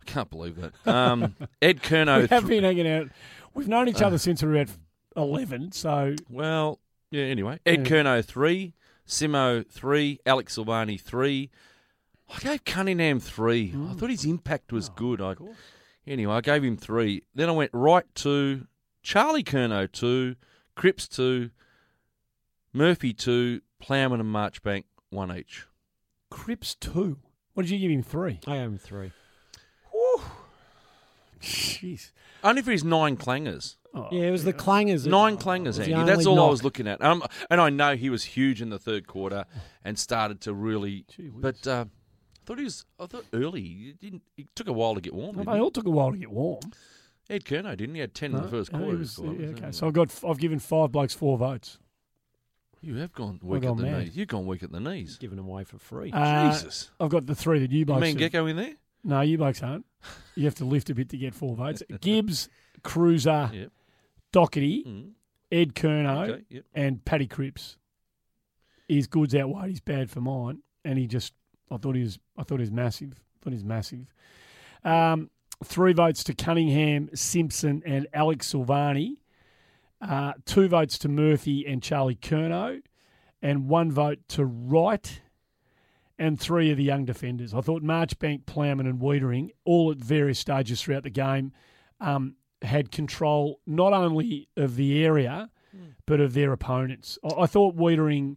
can't 0.05 0.29
believe 0.29 0.57
that. 0.59 0.73
Um, 0.93 1.35
Ed 1.61 1.81
Curnow. 1.83 2.21
we 2.23 2.27
have 2.27 2.43
th- 2.43 2.49
been 2.49 2.63
hanging 2.63 2.87
out. 2.87 3.07
We've 3.53 3.67
known 3.67 3.87
each 3.87 4.01
Uh. 4.01 4.07
other 4.07 4.17
since 4.17 4.41
we 4.43 4.49
were 4.49 4.55
about 4.61 4.75
11, 5.15 5.71
so 5.71 6.15
Well, 6.29 6.79
yeah. 7.12 7.24
Anyway, 7.24 7.60
Ed 7.66 7.80
Yeah. 7.80 7.91
Curnow 7.91 8.26
three, 8.26 8.74
Simo 9.07 9.68
three, 9.70 10.20
Alex 10.26 10.57
Silvagni 10.57 10.99
three. 10.99 11.49
I 12.30 12.39
gave 12.39 12.66
Cunningham 12.66 13.20
three. 13.20 13.72
I 13.74 13.78
mm. 13.78 13.99
thought 13.99 14.10
his 14.10 14.26
impact 14.26 14.72
was 14.72 14.89
oh, 14.89 14.93
good. 14.95 15.22
I, 15.22 15.36
anyway, 16.05 16.36
I 16.36 16.41
gave 16.41 16.64
him 16.64 16.78
three. 16.78 17.24
Then 17.34 17.49
I 17.49 17.53
went 17.53 17.72
right 17.74 18.05
to 18.16 18.68
Charlie 19.01 19.43
Curnow 19.43 19.91
two, 19.91 20.36
Cripps 20.76 21.07
two, 21.07 21.49
Murphy 22.72 23.14
two, 23.14 23.62
Plowman 23.82 24.20
and 24.20 24.34
Marchbank 24.34 24.84
one 25.10 25.36
each. 25.36 25.66
Cripps 26.30 26.76
2. 26.76 27.18
What 27.53 27.64
did 27.64 27.72
you 27.72 27.80
give 27.80 27.91
him? 27.91 28.03
3? 28.03 28.39
I 28.47 28.53
gave 28.53 28.62
him 28.62 28.78
three. 28.78 29.12
Jeez. 31.41 32.12
Only 32.43 32.62
for 32.62 32.72
his 32.72 32.84
nine 32.84 33.18
clangers. 33.18 33.78
Oh, 33.93 34.07
Yeah, 34.11 34.23
it 34.27 34.31
was 34.31 34.43
the 34.43 34.53
clangers. 34.53 35.03
that- 35.03 35.09
Nine 35.09 35.37
clangers, 35.37 35.79
Andy. 35.79 35.93
That's 35.93 36.25
only 36.25 36.39
all 36.39 36.47
I 36.47 36.49
was 36.51 36.63
looking 36.63 36.87
at. 36.87 37.01
Um, 37.03 37.23
and 37.49 37.59
I 37.59 37.69
know 37.69 37.95
he 37.95 38.09
was 38.09 38.23
huge 38.23 38.61
in 38.61 38.69
the 38.69 38.77
third 38.79 39.07
quarter 39.07 39.45
and 39.83 39.97
started 39.97 40.41
to 40.41 40.53
really. 40.53 41.05
Gee 41.07 41.29
but 41.33 41.65
uh, 41.65 41.85
I 41.87 42.39
thought 42.45 42.59
he 42.59 42.63
was. 42.65 42.85
I 42.99 43.07
thought 43.07 43.25
early. 43.33 43.61
He 43.61 43.93
didn't. 43.99 44.21
It 44.37 44.47
took 44.55 44.67
a 44.67 44.73
while 44.73 44.93
to 44.95 45.01
get 45.01 45.13
warm. 45.13 45.35
Well, 45.37 45.45
they 45.45 45.59
all 45.59 45.71
took 45.71 45.87
a 45.87 45.89
while 45.91 46.11
to 46.11 46.17
get 46.17 46.29
warm. 46.31 46.59
Ed 47.31 47.45
Curnow 47.45 47.75
didn't. 47.77 47.95
He 47.95 48.01
had 48.01 48.13
ten 48.13 48.33
in 48.35 48.41
the 48.41 48.47
first 48.47 48.71
quarter. 48.71 48.97
was- 48.97 49.19
I 49.19 49.23
yeah, 49.23 49.29
okay, 49.29 49.43
Anyway. 49.47 49.71
so 49.71 49.87
I've 49.87 49.93
got 49.93 50.23
I've 50.23 50.39
given 50.39 50.59
five 50.59 50.91
blokes 50.91 51.13
four 51.13 51.37
votes. 51.37 51.77
you 52.81 52.95
have 52.97 53.11
gone 53.13 53.39
weak 53.43 53.63
gone 53.63 53.71
at 53.71 53.77
the 53.77 53.91
mad. 53.91 54.03
knees. 54.05 54.17
You've 54.17 54.27
gone 54.29 54.45
weak 54.47 54.63
at 54.63 54.71
the 54.71 54.79
knees. 54.79 55.17
Giving 55.17 55.37
them 55.37 55.47
away 55.47 55.63
for 55.63 55.77
free. 55.79 56.11
Uh, 56.11 56.51
Jesus. 56.51 56.91
I've 56.99 57.09
got 57.09 57.25
the 57.25 57.35
three 57.35 57.59
that 57.59 57.71
you 57.71 57.79
You 57.79 57.85
blokes. 57.85 58.01
mean 58.01 58.11
have- 58.19 58.31
Gecko 58.31 58.45
in 58.45 58.55
there? 58.55 58.73
No, 59.03 59.21
you 59.21 59.37
blokes 59.37 59.61
aren't. 59.63 59.85
You 60.35 60.45
have 60.45 60.55
to 60.55 60.65
lift 60.65 60.89
a 60.89 60.95
bit 60.95 61.09
to 61.09 61.17
get 61.17 61.33
four 61.35 61.55
votes. 61.55 61.83
Gibbs, 62.01 62.49
Cruiser, 62.83 63.49
Yep. 63.53 63.71
Docherty, 64.34 64.86
Mm. 64.86 65.11
Ed 65.51 65.73
Curnow, 65.75 66.30
Okay. 66.30 66.43
Yep. 66.49 66.65
and 66.75 67.05
Paddy 67.05 67.27
Cripps. 67.27 67.77
His 68.88 69.07
goods 69.07 69.36
outweighed 69.36 69.69
his 69.71 69.80
bad 69.80 70.09
for 70.09 70.21
mine, 70.21 70.59
and 70.84 70.97
he 70.97 71.07
just 71.07 71.34
I 71.71 71.77
thought 71.77 71.95
he 71.95 72.01
was 72.01 72.19
I 72.38 72.43
thought 72.43 72.59
he 72.59 72.63
was 72.63 72.71
massive. 72.71 73.13
I 73.13 73.43
thought 73.43 73.49
he 73.51 73.55
was 73.55 73.63
massive. 73.65 74.13
Um, 74.84 75.30
three 75.63 75.93
votes 75.93 76.23
to 76.25 76.34
Cunningham, 76.34 77.09
Simpson, 77.13 77.84
and 77.86 78.07
Alex 78.13 78.51
Silvagni. 78.53 79.17
Uh, 80.01 80.34
two 80.45 80.67
votes 80.69 80.97
to 80.99 81.09
Murphy 81.09 81.65
and 81.67 81.84
Charlie 81.84 82.15
Curnow, 82.15 82.82
and 83.41 83.67
one 83.67 83.91
vote 83.91 84.19
to 84.30 84.45
Wright, 84.45 85.21
and 86.17 86.39
three 86.39 86.71
of 86.71 86.77
the 86.77 86.84
young 86.84 87.03
defenders. 87.05 87.53
I 87.53 87.59
thought 87.61 87.84
Marchbank, 87.84 88.45
Plowman, 88.45 88.88
and 88.88 88.99
Weitering, 89.01 89.49
all 89.65 89.91
at 89.91 89.97
various 89.97 90.39
stages 90.39 90.82
throughout 90.82 91.03
the 91.03 91.09
game, 91.09 91.51
um, 91.99 92.35
had 92.61 92.91
control 92.91 93.60
not 93.65 93.94
only 93.94 94.48
of 94.57 94.76
the 94.76 95.03
area 95.06 95.49
but 96.06 96.19
of 96.19 96.34
their 96.34 96.52
opponents. 96.52 97.18
I, 97.23 97.41
I 97.44 97.45
thought 97.45 97.76
Weitering. 97.77 98.36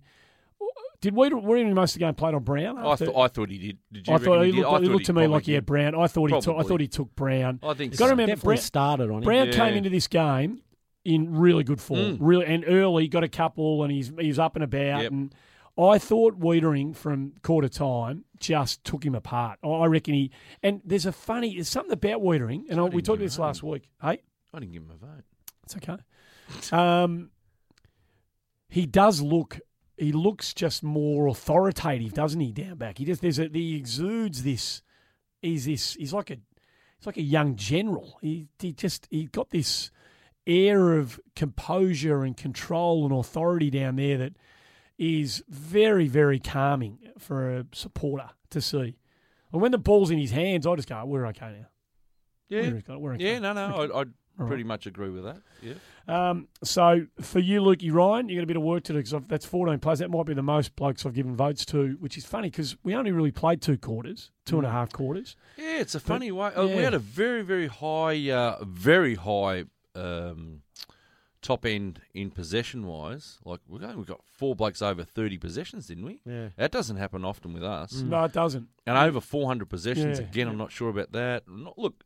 Did 1.01 1.15
Weitering, 1.15 1.43
Weitering 1.45 1.73
most 1.75 1.93
of 1.97 2.01
the 2.01 2.07
game 2.07 2.15
played 2.15 2.35
on 2.35 2.45
Brown? 2.45 2.79
I, 2.79 2.93
after- 2.93 3.07
th- 3.07 3.17
I 3.19 3.27
thought 3.29 3.51
he 3.51 3.59
did. 3.59 3.79
Did 3.93 4.07
you 4.07 4.15
I 4.15 4.19
thought 4.19 4.43
he 4.45 4.53
did? 4.53 4.59
looked, 4.59 4.69
I 4.69 4.71
like- 4.73 4.83
it 4.83 4.87
thought 4.87 4.93
looked 4.93 5.07
to 5.07 5.13
me 5.15 5.27
like 5.27 5.47
he 5.47 5.53
had. 5.55 5.67
Brown. 5.67 5.95
I 5.97 6.07
thought 6.07 6.31
he 6.31 6.41
took. 6.41 6.57
I 6.57 6.63
thought 6.63 6.81
he 6.81 6.87
took 6.89 7.15
Brown. 7.17 7.59
I 7.63 7.75
think 7.75 7.93
Got 7.93 7.99
so. 7.99 8.05
to 8.05 8.11
remember, 8.11 8.31
Definitely 8.33 8.55
Brown, 8.55 8.63
started 8.63 9.11
on 9.11 9.17
him. 9.19 9.23
Brown 9.25 9.47
Yeah. 9.49 9.53
came 9.55 9.75
into 9.75 9.91
this 9.91 10.07
game 10.07 10.61
in 11.05 11.35
really 11.37 11.65
good 11.65 11.81
form, 11.81 11.99
Mm. 11.99 12.19
really 12.21 12.47
and 12.47 12.65
early. 12.69 13.09
Got 13.09 13.25
a 13.25 13.29
couple, 13.29 13.83
and 13.83 13.91
he's 13.93 14.13
he's 14.21 14.39
up 14.39 14.55
and 14.55 14.63
about. 14.63 15.03
Yep. 15.03 15.11
And 15.13 15.35
I 15.79 15.99
thought 15.99 16.39
Weitering 16.39 16.95
from 16.95 17.33
quarter 17.43 17.69
time 17.69 18.25
just 18.39 18.85
took 18.85 19.05
him 19.05 19.15
apart. 19.15 19.59
I 19.65 19.87
reckon 19.87 20.15
he. 20.15 20.31
And 20.63 20.83
there's 20.85 21.07
a 21.07 21.13
funny. 21.13 21.55
There's 21.55 21.69
something 21.69 21.93
about 21.93 22.21
Weitering, 22.21 22.65
and 22.69 22.79
I, 22.79 22.85
we 22.85 23.03
talked 23.03 23.21
give 23.21 23.27
this 23.27 23.39
last 23.39 23.63
week. 23.63 23.89
Hey, 24.01 24.23
I 24.53 24.59
didn't 24.59 24.73
give 24.73 24.83
him 24.83 24.91
a 24.91 24.97
vote. 24.97 25.25
it's 25.65 25.77
okay. 25.77 25.97
Um, 26.77 27.31
he 28.69 28.87
does 28.87 29.21
look. 29.23 29.61
He 29.97 30.13
looks 30.13 30.53
just 30.53 30.83
more 30.83 31.27
authoritative, 31.29 32.13
doesn't 32.13 32.41
he? 32.41 32.53
Down 32.53 32.77
back, 32.77 32.99
he 32.99 33.05
just 33.05 33.23
there's 33.23 33.39
a 33.39 33.49
he 33.53 33.77
exudes 33.77 34.43
this. 34.43 34.83
He's 35.41 35.65
this. 35.65 35.95
He's 35.95 36.13
like 36.13 36.31
a. 36.31 36.37
He's 36.99 37.07
like 37.07 37.17
a 37.17 37.23
young 37.23 37.57
general. 37.57 38.19
He 38.21 38.49
he 38.59 38.73
just 38.73 39.09
he 39.11 39.25
got 39.27 39.51
this. 39.51 39.91
air 40.45 40.99
of 40.99 41.21
composure 41.37 42.25
and 42.25 42.37
control 42.37 43.05
and 43.05 43.15
authority 43.15 43.71
down 43.71 43.95
there 43.95 44.19
that 44.19 44.33
is 44.99 45.43
very, 45.49 46.09
very 46.09 46.39
calming 46.39 46.99
for 47.19 47.59
a 47.59 47.67
supporter 47.73 48.31
to 48.51 48.61
see. 48.61 48.97
And 49.53 49.61
when 49.61 49.73
the 49.73 49.79
ball's 49.79 50.11
in 50.11 50.19
his 50.19 50.31
hands, 50.31 50.67
I 50.67 50.75
just 50.77 50.89
go, 50.89 51.05
we're 51.05 51.27
okay 51.29 51.53
now. 51.61 51.67
Yeah, 52.49 52.63
We're 52.63 52.77
okay. 52.79 52.97
We're 52.97 53.15
okay. 53.15 53.25
yeah, 53.33 53.39
no, 53.39 53.53
no, 53.53 53.67
I, 53.95 54.01
I'd 54.01 54.09
All 54.41 54.47
pretty 54.47 54.65
much 54.65 54.87
agree 54.87 55.11
with 55.11 55.25
that. 55.25 55.43
Yeah, 55.63 55.75
Um, 56.09 56.49
so 56.65 57.07
for 57.21 57.39
you, 57.39 57.61
Lukey 57.61 57.93
Ryan, 57.93 58.31
you 58.31 58.37
got 58.37 58.45
a 58.45 58.47
bit 58.47 58.57
of 58.57 58.63
work 58.63 58.83
to 58.85 58.95
do 58.95 58.99
because 58.99 59.15
that's 59.29 59.45
14 59.45 59.79
players. 59.79 59.99
That 59.99 60.11
might 60.11 60.25
be 60.25 60.33
the 60.33 60.43
most 60.43 60.75
blokes 60.75 61.05
I've 61.05 61.13
given 61.13 61.37
votes 61.37 61.67
to, 61.67 61.99
which 62.01 62.17
is 62.17 62.25
funny 62.25 62.49
because 62.49 62.75
we 62.83 62.95
only 62.95 63.13
really 63.13 63.31
played 63.31 63.61
two 63.61 63.77
quarters, 63.77 64.31
two 64.47 64.57
and 64.57 64.67
a 64.67 64.71
half 64.71 64.91
quarters. 64.91 65.37
yeah, 65.59 65.81
it's 65.81 65.95
a 65.95 66.01
funny 66.01 66.33
way. 66.33 66.51
Oh, 66.57 66.67
We 66.67 66.83
had 66.83 66.95
a 66.95 66.99
very, 66.99 67.43
very 67.43 67.67
high, 67.67 68.31
uh, 68.31 68.65
very 68.65 69.17
high 69.17 69.65
um, 69.95 70.62
top 71.43 71.67
end 71.67 72.01
in 72.15 72.31
possession 72.31 72.87
wise. 72.87 73.39
Like 73.45 73.61
we 73.69 73.79
got, 73.81 73.97
we 73.97 74.05
got 74.05 74.21
four 74.25 74.55
blokes 74.57 74.81
over 74.81 75.03
thirty 75.05 75.37
possessions, 75.39 75.89
didn't 75.89 76.05
we? 76.07 76.21
Yeah. 76.25 76.49
That 76.57 76.71
doesn't 76.71 76.97
happen 76.97 77.25
often 77.25 77.53
with 77.53 77.65
us. 77.65 77.93
No, 78.01 78.25
it 78.25 78.33
doesn't. 78.33 78.69
And 78.87 78.97
over 78.97 79.21
400 79.21 79.69
possessions. 79.69 80.19
Yeah. 80.21 80.27
Again, 80.27 80.49
I'm 80.49 80.57
not 80.57 80.73
sure 80.73 80.89
about 80.89 81.13
that. 81.13 81.45
Not, 81.49 81.79
look, 81.79 82.05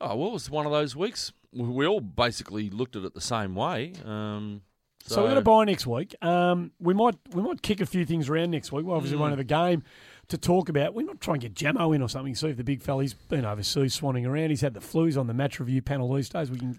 oh, 0.00 0.16
well, 0.16 0.28
it 0.28 0.32
was 0.32 0.50
one 0.50 0.66
of 0.66 0.72
those 0.72 0.96
weeks. 0.96 1.32
We, 1.52 1.64
we 1.64 1.86
all 1.86 2.00
basically 2.00 2.70
looked 2.70 2.96
at 2.96 3.04
it 3.04 3.14
the 3.14 3.20
same 3.20 3.54
way. 3.54 3.92
Um, 4.04 4.62
so, 5.04 5.14
So, 5.16 5.20
we're 5.22 5.28
going 5.28 5.36
to 5.36 5.42
buy 5.42 5.64
next 5.64 5.86
week. 5.86 6.14
Um, 6.22 6.72
we 6.78 6.92
might 6.94 7.16
we 7.34 7.42
might 7.42 7.62
kick 7.62 7.80
a 7.80 7.86
few 7.86 8.04
things 8.04 8.28
around 8.28 8.50
next 8.50 8.70
week. 8.72 8.84
We 8.84 8.92
obviously 8.92 9.16
Mm. 9.16 9.20
won't 9.20 9.32
have 9.32 9.40
a 9.40 9.44
game 9.44 9.82
to 10.28 10.36
talk 10.38 10.68
about. 10.68 10.94
We're 10.94 11.06
not 11.06 11.20
trying 11.20 11.40
to 11.40 11.48
get 11.48 11.54
Jamo 11.54 11.94
in 11.94 12.02
or 12.02 12.08
something. 12.08 12.34
See 12.34 12.48
if 12.48 12.56
the 12.58 12.64
big 12.64 12.82
fella's 12.82 13.14
been 13.14 13.44
overseas 13.44 13.98
swanning 13.98 14.26
around. 14.28 14.50
He's 14.50 14.60
had 14.60 14.74
the 14.74 14.80
flus 14.80 15.18
on 15.18 15.26
the 15.26 15.34
match 15.34 15.58
review 15.58 15.80
panel 15.82 16.12
these 16.14 16.28
days. 16.28 16.50
We 16.50 16.58
can 16.58 16.78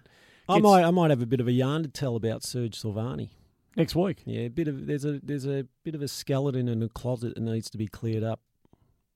I 0.51 0.59
might 0.59 0.83
I 0.83 0.91
might 0.91 1.09
have 1.09 1.21
a 1.21 1.25
bit 1.25 1.39
of 1.39 1.47
a 1.47 1.51
yarn 1.51 1.83
to 1.83 1.89
tell 1.89 2.15
about 2.15 2.43
Serge 2.43 2.79
Silvagni. 2.79 3.29
next 3.75 3.95
week. 3.95 4.21
Yeah, 4.25 4.41
a 4.41 4.47
bit 4.49 4.67
of 4.67 4.85
there's 4.87 5.05
a 5.05 5.19
there's 5.23 5.45
a 5.45 5.65
bit 5.83 5.95
of 5.95 6.01
a 6.01 6.07
skeleton 6.07 6.67
in 6.67 6.81
a 6.83 6.89
closet 6.89 7.35
that 7.35 7.41
needs 7.41 7.69
to 7.71 7.77
be 7.77 7.87
cleared 7.87 8.23
up. 8.23 8.41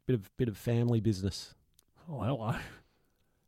Bit 0.08 0.14
of 0.16 0.38
bit 0.38 0.48
of 0.48 0.58
family 0.58 1.00
business. 1.00 1.54
Oh, 2.10 2.20
hello. 2.22 2.56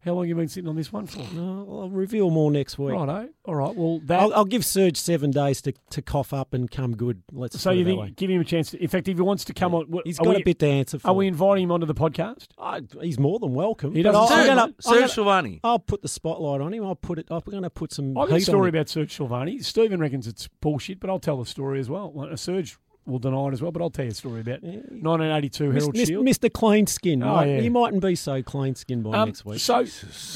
How 0.06 0.14
long 0.14 0.24
have 0.24 0.30
you 0.30 0.36
been 0.36 0.48
sitting 0.48 0.70
on 0.70 0.76
this 0.76 0.94
one 0.94 1.06
for? 1.08 1.20
No, 1.34 1.68
I'll 1.82 1.90
reveal 1.90 2.30
more 2.30 2.50
next 2.52 2.78
week. 2.78 2.94
Righto. 2.94 3.30
All 3.44 3.56
right. 3.56 3.76
Well, 3.76 4.00
that. 4.06 4.20
I'll, 4.22 4.34
I'll 4.34 4.46
give 4.46 4.64
Serge 4.64 4.96
seven 4.96 5.32
days 5.32 5.62
to, 5.64 5.74
to 5.90 6.02
cough 6.02 6.32
up 6.34 6.54
and 6.54 6.70
come 6.72 6.96
good. 6.96 7.24
Let's 7.34 7.60
so 7.60 7.72
put 7.72 7.76
it 7.76 7.80
you 7.80 7.84
that 7.86 7.90
think 7.90 8.02
way. 8.02 8.10
give 8.12 8.30
him 8.30 8.40
a 8.40 8.44
chance? 8.46 8.72
To, 8.72 8.82
in 8.82 8.88
fact, 8.88 9.08
if 9.10 9.18
he 9.18 9.22
wants 9.22 9.44
to 9.46 9.54
come 9.54 9.74
on, 9.76 9.86
what- 9.88 10.06
He's 10.06 10.20
are 10.20 10.24
got 10.24 10.36
we, 10.36 10.42
a 10.44 10.46
bit 10.46 10.60
to 10.60 10.68
answer 10.68 11.00
for. 11.00 11.08
Are 11.10 11.14
we 11.14 11.28
inviting 11.28 11.64
him 11.66 11.72
onto 11.72 11.86
the 11.88 11.96
podcast? 11.96 12.48
I, 12.58 12.82
he's 13.02 13.20
more 13.20 13.40
than 13.40 13.54
welcome. 13.54 13.94
He 13.96 14.04
But 14.04 14.12
doesn't 14.14 14.22
I'll- 14.22 14.28
say 14.28 14.36
I'm 14.36 14.42
it. 14.44 14.48
gonna, 14.48 14.62
I'm 14.64 14.76
Serge 14.80 15.16
gonna- 15.16 15.48
Silvagni. 15.50 15.60
I'll 15.64 15.80
put 15.80 16.02
the 16.04 16.08
spotlight 16.08 16.62
on 16.62 16.74
him. 16.74 16.86
I'll 16.86 16.96
put 16.96 17.20
it. 17.20 17.28
I'm 17.30 17.42
going 17.42 17.64
to 17.64 17.70
put 17.70 17.92
some. 17.92 18.12
I've 18.18 18.30
got 18.30 18.36
a 18.36 18.38
heat 18.38 18.44
story 18.46 18.70
on 18.70 18.76
about 18.76 18.88
Serge 18.90 19.18
Silvagni. 19.18 19.64
Stephen 19.66 20.00
reckons 20.00 20.28
it's 20.28 20.48
bullshit, 20.62 21.00
but 21.02 21.10
I'll 21.10 21.20
tell 21.20 21.38
the 21.40 21.46
story 21.46 21.80
as 21.80 21.90
well. 21.90 22.12
Well, 22.14 22.38
Serge 22.38 22.78
will 23.08 23.20
deny 23.20 23.48
it 23.48 23.54
as 23.54 23.62
well, 23.62 23.72
but 23.72 23.82
I'll 23.82 23.90
tell 23.90 24.06
you 24.06 24.12
a 24.12 24.14
story 24.14 24.42
about 24.42 24.62
1982 24.64 25.72
Herald 25.72 25.94
Mis- 25.96 26.08
Shield. 26.08 26.26
Mr. 26.26 26.52
Clean 26.52 26.86
Skin. 26.88 27.24
Oh, 27.24 27.34
Might- 27.36 27.46
yeah. 27.48 27.60
You 27.62 27.72
mightn't 27.72 28.02
be 28.02 28.16
so 28.16 28.44
clean 28.44 28.76
skinned 28.76 29.04
by 29.04 29.18
Um, 29.18 29.30
next 29.30 29.46
week. 29.46 29.60
So 29.60 29.80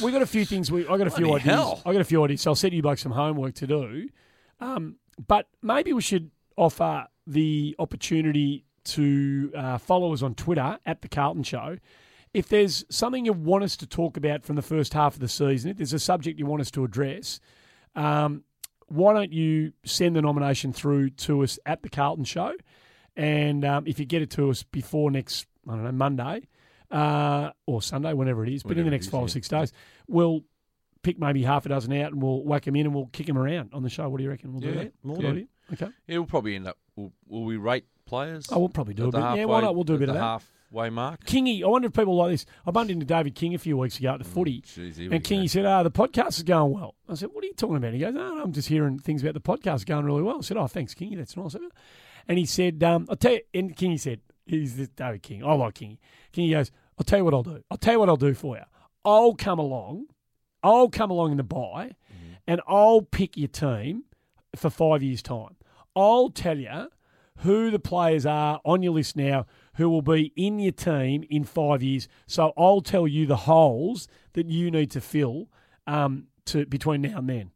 we've 0.04 0.14
got 0.14 0.22
a 0.22 0.26
few 0.28 0.46
things. 0.46 0.72
We 0.72 0.88
I 0.88 0.98
got 0.98 1.08
a 1.08 1.12
few 1.12 1.26
Bloody 1.28 1.42
ideas. 1.44 1.56
hell. 1.56 1.82
I 1.86 1.92
got 1.94 2.02
a 2.02 2.06
few 2.06 2.24
ideas. 2.24 2.42
So 2.42 2.52
I'll 2.52 2.56
set 2.56 2.74
you 2.74 2.82
both 2.82 3.00
some 3.00 3.12
homework 3.12 3.54
to 3.56 3.68
do. 3.68 4.10
Um, 4.60 4.96
but 5.28 5.48
maybe 5.62 5.94
we 5.94 6.02
should 6.02 6.32
offer 6.58 7.06
the 7.28 7.76
opportunity 7.80 8.66
to 8.84 9.52
uh, 9.56 9.78
follow 9.78 10.14
us 10.14 10.22
on 10.22 10.34
Twitter 10.36 10.78
at 10.86 11.02
the 11.02 11.08
Carlton 11.08 11.44
Show. 11.44 11.78
If 12.34 12.48
there's 12.48 12.86
something 12.90 13.26
you 13.26 13.34
want 13.34 13.64
us 13.64 13.76
to 13.78 13.86
talk 13.88 14.16
about 14.18 14.44
from 14.44 14.56
the 14.56 14.62
first 14.62 14.94
half 14.94 15.16
of 15.16 15.20
the 15.20 15.28
season, 15.28 15.72
if 15.72 15.78
there's 15.78 15.94
a 15.94 16.00
subject 16.00 16.40
you 16.40 16.46
want 16.46 16.62
us 16.62 16.72
to 16.72 16.84
address, 16.84 17.40
um, 17.96 18.44
why 18.92 19.14
don't 19.14 19.32
you 19.32 19.74
send 19.86 20.16
the 20.16 20.22
nomination 20.22 20.74
through 20.74 21.12
to 21.12 21.44
us 21.44 21.58
at 21.66 21.82
the 21.82 21.90
Carlton 21.90 22.26
Show? 22.26 22.54
And 23.16 23.66
um, 23.66 23.86
if 23.88 24.00
you 24.00 24.06
get 24.06 24.22
it 24.22 24.30
to 24.32 24.50
us 24.50 24.64
before 24.64 25.12
next, 25.12 25.48
I 25.68 25.74
don't 25.74 25.84
know, 25.84 25.92
Monday 25.92 26.48
uh, 26.90 27.52
or 27.66 27.82
Sunday, 27.82 28.14
whenever 28.14 28.46
it 28.46 28.54
is, 28.54 28.64
but 28.64 28.78
in 28.78 28.86
the 28.86 28.92
next 28.92 29.06
is, 29.06 29.12
five 29.12 29.22
or 29.22 29.26
yeah. 29.26 29.32
six 29.34 29.48
days, 29.48 29.74
we'll 30.08 30.42
pick 31.04 31.20
maybe 31.20 31.44
half 31.44 31.66
a 31.66 31.70
dozen 31.70 31.94
out 31.94 32.12
and 32.12 32.22
we'll 32.22 32.44
whack 32.44 32.64
them 32.64 32.76
in 32.76 32.86
and 32.86 32.94
we'll 32.94 33.08
kick 33.08 33.28
them 33.28 33.38
around 33.38 33.72
on 33.74 33.84
the 33.84 33.90
show. 33.90 34.08
What 34.08 34.18
do 34.18 34.24
you 34.24 34.30
reckon? 34.30 34.52
We'll 34.52 34.62
do 34.62 34.70
Yeah, 34.70 34.84
that. 34.84 34.94
more 35.04 35.18
than- 35.18 35.32
idea. 35.32 35.46
Okay. 35.74 35.90
Yeah, 36.08 36.18
we'll 36.18 36.28
probably 36.28 36.56
end 36.56 36.68
up. 36.68 36.78
Will, 36.96 37.14
will 37.28 37.46
we 37.46 37.56
rate 37.56 37.86
players? 38.06 38.48
Oh, 38.52 38.60
we'll 38.60 38.70
probably 38.70 38.94
do 38.94 39.08
a 39.08 39.12
bit. 39.12 39.20
Yeah, 39.20 39.46
why 39.46 39.62
not? 39.62 39.74
We'll 39.74 39.86
do 39.86 39.96
a 39.96 39.98
bit 39.98 40.10
of 40.10 40.16
that. 40.16 40.44
Halfway 40.72 40.90
mark. 40.90 41.26
Kingy, 41.26 41.64
I 41.64 41.68
wonder 41.68 41.88
if 41.88 41.94
people 41.94 42.16
like 42.16 42.32
this. 42.32 42.46
I 42.66 42.72
bumped 42.72 42.92
into 42.92 43.06
David 43.06 43.36
King 43.36 43.54
a 43.54 43.58
few 43.58 43.78
weeks 43.78 44.00
ago 44.00 44.14
at 44.14 44.20
the 44.20 44.26
footy. 44.26 44.64
Here 44.66 44.86
we 45.10 45.16
And 45.16 45.24
go. 45.24 45.30
Kingy 45.30 45.50
said, 45.50 45.66
"Ah, 45.66 45.84
the 45.84 45.92
podcast 45.92 46.38
is 46.38 46.44
going 46.44 46.74
well." 46.74 46.96
I 47.08 47.16
said, 47.16 47.30
"What 47.34 47.44
are 47.44 47.48
you 47.48 47.54
talking 47.54 47.78
about?" 47.78 47.94
He 47.94 48.00
goes, 48.00 48.14
"Oh, 48.16 48.36
no, 48.36 48.42
I'm 48.42 48.52
just 48.52 48.70
hearing 48.70 49.00
things 49.00 49.22
about 49.24 49.34
the 49.34 49.42
podcast 49.42 49.86
going 49.86 50.06
really 50.06 50.24
well." 50.24 50.38
I 50.38 50.42
said, 50.42 50.58
"Oh, 50.58 50.68
thanks, 50.68 50.94
Kingy. 50.94 51.18
That's 51.18 51.36
nice 51.38 51.56
of 51.56 51.62
you." 51.62 51.72
And 52.28 52.38
he 52.38 52.46
said, 52.46 52.84
um, 52.84 53.06
"I'll 53.10 53.16
tell 53.16 53.34
you." 53.34 53.42
And 53.54 53.76
Kingy 53.76 54.00
said, 54.00 54.22
"He's 54.46 54.78
this 54.78 54.90
David 54.90 55.24
King. 55.24 55.44
I 55.44 55.54
like 55.54 55.76
Kingy." 55.76 55.98
Kingy 56.34 56.52
goes, 56.52 56.72
"I'll 56.98 57.04
tell 57.06 57.20
you 57.20 57.26
what 57.26 57.34
I'll 57.34 57.44
do. 57.44 57.64
I'll 57.70 57.78
tell 57.78 57.94
you 57.94 58.00
what 58.00 58.10
I'll 58.10 58.18
do 58.18 58.34
for 58.34 58.56
you. 58.58 58.64
I'll 59.04 59.36
come 59.36 59.60
along. 59.60 60.06
I'll 60.64 60.90
come 60.90 61.10
along 61.10 61.32
in 61.32 61.38
the 61.38 61.44
buy, 61.44 61.96
and 62.48 62.62
I'll 62.68 63.02
pick 63.02 63.36
your 63.36 63.48
team 63.48 64.04
for 64.56 64.70
five 64.70 65.02
years' 65.02 65.22
time. 65.22 65.56
I'll 65.96 66.30
tell 66.30 66.58
you." 66.58 66.90
Who 67.38 67.72
the 67.72 67.80
players 67.80 68.24
are 68.28 68.62
on 68.64 68.84
your 68.84 68.94
list 68.94 69.16
now 69.16 69.48
who 69.76 69.90
will 69.90 70.02
be 70.02 70.34
in 70.36 70.60
your 70.60 70.72
team 70.72 71.24
in 71.30 71.44
five 71.44 71.82
years. 71.82 72.08
So 72.28 72.54
I'll 72.58 72.82
tell 72.82 73.08
you 73.08 73.26
the 73.26 73.36
holes 73.36 74.08
that 74.34 74.48
you 74.48 74.72
need 74.72 74.92
to 74.92 75.02
fill 75.02 75.48
um, 75.88 76.28
to 76.46 76.66
between 76.66 77.02
now 77.02 77.20
and 77.20 77.30
then. 77.30 77.52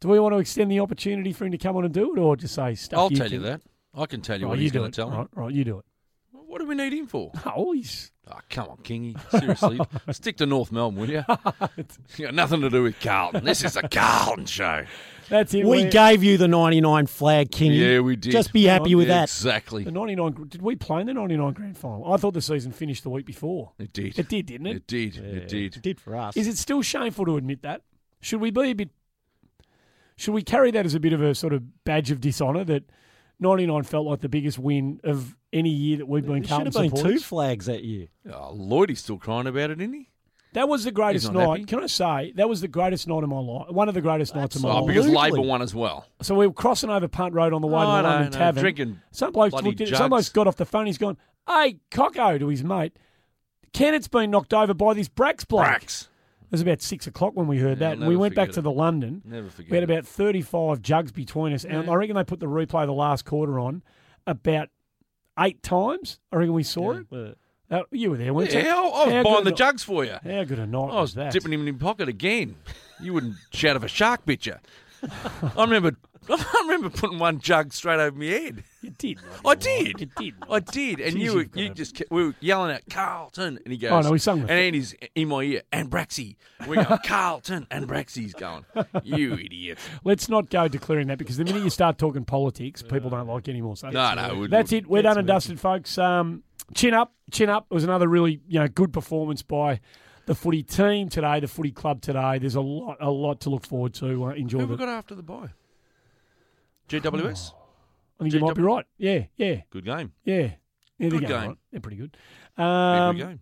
Do 0.00 0.08
we 0.08 0.20
want 0.20 0.32
to 0.34 0.38
extend 0.38 0.70
the 0.70 0.80
opportunity 0.80 1.32
for 1.32 1.44
him 1.44 1.52
to 1.52 1.58
come 1.58 1.76
on 1.76 1.84
and 1.84 1.92
do 1.92 2.14
it, 2.14 2.18
or 2.18 2.36
just 2.36 2.54
say 2.54 2.74
stuff? 2.76 2.98
I'll 3.00 3.10
tell 3.10 3.30
you 3.30 3.40
that. 3.40 3.60
I 3.94 4.06
can 4.06 4.20
tell 4.20 4.38
you 4.38 4.46
Right, 4.46 4.50
what 4.50 4.58
you 4.58 4.62
he's 4.62 4.72
going 4.72 4.90
to 4.90 4.94
tell 4.94 5.10
me. 5.10 5.16
Right, 5.16 5.26
right, 5.34 5.52
you 5.52 5.64
do 5.64 5.78
it. 5.78 5.84
What 6.30 6.60
do 6.60 6.66
we 6.66 6.74
need 6.76 6.92
him 6.92 7.06
for? 7.06 7.32
Oh, 7.46 7.72
he's 7.72 8.12
Oh, 8.30 8.38
come 8.50 8.68
on, 8.68 8.76
Kingy. 8.78 9.16
Seriously. 9.30 9.80
Stick 10.10 10.36
to 10.38 10.46
North 10.46 10.70
Melbourne, 10.70 11.00
will 11.00 11.10
you? 11.10 11.24
you 12.16 12.26
got 12.26 12.34
nothing 12.34 12.60
to 12.60 12.70
do 12.70 12.82
with 12.82 13.00
Carlton. 13.00 13.44
This 13.44 13.64
is 13.64 13.76
a 13.76 13.88
Carlton 13.88 14.44
show. 14.46 14.84
that's 15.28 15.54
it. 15.54 15.64
we 15.64 15.70
We're- 15.78 15.90
gave 15.90 16.22
you 16.22 16.36
the 16.36 16.48
99 16.48 17.06
flag, 17.06 17.50
Kingy. 17.50 17.78
Yeah, 17.78 18.00
we 18.00 18.16
did. 18.16 18.32
Just 18.32 18.52
be 18.52 18.64
happy 18.64 18.94
with 18.94 19.08
that. 19.08 19.24
Exactly. 19.24 19.84
the 19.84 19.90
ninety 19.92 20.14
nine. 20.14 20.32
Did 20.48 20.60
we 20.62 20.76
play 20.76 21.00
in 21.00 21.06
the 21.06 21.14
ninety 21.14 21.36
nine 21.36 21.52
grand 21.54 21.78
final? 21.78 22.12
I 22.12 22.16
thought 22.18 22.34
the 22.34 22.42
season 22.42 22.72
finished 22.72 23.02
the 23.02 23.10
week 23.10 23.24
before. 23.26 23.72
It 23.78 23.92
did. 23.92 24.18
It 24.18 24.28
did, 24.28 24.46
didn't 24.46 24.66
it? 24.66 24.76
It 24.76 24.86
did. 24.86 25.16
It 25.16 25.48
did. 25.48 25.76
It 25.76 25.82
did 25.82 26.00
for 26.00 26.14
us. 26.16 26.36
Is 26.36 26.46
it 26.48 26.58
still 26.58 26.82
shameful 26.82 27.24
to 27.26 27.36
admit 27.36 27.62
that? 27.62 27.82
Should 28.20 28.40
we 28.40 28.50
be 28.50 28.70
a 28.70 28.74
bit? 28.74 28.90
Should 30.16 30.34
we 30.34 30.42
carry 30.42 30.70
that 30.72 30.84
as 30.84 30.94
a 30.94 31.00
bit 31.00 31.12
of 31.12 31.22
a 31.22 31.34
sort 31.34 31.52
of 31.52 31.84
badge 31.84 32.10
of 32.10 32.20
dishonour 32.20 32.64
that 32.64 32.82
ninety 33.40 33.66
nine 33.66 33.82
felt 33.82 34.06
like 34.06 34.20
the 34.20 34.28
biggest 34.28 34.58
win 34.58 35.00
of 35.04 35.36
any 35.52 35.70
year 35.70 35.98
that 35.98 36.06
we've 36.06 36.24
been 36.26 36.42
There 36.42 36.58
should 36.58 36.66
have 36.74 36.92
been 36.92 37.02
two 37.02 37.18
flags 37.18 37.66
that 37.66 37.84
year. 37.84 38.08
Oh, 38.32 38.52
Lloydie's 38.52 39.00
still 39.00 39.18
crying 39.18 39.46
about 39.46 39.70
it, 39.70 39.80
isn't 39.80 39.92
he? 39.94 40.08
That 40.54 40.66
was 40.68 40.84
the 40.84 40.90
greatest 40.90 41.26
He's 41.26 41.30
not 41.34 41.40
night. 41.46 41.60
happy. 41.60 41.64
Can 41.66 41.82
I 41.82 41.86
say 41.86 42.32
that 42.36 42.48
was 42.48 42.62
the 42.62 42.68
greatest 42.68 43.06
night 43.06 43.22
of 43.22 43.28
my 43.28 43.38
life? 43.38 43.68
One 43.70 43.88
of 43.88 43.94
the 43.94 44.00
greatest 44.00 44.34
nights 44.34 44.56
of 44.56 44.62
my 44.62 44.70
Oh, 44.70 44.76
life. 44.78 44.86
because 44.88 45.06
Absolutely. 45.06 45.30
Labor 45.38 45.48
won 45.48 45.60
as 45.62 45.74
well. 45.74 46.06
So 46.22 46.34
we 46.34 46.46
were 46.46 46.52
crossing 46.54 46.88
over 46.90 47.06
Punt 47.06 47.34
Road 47.34 47.52
on 47.52 47.60
the 47.60 47.66
way 47.68 47.82
Oh, 47.82 47.84
to 47.84 47.86
the 47.86 48.02
no, 48.02 48.08
London 48.08 48.32
no, 48.32 48.38
Tavern. 48.38 48.60
drinking 48.62 49.00
some 49.10 49.32
bloke 49.32 49.50
bloody 49.50 49.68
looked 49.68 49.80
at, 49.82 49.88
jugs. 49.88 49.98
some 49.98 50.08
bloke's 50.10 50.28
got 50.30 50.46
off 50.46 50.56
the 50.56 50.64
phone. 50.64 50.86
He's 50.86 50.96
gone, 50.98 51.18
"Hey, 51.46 51.76
Cocko," 51.90 52.38
to 52.38 52.48
his 52.48 52.64
mate. 52.64 52.94
Kennett's 53.74 54.08
been 54.08 54.30
knocked 54.30 54.54
over 54.54 54.72
by 54.72 54.94
this 54.94 55.08
Bracks 55.08 55.44
bloke. 55.44 55.64
Bracks. 55.66 56.08
It 56.48 56.52
was 56.52 56.60
about 56.62 56.80
six 56.80 57.06
o'clock 57.06 57.32
when 57.34 57.46
we 57.46 57.58
heard 57.58 57.78
Yeah, 57.80 57.90
that. 57.90 57.98
And 57.98 58.08
we 58.08 58.16
went 58.16 58.34
back 58.34 58.46
forget 58.46 58.54
to 58.54 58.62
the 58.62 58.70
London. 58.70 59.20
Never 59.24 59.50
forget. 59.50 59.70
We 59.70 59.76
had 59.76 59.82
it. 59.88 59.92
about 59.92 60.06
35 60.06 60.80
jugs 60.82 61.12
between 61.12 61.52
us. 61.52 61.64
And 61.64 61.84
Yeah. 61.84 61.92
I 61.92 61.94
reckon 61.96 62.16
they 62.16 62.24
put 62.24 62.40
the 62.40 62.46
replay 62.46 62.82
of 62.82 62.86
the 62.88 62.94
last 62.94 63.24
quarter 63.26 63.58
on 63.60 63.82
about 64.26 64.68
eight 65.38 65.62
times. 65.62 66.18
I 66.32 66.36
reckon 66.36 66.54
we 66.54 66.62
saw 66.62 66.92
it. 66.92 67.06
Uh, 67.70 67.82
you 67.90 68.10
were 68.10 68.16
there, 68.16 68.32
weren't 68.32 68.52
you? 68.54 68.60
Yeah, 68.60 68.76
I 68.76 68.80
was 69.04 69.12
How 69.12 69.22
buying 69.24 69.44
the 69.44 69.52
jugs 69.52 69.82
for 69.84 70.02
you. 70.02 70.12
How 70.24 70.44
good 70.44 70.58
a 70.58 70.66
night 70.66 70.88
I 70.90 71.00
was 71.02 71.12
that? 71.14 71.32
dipping 71.34 71.52
him 71.52 71.66
in 71.68 71.74
my 71.74 71.78
pocket 71.78 72.08
again. 72.08 72.56
You 72.98 73.12
wouldn't 73.12 73.34
shout 73.52 73.76
if 73.76 73.82
a 73.84 73.88
shark 73.88 74.24
bit 74.24 74.46
you. 74.46 74.54
I 75.56 75.62
remember. 75.64 75.96
I 76.30 76.60
remember 76.62 76.90
putting 76.90 77.18
one 77.18 77.38
jug 77.38 77.72
straight 77.72 78.00
over 78.00 78.14
my 78.18 78.26
head. 78.26 78.62
You 78.82 78.90
did. 78.90 79.18
I 79.46 79.54
did. 79.54 79.98
You 80.00 80.06
did. 80.18 80.34
I 80.50 80.60
did, 80.60 81.00
and 81.00 81.16
Jeez, 81.16 81.20
you 81.20 81.32
were, 81.34 81.40
you've 81.40 81.50
got 81.52 81.60
you 81.62 81.70
a- 81.70 81.74
just 81.74 81.94
kept, 81.94 82.10
we 82.10 82.26
were 82.26 82.34
yelling 82.40 82.70
out 82.74 82.82
Carlton, 82.90 83.58
and 83.64 83.72
he 83.72 83.78
goes. 83.78 83.92
Oh, 83.92 84.00
no, 84.00 84.10
we 84.10 84.18
sung 84.18 84.40
and 84.42 84.50
Andy's 84.50 84.94
in 85.14 85.28
my 85.28 85.40
ear, 85.42 85.62
and 85.72 85.88
Braxy. 85.88 86.36
We 86.66 86.76
go 86.76 86.98
Carlton, 87.04 87.66
and 87.70 87.88
Braxy's 87.88 88.34
going. 88.34 88.66
You 89.04 89.34
idiot! 89.42 89.78
Let's 90.04 90.28
not 90.28 90.50
go 90.50 90.68
declaring 90.68 91.06
that 91.06 91.16
because 91.18 91.38
the 91.38 91.44
minute 91.44 91.62
you 91.62 91.70
start 91.70 91.96
talking 91.96 92.24
politics, 92.26 92.82
people 92.82 93.08
don't 93.08 93.26
like 93.26 93.48
anymore. 93.48 93.76
So 93.76 93.88
No, 93.88 94.14
no, 94.14 94.34
we- 94.34 94.48
that's 94.48 94.72
it. 94.72 94.86
We're 94.86 95.02
done 95.02 95.16
and 95.18 95.26
dusted, 95.26 95.58
folks. 95.58 95.96
Um, 95.96 96.42
chin 96.74 96.92
up, 96.92 97.14
chin 97.30 97.48
up. 97.48 97.66
It 97.70 97.74
was 97.74 97.84
another 97.84 98.06
really 98.08 98.40
you 98.48 98.60
know 98.60 98.68
good 98.68 98.92
performance 98.92 99.40
by 99.42 99.80
the 100.28 100.34
footy 100.34 100.62
team 100.62 101.08
today, 101.08 101.40
the 101.40 101.48
footy 101.48 101.70
club 101.72 102.02
today. 102.02 102.38
There's 102.38 102.54
a 102.54 102.60
lot, 102.60 102.98
a 103.00 103.10
lot 103.10 103.40
to 103.40 103.50
look 103.50 103.66
forward 103.66 103.94
to. 103.94 104.26
Uh, 104.26 104.28
enjoy 104.30 104.58
Who 104.58 104.60
have 104.62 104.70
we 104.70 104.76
got 104.76 104.88
after 104.88 105.14
the 105.14 105.22
bye? 105.22 105.48
GWS. 106.88 107.52
I 108.20 108.22
think 108.24 108.34
you 108.34 108.40
might 108.40 108.54
be 108.54 108.62
right. 108.62 108.84
Yeah, 108.98 109.24
yeah, 109.36 109.62
Good 109.70 109.84
game. 109.84 110.12
yeah. 110.24 110.36
Yeah, 110.36 110.50
they're 110.98 111.10
Good 111.10 111.28
going 111.28 111.40
game. 111.40 111.48
right. 111.50 111.58
They're 111.70 111.80
pretty 111.80 111.96
good. 111.96 112.16
Big 112.56 112.64
Um, 112.64 113.16
game. 113.16 113.40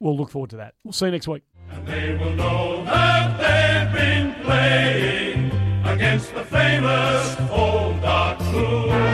we'll 0.00 0.16
look 0.16 0.30
forward 0.30 0.50
to 0.50 0.56
that. 0.56 0.74
We'll 0.82 0.92
see 0.92 1.04
you 1.06 1.10
next 1.12 1.28
week. 1.28 1.42
They 1.84 2.16
will 2.16 2.32
know 2.34 2.84
that 2.86 3.92
they've 3.92 3.92
been 3.92 4.34
playing 4.44 5.50
famous 6.50 7.36
old 7.50 8.00
dark 8.00 8.38
blues. 8.38 9.13